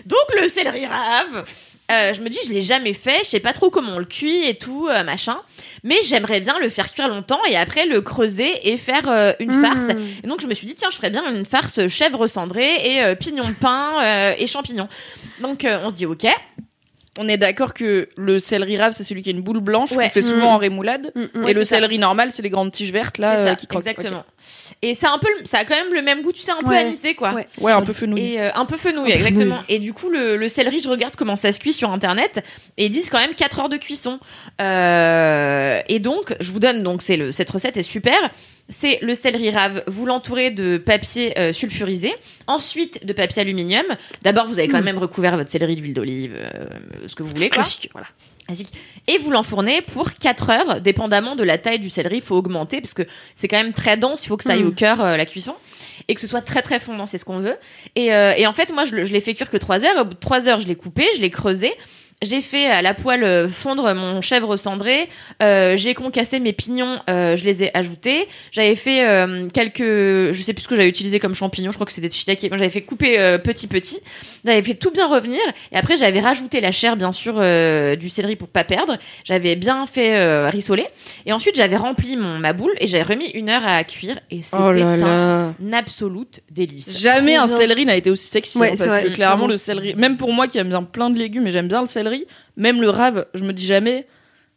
Donc 0.07 0.41
le 0.41 0.49
céleri 0.49 0.87
rave. 0.87 1.45
Euh, 1.91 2.15
je 2.15 2.21
me 2.21 2.29
dis, 2.29 2.39
je 2.47 2.53
l'ai 2.53 2.63
jamais 2.63 2.93
fait, 2.95 3.19
je 3.25 3.31
sais 3.31 3.41
pas 3.41 3.53
trop 3.53 3.71
comment 3.71 3.93
on 3.97 3.99
le 3.99 4.05
cuit 4.05 4.45
et 4.47 4.55
tout, 4.57 4.89
euh, 4.89 5.03
machin. 5.05 5.37
Mais 5.83 5.97
j'aimerais 6.05 6.41
bien 6.41 6.59
le 6.61 6.69
faire 6.69 6.93
cuire 6.93 7.09
longtemps 7.09 7.41
et 7.49 7.57
après 7.57 7.87
le 7.87 8.01
creuser 8.01 8.71
et 8.71 8.77
faire 8.77 9.09
euh, 9.09 9.33
une 9.39 9.51
Mmh. 9.57 9.65
farce. 9.65 9.85
Et 10.23 10.27
donc 10.27 10.41
je 10.41 10.47
me 10.47 10.55
suis 10.55 10.67
dit, 10.67 10.75
tiens, 10.75 10.89
je 10.91 10.97
ferais 10.97 11.11
bien 11.11 11.35
une 11.35 11.45
farce 11.45 11.87
chèvre 11.89 12.27
cendrée 12.27 12.97
et 12.97 13.17
pignon 13.17 13.49
de 13.49 13.55
pain 13.55 14.35
et 14.39 14.47
champignons. 14.47 14.89
Donc 15.41 15.67
on 15.67 15.89
se 15.89 15.95
dit, 15.95 16.07
ok. 16.07 16.27
On 17.23 17.29
est 17.29 17.37
d'accord 17.37 17.75
que 17.75 18.09
le 18.17 18.39
céleri 18.39 18.79
rave, 18.79 18.93
c'est 18.93 19.05
celui 19.05 19.23
qui 19.23 19.29
a 19.29 19.33
une 19.33 19.43
boule 19.43 19.61
blanche 19.61 19.93
Ouais. 19.93 20.05
qu'on 20.07 20.11
fait 20.11 20.23
souvent 20.23 20.55
en 20.55 20.57
rémoulade. 20.57 21.13
Mm, 21.15 21.21
mm. 21.41 21.49
et 21.49 21.53
le 21.53 21.65
ça. 21.65 21.75
céleri 21.77 21.99
normal, 21.99 22.31
c'est 22.33 22.41
les 22.41 22.49
grandes 22.49 22.73
tiges 22.73 22.93
vertes 22.93 23.19
là 23.19 23.37
c'est 23.37 23.43
euh, 23.43 23.47
ça, 23.49 23.57
qui 23.57 23.67
croquent. 23.67 23.87
exactement. 23.91 24.25
Et 24.81 24.95
c'est 24.95 25.07
un 25.07 25.19
peu, 25.19 25.29
ça 25.45 25.59
a 25.59 25.65
quand 25.67 25.75
même 25.75 25.93
le 25.93 26.01
même 26.01 26.23
goût, 26.23 26.33
tu 26.33 26.41
sais, 26.41 26.51
un 26.53 26.63
peu 26.63 26.71
Ouais. 26.71 26.79
anisé, 26.79 27.15
quoi. 27.15 27.35
Ouais. 27.35 27.73
Un 27.73 27.83
peu 27.83 27.93
fenouil. 27.93 28.21
Et 28.35 28.41
euh, 28.41 28.49
un 28.55 28.65
peu 28.65 28.79
fenouil, 28.79 29.13
Un 29.13 29.17
exactement. 29.17 29.61
Et 29.69 29.79
du 29.79 29.93
coup, 29.93 30.09
le, 30.09 30.37
le 30.37 30.49
céleri, 30.49 30.81
je 30.81 30.89
regarde 30.89 31.15
comment 31.17 31.37
ça 31.37 31.53
se 31.53 31.61
cuit 31.61 31.75
sur 31.75 31.91
internet 31.93 32.43
et 32.79 32.87
ils 32.87 32.91
disent 32.91 33.11
quand 33.11 33.19
même 33.21 33.35
4 33.35 33.61
heures 33.61 33.69
de 33.69 33.77
cuisson. 33.77 34.19
Euh, 34.61 35.81
et 35.89 35.99
donc, 35.99 36.35
je 36.41 36.51
vous 36.51 36.61
donne 36.61 36.83
donc 36.83 37.03
c'est 37.03 37.17
le 37.17 37.33
cette 37.33 37.51
recette 37.51 37.77
est 37.77 37.83
super. 37.83 38.17
C'est 38.71 38.99
le 39.03 39.15
céleri 39.15 39.51
rave. 39.51 39.85
Vous 39.87 40.07
l'entourez 40.07 40.51
de 40.51 40.79
papier 40.79 41.39
euh, 41.39 41.53
sulfurisé, 41.53 42.15
ensuite 42.47 43.05
de 43.05 43.13
papier 43.13 43.43
aluminium. 43.43 43.85
D'abord, 44.23 44.47
vous 44.47 44.59
avez 44.59 44.69
quand 44.69 44.83
même 44.83 44.99
recouvert 44.99 45.37
votre 45.37 45.51
céleri 45.51 45.77
d'huile 45.77 45.93
d'olive, 45.93 46.35
euh, 46.35 46.65
ce 47.07 47.15
que 47.15 47.23
vous 47.23 47.31
voulez, 47.31 47.51
quoi. 47.51 47.65
Voilà. 47.93 48.07
Et 49.07 49.19
vous 49.19 49.31
l'enfournez 49.31 49.83
pour 49.83 50.13
4 50.15 50.51
heures, 50.51 50.81
dépendamment 50.81 51.37
de 51.37 51.45
la 51.45 51.59
taille 51.59 51.79
du 51.79 51.91
céleri, 51.91 52.17
il 52.17 52.23
faut 52.23 52.37
augmenter 52.37 52.81
parce 52.81 52.95
que 52.95 53.03
c'est 53.35 53.49
quand 53.49 53.57
même 53.57 53.73
très 53.73 53.97
dense, 53.97 54.25
il 54.25 54.29
faut 54.29 54.37
que 54.37 54.45
ça 54.45 54.53
aille 54.53 54.65
au 54.65 54.73
cœur 54.73 55.01
euh, 55.01 55.17
la 55.17 55.27
cuisson 55.27 55.55
et 56.09 56.15
que 56.15 56.21
ce 56.21 56.27
soit 56.27 56.41
très 56.41 56.63
très 56.63 56.81
fondant, 56.81 57.07
c'est 57.07 57.19
ce 57.19 57.25
qu'on 57.25 57.39
veut. 57.39 57.57
Et, 57.97 58.13
euh, 58.13 58.33
et 58.37 58.47
en 58.47 58.53
fait, 58.53 58.73
moi 58.73 58.85
je, 58.85 59.05
je 59.05 59.13
l'ai 59.13 59.21
fait 59.21 59.35
cuire 59.35 59.51
que 59.51 59.57
3 59.57 59.85
heures, 59.85 60.01
au 60.01 60.05
bout 60.05 60.15
de 60.15 60.19
3 60.19 60.49
heures, 60.49 60.61
je 60.61 60.67
l'ai 60.67 60.77
coupé, 60.77 61.07
je 61.17 61.21
l'ai 61.21 61.31
creusé. 61.31 61.73
J'ai 62.23 62.43
fait 62.43 62.67
à 62.67 62.83
la 62.83 62.93
poêle 62.93 63.25
euh, 63.25 63.49
fondre 63.49 63.95
mon 63.95 64.21
chèvre 64.21 64.59
cendré. 64.59 65.09
Euh, 65.43 65.79
j'ai 65.79 65.95
concassé 65.95 66.39
mes 66.39 66.53
pignons, 66.53 66.99
euh, 67.09 67.35
je 67.35 67.47
les 67.47 67.63
ai 67.65 67.75
ajoutés. 67.75 68.29
J'avais 68.53 68.75
fait 68.77 69.09
euh, 69.09 69.49
quelques, 69.49 69.81
je 69.81 70.41
sais 70.43 70.53
plus 70.53 70.65
ce 70.65 70.69
que 70.69 70.77
j'avais 70.77 70.89
utilisé 70.91 71.19
comme 71.19 71.35
champignons. 71.35 71.71
Je 71.71 71.77
crois 71.79 71.87
que 71.87 71.93
c'était 71.93 72.09
des 72.09 72.15
shiitake. 72.15 72.41
J'avais 72.53 72.69
fait 72.69 72.83
couper 72.83 73.19
euh, 73.19 73.39
petit 73.39 73.67
petit. 73.67 74.01
J'avais 74.45 74.63
fait 74.63 74.75
tout 74.75 74.91
bien 74.91 75.09
revenir. 75.09 75.41
Et 75.73 75.77
après, 75.77 75.97
j'avais 75.97 76.21
rajouté 76.21 76.61
la 76.61 76.73
chair, 76.73 76.95
bien 76.99 77.13
sûr, 77.13 77.37
euh, 77.39 77.97
du 77.97 78.11
céleri 78.11 78.37
pour 78.37 78.49
pas 78.49 78.65
perdre. 78.65 78.99
J'avais 79.25 79.57
bien 79.57 79.87
fait 79.87 80.19
euh, 80.19 80.51
rissoler. 80.51 80.87
Et 81.25 81.33
ensuite, 81.33 81.57
j'avais 81.57 81.77
rempli 81.77 82.19
mon 82.19 82.39
ma 82.39 82.53
boule 82.53 82.73
et 82.81 82.87
j'avais 82.87 83.05
remis 83.15 83.29
une 83.33 83.49
heure 83.49 83.67
à 83.67 83.83
cuire. 83.85 84.19
Et 84.31 84.43
c'était 84.43 84.57
Oh 84.59 85.05
un 85.07 85.55
absolute 85.73 86.41
délice. 86.51 86.99
Jamais 86.99 87.37
un 87.37 87.47
céleri 87.47 87.87
n'a 87.87 87.97
été 87.97 88.11
aussi 88.11 88.27
sexy 88.27 88.59
Ouais, 88.59 88.73
hein, 88.73 88.75
c'est 88.77 88.85
parce 88.87 88.99
vrai, 89.01 89.09
que 89.09 89.15
clairement 89.15 89.37
clairement. 89.37 89.47
le 89.47 89.57
céleri, 89.57 89.95
même 89.95 90.19
pour 90.19 90.35
moi 90.35 90.47
qui 90.49 90.59
aime 90.59 90.69
bien 90.69 90.83
plein 90.83 91.09
de 91.09 91.19
légumes 91.19 91.47
et 91.47 91.51
j'aime 91.51 91.69
bien 91.69 91.81
le 91.81 91.87
céleri, 91.87 92.10
même 92.57 92.81
le 92.81 92.91
rave, 92.91 93.27
je 93.35 93.45
me 93.45 93.53
dis 93.53 93.67
jamais 93.67 94.07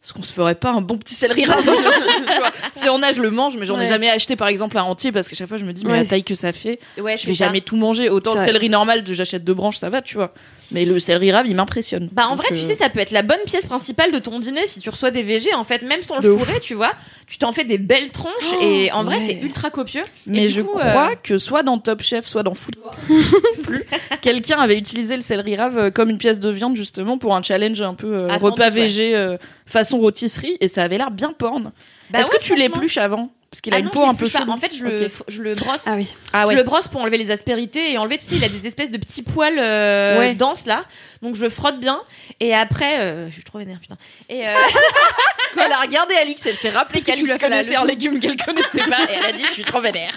est-ce 0.02 0.12
qu'on 0.12 0.22
se 0.22 0.32
ferait 0.34 0.54
pas 0.54 0.70
un 0.70 0.82
bon 0.82 0.98
petit 0.98 1.14
céleri 1.14 1.46
rave 1.46 1.64
Si 2.74 2.88
on 2.90 3.02
a, 3.02 3.12
je 3.14 3.22
le 3.22 3.30
mange, 3.30 3.56
mais 3.56 3.64
j'en 3.64 3.80
ai 3.80 3.86
jamais 3.86 4.10
acheté 4.10 4.36
par 4.36 4.48
exemple 4.48 4.76
un 4.76 4.82
entier 4.82 5.12
parce 5.12 5.28
qu'à 5.28 5.34
chaque 5.36 5.48
fois 5.48 5.56
je 5.56 5.64
me 5.64 5.72
dis 5.72 5.86
mais 5.86 5.92
Ouais. 5.92 5.98
la 6.00 6.04
taille 6.04 6.24
que 6.24 6.34
ça 6.34 6.52
fait, 6.52 6.78
Ouais, 6.98 7.16
je 7.16 7.26
vais 7.26 7.34
ça. 7.34 7.46
jamais 7.46 7.62
tout 7.62 7.76
manger. 7.76 8.10
Autant 8.10 8.34
le 8.34 8.40
céleri 8.40 8.68
normal, 8.68 9.02
j'achète 9.06 9.44
deux 9.44 9.54
branches, 9.54 9.78
ça 9.78 9.88
va, 9.88 10.02
tu 10.02 10.16
vois. 10.16 10.34
Mais 10.70 10.84
le 10.84 10.98
céleri 10.98 11.32
rave, 11.32 11.46
il 11.46 11.54
m'impressionne. 11.54 12.08
Bah 12.12 12.26
en 12.26 12.36
Donc, 12.36 12.38
vrai, 12.38 12.48
tu 12.48 12.62
euh, 12.62 12.66
sais, 12.66 12.74
ça 12.74 12.88
peut 12.88 13.00
être 13.00 13.10
la 13.10 13.22
bonne 13.22 13.40
pièce 13.46 13.66
principale 13.66 14.12
de 14.12 14.18
ton 14.18 14.38
dîner 14.38 14.66
si 14.66 14.80
tu 14.80 14.90
reçois 14.90 15.10
des 15.10 15.22
végés. 15.22 15.54
En 15.54 15.64
fait, 15.64 15.82
même 15.82 16.02
sans 16.02 16.20
De 16.20 16.28
le 16.28 16.36
fourrer, 16.36 16.60
tu 16.60 16.74
vois, 16.74 16.92
tu 17.26 17.38
t'en 17.38 17.52
fais 17.52 17.64
des 17.64 17.78
belles 17.78 18.10
tronches 18.10 18.54
et 18.60 18.90
en 18.92 19.04
vrai, 19.04 19.16
ouais. 19.16 19.26
c'est 19.26 19.38
ultra 19.40 19.70
copieux. 19.70 20.04
Mais 20.26 20.48
je 20.48 20.62
coup, 20.62 20.78
crois 20.78 21.10
euh, 21.10 21.14
que 21.22 21.38
soit 21.38 21.62
dans 21.62 21.78
Top 21.78 22.02
Chef, 22.02 22.26
soit 22.26 22.42
dans 22.42 22.54
Food 22.54 22.74
plus, 23.64 23.84
quelqu'un 24.20 24.58
avait 24.58 24.76
utilisé 24.76 25.16
le 25.16 25.22
céleri 25.22 25.56
rave 25.56 25.78
euh, 25.78 25.90
comme 25.90 26.10
une 26.10 26.18
pièce 26.18 26.40
de 26.40 26.50
viande 26.50 26.76
justement 26.76 27.18
pour 27.18 27.34
un 27.34 27.42
challenge 27.42 27.80
un 27.82 27.94
peu 27.94 28.14
euh, 28.14 28.36
repas 28.36 28.70
doute, 28.70 28.78
ouais. 28.78 29.14
euh, 29.14 29.36
façon 29.66 29.98
rôtisserie 29.98 30.56
et 30.60 30.68
ça 30.68 30.82
avait 30.82 30.98
l'air 30.98 31.10
bien 31.10 31.32
porn. 31.32 31.72
Bah 32.10 32.20
Est-ce 32.20 32.30
ouais, 32.30 32.38
que 32.38 32.42
tu 32.42 32.54
l'épluches 32.54 32.98
avant 32.98 33.30
Parce 33.54 33.60
qu'il 33.60 33.72
a 33.72 33.76
Ah 33.76 33.78
une 33.78 33.84
non, 33.84 33.92
peau 33.92 34.02
je 34.04 34.10
un 34.10 34.14
peu 34.14 34.28
chaude. 34.28 34.48
En 34.50 34.56
fait, 34.56 34.74
je 34.74 34.82
le, 34.84 35.08
je 35.28 35.40
le 35.40 35.54
brosse. 35.54 35.84
Ah 35.86 35.94
oui. 35.94 36.12
Ah 36.32 36.42
Je 36.42 36.48
ouais. 36.48 36.54
le 36.56 36.64
brosse 36.64 36.88
pour 36.88 37.00
enlever 37.02 37.18
les 37.18 37.30
aspérités 37.30 37.92
et 37.92 37.98
enlever, 37.98 38.18
tu 38.18 38.24
sais, 38.24 38.34
il 38.34 38.42
a 38.42 38.48
des 38.48 38.66
espèces 38.66 38.90
de 38.90 38.98
petits 38.98 39.22
poils 39.22 39.60
euh, 39.60 40.18
Ouais. 40.18 40.34
denses 40.34 40.66
là. 40.66 40.84
Donc 41.22 41.36
je 41.36 41.48
frotte 41.48 41.78
bien 41.78 42.02
et 42.40 42.52
après, 42.52 42.98
euh, 42.98 43.28
je 43.28 43.34
suis 43.34 43.44
trop 43.44 43.58
vénère 43.60 43.78
putain. 43.78 43.96
Et 44.28 44.48
euh, 44.48 44.50
elle 45.56 45.70
a 45.70 45.80
regardé 45.82 46.16
Alix, 46.16 46.44
elle 46.46 46.56
s'est 46.56 46.68
rappelé 46.70 47.00
Parce 47.00 47.04
que 47.04 47.10
tu 47.12 47.24
qu'Alix 47.26 47.28
l'as 47.28 47.38
fait 47.38 47.48
la 47.48 47.56
connaissait 47.58 47.76
un 47.76 47.84
légume 47.84 48.18
qu'elle 48.18 48.36
connaissait 48.36 48.90
pas 48.90 49.04
et 49.04 49.14
elle 49.18 49.24
a 49.26 49.32
dit 49.32 49.44
je 49.44 49.52
suis 49.52 49.62
trop 49.64 49.80
vénère. 49.80 50.12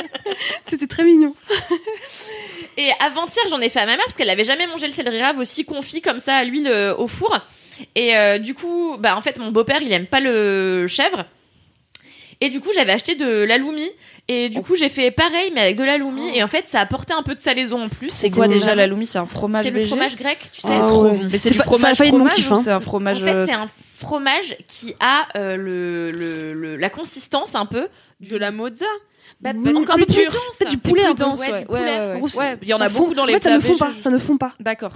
C'était 0.66 0.88
très 0.88 1.04
mignon. 1.04 1.32
Et 2.76 2.90
avant-hier, 2.98 3.44
j'en 3.50 3.60
ai 3.60 3.68
fait 3.68 3.78
à 3.78 3.86
ma 3.86 3.92
mère 3.96 4.04
parce 4.04 4.16
qu'elle 4.16 4.30
avait 4.30 4.44
jamais 4.44 4.66
mangé 4.66 4.88
le 4.88 4.92
céleri 4.92 5.22
rave 5.22 5.38
aussi 5.38 5.64
confit 5.64 6.02
comme 6.02 6.18
ça 6.18 6.34
à 6.34 6.42
l'huile 6.42 6.66
euh, 6.66 6.92
au 6.96 7.06
four. 7.06 7.38
Et 7.94 8.16
euh, 8.16 8.38
du 8.38 8.54
coup, 8.54 8.96
bah 8.98 9.16
en 9.16 9.22
fait, 9.22 9.38
mon 9.38 9.52
beau-père, 9.52 9.80
il 9.80 9.92
aime 9.92 10.06
pas 10.06 10.18
le 10.18 10.86
chèvre. 10.88 11.24
Et 12.40 12.48
du 12.50 12.60
coup, 12.60 12.70
j'avais 12.74 12.92
acheté 12.92 13.14
de 13.14 13.44
l'aloumi. 13.44 13.88
Et 14.28 14.48
du 14.48 14.60
coup, 14.62 14.74
j'ai 14.74 14.88
fait 14.88 15.10
pareil, 15.10 15.50
mais 15.54 15.60
avec 15.60 15.76
de 15.76 15.84
l'aloumi. 15.84 16.36
Et 16.36 16.42
en 16.42 16.48
fait, 16.48 16.66
ça 16.68 16.78
a 16.78 16.82
apporté 16.82 17.12
un 17.14 17.22
peu 17.22 17.34
de 17.34 17.40
salaison 17.40 17.82
en 17.82 17.88
plus. 17.88 18.10
C'est 18.10 18.30
quoi 18.30 18.48
déjà 18.48 18.74
l'aloumi 18.74 19.06
C'est 19.06 19.18
un 19.18 19.26
fromage 19.26 19.64
C'est 19.66 19.70
le 19.70 19.86
fromage 19.86 20.16
grec, 20.16 20.38
tu 20.52 20.60
sais. 20.62 20.68
Ah 20.70 20.84
trop 20.84 21.04
ouais. 21.04 21.10
bon. 21.18 21.28
Mais 21.30 21.38
c'est 21.38 21.50
C'est 21.50 21.54
du 21.54 21.60
fromage 21.62 22.00
hein. 22.52 22.56
c'est 22.56 22.70
un 22.70 22.76
En 22.76 22.80
fromage 22.80 23.20
fait, 23.20 23.30
euh, 23.34 23.46
c'est 23.46 23.52
un 23.54 23.66
fromage 24.00 24.56
qui 24.68 24.94
a 25.00 25.26
euh, 25.36 25.56
le, 25.56 26.10
le- 26.10 26.52
le- 26.54 26.76
la 26.76 26.90
consistance 26.90 27.54
un 27.54 27.66
peu 27.66 27.88
De 28.20 28.36
la 28.36 28.50
mozza. 28.50 28.86
bah, 29.40 29.50
un 29.90 29.96
peu 29.98 30.06
plus 30.06 30.24
dense. 30.26 30.34
Peut-être 30.58 30.70
du 30.70 30.78
C'est 30.82 30.88
poulet 30.88 31.04
un 31.04 31.14
peu. 31.14 31.24
ouais. 31.24 32.16
En 32.16 32.20
il 32.62 32.68
y 32.68 32.74
en 32.74 32.80
a 32.80 32.88
beaucoup 32.88 33.14
dans 33.14 33.24
les 33.26 33.34
En 33.34 33.36
fait, 33.36 33.42
ça 33.44 33.50
ne 33.50 33.58
plats 33.60 33.72
fond 33.72 33.78
pas. 33.78 33.90
Ça 34.00 34.10
ne 34.10 34.18
fond 34.18 34.36
pas. 34.38 34.52
D'accord. 34.60 34.92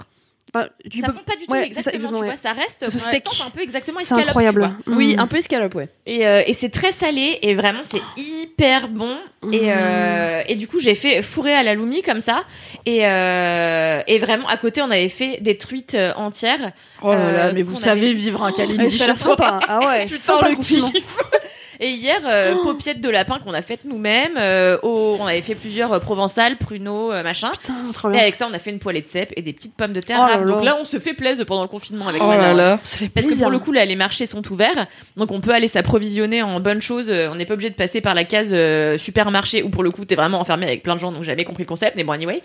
Enfin, 0.54 0.66
tu 0.90 1.00
Ça 1.00 1.06
peux- 1.08 1.12
fond 1.12 1.18
pas 1.26 1.36
du 1.36 1.46
tout, 1.46 1.52
Ouais, 1.52 1.70
c'est 1.72 1.82
ça, 1.82 1.90
exactement, 1.92 1.94
exactement, 1.94 2.18
tu 2.18 2.24
vois, 2.24 2.32
ouais. 2.32 2.36
ça 2.36 2.52
reste 2.52 2.78
Ça 2.80 2.90
pour 2.90 3.00
steak. 3.00 3.12
l'instant, 3.26 3.30
c'est 3.32 3.42
un 3.46 3.50
peu 3.50 3.60
exactement 3.60 3.98
C'est 4.00 4.04
escalope, 4.06 4.22
tu 4.24 4.28
incroyable. 4.28 4.60
vois. 4.86 4.94
Oui, 4.96 5.14
un 5.18 5.26
peu 5.26 5.36
escalope, 5.36 5.74
ouais. 5.74 5.88
Et, 6.06 6.26
euh, 6.26 6.42
et 6.46 6.54
c'est 6.54 6.70
très 6.70 6.92
salé 6.92 7.38
et 7.42 7.54
vraiment 7.54 7.80
c'est 7.82 8.00
hyper 8.20 8.88
bon 8.88 9.16
et, 9.52 9.60
Mmh. 9.60 9.60
euh, 9.68 10.42
et 10.48 10.54
du 10.56 10.66
coup 10.66 10.80
j'ai 10.80 10.94
fait 10.96 11.22
fourrer 11.22 11.52
à 11.54 11.62
la 11.62 11.74
loumi 11.74 12.02
comme 12.02 12.20
ça 12.20 12.42
et, 12.86 13.06
euh, 13.06 14.00
et 14.08 14.18
vraiment 14.18 14.48
à 14.48 14.56
côté 14.56 14.82
on 14.82 14.90
avait 14.90 15.08
fait 15.08 15.38
des 15.40 15.56
truites 15.56 15.94
euh, 15.94 16.12
entières 16.16 16.72
Oh 17.02 17.12
là 17.12 17.30
là, 17.32 17.46
Euh, 17.46 17.52
mais 17.54 17.62
vous 17.62 17.76
savez 17.76 18.06
avait- 18.06 18.14
vivre 18.14 18.42
un 18.42 18.50
Ouais, 18.50 18.56
Kalindi 18.56 18.98
ça 18.98 19.14
sympa. 19.16 19.60
Ah 19.68 19.86
ouais, 19.86 20.06
Putain, 20.06 20.18
sympa 20.18 20.48
le 20.50 20.56
kiff. 20.56 20.82
et 21.80 21.88
hier 21.90 22.16
euh, 22.26 22.54
paupiètes 22.62 23.00
de 23.00 23.08
lapin 23.08 23.38
qu'on 23.38 23.54
a 23.54 23.62
faites 23.62 23.84
nous-mêmes 23.84 24.36
euh, 24.38 24.78
au- 24.82 25.16
on 25.20 25.26
avait 25.26 25.42
fait 25.42 25.54
plusieurs 25.54 25.92
euh, 25.92 25.98
provençales 25.98 26.56
pruneaux 26.56 27.12
euh, 27.12 27.22
machin 27.22 27.50
Putain, 27.52 27.74
trop 27.92 28.08
et 28.08 28.12
bien. 28.12 28.20
avec 28.22 28.34
ça 28.34 28.46
on 28.50 28.54
a 28.54 28.58
fait 28.58 28.70
une 28.70 28.78
poêlée 28.78 29.02
de 29.02 29.08
cèpe 29.08 29.32
et 29.36 29.42
des 29.42 29.52
petites 29.52 29.74
pommes 29.74 29.92
de 29.92 30.00
terre 30.00 30.18
Oh 30.22 30.26
là 30.28 30.36
râpes. 30.38 30.46
donc 30.46 30.64
là. 30.64 30.76
on 30.80 30.84
se 30.84 30.98
fait 30.98 31.14
plaisir 31.14 31.46
pendant 31.46 31.62
le 31.62 31.68
confinement 31.68 32.08
avec 32.08 32.22
Oh 32.22 32.26
ma 32.26 32.36
là 32.36 32.54
là. 32.54 32.80
Ça 32.82 32.96
fait 32.98 33.08
Parce 33.08 33.26
que 33.26 33.30
plaisir. 33.30 33.44
pour 33.44 33.50
le 33.52 33.58
coup, 33.58 33.72
là, 33.72 33.84
les 33.84 33.96
marchés 33.96 34.26
sont 34.26 34.42
ouverts, 34.52 34.86
donc 35.16 35.30
on 35.32 35.40
peut 35.40 35.52
aller 35.52 35.68
s'approvisionner 35.68 36.42
en 36.42 36.60
bonnes 36.60 36.82
choses. 36.82 37.10
Euh, 37.10 37.28
On 37.30 37.34
n'est 37.36 37.46
pas 37.46 37.54
obligé 37.54 37.70
de 37.70 37.74
passer 37.74 38.00
par 38.00 38.14
la 38.14 38.24
case 38.24 38.50
euh, 38.52 38.98
supermarché 38.98 39.62
où 39.62 39.68
pour 39.70 39.82
le 39.82 39.90
coup, 39.90 40.04
t'es 40.04 40.14
vraiment 40.16 40.40
enfermé 40.40 40.66
avec 40.66 40.82
plein 40.82 40.94
de 40.94 41.00
gens, 41.00 41.12
donc 41.12 41.22
j'avais 41.22 41.44
compris 41.44 41.62
le 41.64 41.68
concept, 41.68 41.94
mais 41.96 42.04
bon, 42.04 42.12
anyway. 42.12 42.42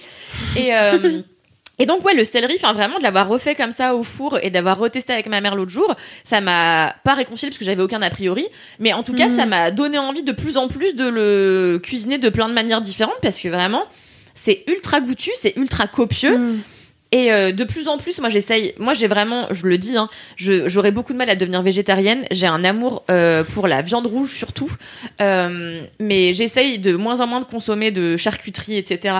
Et, 0.55 0.73
euh, 0.75 1.21
et 1.79 1.85
donc, 1.85 2.05
ouais, 2.05 2.13
le 2.13 2.23
céleri, 2.23 2.55
enfin 2.55 2.73
vraiment 2.73 2.97
de 2.99 3.03
l'avoir 3.03 3.27
refait 3.27 3.55
comme 3.55 3.71
ça 3.71 3.95
au 3.95 4.03
four 4.03 4.37
et 4.43 4.49
d'avoir 4.51 4.77
retesté 4.77 5.11
avec 5.11 5.27
ma 5.27 5.41
mère 5.41 5.55
l'autre 5.55 5.71
jour, 5.71 5.95
ça 6.23 6.39
m'a 6.39 6.95
pas 7.03 7.15
réconcilié 7.15 7.49
parce 7.49 7.57
que 7.57 7.65
j'avais 7.65 7.81
aucun 7.81 8.01
a 8.01 8.09
priori, 8.11 8.45
mais 8.79 8.93
en 8.93 9.01
tout 9.03 9.13
cas, 9.13 9.27
Mhm. 9.27 9.35
ça 9.37 9.45
m'a 9.47 9.71
donné 9.71 9.97
envie 9.97 10.23
de 10.23 10.31
plus 10.31 10.55
en 10.57 10.67
plus 10.67 10.95
de 10.95 11.07
le 11.07 11.79
cuisiner 11.81 12.17
de 12.19 12.29
plein 12.29 12.47
de 12.47 12.53
manières 12.53 12.81
différentes 12.81 13.17
parce 13.21 13.39
que 13.39 13.47
vraiment, 13.47 13.85
c'est 14.35 14.63
ultra 14.67 14.99
goûtu, 15.01 15.31
c'est 15.41 15.55
ultra 15.57 15.87
copieux. 15.87 16.37
Mm. 16.37 16.59
Et 17.15 17.31
euh, 17.31 17.51
de 17.51 17.63
plus 17.63 17.87
en 17.87 17.99
plus, 17.99 18.19
moi 18.19 18.29
j'essaye. 18.29 18.73
Moi 18.79 18.95
j'ai 18.95 19.05
vraiment, 19.05 19.45
je 19.51 19.67
le 19.67 19.77
dis, 19.77 19.95
hein, 19.97 20.07
j'aurais 20.35 20.89
beaucoup 20.91 21.13
de 21.13 21.17
mal 21.19 21.29
à 21.29 21.35
devenir 21.35 21.61
végétarienne. 21.61 22.25
J'ai 22.31 22.47
un 22.47 22.63
amour 22.63 23.03
euh, 23.11 23.43
pour 23.43 23.67
la 23.67 23.83
viande 23.83 24.07
rouge 24.07 24.31
surtout, 24.31 24.71
Euh, 25.21 25.83
mais 25.99 26.33
j'essaye 26.33 26.79
de 26.79 26.95
moins 26.95 27.21
en 27.21 27.27
moins 27.27 27.39
de 27.39 27.45
consommer 27.45 27.91
de 27.91 28.17
charcuterie, 28.17 28.77
etc. 28.77 29.15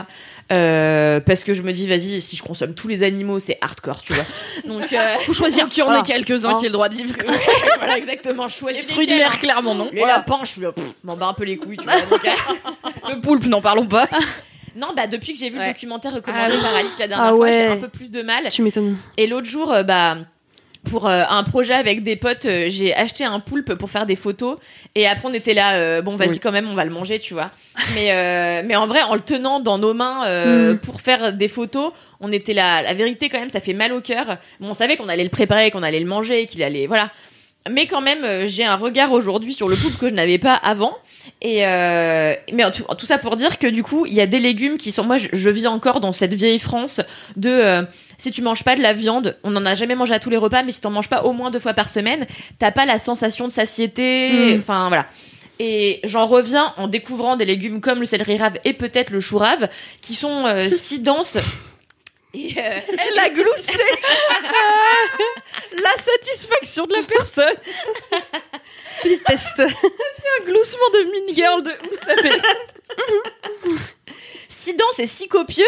Parce 0.50 1.44
que 1.44 1.54
je 1.54 1.62
me 1.62 1.72
dis, 1.72 1.88
vas-y, 1.88 2.20
si 2.20 2.36
je 2.36 2.42
consomme 2.42 2.74
tous 2.74 2.88
les 2.88 3.04
animaux, 3.04 3.38
c'est 3.40 3.58
hardcore, 3.62 4.02
tu 4.02 4.14
vois. 4.14 4.26
Donc 4.68 4.84
Faut 5.26 5.34
choisir 5.34 5.70
qu'il 5.70 5.84
y 5.84 5.88
en 5.88 5.94
ait 6.00 6.02
quelques-uns 6.02 6.54
Ah. 6.56 6.58
qui 6.60 6.66
aient 6.66 6.70
le 6.70 6.74
droit 6.74 6.90
de 6.90 6.96
vivre. 6.96 7.14
voilà 7.78 7.98
exactement. 7.98 8.48
Je 8.48 8.58
choisis 8.58 8.82
Les 8.88 8.92
fruits 8.92 9.08
de 9.08 9.14
mer, 9.14 9.30
hein. 9.34 9.38
clairement 9.40 9.76
non. 9.76 9.90
Les 9.94 10.00
Voilà. 10.00 10.18
lapins, 10.18 10.40
je 10.44 10.62
m'en 11.04 11.16
bats 11.16 11.28
un 11.28 11.34
peu 11.34 11.44
les 11.46 11.58
couilles, 11.58 11.78
tu 11.78 11.84
vois. 11.84 12.02
Donc, 12.10 12.22
Le 13.10 13.22
poulpe, 13.22 13.46
n'en 13.46 13.62
parlons 13.62 13.86
pas. 13.86 14.08
Non, 14.76 14.88
bah 14.96 15.08
depuis 15.08 15.34
que 15.34 15.40
j'ai 15.40 15.50
vu 15.50 15.58
Ouais. 15.58 15.68
le 15.68 15.74
documentaire 15.74 16.14
recommandé 16.14 16.54
Ah 16.58 16.62
par 16.64 16.76
Alice 16.76 16.98
la 17.00 17.08
dernière 17.08 17.28
Ah 17.28 17.36
fois, 17.36 17.40
ouais. 17.46 17.54
j'ai 17.54 17.66
un 17.66 17.78
peu 17.78 17.88
plus 17.90 18.10
de 18.12 18.22
mal. 18.22 18.48
Tu 18.50 18.62
m'étonnes. 18.62 18.98
Et 19.18 19.28
l'autre 19.28 19.48
jour, 19.50 19.72
euh, 19.72 19.84
bah, 19.84 20.18
pour 20.90 21.08
euh, 21.08 21.24
un 21.30 21.44
projet 21.44 21.74
avec 21.74 22.04
des 22.04 22.16
potes, 22.18 22.46
euh, 22.46 22.66
j'ai 22.70 22.94
acheté 22.94 23.24
un 23.24 23.40
poulpe 23.40 23.76
pour 23.76 23.90
faire 23.90 24.06
des 24.06 24.16
photos. 24.18 24.58
Et 24.96 25.08
après, 25.08 25.28
on 25.30 25.34
était 25.34 25.54
là, 25.54 25.74
euh, 25.76 26.02
bon, 26.02 26.16
vas-y, 26.18 26.30
Oui. 26.32 26.40
quand 26.40 26.52
même, 26.52 26.68
on 26.70 26.76
va 26.76 26.84
le 26.84 26.92
manger, 26.92 27.20
tu 27.20 27.34
vois. 27.34 27.52
Mais, 27.96 28.64
mais 28.64 28.76
en 28.76 28.86
vrai, 28.88 29.02
en 29.04 29.14
le 29.16 29.22
tenant 29.22 29.60
dans 29.60 29.78
nos 29.78 29.94
mains 29.94 30.24
Mm. 30.74 30.78
pour 30.80 31.00
faire 31.02 31.32
des 31.34 31.48
photos, 31.48 31.94
on 32.20 32.32
était 32.32 32.54
là. 32.54 32.82
La 32.82 32.94
vérité, 32.94 33.30
quand 33.30 33.40
même, 33.40 33.50
ça 33.50 33.60
fait 33.62 33.74
mal 33.74 33.94
au 33.94 34.02
cœur. 34.02 34.26
Bon, 34.60 34.70
on 34.70 34.74
savait 34.74 34.98
qu'on 34.98 35.08
allait 35.10 35.24
le 35.24 35.30
préparer, 35.30 35.72
qu'on 35.72 35.84
allait 35.84 36.00
le 36.00 36.06
manger, 36.06 36.46
qu'il 36.48 36.62
allait, 36.64 36.88
voilà. 36.88 37.12
Mais 37.72 37.88
quand 37.88 38.02
même, 38.02 38.46
j'ai 38.48 38.66
un 38.66 38.76
regard 38.76 39.14
aujourd'hui 39.14 39.54
sur 39.54 39.70
le 39.70 39.78
poulpe 39.78 39.98
que 39.98 40.10
je 40.10 40.14
n'avais 40.14 40.38
pas 40.38 40.54
avant. 40.56 40.98
Et 41.42 41.66
euh, 41.66 42.34
mais 42.52 42.64
en 42.64 42.72
tout, 42.72 42.84
tout 42.98 43.06
ça 43.06 43.18
pour 43.18 43.36
dire 43.36 43.60
que 43.60 43.68
du 43.68 43.84
coup, 43.84 44.06
il 44.06 44.14
y 44.14 44.22
a 44.22 44.28
des 44.28 44.40
légumes 44.40 44.78
qui 44.78 44.92
sont. 44.92 45.04
Moi, 45.04 45.18
je, 45.18 45.28
je 45.34 45.50
vis 45.50 45.68
encore 45.68 46.00
dans 46.00 46.12
cette 46.12 46.34
vieille 46.34 46.60
France 46.60 47.02
de 47.36 47.50
euh, 47.50 47.84
si 48.18 48.32
tu 48.32 48.42
manges 48.42 48.64
pas 48.64 48.76
de 48.76 48.82
la 48.82 48.94
viande, 48.94 49.38
on 49.44 49.52
n'en 49.52 49.66
a 49.66 49.76
jamais 49.76 49.96
mangé 49.96 50.14
à 50.14 50.20
tous 50.20 50.30
les 50.30 50.38
repas, 50.38 50.64
mais 50.64 50.72
si 50.72 50.82
t'en 50.82 50.92
manges 50.92 51.10
pas 51.10 51.24
au 51.24 51.34
moins 51.34 51.52
deux 51.52 51.60
fois 51.60 51.74
par 51.74 51.90
semaine, 51.90 52.26
t'as 52.60 52.72
pas 52.72 52.86
la 52.86 53.00
sensation 53.00 53.48
de 53.48 53.52
satiété. 53.52 54.56
Mm. 54.56 54.60
Enfin 54.60 54.88
voilà. 54.88 55.06
Et 55.60 56.00
j'en 56.04 56.26
reviens 56.26 56.74
en 56.78 56.88
découvrant 56.88 57.36
des 57.36 57.46
légumes 57.46 57.80
comme 57.80 58.00
le 58.00 58.06
céleri 58.06 58.38
rave 58.38 58.58
et 58.64 58.74
peut-être 58.74 59.12
le 59.12 59.20
chou 59.20 59.38
rave 59.38 59.70
qui 60.02 60.16
sont 60.16 60.46
euh, 60.46 60.70
si 60.78 61.00
denses. 61.00 61.38
Et, 62.34 62.56
euh, 62.58 62.80
Elle 62.88 63.20
a 63.20 63.30
gloussé. 63.30 63.84
la 65.74 65.98
satisfaction 65.98 66.88
de 66.88 66.94
la 66.94 67.04
personne. 67.04 67.56
Petite 69.02 69.24
peste. 69.24 69.60
Un 69.62 70.46
gloussement 70.46 70.90
de 70.94 71.12
mini 71.12 71.36
girl 71.36 71.64
de 71.64 71.72
fait- 72.22 72.42
si 74.50 74.74
dense 74.76 75.00
et 75.00 75.08
si 75.08 75.28
copieux 75.28 75.64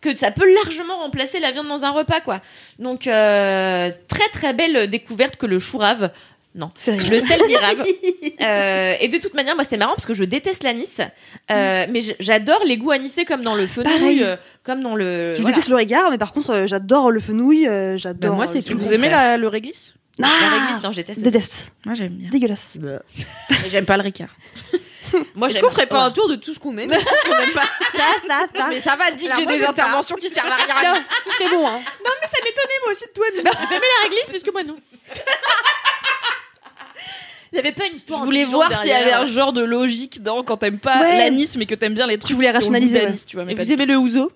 que 0.00 0.14
ça 0.16 0.30
peut 0.32 0.52
largement 0.52 0.98
remplacer 0.98 1.38
la 1.38 1.52
viande 1.52 1.68
dans 1.68 1.84
un 1.84 1.90
repas, 1.90 2.20
quoi. 2.20 2.40
Donc, 2.80 3.06
euh, 3.06 3.90
très 4.08 4.28
très 4.30 4.52
belle 4.52 4.88
découverte 4.90 5.36
que 5.36 5.46
le 5.46 5.58
chou 5.60 5.78
rave. 5.78 6.10
Non, 6.54 6.70
C'est 6.76 6.96
le 7.08 7.18
céleri 7.20 7.56
rave. 7.56 7.84
Euh, 8.42 8.94
et 9.00 9.06
de 9.06 9.18
toute 9.18 9.34
manière, 9.34 9.54
moi, 9.54 9.62
c'est 9.62 9.76
marrant 9.76 9.92
parce 9.94 10.04
que 10.06 10.14
je 10.14 10.24
déteste 10.24 10.64
l'anis, 10.64 10.96
euh, 11.52 11.86
mais 11.88 12.00
j- 12.00 12.16
j'adore 12.18 12.64
les 12.66 12.76
goûts 12.76 12.90
anisés 12.90 13.24
comme 13.24 13.42
dans 13.42 13.54
le 13.54 13.68
fenouil, 13.68 14.24
euh, 14.24 14.34
comme 14.64 14.82
dans 14.82 14.96
le. 14.96 15.34
Je 15.36 15.42
voilà. 15.42 15.54
déteste 15.54 15.68
le 15.68 15.76
regard, 15.76 16.10
mais 16.10 16.18
par 16.18 16.32
contre, 16.32 16.50
euh, 16.50 16.66
j'adore 16.66 17.12
le 17.12 17.20
fenouil. 17.20 17.68
euh, 17.68 17.96
J'adore. 17.96 18.32
Bah, 18.32 18.36
moi, 18.38 18.46
c'est 18.46 18.60
tout 18.62 18.76
Vous 18.76 18.92
aimez 18.92 19.08
la- 19.10 19.36
le 19.36 19.46
réglisse? 19.46 19.94
La 20.28 20.48
réglisse, 20.58 20.82
non, 20.82 20.90
je 20.92 20.96
déteste. 20.96 21.20
Déteste. 21.22 21.70
Moi 21.84 21.94
j'aime 21.94 22.12
bien. 22.12 22.30
Dégueulasse. 22.30 22.72
Mais 22.80 23.68
j'aime 23.68 23.84
pas 23.84 23.96
le 23.96 24.02
ricard. 24.02 24.28
Moi, 25.34 25.50
Est-ce 25.50 25.60
qu'on 25.60 25.70
ferait 25.70 25.86
pas 25.86 26.04
un 26.04 26.10
tour 26.10 26.26
de 26.26 26.36
tout 26.36 26.54
ce 26.54 26.58
qu'on 26.58 26.76
aime 26.78 26.90
tout 26.90 26.98
ce 26.98 27.28
qu'on 27.30 27.38
aime 27.38 27.50
pas 27.50 28.68
Mais 28.70 28.80
ça 28.80 28.96
va, 28.96 29.10
dis 29.10 29.24
que 29.24 29.28
Alors 29.28 29.38
j'ai 29.40 29.44
moi, 29.44 29.52
des 29.52 29.58
j'aime 29.58 29.68
interventions 29.68 30.16
qui 30.16 30.28
servent 30.30 30.48
à 30.48 30.54
rien. 30.56 30.94
C'est 31.36 31.50
bon, 31.50 31.66
hein. 31.68 31.80
Ça 31.84 32.38
m'étonnait 32.42 32.80
moi 32.82 32.92
aussi 32.92 33.04
de 33.04 33.10
toi, 33.10 33.26
mais 33.34 33.40
aimez 33.40 33.86
la 33.98 34.08
réglisse 34.08 34.30
plus 34.30 34.42
que 34.42 34.50
moi 34.50 34.62
non. 34.62 34.76
Il 37.52 37.56
y 37.56 37.58
avait 37.58 37.72
pas 37.72 37.84
une 37.84 37.92
Je 37.92 37.96
histoire. 37.96 38.24
voulais 38.24 38.44
intelligente 38.44 38.68
voir 38.70 38.80
s'il 38.80 38.88
y 38.90 38.94
avait 38.94 39.12
un 39.12 39.26
genre 39.26 39.52
de 39.52 39.62
logique 39.62 40.22
dans 40.22 40.42
quand 40.42 40.56
t'aimes 40.56 40.78
pas 40.78 41.00
Ouais. 41.00 41.18
l'anis 41.18 41.56
mais 41.58 41.66
que 41.66 41.74
t'aimes 41.74 41.92
bien 41.94 42.06
les 42.06 42.16
trucs. 42.16 42.34
voulais 42.34 42.48
qui 42.50 42.56
ont 42.56 42.58
le 42.58 42.58
goût 42.60 42.64
rationaliser, 42.64 42.98
ouais. 43.00 43.04
d'anis, 43.06 43.24
tu 43.26 43.36
vois, 43.36 43.44
mais 43.44 43.52
Et 43.52 43.56
pas 43.56 43.64
vous 43.64 43.72
aimez 43.72 43.84
le 43.84 43.96
ouzo 43.98 44.32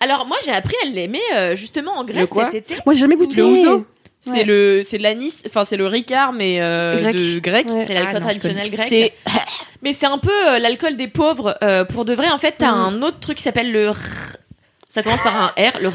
Alors 0.00 0.24
moi 0.26 0.38
j'ai 0.42 0.52
appris 0.52 0.76
à 0.82 0.86
l'aimer 0.86 1.20
euh, 1.34 1.54
justement 1.54 1.92
en 1.98 2.04
Grèce 2.04 2.30
quoi 2.30 2.46
cet 2.50 2.54
été. 2.70 2.80
Moi, 2.86 2.94
j'ai 2.94 3.00
jamais 3.00 3.16
goûté. 3.16 3.36
Le 3.42 3.44
ouzo 3.44 3.86
C'est 4.24 4.30
Ouais. 4.30 4.44
le 4.44 4.82
c'est 4.84 4.98
l'anis, 4.98 5.42
enfin 5.46 5.64
c'est 5.64 5.76
le 5.76 5.86
ricard 5.88 6.32
mais 6.32 6.60
euh, 6.60 6.96
Grec. 7.00 7.16
de 7.16 7.38
grec. 7.40 7.68
Ouais. 7.70 7.84
C'est 7.88 7.94
l'alcool 7.94 8.14
Ah, 8.18 8.20
traditionnel 8.20 8.70
grec. 8.70 8.86
C'est 8.88 9.12
Mais 9.82 9.92
c'est 9.92 10.06
un 10.06 10.18
peu 10.18 10.30
euh, 10.48 10.58
l'alcool 10.60 10.96
des 10.96 11.08
pauvres. 11.08 11.58
euh, 11.64 11.84
pour 11.84 12.04
de 12.04 12.14
vrai, 12.14 12.28
en 12.30 12.38
fait, 12.38 12.54
t'as 12.58 12.70
Mhm. 12.70 12.78
un 12.78 13.02
autre 13.02 13.18
truc 13.18 13.38
qui 13.38 13.42
s'appelle 13.42 13.72
le. 13.72 13.88
r- 13.90 13.96
Ça 14.88 15.02
commence 15.02 15.22
par 15.22 15.34
un 15.36 15.46
R, 15.60 15.80
le. 15.80 15.88
r- 15.88 15.92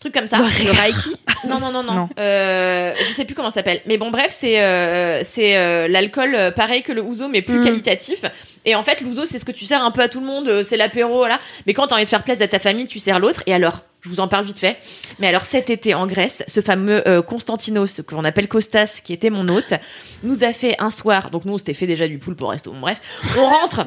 Truc 0.00 0.14
comme 0.14 0.26
ça. 0.26 0.38
Le 0.38 0.70
Reiki 0.80 1.10
Non, 1.46 1.58
non, 1.60 1.70
non, 1.72 1.82
non. 1.82 1.94
Non. 1.94 2.08
Euh, 2.18 2.94
je 3.06 3.12
sais 3.12 3.24
plus 3.26 3.34
comment 3.34 3.50
ça 3.50 3.56
s'appelle. 3.56 3.82
Mais 3.86 3.98
bon, 3.98 4.10
bref, 4.10 4.28
c'est 4.38 4.62
euh, 4.62 5.20
c'est 5.22 5.56
euh, 5.58 5.88
l'alcool 5.88 6.34
euh, 6.34 6.50
pareil 6.50 6.82
que 6.82 6.92
le 6.92 7.02
ouzo, 7.02 7.28
mais 7.28 7.42
plus 7.42 7.58
Mhm. 7.58 7.64
qualitatif. 7.64 8.24
Et 8.64 8.74
en 8.74 8.82
fait, 8.82 9.00
l'ouzo, 9.02 9.26
c'est 9.26 9.38
ce 9.38 9.44
que 9.44 9.52
tu 9.52 9.64
sers 9.66 9.82
un 9.84 9.90
peu 9.90 10.00
à 10.00 10.08
tout 10.08 10.20
le 10.20 10.26
monde. 10.26 10.48
euh, 10.48 10.62
C'est 10.62 10.76
l'apéro, 10.78 11.16
voilà. 11.18 11.38
Mais 11.66 11.74
quand 11.74 11.86
t'as 11.86 11.96
envie 11.96 12.04
de 12.04 12.08
faire 12.08 12.22
plaisir 12.22 12.44
à 12.44 12.48
ta 12.48 12.58
famille, 12.58 12.86
tu 12.86 12.98
sers 12.98 13.18
l'autre. 13.20 13.42
Et 13.46 13.52
alors, 13.54 13.80
je 14.02 14.08
vous 14.08 14.20
en 14.20 14.28
parle 14.28 14.44
vite 14.46 14.58
fait. 14.58 14.78
Mais 15.18 15.28
alors, 15.28 15.44
cet 15.44 15.68
été 15.68 15.92
en 15.94 16.06
Grèce, 16.06 16.42
ce 16.46 16.60
fameux 16.62 17.06
euh, 17.06 17.20
Constantinos, 17.20 18.00
que 18.06 18.14
l'on 18.14 18.24
appelle 18.24 18.48
Costas, 18.48 19.00
qui 19.04 19.12
était 19.12 19.28
mon 19.30 19.48
hôte, 19.48 19.74
nous 20.22 20.44
a 20.44 20.52
fait 20.54 20.76
un 20.78 20.88
soir. 20.90 21.30
Donc 21.30 21.44
nous, 21.44 21.52
on 21.54 21.58
s'était 21.58 21.74
fait 21.74 21.86
déjà 21.86 22.08
du 22.08 22.18
poulpe 22.18 22.40
au 22.42 22.46
resto. 22.46 22.70
Bon, 22.72 22.80
bref, 22.80 23.00
on 23.36 23.44
rentre. 23.44 23.86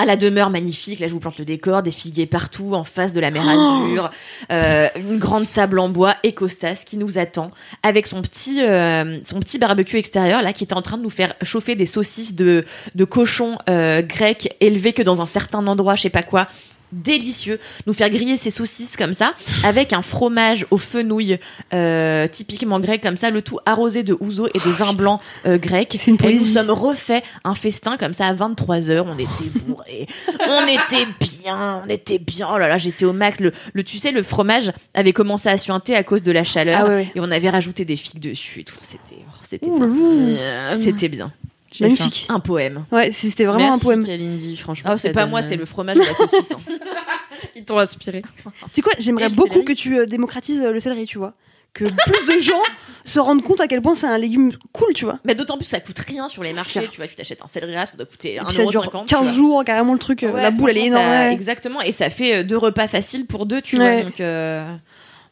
À 0.00 0.04
la 0.04 0.16
demeure 0.16 0.50
magnifique, 0.50 1.00
là 1.00 1.08
je 1.08 1.12
vous 1.12 1.18
plante 1.18 1.38
le 1.38 1.44
décor, 1.44 1.82
des 1.82 1.90
figuiers 1.90 2.26
partout 2.26 2.74
en 2.74 2.84
face 2.84 3.12
de 3.12 3.18
la 3.18 3.32
mer 3.32 3.48
Azur, 3.48 4.10
euh, 4.52 4.88
une 4.96 5.18
grande 5.18 5.50
table 5.50 5.80
en 5.80 5.88
bois 5.88 6.14
et 6.22 6.32
Costas 6.34 6.84
qui 6.86 6.96
nous 6.96 7.18
attend 7.18 7.50
avec 7.82 8.06
son 8.06 8.22
petit 8.22 8.62
euh, 8.62 9.18
son 9.24 9.40
petit 9.40 9.58
barbecue 9.58 9.96
extérieur 9.96 10.40
là 10.40 10.52
qui 10.52 10.62
est 10.62 10.72
en 10.72 10.82
train 10.82 10.98
de 10.98 11.02
nous 11.02 11.10
faire 11.10 11.34
chauffer 11.42 11.74
des 11.74 11.86
saucisses 11.86 12.36
de 12.36 12.64
de 12.94 13.04
cochon 13.04 13.58
euh, 13.68 14.00
grec 14.00 14.56
élevées 14.60 14.92
que 14.92 15.02
dans 15.02 15.20
un 15.20 15.26
certain 15.26 15.66
endroit, 15.66 15.96
je 15.96 16.02
sais 16.02 16.10
pas 16.10 16.22
quoi 16.22 16.46
délicieux, 16.92 17.58
nous 17.86 17.94
faire 17.94 18.10
griller 18.10 18.36
ces 18.36 18.50
saucisses 18.50 18.96
comme 18.96 19.14
ça, 19.14 19.34
avec 19.64 19.92
un 19.92 20.02
fromage 20.02 20.66
au 20.70 20.78
fenouil 20.78 21.38
euh, 21.72 22.26
typiquement 22.28 22.80
grec 22.80 23.02
comme 23.02 23.16
ça, 23.16 23.30
le 23.30 23.42
tout 23.42 23.58
arrosé 23.66 24.02
de 24.02 24.16
ouzo 24.20 24.48
et 24.54 24.58
de 24.58 24.70
vin 24.70 24.92
blanc 24.92 25.20
euh, 25.46 25.58
grec. 25.58 25.98
Une 26.06 26.16
Et 26.24 26.32
nous 26.32 26.38
sommes 26.38 26.70
refait 26.70 27.22
un 27.44 27.54
festin 27.54 27.96
comme 27.96 28.12
ça 28.12 28.26
à 28.26 28.34
23h, 28.34 29.04
on 29.06 29.18
était 29.18 29.60
bourrés, 29.66 30.06
on 30.48 30.66
était 30.66 31.06
bien, 31.20 31.82
on 31.84 31.88
était 31.88 32.18
bien, 32.18 32.48
oh 32.52 32.58
là 32.58 32.68
là, 32.68 32.78
j'étais 32.78 33.04
au 33.04 33.12
max. 33.12 33.40
Le, 33.40 33.52
le, 33.72 33.84
tu 33.84 33.98
sais, 33.98 34.12
le 34.12 34.22
fromage 34.22 34.72
avait 34.94 35.12
commencé 35.12 35.48
à 35.48 35.58
suinter 35.58 35.94
à 35.94 36.02
cause 36.02 36.22
de 36.22 36.32
la 36.32 36.44
chaleur, 36.44 36.84
Ah 36.84 36.88
ouais, 36.88 37.10
et 37.14 37.20
on 37.20 37.30
avait 37.30 37.50
rajouté 37.50 37.84
des 37.84 37.96
figues 37.96 38.20
dessus 38.20 38.60
et 38.60 38.64
tout, 38.64 38.76
c'était 38.82 39.18
oh, 39.20 39.32
c'était 39.42 39.70
bien. 39.70 40.76
C'était 40.76 41.08
bien. 41.08 41.32
Magnifique. 41.80 42.26
Un 42.28 42.40
poème. 42.40 42.84
Ouais, 42.92 43.12
c'était 43.12 43.44
vraiment 43.44 43.64
Merci, 43.64 43.78
un 43.78 43.82
poème. 43.82 44.04
Kalindi, 44.06 44.56
franchement. 44.56 44.90
Oh, 44.94 44.96
c'est 44.96 45.12
pas 45.12 45.22
donne, 45.22 45.30
moi, 45.30 45.40
euh, 45.40 45.46
c'est 45.46 45.56
le 45.56 45.64
fromage 45.64 45.96
de 45.96 46.02
la 46.02 46.14
saucisse. 46.14 46.50
hein. 46.52 46.58
Ils 47.56 47.64
t'ont 47.64 47.78
inspiré. 47.78 48.22
Tu 48.22 48.50
sais 48.72 48.82
quoi, 48.82 48.92
j'aimerais 48.98 49.28
beaucoup 49.28 49.62
que 49.62 49.72
tu 49.72 49.98
euh, 49.98 50.06
démocratises 50.06 50.62
euh, 50.62 50.72
le 50.72 50.80
céleri, 50.80 51.04
tu 51.06 51.18
vois. 51.18 51.34
que 51.74 51.84
plus 51.84 52.34
de 52.36 52.40
gens 52.40 52.62
se 53.04 53.20
rendent 53.20 53.42
compte 53.42 53.60
à 53.60 53.68
quel 53.68 53.80
point 53.82 53.94
c'est 53.94 54.06
un 54.06 54.18
légume 54.18 54.52
cool, 54.72 54.92
tu 54.94 55.04
vois. 55.04 55.18
Mais 55.24 55.34
d'autant 55.34 55.56
plus, 55.56 55.66
ça 55.66 55.78
coûte 55.80 55.98
rien 55.98 56.28
sur 56.28 56.42
les 56.42 56.52
marchés. 56.52 56.80
clair. 56.80 56.90
Tu 56.90 56.96
vois, 56.96 57.06
tu 57.06 57.14
t'achètes 57.14 57.42
un 57.42 57.46
céleri 57.46 57.74
ça 57.86 57.96
doit 57.96 58.06
coûter 58.06 58.36
Et 58.36 58.40
puis 58.40 58.54
ça 58.54 58.62
1,50€. 58.62 58.70
dure 58.70 58.90
tu 59.06 59.14
15 59.14 59.22
vois. 59.22 59.32
jours, 59.32 59.64
carrément 59.64 59.92
le 59.92 59.98
truc. 59.98 60.22
euh, 60.22 60.32
Ouais, 60.32 60.42
la 60.42 60.50
boule, 60.50 60.70
elle 60.70 60.78
est 60.78 60.86
énorme. 60.86 61.04
ça-. 61.04 61.32
Exactement, 61.32 61.80
et 61.82 61.92
ça 61.92 62.10
fait 62.10 62.36
euh, 62.36 62.44
deux 62.44 62.56
repas 62.58 62.88
faciles 62.88 63.26
pour 63.26 63.46
deux, 63.46 63.60
tu 63.60 63.76
Ouais. 63.78 63.94
vois. 63.96 64.02
Donc 64.04 64.20
euh, 64.20 64.74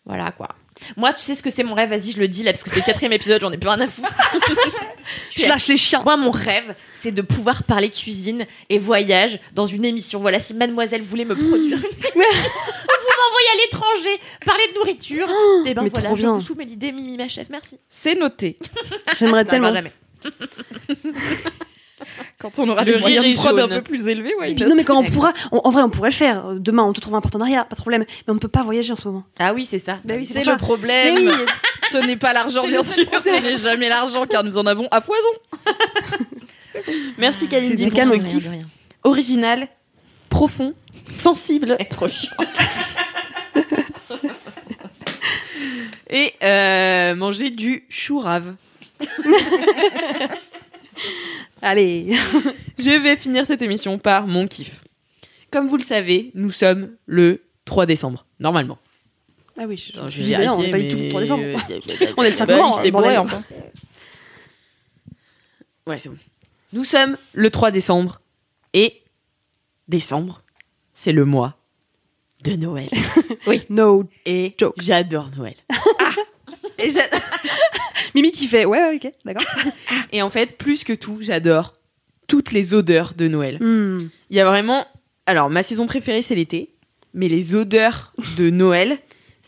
voilà 0.04 0.30
quoi. 0.32 0.48
Moi, 0.96 1.12
tu 1.12 1.22
sais 1.22 1.34
ce 1.34 1.42
que 1.42 1.50
c'est 1.50 1.64
mon 1.64 1.74
rêve, 1.74 1.90
vas-y, 1.90 2.12
je 2.12 2.18
le 2.18 2.28
dis 2.28 2.42
là, 2.42 2.52
parce 2.52 2.62
que 2.62 2.70
c'est 2.70 2.80
le 2.80 2.84
quatrième 2.84 3.12
épisode, 3.12 3.40
j'en 3.40 3.52
ai 3.52 3.58
plus 3.58 3.68
rien 3.68 3.80
à 3.80 3.88
foutre. 3.88 4.08
Je 5.36 5.46
lâche 5.46 5.68
les 5.68 5.76
chiens. 5.76 6.02
Moi, 6.02 6.16
mon 6.16 6.32
rêve, 6.32 6.74
c'est 6.92 7.12
de 7.12 7.22
pouvoir 7.22 7.62
parler 7.62 7.90
cuisine 7.90 8.44
et 8.68 8.78
voyage 8.78 9.38
dans 9.54 9.66
une 9.66 9.84
émission. 9.84 10.18
Voilà, 10.18 10.40
si 10.40 10.52
mademoiselle 10.52 11.02
voulait 11.02 11.24
me 11.24 11.34
produire 11.48 11.78
une 11.78 12.22
m'envoyez 13.26 13.48
à 13.48 13.56
l'étranger, 13.64 14.20
parler 14.44 14.64
de 14.68 14.74
nourriture. 14.74 15.28
et 15.66 15.74
ben 15.74 15.82
mais 15.82 15.90
voilà, 15.90 16.08
trop 16.08 16.16
je 16.16 16.22
bien. 16.22 16.32
vous 16.32 16.40
soumets 16.40 16.64
l'idée, 16.64 16.92
Mimi, 16.92 17.16
ma 17.16 17.28
chef, 17.28 17.48
merci. 17.50 17.78
C'est 17.88 18.14
noté. 18.14 18.58
J'aimerais 19.18 19.44
tellement. 19.44 19.72
n'arrivera 19.72 19.90
jamais. 20.24 20.32
Quand 22.54 22.62
on 22.62 22.68
aura 22.68 22.84
Le 22.84 22.92
des 22.94 22.98
moyens 23.00 23.26
de 23.26 23.34
prod 23.34 23.58
un 23.58 23.66
peu 23.68 23.82
plus 23.82 24.06
élevés, 24.06 24.34
ouais. 24.36 24.48
Et 24.48 24.50
il 24.50 24.54
puis 24.54 24.62
note. 24.64 24.70
non, 24.70 24.76
mais 24.76 24.84
quand 24.84 24.96
on 24.98 25.04
pourra, 25.04 25.32
on- 25.50 25.58
en 25.64 25.70
vrai, 25.70 25.82
on 25.82 25.90
pourrait 25.90 26.10
le 26.10 26.14
faire. 26.14 26.44
Demain, 26.54 26.84
on 26.84 26.92
te 26.92 27.00
trouve 27.00 27.14
un 27.16 27.20
partenariat, 27.20 27.64
pas 27.64 27.74
de 27.74 27.80
problème. 27.80 28.04
Mais 28.08 28.30
on 28.30 28.34
ne 28.34 28.38
peut 28.38 28.46
pas 28.48 28.62
voyager 28.62 28.92
en 28.92 28.96
ce 28.96 29.08
moment. 29.08 29.24
Ah 29.38 29.52
oui, 29.52 29.66
c'est 29.66 29.78
ça. 29.80 29.98
Bah 30.04 30.14
oui, 30.16 30.26
c'est 30.26 30.38
le 30.38 30.44
ça. 30.44 30.56
problème. 30.56 31.16
Oui. 31.18 31.28
Ce 31.90 31.96
n'est 31.98 32.16
pas 32.16 32.32
l'argent, 32.32 32.66
bien 32.66 32.82
sûr. 32.82 33.04
Ce 33.22 33.42
n'est 33.42 33.56
jamais 33.56 33.88
l'argent, 33.88 34.26
car 34.26 34.42
nous 34.44 34.58
en 34.58 34.66
avons 34.66 34.86
à 34.90 35.00
foison. 35.00 35.28
Merci 37.18 37.48
Kalindi 37.48 37.88
pour 37.90 38.04
ce 38.04 38.12
kiff 38.18 38.46
original, 39.04 39.68
profond, 40.30 40.74
sensible. 41.12 41.76
Trop 41.90 42.08
chiant. 42.08 42.30
Et 46.10 46.32
euh, 46.42 47.14
manger 47.14 47.50
du 47.50 47.84
chou 47.88 48.18
rave. 48.20 48.54
Allez. 51.62 52.16
Je 52.78 53.02
vais 53.02 53.16
finir 53.16 53.46
cette 53.46 53.62
émission 53.62 53.98
par 53.98 54.26
mon 54.26 54.46
kiff. 54.46 54.84
Comme 55.50 55.68
vous 55.68 55.76
le 55.76 55.82
savez, 55.82 56.30
nous 56.34 56.50
sommes 56.50 56.90
le 57.06 57.42
3 57.64 57.86
décembre, 57.86 58.26
normalement. 58.40 58.78
Ah 59.58 59.64
oui, 59.66 59.78
je, 59.78 60.22
dis 60.22 60.36
rien, 60.36 60.52
on 60.52 60.60
n'est 60.60 60.70
pas 60.70 60.78
du 60.78 60.88
tout 60.88 60.96
le 60.98 61.08
3 61.08 61.20
décembre. 61.22 61.42
On 62.18 62.22
est 62.24 62.28
le 62.30 62.34
5 62.36 62.46
Bah, 62.46 62.56
novembre. 62.58 62.90
bourré, 62.90 63.16
enfin. 63.16 63.42
Ouais, 65.86 65.98
c'est 65.98 66.10
bon. 66.10 66.18
Nous 66.74 66.84
sommes 66.84 67.16
le 67.32 67.48
3 67.48 67.70
décembre 67.70 68.20
et 68.74 69.00
décembre, 69.88 70.42
c'est 70.92 71.12
le 71.12 71.24
mois 71.24 71.56
de 72.44 72.54
Noël. 72.56 72.90
No. 73.70 74.04
Et 74.26 74.54
Joke. 74.58 74.74
j'adore 74.78 75.30
Noël. 75.36 75.54
Et, 76.78 76.90
Mimi 78.14 78.32
qui 78.32 78.46
fait, 78.46 78.64
ouais, 78.64 78.80
ouais, 78.80 78.96
ok, 78.96 79.12
d'accord. 79.24 79.44
et 80.12 80.22
en 80.22 80.30
fait, 80.30 80.56
plus 80.58 80.84
que 80.84 80.92
tout, 80.92 81.18
j'adore 81.20 81.72
toutes 82.26 82.52
les 82.52 82.74
odeurs 82.74 83.14
de 83.14 83.28
Noël. 83.28 83.58
Hmm. 83.60 84.08
Il 84.30 84.36
y 84.36 84.40
a 84.40 84.44
vraiment. 84.44 84.86
Alors, 85.26 85.50
ma 85.50 85.62
saison 85.62 85.86
préférée, 85.86 86.22
c'est 86.22 86.34
l'été. 86.34 86.74
Mais 87.14 87.28
les 87.28 87.54
odeurs 87.54 88.12
de 88.36 88.50
Noël, 88.50 88.98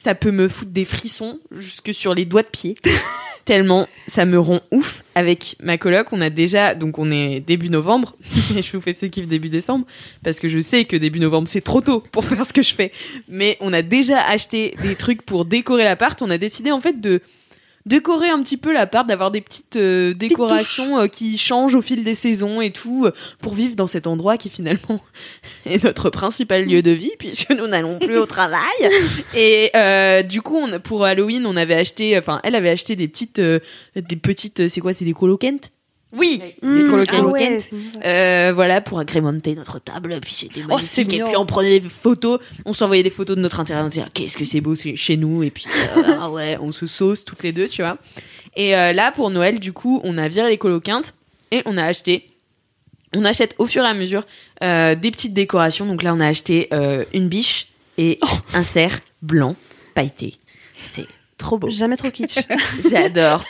ça 0.03 0.15
peut 0.15 0.31
me 0.31 0.49
foutre 0.49 0.71
des 0.71 0.85
frissons 0.85 1.41
jusque 1.51 1.93
sur 1.93 2.15
les 2.15 2.25
doigts 2.25 2.43
de 2.43 2.49
pied. 2.49 2.77
Tellement 3.45 3.89
ça 4.07 4.25
me 4.25 4.39
rend 4.39 4.61
ouf. 4.73 5.05
Avec 5.15 5.57
ma 5.61 5.79
coloc, 5.79 6.09
on 6.13 6.21
a 6.21 6.31
déjà. 6.31 6.75
Donc, 6.75 6.99
on 6.99 7.11
est 7.11 7.41
début 7.41 7.71
novembre. 7.71 8.17
Je 8.55 8.77
vous 8.77 8.81
fais 8.81 8.93
ce 8.93 9.07
kiff 9.07 9.27
début 9.27 9.49
décembre. 9.49 9.87
Parce 10.23 10.39
que 10.39 10.49
je 10.49 10.61
sais 10.61 10.85
que 10.85 10.97
début 10.97 11.19
novembre, 11.19 11.49
c'est 11.49 11.61
trop 11.61 11.81
tôt 11.81 12.01
pour 12.13 12.25
faire 12.27 12.45
ce 12.45 12.53
que 12.53 12.63
je 12.63 12.75
fais. 12.75 12.93
Mais 13.29 13.57
on 13.61 13.73
a 13.73 13.83
déjà 13.83 14.21
acheté 14.21 14.77
des 14.83 14.95
trucs 14.95 15.23
pour 15.23 15.45
décorer 15.45 15.85
l'appart. 15.85 16.21
On 16.23 16.31
a 16.31 16.39
décidé, 16.39 16.71
en 16.71 16.81
fait, 16.81 17.01
de 17.01 17.23
décorer 17.89 18.29
un 18.29 18.43
petit 18.43 18.59
peu 18.59 18.73
l'appart, 18.73 19.07
d'avoir 19.07 19.31
des 19.31 19.41
petites 19.41 19.77
euh, 19.77 20.13
décorations 20.13 21.01
euh, 21.01 21.07
qui 21.07 21.39
changent 21.39 21.75
au 21.75 21.81
fil 21.81 22.05
des 22.05 22.15
saisons 22.15 22.61
et 22.61 22.71
tout, 22.71 23.07
euh, 23.07 23.13
pour 23.41 23.55
vivre 23.55 23.75
dans 23.75 23.87
cet 23.87 24.07
endroit 24.07 24.37
qui 24.37 24.51
finalement 24.51 25.01
est 25.67 25.83
notre 25.83 26.11
principal 26.11 26.67
lieu 26.67 26.83
de 26.83 26.91
vie, 26.91 27.13
puisque 27.19 27.51
nous 27.51 27.67
n'allons 27.67 27.99
plus 27.99 28.19
au 28.19 28.27
travail. 28.27 28.61
Et 29.35 29.73
du 30.25 30.43
coup, 30.43 30.57
on, 30.57 30.79
pour 30.81 31.05
Halloween, 31.05 31.47
on 31.47 31.57
avait 31.57 31.75
acheté, 31.75 32.19
enfin, 32.19 32.41
elle 32.45 32.55
avait 32.55 32.71
acheté 32.71 32.95
des 32.95 33.09
petites, 33.09 33.41
des 33.41 34.17
petites, 34.17 34.69
c'est 34.69 34.81
quoi, 34.81 34.93
c'est 34.93 35.05
des 35.05 35.15
colokentes 35.15 35.71
Oui, 36.11 36.41
Hmm. 36.63 36.91
des 37.05 37.07
Ah 37.13 37.23
ouais. 37.27 37.59
Euh, 38.05 38.53
voilà, 38.55 38.81
pour 38.81 38.99
agrémenter 38.99 39.55
notre 39.55 39.79
table, 39.79 40.19
puis 40.23 40.35
c'était 40.35 40.63
Oh, 40.71 40.79
c'est 40.81 41.03
magnifique. 41.03 41.09
et 41.13 41.13
mignon. 41.13 41.27
puis 41.29 41.37
on 41.37 41.45
prenait 41.47 41.81
des 41.81 41.89
photos, 41.89 42.41
on 42.65 42.73
s'envoyait 42.73 43.03
des 43.03 43.11
photos 43.11 43.37
de 43.37 43.43
notre 43.43 43.61
intérieur, 43.61 43.85
on 43.85 43.89
disait 43.91 44.05
ah, 44.07 44.11
qu'est-ce 44.15 44.39
que 44.39 44.47
c'est 44.47 44.63
beau 44.63 44.75
chez 44.75 45.17
nous, 45.19 45.43
et 45.43 45.51
puis 45.51 45.67
euh, 45.69 46.03
ah 46.21 46.31
ouais, 46.31 46.57
on 46.61 46.73
se 46.73 46.87
sauce 46.87 47.25
toutes 47.27 47.43
les 47.43 47.53
deux, 47.53 47.69
tu 47.69 47.83
vois. 47.83 47.99
Et 48.57 48.75
euh, 48.75 48.93
là, 48.95 49.13
pour 49.13 49.29
Noël, 49.31 49.61
du 49.61 49.73
coup, 49.75 50.01
on 50.03 50.17
a 50.17 50.29
viré 50.29 50.49
les 50.49 50.59
coloquintes 50.59 51.13
et 51.51 51.63
on 51.67 51.77
a 51.77 51.85
acheté. 51.85 52.31
On 53.15 53.25
achète 53.25 53.55
au 53.59 53.67
fur 53.67 53.85
et 53.85 53.89
à 53.89 53.95
mesure 53.95 54.25
euh, 54.63 54.95
des 54.95 55.11
petites 55.11 55.33
décorations. 55.35 55.87
Donc 55.87 56.03
là, 56.03 56.15
on 56.15 56.21
a 56.21 56.27
acheté 56.27 56.69
euh, 56.73 57.05
une 57.15 57.29
biche 57.29 57.69
et 57.99 58.19
un 58.55 58.63
cerf 58.63 59.01
blanc 59.23 59.57
pailleté. 59.95 60.35
C'est 60.85 61.07
trop 61.39 61.59
beau. 61.59 61.71
Jamais 61.71 61.97
trop 61.97 62.11
kitsch. 62.11 62.39
J'adore. 62.91 63.45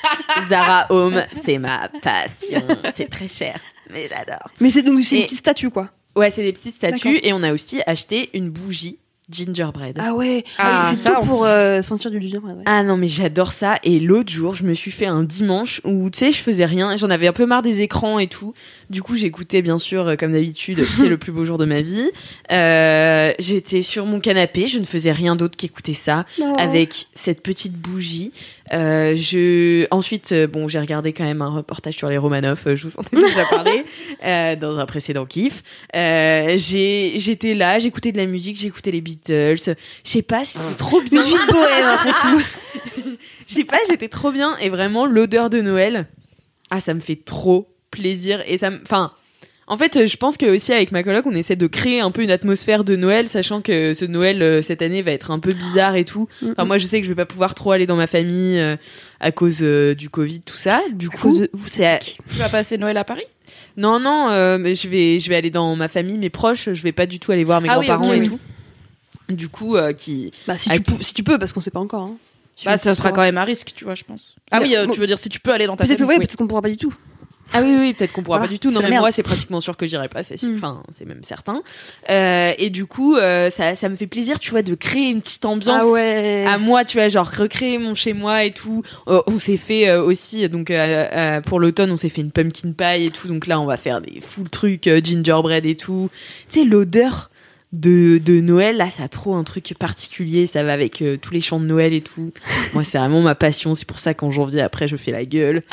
Zara 0.49 0.87
Home, 0.91 1.25
c'est 1.45 1.59
ma 1.59 1.89
passion. 2.03 2.63
C'est 2.95 3.11
très 3.11 3.29
cher, 3.29 3.59
mais 3.91 4.07
j'adore. 4.09 4.51
Mais 4.61 4.71
c'est 4.71 4.83
donc 4.83 5.01
c'est 5.01 5.17
Et- 5.17 5.19
une 5.21 5.25
petite 5.25 5.39
statue, 5.39 5.71
quoi. 5.71 5.89
Ouais, 6.17 6.31
c'est 6.31 6.43
des 6.43 6.53
petites 6.53 6.77
statues 6.77 7.21
et 7.23 7.33
on 7.33 7.43
a 7.43 7.53
aussi 7.53 7.81
acheté 7.87 8.31
une 8.35 8.51
bougie 8.51 8.99
gingerbread. 9.31 9.99
Ah 10.01 10.15
ouais. 10.15 10.45
Ah, 10.59 10.83
Ah 10.85 10.91
c'est 10.91 10.97
ça, 10.97 11.17
tout 11.21 11.27
pour 11.27 11.45
euh, 11.45 11.83
sentir 11.83 12.11
du 12.11 12.21
gingerbread. 12.21 12.57
ouais. 12.57 12.63
Ah 12.67 12.83
non 12.83 12.97
mais 12.97 13.09
j'adore 13.09 13.53
ça 13.53 13.77
et 13.85 14.01
l'autre 14.01 14.31
jour 14.33 14.55
je 14.55 14.65
me 14.65 14.73
suis 14.75 14.91
fait 14.91 15.07
un 15.07 15.23
dimanche 15.23 15.81
où 15.85 16.09
tu 16.11 16.19
sais 16.19 16.33
je 16.33 16.41
faisais 16.43 16.65
rien 16.65 16.97
j'en 16.97 17.11
avais 17.11 17.27
un 17.29 17.33
peu 17.33 17.47
marre 17.47 17.63
des 17.63 17.81
écrans 17.81 18.19
et 18.19 18.27
tout 18.27 18.55
du 18.91 19.03
coup 19.03 19.17
j'écoutais 19.17 19.61
bien 19.63 19.79
sûr 19.79 20.09
euh, 20.09 20.17
comme 20.17 20.33
d'habitude 20.33 20.85
c'est 20.99 21.09
le 21.09 21.19
plus 21.19 21.33
beau 21.33 21.45
jour 21.45 21.59
de 21.59 21.65
ma 21.67 21.81
vie 21.83 22.11
euh, 22.51 23.33
j'étais 23.39 23.83
sur 23.83 24.07
mon 24.07 24.21
canapé 24.21 24.67
je 24.67 24.79
ne 24.79 24.85
faisais 24.85 25.13
rien 25.13 25.37
d'autre 25.37 25.57
qu'écouter 25.57 25.95
ça 25.95 26.25
avec 26.57 27.07
cette 27.15 27.43
petite 27.43 27.73
bougie 27.75 28.33
euh, 28.73 29.15
je 29.17 29.87
ensuite 29.91 30.33
euh, 30.33 30.47
bon 30.47 30.69
j'ai 30.69 30.79
regardé 30.79 31.13
quand 31.13 31.25
même 31.25 31.43
un 31.43 31.49
reportage 31.49 31.95
sur 31.95 32.09
les 32.09 32.19
Romanov 32.19 32.63
euh, 32.67 32.77
je 32.77 32.87
vous 32.89 32.99
en 32.99 33.03
ai 33.03 33.21
déjà 33.21 33.45
parlé 33.51 33.85
euh, 34.25 34.57
dans 34.57 34.79
un 34.79 34.87
précédent 34.87 35.27
kiff. 35.27 35.63
Euh, 35.95 36.55
j'ai 36.57 37.15
j'étais 37.17 37.55
là 37.55 37.79
j'écoutais 37.79 38.13
de 38.13 38.19
la 38.19 38.27
musique 38.27 38.57
j'écoutais 38.57 38.91
les 38.91 39.01
Beatles. 39.01 39.57
Je 39.59 39.75
sais 40.05 40.23
pas 40.23 40.45
c'était 40.45 40.75
trop 40.77 41.01
bien. 41.01 41.23
De 41.23 41.53
bohème 41.53 41.87
après 41.87 42.11
tout. 42.23 43.13
je 43.47 43.55
sais 43.55 43.65
pas, 43.65 43.79
j'étais 43.89 44.09
trop 44.09 44.33
bien 44.33 44.57
et 44.59 44.69
vraiment 44.69 45.07
l'odeur 45.07 45.51
de 45.51 45.61
Noël, 45.61 46.07
ah 46.71 46.81
ça 46.81 46.95
me 46.95 47.01
fait 47.01 47.17
trop 47.17 47.75
plaisir 47.91 48.43
et 48.47 48.59
ça 48.59 48.71
me, 48.71 48.81
enfin, 48.83 49.13
en 49.69 49.77
fait, 49.77 50.07
je 50.07 50.17
pense 50.17 50.37
que 50.37 50.47
aussi 50.47 50.73
avec 50.73 50.91
ma 50.93 51.03
coloc, 51.03 51.25
on 51.27 51.35
essaie 51.35 51.55
de 51.57 51.67
créer 51.67 52.01
un 52.01 52.11
peu 52.11 52.23
une 52.23 52.31
atmosphère 52.31 52.85
de 52.85 52.97
Noël, 52.97 53.29
sachant 53.29 53.61
que 53.61 53.95
ce 53.95 54.05
Noël 54.05 54.43
euh, 54.43 54.63
cette 54.63 54.83
année 54.83 55.03
va 55.03 55.13
être 55.13 55.31
un 55.31 55.39
peu 55.39 55.53
bizarre 55.53 55.95
et 55.95 56.05
tout. 56.05 56.29
Enfin, 56.51 56.65
moi, 56.65 56.79
je 56.79 56.87
sais 56.87 57.01
que 57.01 57.05
je 57.07 57.11
vais 57.13 57.17
pas 57.17 57.27
pouvoir 57.27 57.55
trop 57.55 57.73
aller 57.73 57.87
dans 57.87 57.97
ma 57.97 58.07
famille 58.07 58.59
euh, 58.59 58.77
à 59.21 59.31
cause 59.33 59.59
euh, 59.63 59.95
du 59.95 60.11
Covid, 60.11 60.41
tout 60.41 60.57
ça. 60.57 60.81
Du 60.93 61.11
coup, 61.11 61.43
vous, 61.53 61.67
c'est 61.67 61.87
à- 61.87 61.99
Tu 61.99 62.17
vas 62.39 62.49
passer 62.49 62.79
Noël 62.79 62.97
à 62.97 63.05
Paris? 63.05 63.27
Non, 63.77 64.01
non, 64.01 64.29
euh, 64.31 64.59
mais 64.59 64.75
je 64.75 64.89
vais, 64.89 65.21
je 65.21 65.29
vais 65.29 65.37
aller 65.37 65.51
dans 65.51 65.77
ma 65.77 65.89
famille, 65.89 66.19
mes 66.19 66.31
proches. 66.31 66.73
Je 66.73 66.83
vais 66.83 66.93
pas 66.93 67.07
du 67.07 67.19
tout 67.21 67.31
aller 67.33 67.45
voir 67.45 67.61
mes 67.61 67.69
Ah 67.69 67.79
oui, 67.79 67.87
grands-parents 67.87 68.11
ok, 68.11 68.17
et 68.17 68.21
oui. 68.21 68.29
tout. 68.29 68.39
Du 69.29 69.49
coup, 69.49 69.77
euh, 69.77 69.93
qui, 69.93 70.33
Bah, 70.47 70.57
si, 70.59 70.71
tu, 70.71 70.81
peux- 70.81 71.03
si 71.03 71.13
tu 71.15 71.23
peux, 71.23 71.39
parce 71.39 71.53
qu'on 71.53 71.61
sait 71.61 71.71
pas 71.71 71.81
encore. 71.81 72.03
Hein. 72.03 72.17
Si 72.57 72.65
Bah, 72.65 72.77
tu 72.79 72.85
ça 72.85 72.91
peux 72.91 72.95
sera 72.95 73.09
pas. 73.11 73.15
quand 73.17 73.23
même 73.23 73.37
à 73.39 73.45
risque, 73.45 73.73
tu 73.77 73.85
vois, 73.85 73.95
je 73.95 74.03
pense. 74.05 74.35
Ah 74.51 74.61
oui, 74.63 74.75
euh, 74.75 74.87
bon, 74.87 74.93
tu 74.95 75.01
veux 75.01 75.07
dire 75.07 75.19
si 75.19 75.29
tu 75.29 75.39
peux 75.39 75.53
aller 75.53 75.67
dans 75.67 75.77
ta 75.77 75.85
Peut-être 75.85 75.99
famille. 75.99 76.09
ouais, 76.09 76.15
oui. 76.19 76.27
peut-être 76.27 76.39
qu'on 76.39 76.47
pourra 76.49 76.63
pas 76.63 76.71
du 76.71 76.77
tout. 76.77 76.93
Ah 77.53 77.63
oui, 77.63 77.77
oui, 77.79 77.95
peut-être 77.95 78.13
qu'on 78.13 78.23
pourra 78.23 78.39
Voilà, 78.39 78.49
pas 78.49 78.53
du 78.53 78.59
tout. 78.59 78.71
Non, 78.71 78.81
mais 78.83 78.91
merde. 78.91 79.03
moi, 79.03 79.11
c'est 79.11 79.23
pratiquement 79.23 79.61
sûr 79.61 79.77
que 79.77 79.87
j'irai 79.87 80.09
pas, 80.09 80.23
c'est 80.23 80.37
sûr. 80.37 80.51
Mm. 80.51 80.57
Enfin, 80.57 80.83
c'est 80.93 81.07
même 81.07 81.25
certain. 81.25 81.63
Euh, 82.11 82.53
et 82.59 82.71
du 82.71 82.87
coup, 82.87 83.17
euh, 83.17 83.51
ça, 83.51 83.75
ça 83.75 83.89
me 83.89 83.97
fait 83.97 84.07
plaisir, 84.07 84.39
tu 84.39 84.51
vois, 84.51 84.63
de 84.63 84.75
créer 84.75 85.09
une 85.09 85.21
petite 85.21 85.45
ambiance. 85.45 85.83
Ah 85.85 85.89
ouais. 85.89 86.45
À 86.47 86.59
moi, 86.59 86.85
tu 86.85 86.99
vois, 86.99 87.09
genre 87.09 87.29
recréer 87.29 87.79
mon 87.79 87.95
chez 87.95 88.13
moi 88.13 88.45
et 88.45 88.53
tout. 88.53 88.83
Euh, 89.09 89.23
on 89.27 89.39
s'est 89.39 89.57
fait 89.57 89.89
euh, 89.89 90.03
aussi, 90.03 90.49
donc 90.49 90.71
euh, 90.71 91.09
euh, 91.13 91.41
pour 91.41 91.61
l'automne, 91.61 91.91
on 91.91 91.97
s'est 91.97 92.09
fait 92.11 92.21
une 92.21 92.33
pumpkin 92.33 92.73
pie 92.73 93.05
et 93.07 93.11
tout. 93.11 93.29
Donc 93.29 93.47
là, 93.47 93.61
on 93.61 93.67
va 93.67 93.77
faire 93.77 94.01
des 94.01 94.21
full 94.21 94.51
trucs 94.51 94.89
gingerbread 95.03 95.65
et 95.65 95.77
tout. 95.77 96.11
Tu 96.51 96.61
sais, 96.61 96.65
l'odeur 96.67 97.31
de, 97.73 98.17
de 98.17 98.41
Noël, 98.41 98.79
là, 98.79 98.89
ça 98.89 99.03
a 99.05 99.09
trop 99.09 99.35
un 99.35 99.45
truc 99.45 99.75
particulier. 99.79 100.47
Ça 100.47 100.63
va 100.63 100.73
avec 100.73 101.03
euh, 101.03 101.19
tous 101.21 101.33
les 101.35 101.41
chants 101.41 101.61
de 101.61 101.67
Noël 101.67 101.93
et 101.93 102.01
tout. 102.01 102.33
moi, 102.75 102.83
c'est 102.85 102.97
vraiment 102.99 103.21
ma 103.21 103.35
passion. 103.35 103.75
C'est 103.75 103.87
pour 103.87 103.99
ça 103.99 104.15
qu'en 104.15 104.31
janvier, 104.31 104.63
après, 104.63 104.89
je 104.89 104.97
fais 104.97 105.13
la 105.13 105.25
gueule. 105.25 105.63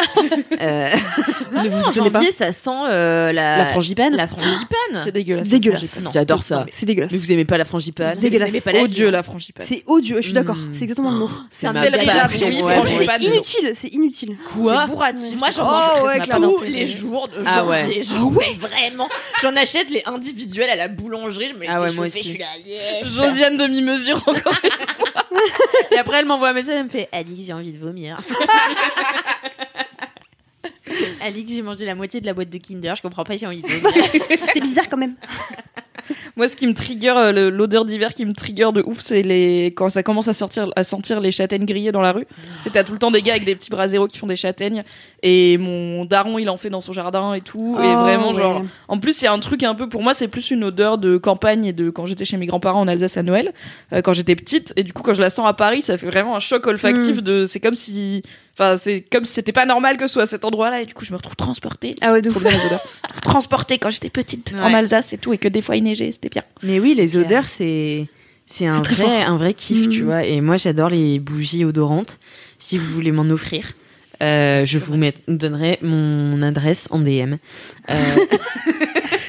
Euh, 0.61 0.89
Ne 1.51 1.69
vous 1.69 1.83
en 1.83 1.89
en 1.89 1.91
janvier, 1.91 2.31
ça 2.31 2.51
sent 2.51 2.69
euh, 2.69 3.31
la, 3.31 3.57
la 3.57 3.65
frangipane. 3.67 4.15
La 4.15 4.27
frangipane. 4.27 5.01
C'est 5.03 5.11
dégueulasse. 5.11 5.47
Dégueulasse. 5.47 6.03
J'adore 6.13 6.43
ça. 6.43 6.63
mais 6.65 6.71
C'est 6.73 6.85
dégueulasse. 6.85 7.11
Mais 7.11 7.17
vous 7.17 7.31
aimez 7.31 7.45
pas 7.45 7.57
la 7.57 7.65
frangipane 7.65 8.17
Dégueulasse. 8.19 8.53
Vous 8.53 8.71
pas 8.71 8.81
Odieux 8.81 9.09
la 9.09 9.23
frangipane. 9.23 9.65
C'est 9.65 9.83
odieux, 9.85 10.17
je 10.17 10.21
suis 10.21 10.33
d'accord. 10.33 10.55
Mm. 10.55 10.73
C'est 10.73 10.83
exactement 10.83 11.11
le 11.11 11.17
mot. 11.19 11.29
C'est 11.49 11.67
un 11.67 11.73
céleri. 11.73 12.07
C'est 12.87 13.25
inutile, 13.25 13.71
c'est 13.73 13.87
inutile. 13.89 14.37
Quoi. 14.53 14.85
Moi, 14.87 15.49
j'en 15.55 15.65
mange 15.65 16.23
clairement. 16.23 16.53
tous 16.57 16.63
les 16.63 16.87
jours 16.87 17.27
de 17.27 17.43
Ah 17.45 17.63
janvier. 17.65 18.03
ouais, 18.21 18.57
vraiment. 18.59 19.07
J'en 19.41 19.55
achète 19.55 19.89
les 19.89 20.03
individuels 20.05 20.69
à 20.69 20.75
la 20.75 20.87
boulangerie. 20.87 21.49
Je 21.49 21.55
me 21.55 21.61
les 21.61 21.67
Ah 21.67 21.84
ouais, 21.85 21.93
moi 21.93 22.05
aussi. 22.07 22.23
Je 22.23 22.29
suis 22.29 22.37
là, 22.37 22.45
yeah. 22.65 23.05
Josiane 23.05 23.57
demi-mesure 23.57 24.17
encore. 24.27 24.53
Et 25.91 25.97
après, 25.97 26.19
elle 26.19 26.25
m'envoie 26.25 26.49
un 26.49 26.53
message, 26.53 26.75
elle 26.77 26.85
me 26.85 26.89
fait 26.89 27.09
Alix, 27.11 27.45
j'ai 27.45 27.53
envie 27.53 27.71
de 27.71 27.77
vomir. 27.77 28.17
Alix, 31.21 31.53
j'ai 31.53 31.61
mangé 31.61 31.85
la 31.85 31.95
moitié 31.95 32.21
de 32.21 32.25
la 32.25 32.33
boîte 32.33 32.49
de 32.49 32.57
Kinder, 32.57 32.93
je 32.95 33.01
comprends 33.01 33.23
pas, 33.23 33.37
j'ai 33.37 33.47
envie 33.47 33.61
de 33.61 33.67
vomir. 33.67 33.91
C'est 34.53 34.61
bizarre 34.61 34.89
quand 34.89 34.97
même. 34.97 35.15
Moi, 36.35 36.47
ce 36.47 36.55
qui 36.55 36.67
me 36.67 36.73
trigger, 36.73 37.13
euh, 37.17 37.49
l'odeur 37.49 37.85
d'hiver 37.85 38.13
qui 38.13 38.25
me 38.25 38.33
trigger 38.33 38.69
de 38.73 38.83
ouf, 38.85 38.99
c'est 38.99 39.21
les 39.21 39.67
quand 39.67 39.89
ça 39.89 40.03
commence 40.03 40.27
à 40.27 40.33
sortir, 40.33 40.69
à 40.75 40.83
sentir 40.83 41.19
les 41.19 41.31
châtaignes 41.31 41.65
grillées 41.65 41.91
dans 41.91 42.01
la 42.01 42.11
rue. 42.11 42.27
C'est 42.61 42.73
t'as 42.73 42.83
tout 42.83 42.93
le 42.93 42.99
temps 42.99 43.09
des 43.09 43.21
gars 43.21 43.33
avec 43.33 43.45
des 43.45 43.55
petits 43.55 43.69
braseros 43.69 44.07
qui 44.07 44.17
font 44.17 44.27
des 44.27 44.35
châtaignes 44.35 44.83
et 45.27 45.57
mon 45.57 46.05
daron 46.05 46.37
il 46.37 46.49
en 46.51 46.57
fait 46.57 46.69
dans 46.69 46.81
son 46.81 46.93
jardin 46.93 47.33
et 47.33 47.41
tout. 47.41 47.77
et 47.81 47.83
Oh, 47.87 47.99
vraiment 48.01 48.29
ouais. 48.29 48.37
genre, 48.37 48.61
en 48.87 48.99
plus 48.99 49.19
il 49.21 49.23
y 49.25 49.27
a 49.27 49.33
un 49.33 49.39
truc 49.39 49.63
un 49.63 49.73
peu 49.73 49.89
pour 49.89 50.03
moi, 50.03 50.13
c'est 50.13 50.27
plus 50.27 50.51
une 50.51 50.63
odeur 50.63 50.99
de 50.99 51.17
campagne 51.17 51.65
et 51.65 51.73
de 51.73 51.89
quand 51.89 52.05
j'étais 52.05 52.25
chez 52.25 52.37
mes 52.37 52.45
grands-parents 52.45 52.81
en 52.81 52.87
Alsace 52.87 53.17
à 53.17 53.23
Noël, 53.23 53.51
euh, 53.91 54.01
quand 54.03 54.13
j'étais 54.13 54.35
petite. 54.35 54.71
Et 54.75 54.83
du 54.83 54.93
coup, 54.93 55.01
quand 55.01 55.15
je 55.15 55.21
la 55.21 55.31
sens 55.31 55.47
à 55.47 55.53
Paris, 55.53 55.81
ça 55.81 55.97
fait 55.97 56.05
vraiment 56.05 56.35
un 56.35 56.39
choc 56.39 56.67
olfactif 56.67 57.23
de, 57.23 57.45
c'est 57.45 57.59
comme 57.59 57.75
si, 57.75 58.21
enfin 58.53 58.77
c'est 58.77 59.03
comme 59.11 59.25
si 59.25 59.33
c'était 59.33 59.51
pas 59.51 59.65
normal 59.65 59.97
que 59.97 60.05
ce 60.07 60.13
soit 60.13 60.23
à 60.23 60.27
cet 60.27 60.45
endroit-là 60.45 60.81
et 60.81 60.85
du 60.85 60.93
coup 60.93 61.03
je 61.05 61.11
me 61.11 61.17
retrouve 61.17 61.35
transportée. 61.35 61.95
Ah 62.01 62.11
ouais, 62.13 62.19
odeurs. 62.19 62.81
Transportée 63.23 63.77
quand 63.79 63.89
j'étais 63.89 64.09
petite 64.09 64.53
en. 64.59 64.73
Alsace 64.73 65.13
et 65.13 65.17
tout 65.17 65.33
et 65.33 65.37
que 65.37 65.47
des 65.47 65.61
fois 65.61 65.75
il 65.75 65.83
neigeait, 65.83 66.11
c'était 66.11 66.29
bien. 66.29 66.43
Mais 66.61 66.79
oui, 66.79 66.93
les 66.95 67.17
odeurs, 67.17 67.47
c'est 67.49 68.05
c'est 68.45 68.67
un 68.67 68.79
vrai 68.81 69.23
un 69.23 69.37
vrai 69.37 69.53
kiff, 69.55 69.87
Mm. 69.87 69.89
tu 69.89 70.03
vois. 70.03 70.23
Et 70.23 70.39
moi, 70.41 70.57
j'adore 70.57 70.89
les 70.89 71.17
bougies 71.19 71.65
odorantes. 71.65 72.19
Si 72.59 72.77
vous 72.77 72.93
voulez 72.93 73.11
m'en 73.11 73.23
offrir, 73.31 73.65
euh, 74.21 74.65
je 74.65 74.79
vous 74.79 74.97
met- 74.97 75.13
donnerai 75.27 75.79
mon 75.81 76.41
adresse 76.41 76.87
en 76.91 76.99
DM. 76.99 77.35
Euh, 77.89 77.93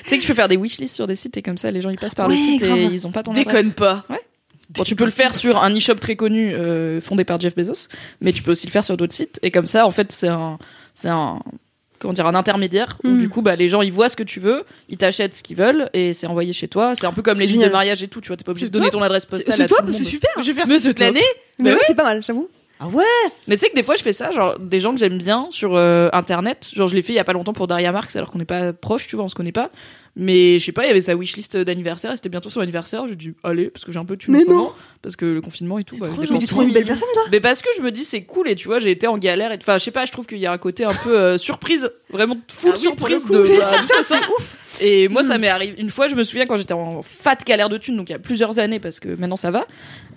Tu 0.05 0.11
sais 0.11 0.17
que 0.19 0.23
je 0.23 0.29
peux 0.29 0.35
faire 0.35 0.47
des 0.47 0.57
wishlists 0.57 0.95
sur 0.95 1.09
des 1.09 1.17
sites 1.17 1.37
et 1.37 1.43
comme 1.43 1.59
ça 1.59 1.71
les 1.73 1.81
gens 1.81 1.91
ils 1.91 1.99
passent 1.99 2.15
par 2.15 2.29
le 2.29 2.37
site 2.37 2.63
grave. 2.63 2.79
et 2.79 2.85
ils 2.85 3.07
ont 3.09 3.11
pas 3.11 3.25
ton 3.25 3.33
déconne 3.33 3.57
adresse. 3.57 3.73
pas. 3.75 4.05
Bon, 4.71 4.85
tu 4.85 4.95
peux 4.95 5.05
le 5.05 5.11
faire 5.11 5.35
sur 5.35 5.61
un 5.63 5.75
e-shop 5.77 5.97
très 5.97 6.15
connu 6.15 6.55
euh, 6.55 7.01
fondé 7.01 7.25
par 7.25 7.41
Jeff 7.41 7.57
Bezos, 7.57 7.89
mais 8.21 8.33
tu 8.33 8.43
peux 8.45 8.53
aussi 8.53 8.67
le 8.67 8.71
faire 8.73 8.85
sur 8.85 8.97
d'autres 8.97 9.15
sites 9.15 9.41
et 9.43 9.51
comme 9.51 9.67
ça 9.67 9.85
en 9.85 9.91
fait 9.91 10.13
c'est 10.13 10.29
un 10.29 10.59
c'est 10.95 11.09
un 11.09 11.41
comment 11.99 12.13
dire 12.15 12.27
un 12.27 12.37
intermédiaire 12.37 12.99
où 13.03 13.09
Mm. 13.09 13.19
du 13.19 13.29
coup 13.29 13.43
bah 13.43 13.57
les 13.57 13.69
gens 13.69 13.83
ils 13.83 13.93
voient 13.93 14.09
ce 14.09 14.17
que 14.17 14.23
tu 14.23 14.39
veux, 14.39 14.65
ils 14.89 14.97
t'achètent 14.97 15.35
ce 15.35 15.43
qu'ils 15.43 15.57
veulent 15.57 15.91
et 15.93 16.13
c'est 16.13 16.29
envoyé 16.29 16.53
chez 16.53 16.69
toi. 16.69 16.95
C'est 16.95 17.07
un 17.07 17.13
peu 17.13 17.23
comme 17.23 17.41
les 17.41 17.47
listes 17.49 17.63
de 17.65 17.69
mariage 17.69 18.03
et 18.05 18.09
tout, 18.09 18.21
tu 18.21 18.29
vois, 18.29 18.37
t'es 18.37 18.45
pas 18.45 18.53
obligé 18.53 18.67
de 18.69 18.73
donner 18.73 18.91
ton 18.91 19.03
adresse 19.03 19.27
postale 19.27 19.57
C'est 19.57 19.83
monde. 19.83 19.93
c'est 19.93 20.05
super. 20.05 20.31
Je 20.41 20.43
vais 20.47 20.53
faire 20.55 20.69
Mais 20.69 20.79
ça 20.79 20.89
toute 20.89 21.01
l'année. 21.01 21.21
Mais 21.59 21.71
Bah 21.71 21.77
ouais, 21.79 21.83
c'est 21.89 21.97
pas 21.97 22.05
mal, 22.05 22.23
j'avoue. 22.25 22.49
Ah 22.79 22.89
ouais? 22.89 23.05
Mais 23.49 23.57
tu 23.57 23.61
sais 23.61 23.71
que 23.71 23.75
des 23.75 23.83
fois 23.83 23.97
je 23.97 24.03
fais 24.03 24.13
ça, 24.13 24.31
genre 24.31 24.59
des 24.59 24.81
gens 24.81 24.93
que 24.93 24.99
j'aime 24.99 25.17
bien 25.19 25.49
sur 25.51 25.77
euh, 25.77 26.11
internet, 26.13 26.69
genre 26.75 26.89
je 26.89 26.95
l'ai 26.95 27.03
fait 27.03 27.15
il 27.15 27.17
y 27.17 27.19
a 27.19 27.25
pas 27.25 27.33
longtemps 27.33 27.55
pour 27.55 27.67
Daria 27.67 27.91
Marx 27.91 28.17
alors 28.17 28.31
qu'on 28.31 28.39
n'est 28.39 28.45
pas 28.45 28.73
proches, 28.75 29.07
tu 29.07 29.17
vois, 29.17 29.25
on 29.25 29.29
se 29.29 29.35
connaît 29.35 29.53
pas. 29.53 29.71
Mais 30.19 30.59
je 30.59 30.65
sais 30.65 30.73
pas, 30.73 30.85
il 30.85 30.89
y 30.89 30.91
avait 30.91 31.03
sa 31.03 31.15
wishlist 31.15 31.57
d'anniversaire 31.59 32.13
et 32.13 32.17
c'était 32.17 32.29
bientôt 32.31 32.49
son 32.49 32.61
anniversaire, 32.61 33.07
j'ai 33.07 33.17
dit 33.17 33.35
allez 33.45 33.71
parce 33.71 33.85
que 33.85 33.93
j'ai 33.93 33.99
un 33.99 34.05
peu 34.05 34.15
en 34.15 34.33
Mais 34.33 34.45
moment, 34.45 34.75
parce 35.03 35.17
que 35.17 35.25
le 35.27 35.41
confinement 35.41 35.79
et 35.79 35.85
tout. 35.85 35.97
bah, 35.99 36.09
trop 36.09 36.39
Tu 36.39 36.47
trouves 36.47 36.65
une 36.65 36.73
belle 36.73 36.85
personne, 36.87 37.09
toi? 37.15 37.25
Mais 37.33 37.41
parce 37.41 37.63
que 37.63 37.69
je 37.77 37.83
me 37.83 37.91
dis 37.91 38.05
c'est 38.05 38.25
cool 38.25 38.49
et 38.49 38.57
tu 38.57 38.69
vois 38.69 38.79
j'ai 38.79 38.91
été 38.91 39.07
en 39.07 39.19
galère 39.19 39.53
et 39.53 39.59
enfin 39.61 39.79
je 39.79 39.85
sais 39.85 39.91
pas 39.91 40.05
je 40.05 40.13
trouve 40.13 40.27
qu'il 40.27 40.39
y 40.39 40.47
a 40.47 40.53
un 40.53 40.59
côté 40.59 40.85
un 40.85 40.95
peu 40.95 41.19
euh, 41.19 41.39
surprise 41.39 41.91
vraiment 42.11 42.37
full 42.51 42.71
Ah 42.73 42.75
oui, 42.77 42.81
surprise 42.83 43.27
de 43.27 43.59
bah, 43.59 43.87
ça 43.87 44.03
sort. 44.03 44.39
Et 44.81 45.09
moi 45.09 45.23
ça 45.23 45.39
m'est 45.39 45.49
arrivé. 45.49 45.75
Une 45.79 45.91
fois 45.91 46.09
je 46.09 46.15
me 46.15 46.23
souviens 46.23 46.47
quand 46.47 46.57
j'étais 46.57 46.75
en 46.75 47.03
fat 47.03 47.37
galère 47.47 47.69
de 47.69 47.79
thunes 47.79 47.97
donc 47.97 48.09
il 48.09 48.13
y 48.13 48.15
a 48.15 48.19
plusieurs 48.19 48.59
années 48.59 48.81
parce 48.81 49.01
que 49.01 49.09
maintenant 49.09 49.37
ça 49.37 49.51
va. 49.51 49.67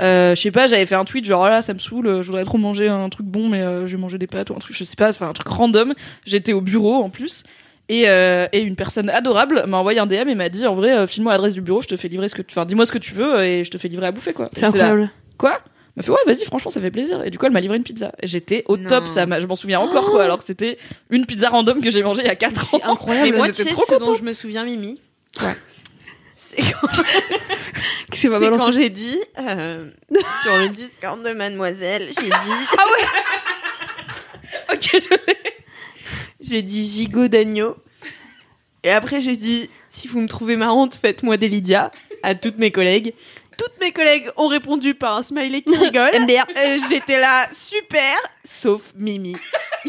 Euh, 0.01 0.36
je 0.36 0.41
sais 0.41 0.51
pas 0.51 0.68
j'avais 0.68 0.86
fait 0.86 0.95
un 0.95 1.05
tweet 1.05 1.26
genre 1.26 1.45
Ah 1.45 1.49
là 1.49 1.62
ça 1.62 1.74
me 1.74 1.80
saoule 1.80 2.07
euh, 2.07 2.22
je 2.22 2.28
voudrais 2.28 2.43
trop 2.43 2.57
manger 2.57 2.88
un 2.88 3.10
truc 3.10 3.26
bon 3.26 3.49
mais 3.49 3.62
euh, 3.62 3.88
je 3.88 3.95
vais 3.95 4.01
manger 4.01 4.18
des 4.18 4.28
pâtes 4.28 4.49
ou 4.49 4.53
un 4.53 4.60
truc 4.60 4.76
je 4.76 4.84
sais 4.84 4.95
pas 4.95 5.10
enfin 5.10 5.30
un 5.30 5.34
truc 5.34 5.47
random. 5.47 5.93
J'étais 6.26 6.53
au 6.53 6.62
bureau 6.62 6.95
en 6.95 7.10
plus. 7.10 7.43
Et, 7.91 8.07
euh, 8.07 8.47
et 8.51 8.62
une 8.62 8.76
personne 8.76 9.10
adorable 9.10 9.64
m'a 9.66 9.78
envoyé 9.78 9.99
un 9.99 10.05
DM 10.05 10.30
et 10.30 10.36
m'a 10.36 10.49
dit 10.49 10.68
en 10.68 10.76
vrai 10.76 11.07
file-moi 11.07 11.32
l'adresse 11.32 11.55
du 11.55 11.62
bureau 11.62 11.82
je 11.82 11.88
te 11.88 11.97
fais 11.97 12.07
livrer 12.07 12.28
ce 12.28 12.36
que 12.36 12.43
tu 12.43 12.53
enfin 12.53 12.66
dis-moi 12.66 12.86
ce 12.86 12.91
que 12.91 12.99
tu 12.99 13.16
veux 13.16 13.43
et 13.43 13.64
je 13.64 13.72
te 13.72 13.80
fais 13.80 13.88
livrer 13.88 14.05
à 14.07 14.12
bouffer 14.12 14.34
quoi. 14.34 14.47
C'est 14.53 14.62
là, 14.62 14.68
incroyable. 14.68 15.10
Quoi? 15.38 15.60
M'a 15.98 16.04
fait 16.04 16.12
ouais 16.12 16.18
vas-y 16.26 16.46
franchement 16.46 16.72
ça 16.72 16.80
fait 16.80 16.92
plaisir 16.92 17.24
et 17.24 17.30
du 17.30 17.38
coup 17.38 17.46
elle 17.46 17.52
m'a 17.52 17.62
livré 17.62 17.78
une 17.78 17.84
pizza 17.84 18.12
Et 18.22 18.28
j'étais 18.28 18.64
au 18.68 18.78
Non. 18.78 18.88
top 18.88 19.08
ça 19.08 19.26
je 19.40 19.48
m'en 19.48 19.56
souviens 19.56 19.80
encore 19.80 20.06
quoi 20.12 20.24
alors 20.24 20.38
que 20.38 20.44
c'était 20.44 20.78
une 21.10 21.26
pizza 21.26 21.50
random 21.50 21.82
que 21.82 21.90
j'ai 21.90 22.04
mangée 22.04 22.22
il 22.22 22.28
y 22.28 22.30
a 22.30 22.36
4 22.36 22.76
ans 22.76 22.80
C'est 22.80 22.84
incroyable. 22.84 23.28
Et 23.28 23.32
moi, 23.32 23.48
tu 23.50 23.64
sais 23.64 23.70
trop 23.72 23.86
ce 23.88 23.96
dont 23.96 24.14
je 24.14 24.24
me 24.24 24.34
souviens, 24.34 24.66
Mimi. 24.66 25.02
Ouais. 25.42 25.56
C'est 26.36 26.58
quand, 26.62 26.88
C'est 28.14 28.30
quand 28.30 28.72
j'ai 28.72 28.90
dit 28.90 29.20
euh, 29.38 29.90
sur 30.44 30.58
le 30.58 30.70
Discord 30.70 31.22
de 31.24 31.34
Mademoiselle, 31.34 32.10
j'ai 32.18 32.30
dit 32.30 32.32
ok 34.74 34.90
je 34.94 35.10
l'ai 35.10 35.38
j'ai 36.42 36.62
dit 36.62 36.88
gigot 36.88 37.28
d'agneau. 37.28 37.76
Et 38.84 38.92
après 38.92 39.22
j'ai 39.22 39.36
dit 39.36 39.70
si 39.90 40.08
vous 40.08 40.22
me 40.22 40.28
trouvez 40.28 40.56
marrante, 40.56 40.96
faites-moi 40.96 41.38
des 41.38 41.50
Lydia 41.50 41.92
à 42.24 42.36
toutes 42.36 42.58
mes 42.58 42.72
collègues. 42.72 43.14
Toutes 43.60 43.78
mes 43.82 43.91
collègues 43.91 44.32
ont 44.38 44.47
répondu 44.47 44.95
par 44.95 45.18
un 45.18 45.22
smiley 45.22 45.62
qui 45.62 45.76
rigole. 45.76 46.12
MDR. 46.22 46.45
Euh, 46.57 46.78
J'étais 46.89 47.20
là 47.20 47.45
super, 47.53 48.16
sauf 48.43 48.82
Mimi 48.95 49.36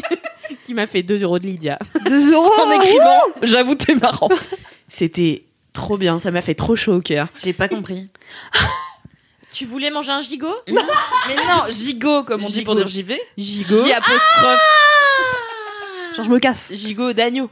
qui 0.65 0.73
m'a 0.73 0.85
fait 0.87 1.03
2 1.03 1.23
euros 1.23 1.39
de 1.39 1.47
Lydia. 1.47 1.79
2 2.05 2.33
euros 2.33 2.51
en 2.65 2.71
écrivant 2.81 3.21
j'avoue 3.41 3.75
t'es 3.75 3.95
marrante 3.95 4.49
C'était 4.89 5.45
trop 5.73 5.97
bien, 5.97 6.19
ça 6.19 6.31
m'a 6.31 6.41
fait 6.41 6.53
trop 6.55 6.75
chaud 6.75 6.95
au 6.97 7.01
cœur. 7.01 7.29
J'ai 7.41 7.53
pas 7.53 7.69
compris. 7.69 8.09
tu 9.51 9.65
voulais 9.65 9.89
manger 9.89 10.11
un 10.11 10.21
gigot 10.21 10.55
mais 10.67 11.35
non 11.35 11.71
gigot 11.71 12.23
comme 12.23 12.43
on 12.43 12.49
dit 12.49 12.63
pour 12.63 12.73
Gigot. 12.75 12.85
dire 12.85 12.87
j'y 12.87 13.03
vais 13.03 13.21
Gigot. 13.37 13.85
J 13.85 13.93
apostrophe 13.93 14.59
Genre, 16.17 16.25
je 16.25 16.29
me 16.29 16.39
casse. 16.39 16.73
gigot 16.73 17.13
d'agneau. 17.13 17.49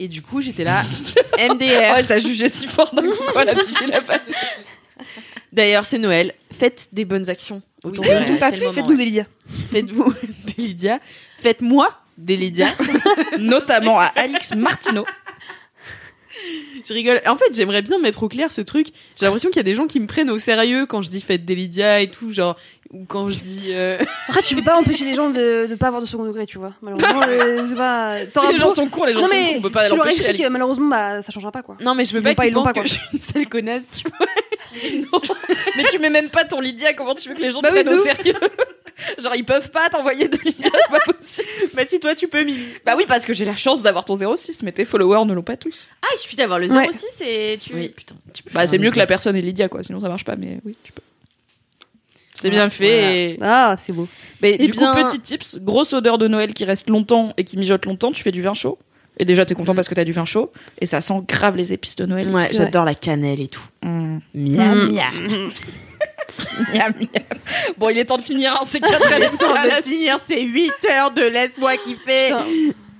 Et 0.00 0.06
du 0.08 0.22
coup, 0.22 0.40
j'étais 0.40 0.62
là, 0.62 0.82
oh, 0.84 1.54
MDR. 1.54 1.96
elle 1.96 2.06
t'a 2.06 2.18
jugé 2.20 2.48
si 2.48 2.68
fort 2.68 2.94
d'un 2.94 3.02
coup 3.02 3.22
quoi 3.32 3.44
la 3.44 3.54
piché 3.54 3.86
la. 3.86 4.00
D'ailleurs, 5.52 5.84
c'est 5.84 5.98
Noël. 5.98 6.34
Faites 6.52 6.88
des 6.92 7.04
bonnes 7.04 7.28
actions. 7.28 7.62
Oui, 7.84 7.98
c'est 8.02 8.06
c'est 8.06 8.30
le 8.30 8.36
fait, 8.36 8.58
moment, 8.58 8.72
faites-nous 8.72 8.90
ouais. 8.90 8.96
des 8.96 9.04
Lydia. 9.04 9.26
Faites-vous 9.70 10.14
des 10.56 10.62
Lydia. 10.62 11.00
Faites-moi 11.38 11.88
des 12.16 12.36
Lydia. 12.36 12.68
notamment 13.38 14.00
à 14.00 14.06
Alix 14.16 14.52
Martineau 14.54 15.04
je 16.88 16.94
rigole. 16.94 17.20
En 17.26 17.36
fait, 17.36 17.52
j'aimerais 17.52 17.82
bien 17.82 17.98
mettre 17.98 18.22
au 18.22 18.28
clair 18.28 18.50
ce 18.52 18.60
truc. 18.60 18.88
J'ai 19.18 19.26
l'impression 19.26 19.48
qu'il 19.48 19.56
y 19.58 19.60
a 19.60 19.64
des 19.64 19.74
gens 19.74 19.86
qui 19.86 20.00
me 20.00 20.06
prennent 20.06 20.30
au 20.30 20.38
sérieux 20.38 20.86
quand 20.86 21.02
je 21.02 21.10
dis 21.10 21.20
faites 21.20 21.44
des 21.44 21.54
Lydia 21.54 22.00
et 22.00 22.10
tout, 22.10 22.32
genre 22.32 22.56
ou 22.90 23.04
quand 23.04 23.28
je 23.28 23.38
dis. 23.38 23.66
euh, 23.70 23.98
Après, 24.28 24.42
tu 24.42 24.54
peux 24.54 24.62
pas 24.62 24.78
empêcher 24.78 25.04
les 25.04 25.14
gens 25.14 25.30
de, 25.30 25.66
de 25.66 25.74
pas 25.74 25.88
avoir 25.88 26.00
de 26.00 26.06
second 26.06 26.24
degré, 26.24 26.46
tu 26.46 26.58
vois. 26.58 26.72
Malheureusement, 26.80 27.22
euh, 27.28 27.66
c'est 27.66 27.76
pas. 27.76 28.16
si 28.26 28.52
les 28.52 28.58
gens 28.58 28.70
sont 28.70 28.88
cons 28.88 29.04
les 29.04 29.14
gens 29.14 29.20
Non, 29.20 29.26
sont 29.26 29.32
mais 29.34 29.50
cons 29.52 29.58
on 29.58 29.62
peut 29.62 29.70
pas 29.70 29.88
l'empêcher 29.88 30.48
malheureusement, 30.48 30.88
bah, 30.88 31.22
ça 31.22 31.32
changera 31.32 31.52
pas, 31.52 31.62
quoi. 31.62 31.76
Non, 31.80 31.94
mais 31.94 32.04
je 32.04 32.14
veux 32.14 32.22
pas 32.22 32.34
pas, 32.34 32.44
qu'ils 32.44 32.54
pensent 32.54 32.64
pas, 32.64 32.72
que 32.72 32.78
quoi. 32.80 32.86
je 32.86 32.92
suis 32.92 33.00
une 33.12 33.20
sale 33.20 33.48
connasse, 33.48 33.84
tu 33.90 34.04
vois. 34.08 34.26
mais 35.76 35.84
tu 35.90 35.98
mets 35.98 36.10
même 36.10 36.30
pas 36.30 36.44
ton 36.44 36.60
Lydia 36.60 36.92
comment 36.94 37.14
tu 37.14 37.28
veux 37.28 37.34
que 37.34 37.40
les 37.42 37.50
gens 37.50 37.60
Bah 37.60 37.70
te 37.70 37.74
oui, 37.76 37.84
prennent 37.84 37.98
au 37.98 38.02
sérieux? 38.02 38.34
Genre 39.18 39.34
ils 39.36 39.44
peuvent 39.44 39.70
pas 39.70 39.88
t'envoyer 39.90 40.26
de 40.28 40.36
Lydia 40.44 40.70
c'est 40.72 40.90
pas 40.90 41.12
possible 41.12 41.48
Bah 41.74 41.82
si 41.86 42.00
toi 42.00 42.14
tu 42.14 42.26
peux, 42.28 42.42
Mimi. 42.42 42.64
Bah 42.84 42.94
oui, 42.96 43.04
parce 43.06 43.24
que 43.24 43.32
j'ai 43.32 43.44
la 43.44 43.56
chance 43.56 43.82
d'avoir 43.82 44.04
ton 44.04 44.16
06, 44.36 44.62
mais 44.62 44.72
tes 44.72 44.84
followers 44.84 45.24
ne 45.24 45.34
l'ont 45.34 45.42
pas 45.42 45.56
tous. 45.56 45.86
Ah, 46.02 46.06
il 46.14 46.18
suffit 46.18 46.36
d'avoir 46.36 46.58
le 46.58 46.68
Ouais. 46.70 46.92
06 46.92 47.06
et 47.20 47.58
tu. 47.58 47.74
Oui. 47.74 47.90
Putain. 47.90 48.16
Bah 48.52 48.66
c'est 48.66 48.78
mieux 48.78 48.90
que 48.90 48.98
la 48.98 49.06
personne 49.06 49.36
est 49.36 49.40
Lydia, 49.40 49.68
quoi. 49.68 49.82
Sinon 49.82 50.00
ça 50.00 50.08
marche 50.08 50.24
pas, 50.24 50.36
mais 50.36 50.58
oui, 50.64 50.76
tu 50.82 50.92
peux. 50.92 51.02
C'est 52.34 52.50
bien 52.50 52.68
Voilà. 52.68 52.70
fait. 52.70 53.30
et- 53.32 53.38
Ah, 53.40 53.74
c'est 53.78 53.92
beau. 53.92 54.06
Mais 54.42 54.56
Eh 54.60 54.66
du 54.66 54.72
bien- 54.72 54.92
coup, 54.94 55.08
petit 55.08 55.18
tips, 55.20 55.58
grosse 55.58 55.92
odeur 55.92 56.18
de 56.18 56.28
Noël 56.28 56.54
qui 56.54 56.64
reste 56.64 56.88
longtemps 56.88 57.32
et 57.36 57.42
qui 57.44 57.56
mijote 57.56 57.84
longtemps, 57.86 58.12
tu 58.12 58.22
fais 58.22 58.30
du 58.32 58.42
vin 58.42 58.54
chaud? 58.54 58.78
Et 59.18 59.24
déjà, 59.24 59.44
t'es 59.44 59.54
content 59.54 59.74
parce 59.74 59.88
que 59.88 59.94
t'as 59.94 60.04
du 60.04 60.12
vin 60.12 60.24
chaud. 60.24 60.52
Et 60.80 60.86
ça 60.86 61.00
sent 61.00 61.20
grave 61.26 61.56
les 61.56 61.72
épices 61.72 61.96
de 61.96 62.06
Noël. 62.06 62.28
Ouais, 62.28 62.46
C'est 62.48 62.54
j'adore 62.56 62.84
la 62.84 62.94
cannelle 62.94 63.40
et 63.40 63.48
tout. 63.48 63.62
Mm. 63.82 64.18
Miam, 64.34 64.88
Mm. 64.88 64.92
miam. 64.92 65.50
Miam, 66.72 66.92
miam. 67.00 67.08
Bon, 67.78 67.88
il 67.88 67.98
est 67.98 68.04
temps 68.04 68.16
de 68.16 68.22
finir, 68.22 68.52
hein, 68.60 68.64
c'est 68.66 68.80
Temps 68.80 68.88
de 68.88 69.82
finir 69.82 70.18
ces 70.26 70.44
8 70.44 70.72
heures 70.90 71.10
de 71.10 71.22
laisse-moi 71.22 71.76
kiffer. 71.78 72.28
Putain. 72.28 72.44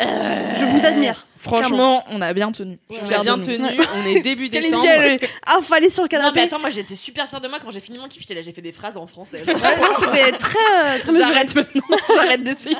Je 0.00 0.64
vous 0.64 0.86
admire. 0.86 1.24
Franchement, 1.40 2.02
on 2.10 2.20
a 2.20 2.32
bien 2.32 2.50
tenu. 2.50 2.78
On 2.90 3.14
a 3.14 3.22
bien 3.22 3.38
tenu, 3.38 3.64
on 3.96 4.08
est 4.08 4.20
début 4.22 4.50
Quelle 4.50 4.64
décembre. 4.64 4.84
idée, 4.84 5.18
elle- 5.22 5.28
Ah, 5.46 5.58
fallait 5.62 5.88
sur 5.88 6.02
le 6.02 6.08
Non, 6.08 6.18
mais 6.18 6.22
canapé. 6.32 6.40
attends, 6.40 6.58
moi 6.58 6.70
j'étais 6.70 6.96
super 6.96 7.28
fière 7.28 7.40
de 7.40 7.46
moi 7.46 7.58
quand 7.62 7.70
j'ai 7.70 7.78
fini 7.80 7.96
mon 7.98 8.08
kiff. 8.08 8.22
J'étais 8.22 8.34
là, 8.34 8.42
j'ai 8.42 8.52
fait 8.52 8.60
des 8.60 8.72
phrases 8.72 8.96
en 8.96 9.06
français. 9.06 9.44
genre. 9.46 9.54
Ouais, 9.54 9.76
non, 9.80 9.88
c'était 9.92 10.32
très, 10.32 10.58
euh, 10.58 10.98
très 10.98 11.12
mesuré. 11.12 11.28
J'arrête 11.32 11.54
maintenant, 11.54 11.82
j'arrête 12.16 12.42
d'essayer. 12.42 12.76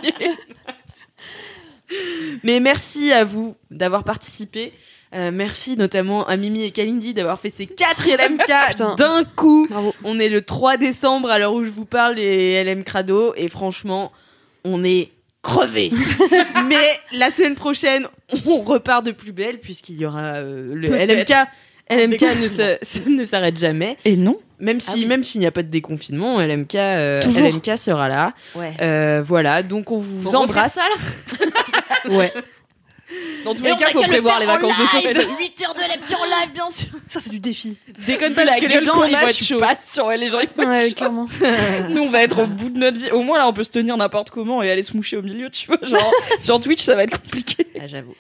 Mais 2.45 2.61
merci 2.61 3.13
à 3.13 3.25
vous 3.25 3.57
d'avoir 3.71 4.05
participé. 4.05 4.73
Euh, 5.15 5.31
merci 5.33 5.77
notamment 5.77 6.27
à 6.27 6.37
Mimi 6.37 6.65
et 6.65 6.71
Kalindi 6.71 7.15
d'avoir 7.15 7.41
fait 7.41 7.49
ces 7.51 7.67
4 7.67 8.09
LMK 8.09 8.45
Putain. 8.69 8.95
d'un 8.97 9.25
coup. 9.25 9.67
Bravo. 9.71 9.95
On 10.05 10.19
est 10.19 10.29
le 10.29 10.43
3 10.43 10.77
décembre 10.77 11.31
à 11.31 11.39
l'heure 11.39 11.55
où 11.55 11.65
je 11.65 11.71
vous 11.71 11.87
parle 11.87 12.17
les 12.17 12.63
LM 12.63 12.85
Crado 12.85 13.33
et 13.37 13.49
franchement, 13.49 14.13
on 14.65 14.85
est 14.85 15.11
crevés. 15.43 15.93
Mais 16.69 16.77
la 17.13 17.31
semaine 17.31 17.55
prochaine, 17.55 18.07
on 18.47 18.61
repart 18.61 19.05
de 19.07 19.13
plus 19.13 19.33
belle 19.33 19.61
puisqu'il 19.61 19.97
y 19.99 20.05
aura 20.05 20.35
euh, 20.35 20.75
le. 20.75 20.89
LMK. 20.89 21.33
LMK 21.91 22.21
ne 23.09 23.25
s'arrête 23.25 23.59
jamais. 23.59 23.97
Et 24.05 24.19
non 24.19 24.39
Même 24.61 24.79
si, 24.79 24.91
Ah 24.93 24.97
oui. 24.99 25.07
même 25.07 25.23
s'il 25.23 25.41
n'y 25.41 25.47
a 25.47 25.51
pas 25.51 25.63
de 25.63 25.71
déconfinement, 25.71 26.39
LMK, 26.39 26.75
euh. 26.75 27.21
LMK 27.23 27.79
sera 27.79 28.09
là. 28.11 28.35
Ouais. 28.55 28.75
Euh, 28.83 29.23
voilà, 29.25 29.63
donc 29.63 29.91
on 29.91 29.97
vous 29.97 30.29
Faut 30.31 30.37
embrasse. 30.37 30.77
Ouais. 32.07 32.33
Dans 33.45 33.55
tous 33.55 33.63
Et 33.63 33.67
les 33.69 33.73
on 33.73 33.77
cas, 33.77 33.87
a 33.87 33.91
faut 33.91 34.01
qu'à 34.01 34.07
le 34.07 34.13
prévoir 34.13 34.39
les 34.39 34.45
faire 34.47 34.55
en 34.55 34.59
vacances 34.59 34.77
de 34.79 35.03
Noël. 35.03 35.17
live 35.17 35.37
8 35.39 35.63
heures 35.65 35.75
de 35.75 35.81
LMK 35.81 36.13
en 36.21 36.25
live, 36.25 36.53
bien 36.53 36.71
sûr. 36.71 36.87
Ça, 37.07 37.21
c'est 37.21 37.31
du 37.31 37.41
défi. 37.41 37.79
Déconne 38.07 38.35
pas 38.35 38.45
la 38.45 38.51
parce 38.53 38.61
que 38.61 38.67
les 38.67 38.75
gueule 38.75 38.85
gens 38.85 39.05
ils 39.05 39.15
a, 39.15 39.21
vont 39.23 39.29
être 39.29 39.45
chauds. 39.45 39.59
pas. 39.59 39.79
Ouais, 40.07 40.17
les 40.19 40.29
gens, 40.29 40.41
ils 40.41 40.49
vont 40.55 40.63
être 40.65 40.69
Ouais, 40.83 40.89
chauds. 40.91 40.95
clairement. 40.95 41.29
Nous, 41.89 42.03
on 42.03 42.11
va 42.11 42.23
être 42.23 42.43
au 42.43 42.47
bout 42.47 42.69
de 42.69 42.79
notre 42.79 42.99
vie. 42.99 43.11
Au 43.11 43.23
moins, 43.23 43.39
là, 43.39 43.49
on 43.49 43.55
peut 43.55 43.65
se 43.65 43.71
tenir 43.71 43.97
n'importe 43.97 44.29
comment 44.29 44.63
et 44.63 44.71
aller 44.71 44.83
se 44.83 44.95
moucher 44.95 45.17
au 45.17 45.23
milieu, 45.23 45.49
tu 45.49 45.67
vois. 45.69 45.79
Genre, 45.83 46.13
sur 46.39 46.61
Twitch, 46.61 46.83
ça 46.83 46.97
va 46.97 47.05
être 47.05 47.19
compliqué. 47.23 47.67
Ah, 47.81 47.87
j'avoue. 47.87 48.15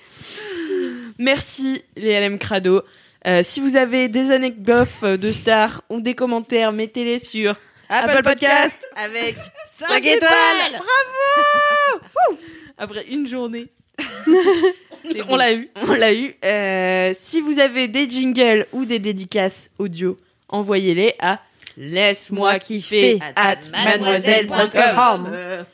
Merci 1.19 1.82
les 1.97 2.19
LM 2.20 2.39
Crado. 2.39 2.82
Euh, 3.27 3.43
si 3.43 3.61
vous 3.61 3.77
avez 3.77 4.09
des 4.09 4.31
anecdotes 4.31 4.89
euh, 5.02 5.16
de 5.19 5.32
stars 5.32 5.82
ou 5.90 6.01
des 6.01 6.15
commentaires, 6.15 6.73
mettez-les 6.73 7.19
sur 7.19 7.57
Apple 7.90 8.23
Podcast. 8.23 8.89
avec 8.97 9.36
5 9.66 10.07
étoiles. 10.07 10.81
après 12.78 13.05
une 13.11 13.27
journée. 13.27 13.66
On 15.29 15.37
l'a 15.37 15.53
eu. 15.55 15.70
On 15.89 15.93
l'a 15.95 16.12
eu. 16.12 16.35
Euh, 16.45 17.12
si 17.16 17.41
vous 17.41 17.59
avez 17.59 17.89
des 17.89 18.09
jingles 18.11 18.66
ou 18.73 18.85
des 18.85 18.99
dédicaces 18.99 19.70
audio, 19.79 20.16
envoyez-les 20.49 21.15
à 21.19 21.41
laisse-moi 21.77 22.59
kiffer 22.59 23.19
at 23.37 23.57
mademoiselle.com. 23.73 25.29
Euh, 25.33 25.65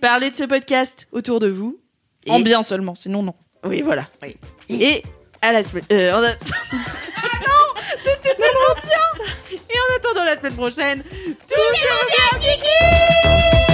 Parlez 0.00 0.30
de 0.30 0.36
ce 0.36 0.44
podcast 0.44 1.08
autour 1.12 1.40
de 1.40 1.48
vous. 1.48 1.78
Et- 2.26 2.30
En 2.30 2.40
bien 2.40 2.62
seulement, 2.62 2.94
sinon 2.94 3.22
non. 3.22 3.34
Oui, 3.64 3.82
voilà. 3.82 4.06
Oui. 4.22 4.36
Et 4.68 5.02
à 5.42 5.50
la 5.52 5.64
semaine. 5.64 5.84
Euh, 5.92 6.12
a- 6.12 6.34
ah 6.72 7.38
non 7.40 7.80
T'étais 8.04 8.34
tellement 8.34 8.74
bien 8.84 9.26
Et 9.52 9.56
en 9.74 9.96
attendant 9.96 10.24
la 10.24 10.36
semaine 10.36 10.54
prochaine, 10.54 11.02
toujours 11.02 12.06
bien, 12.10 12.38
Kiki 12.38 13.67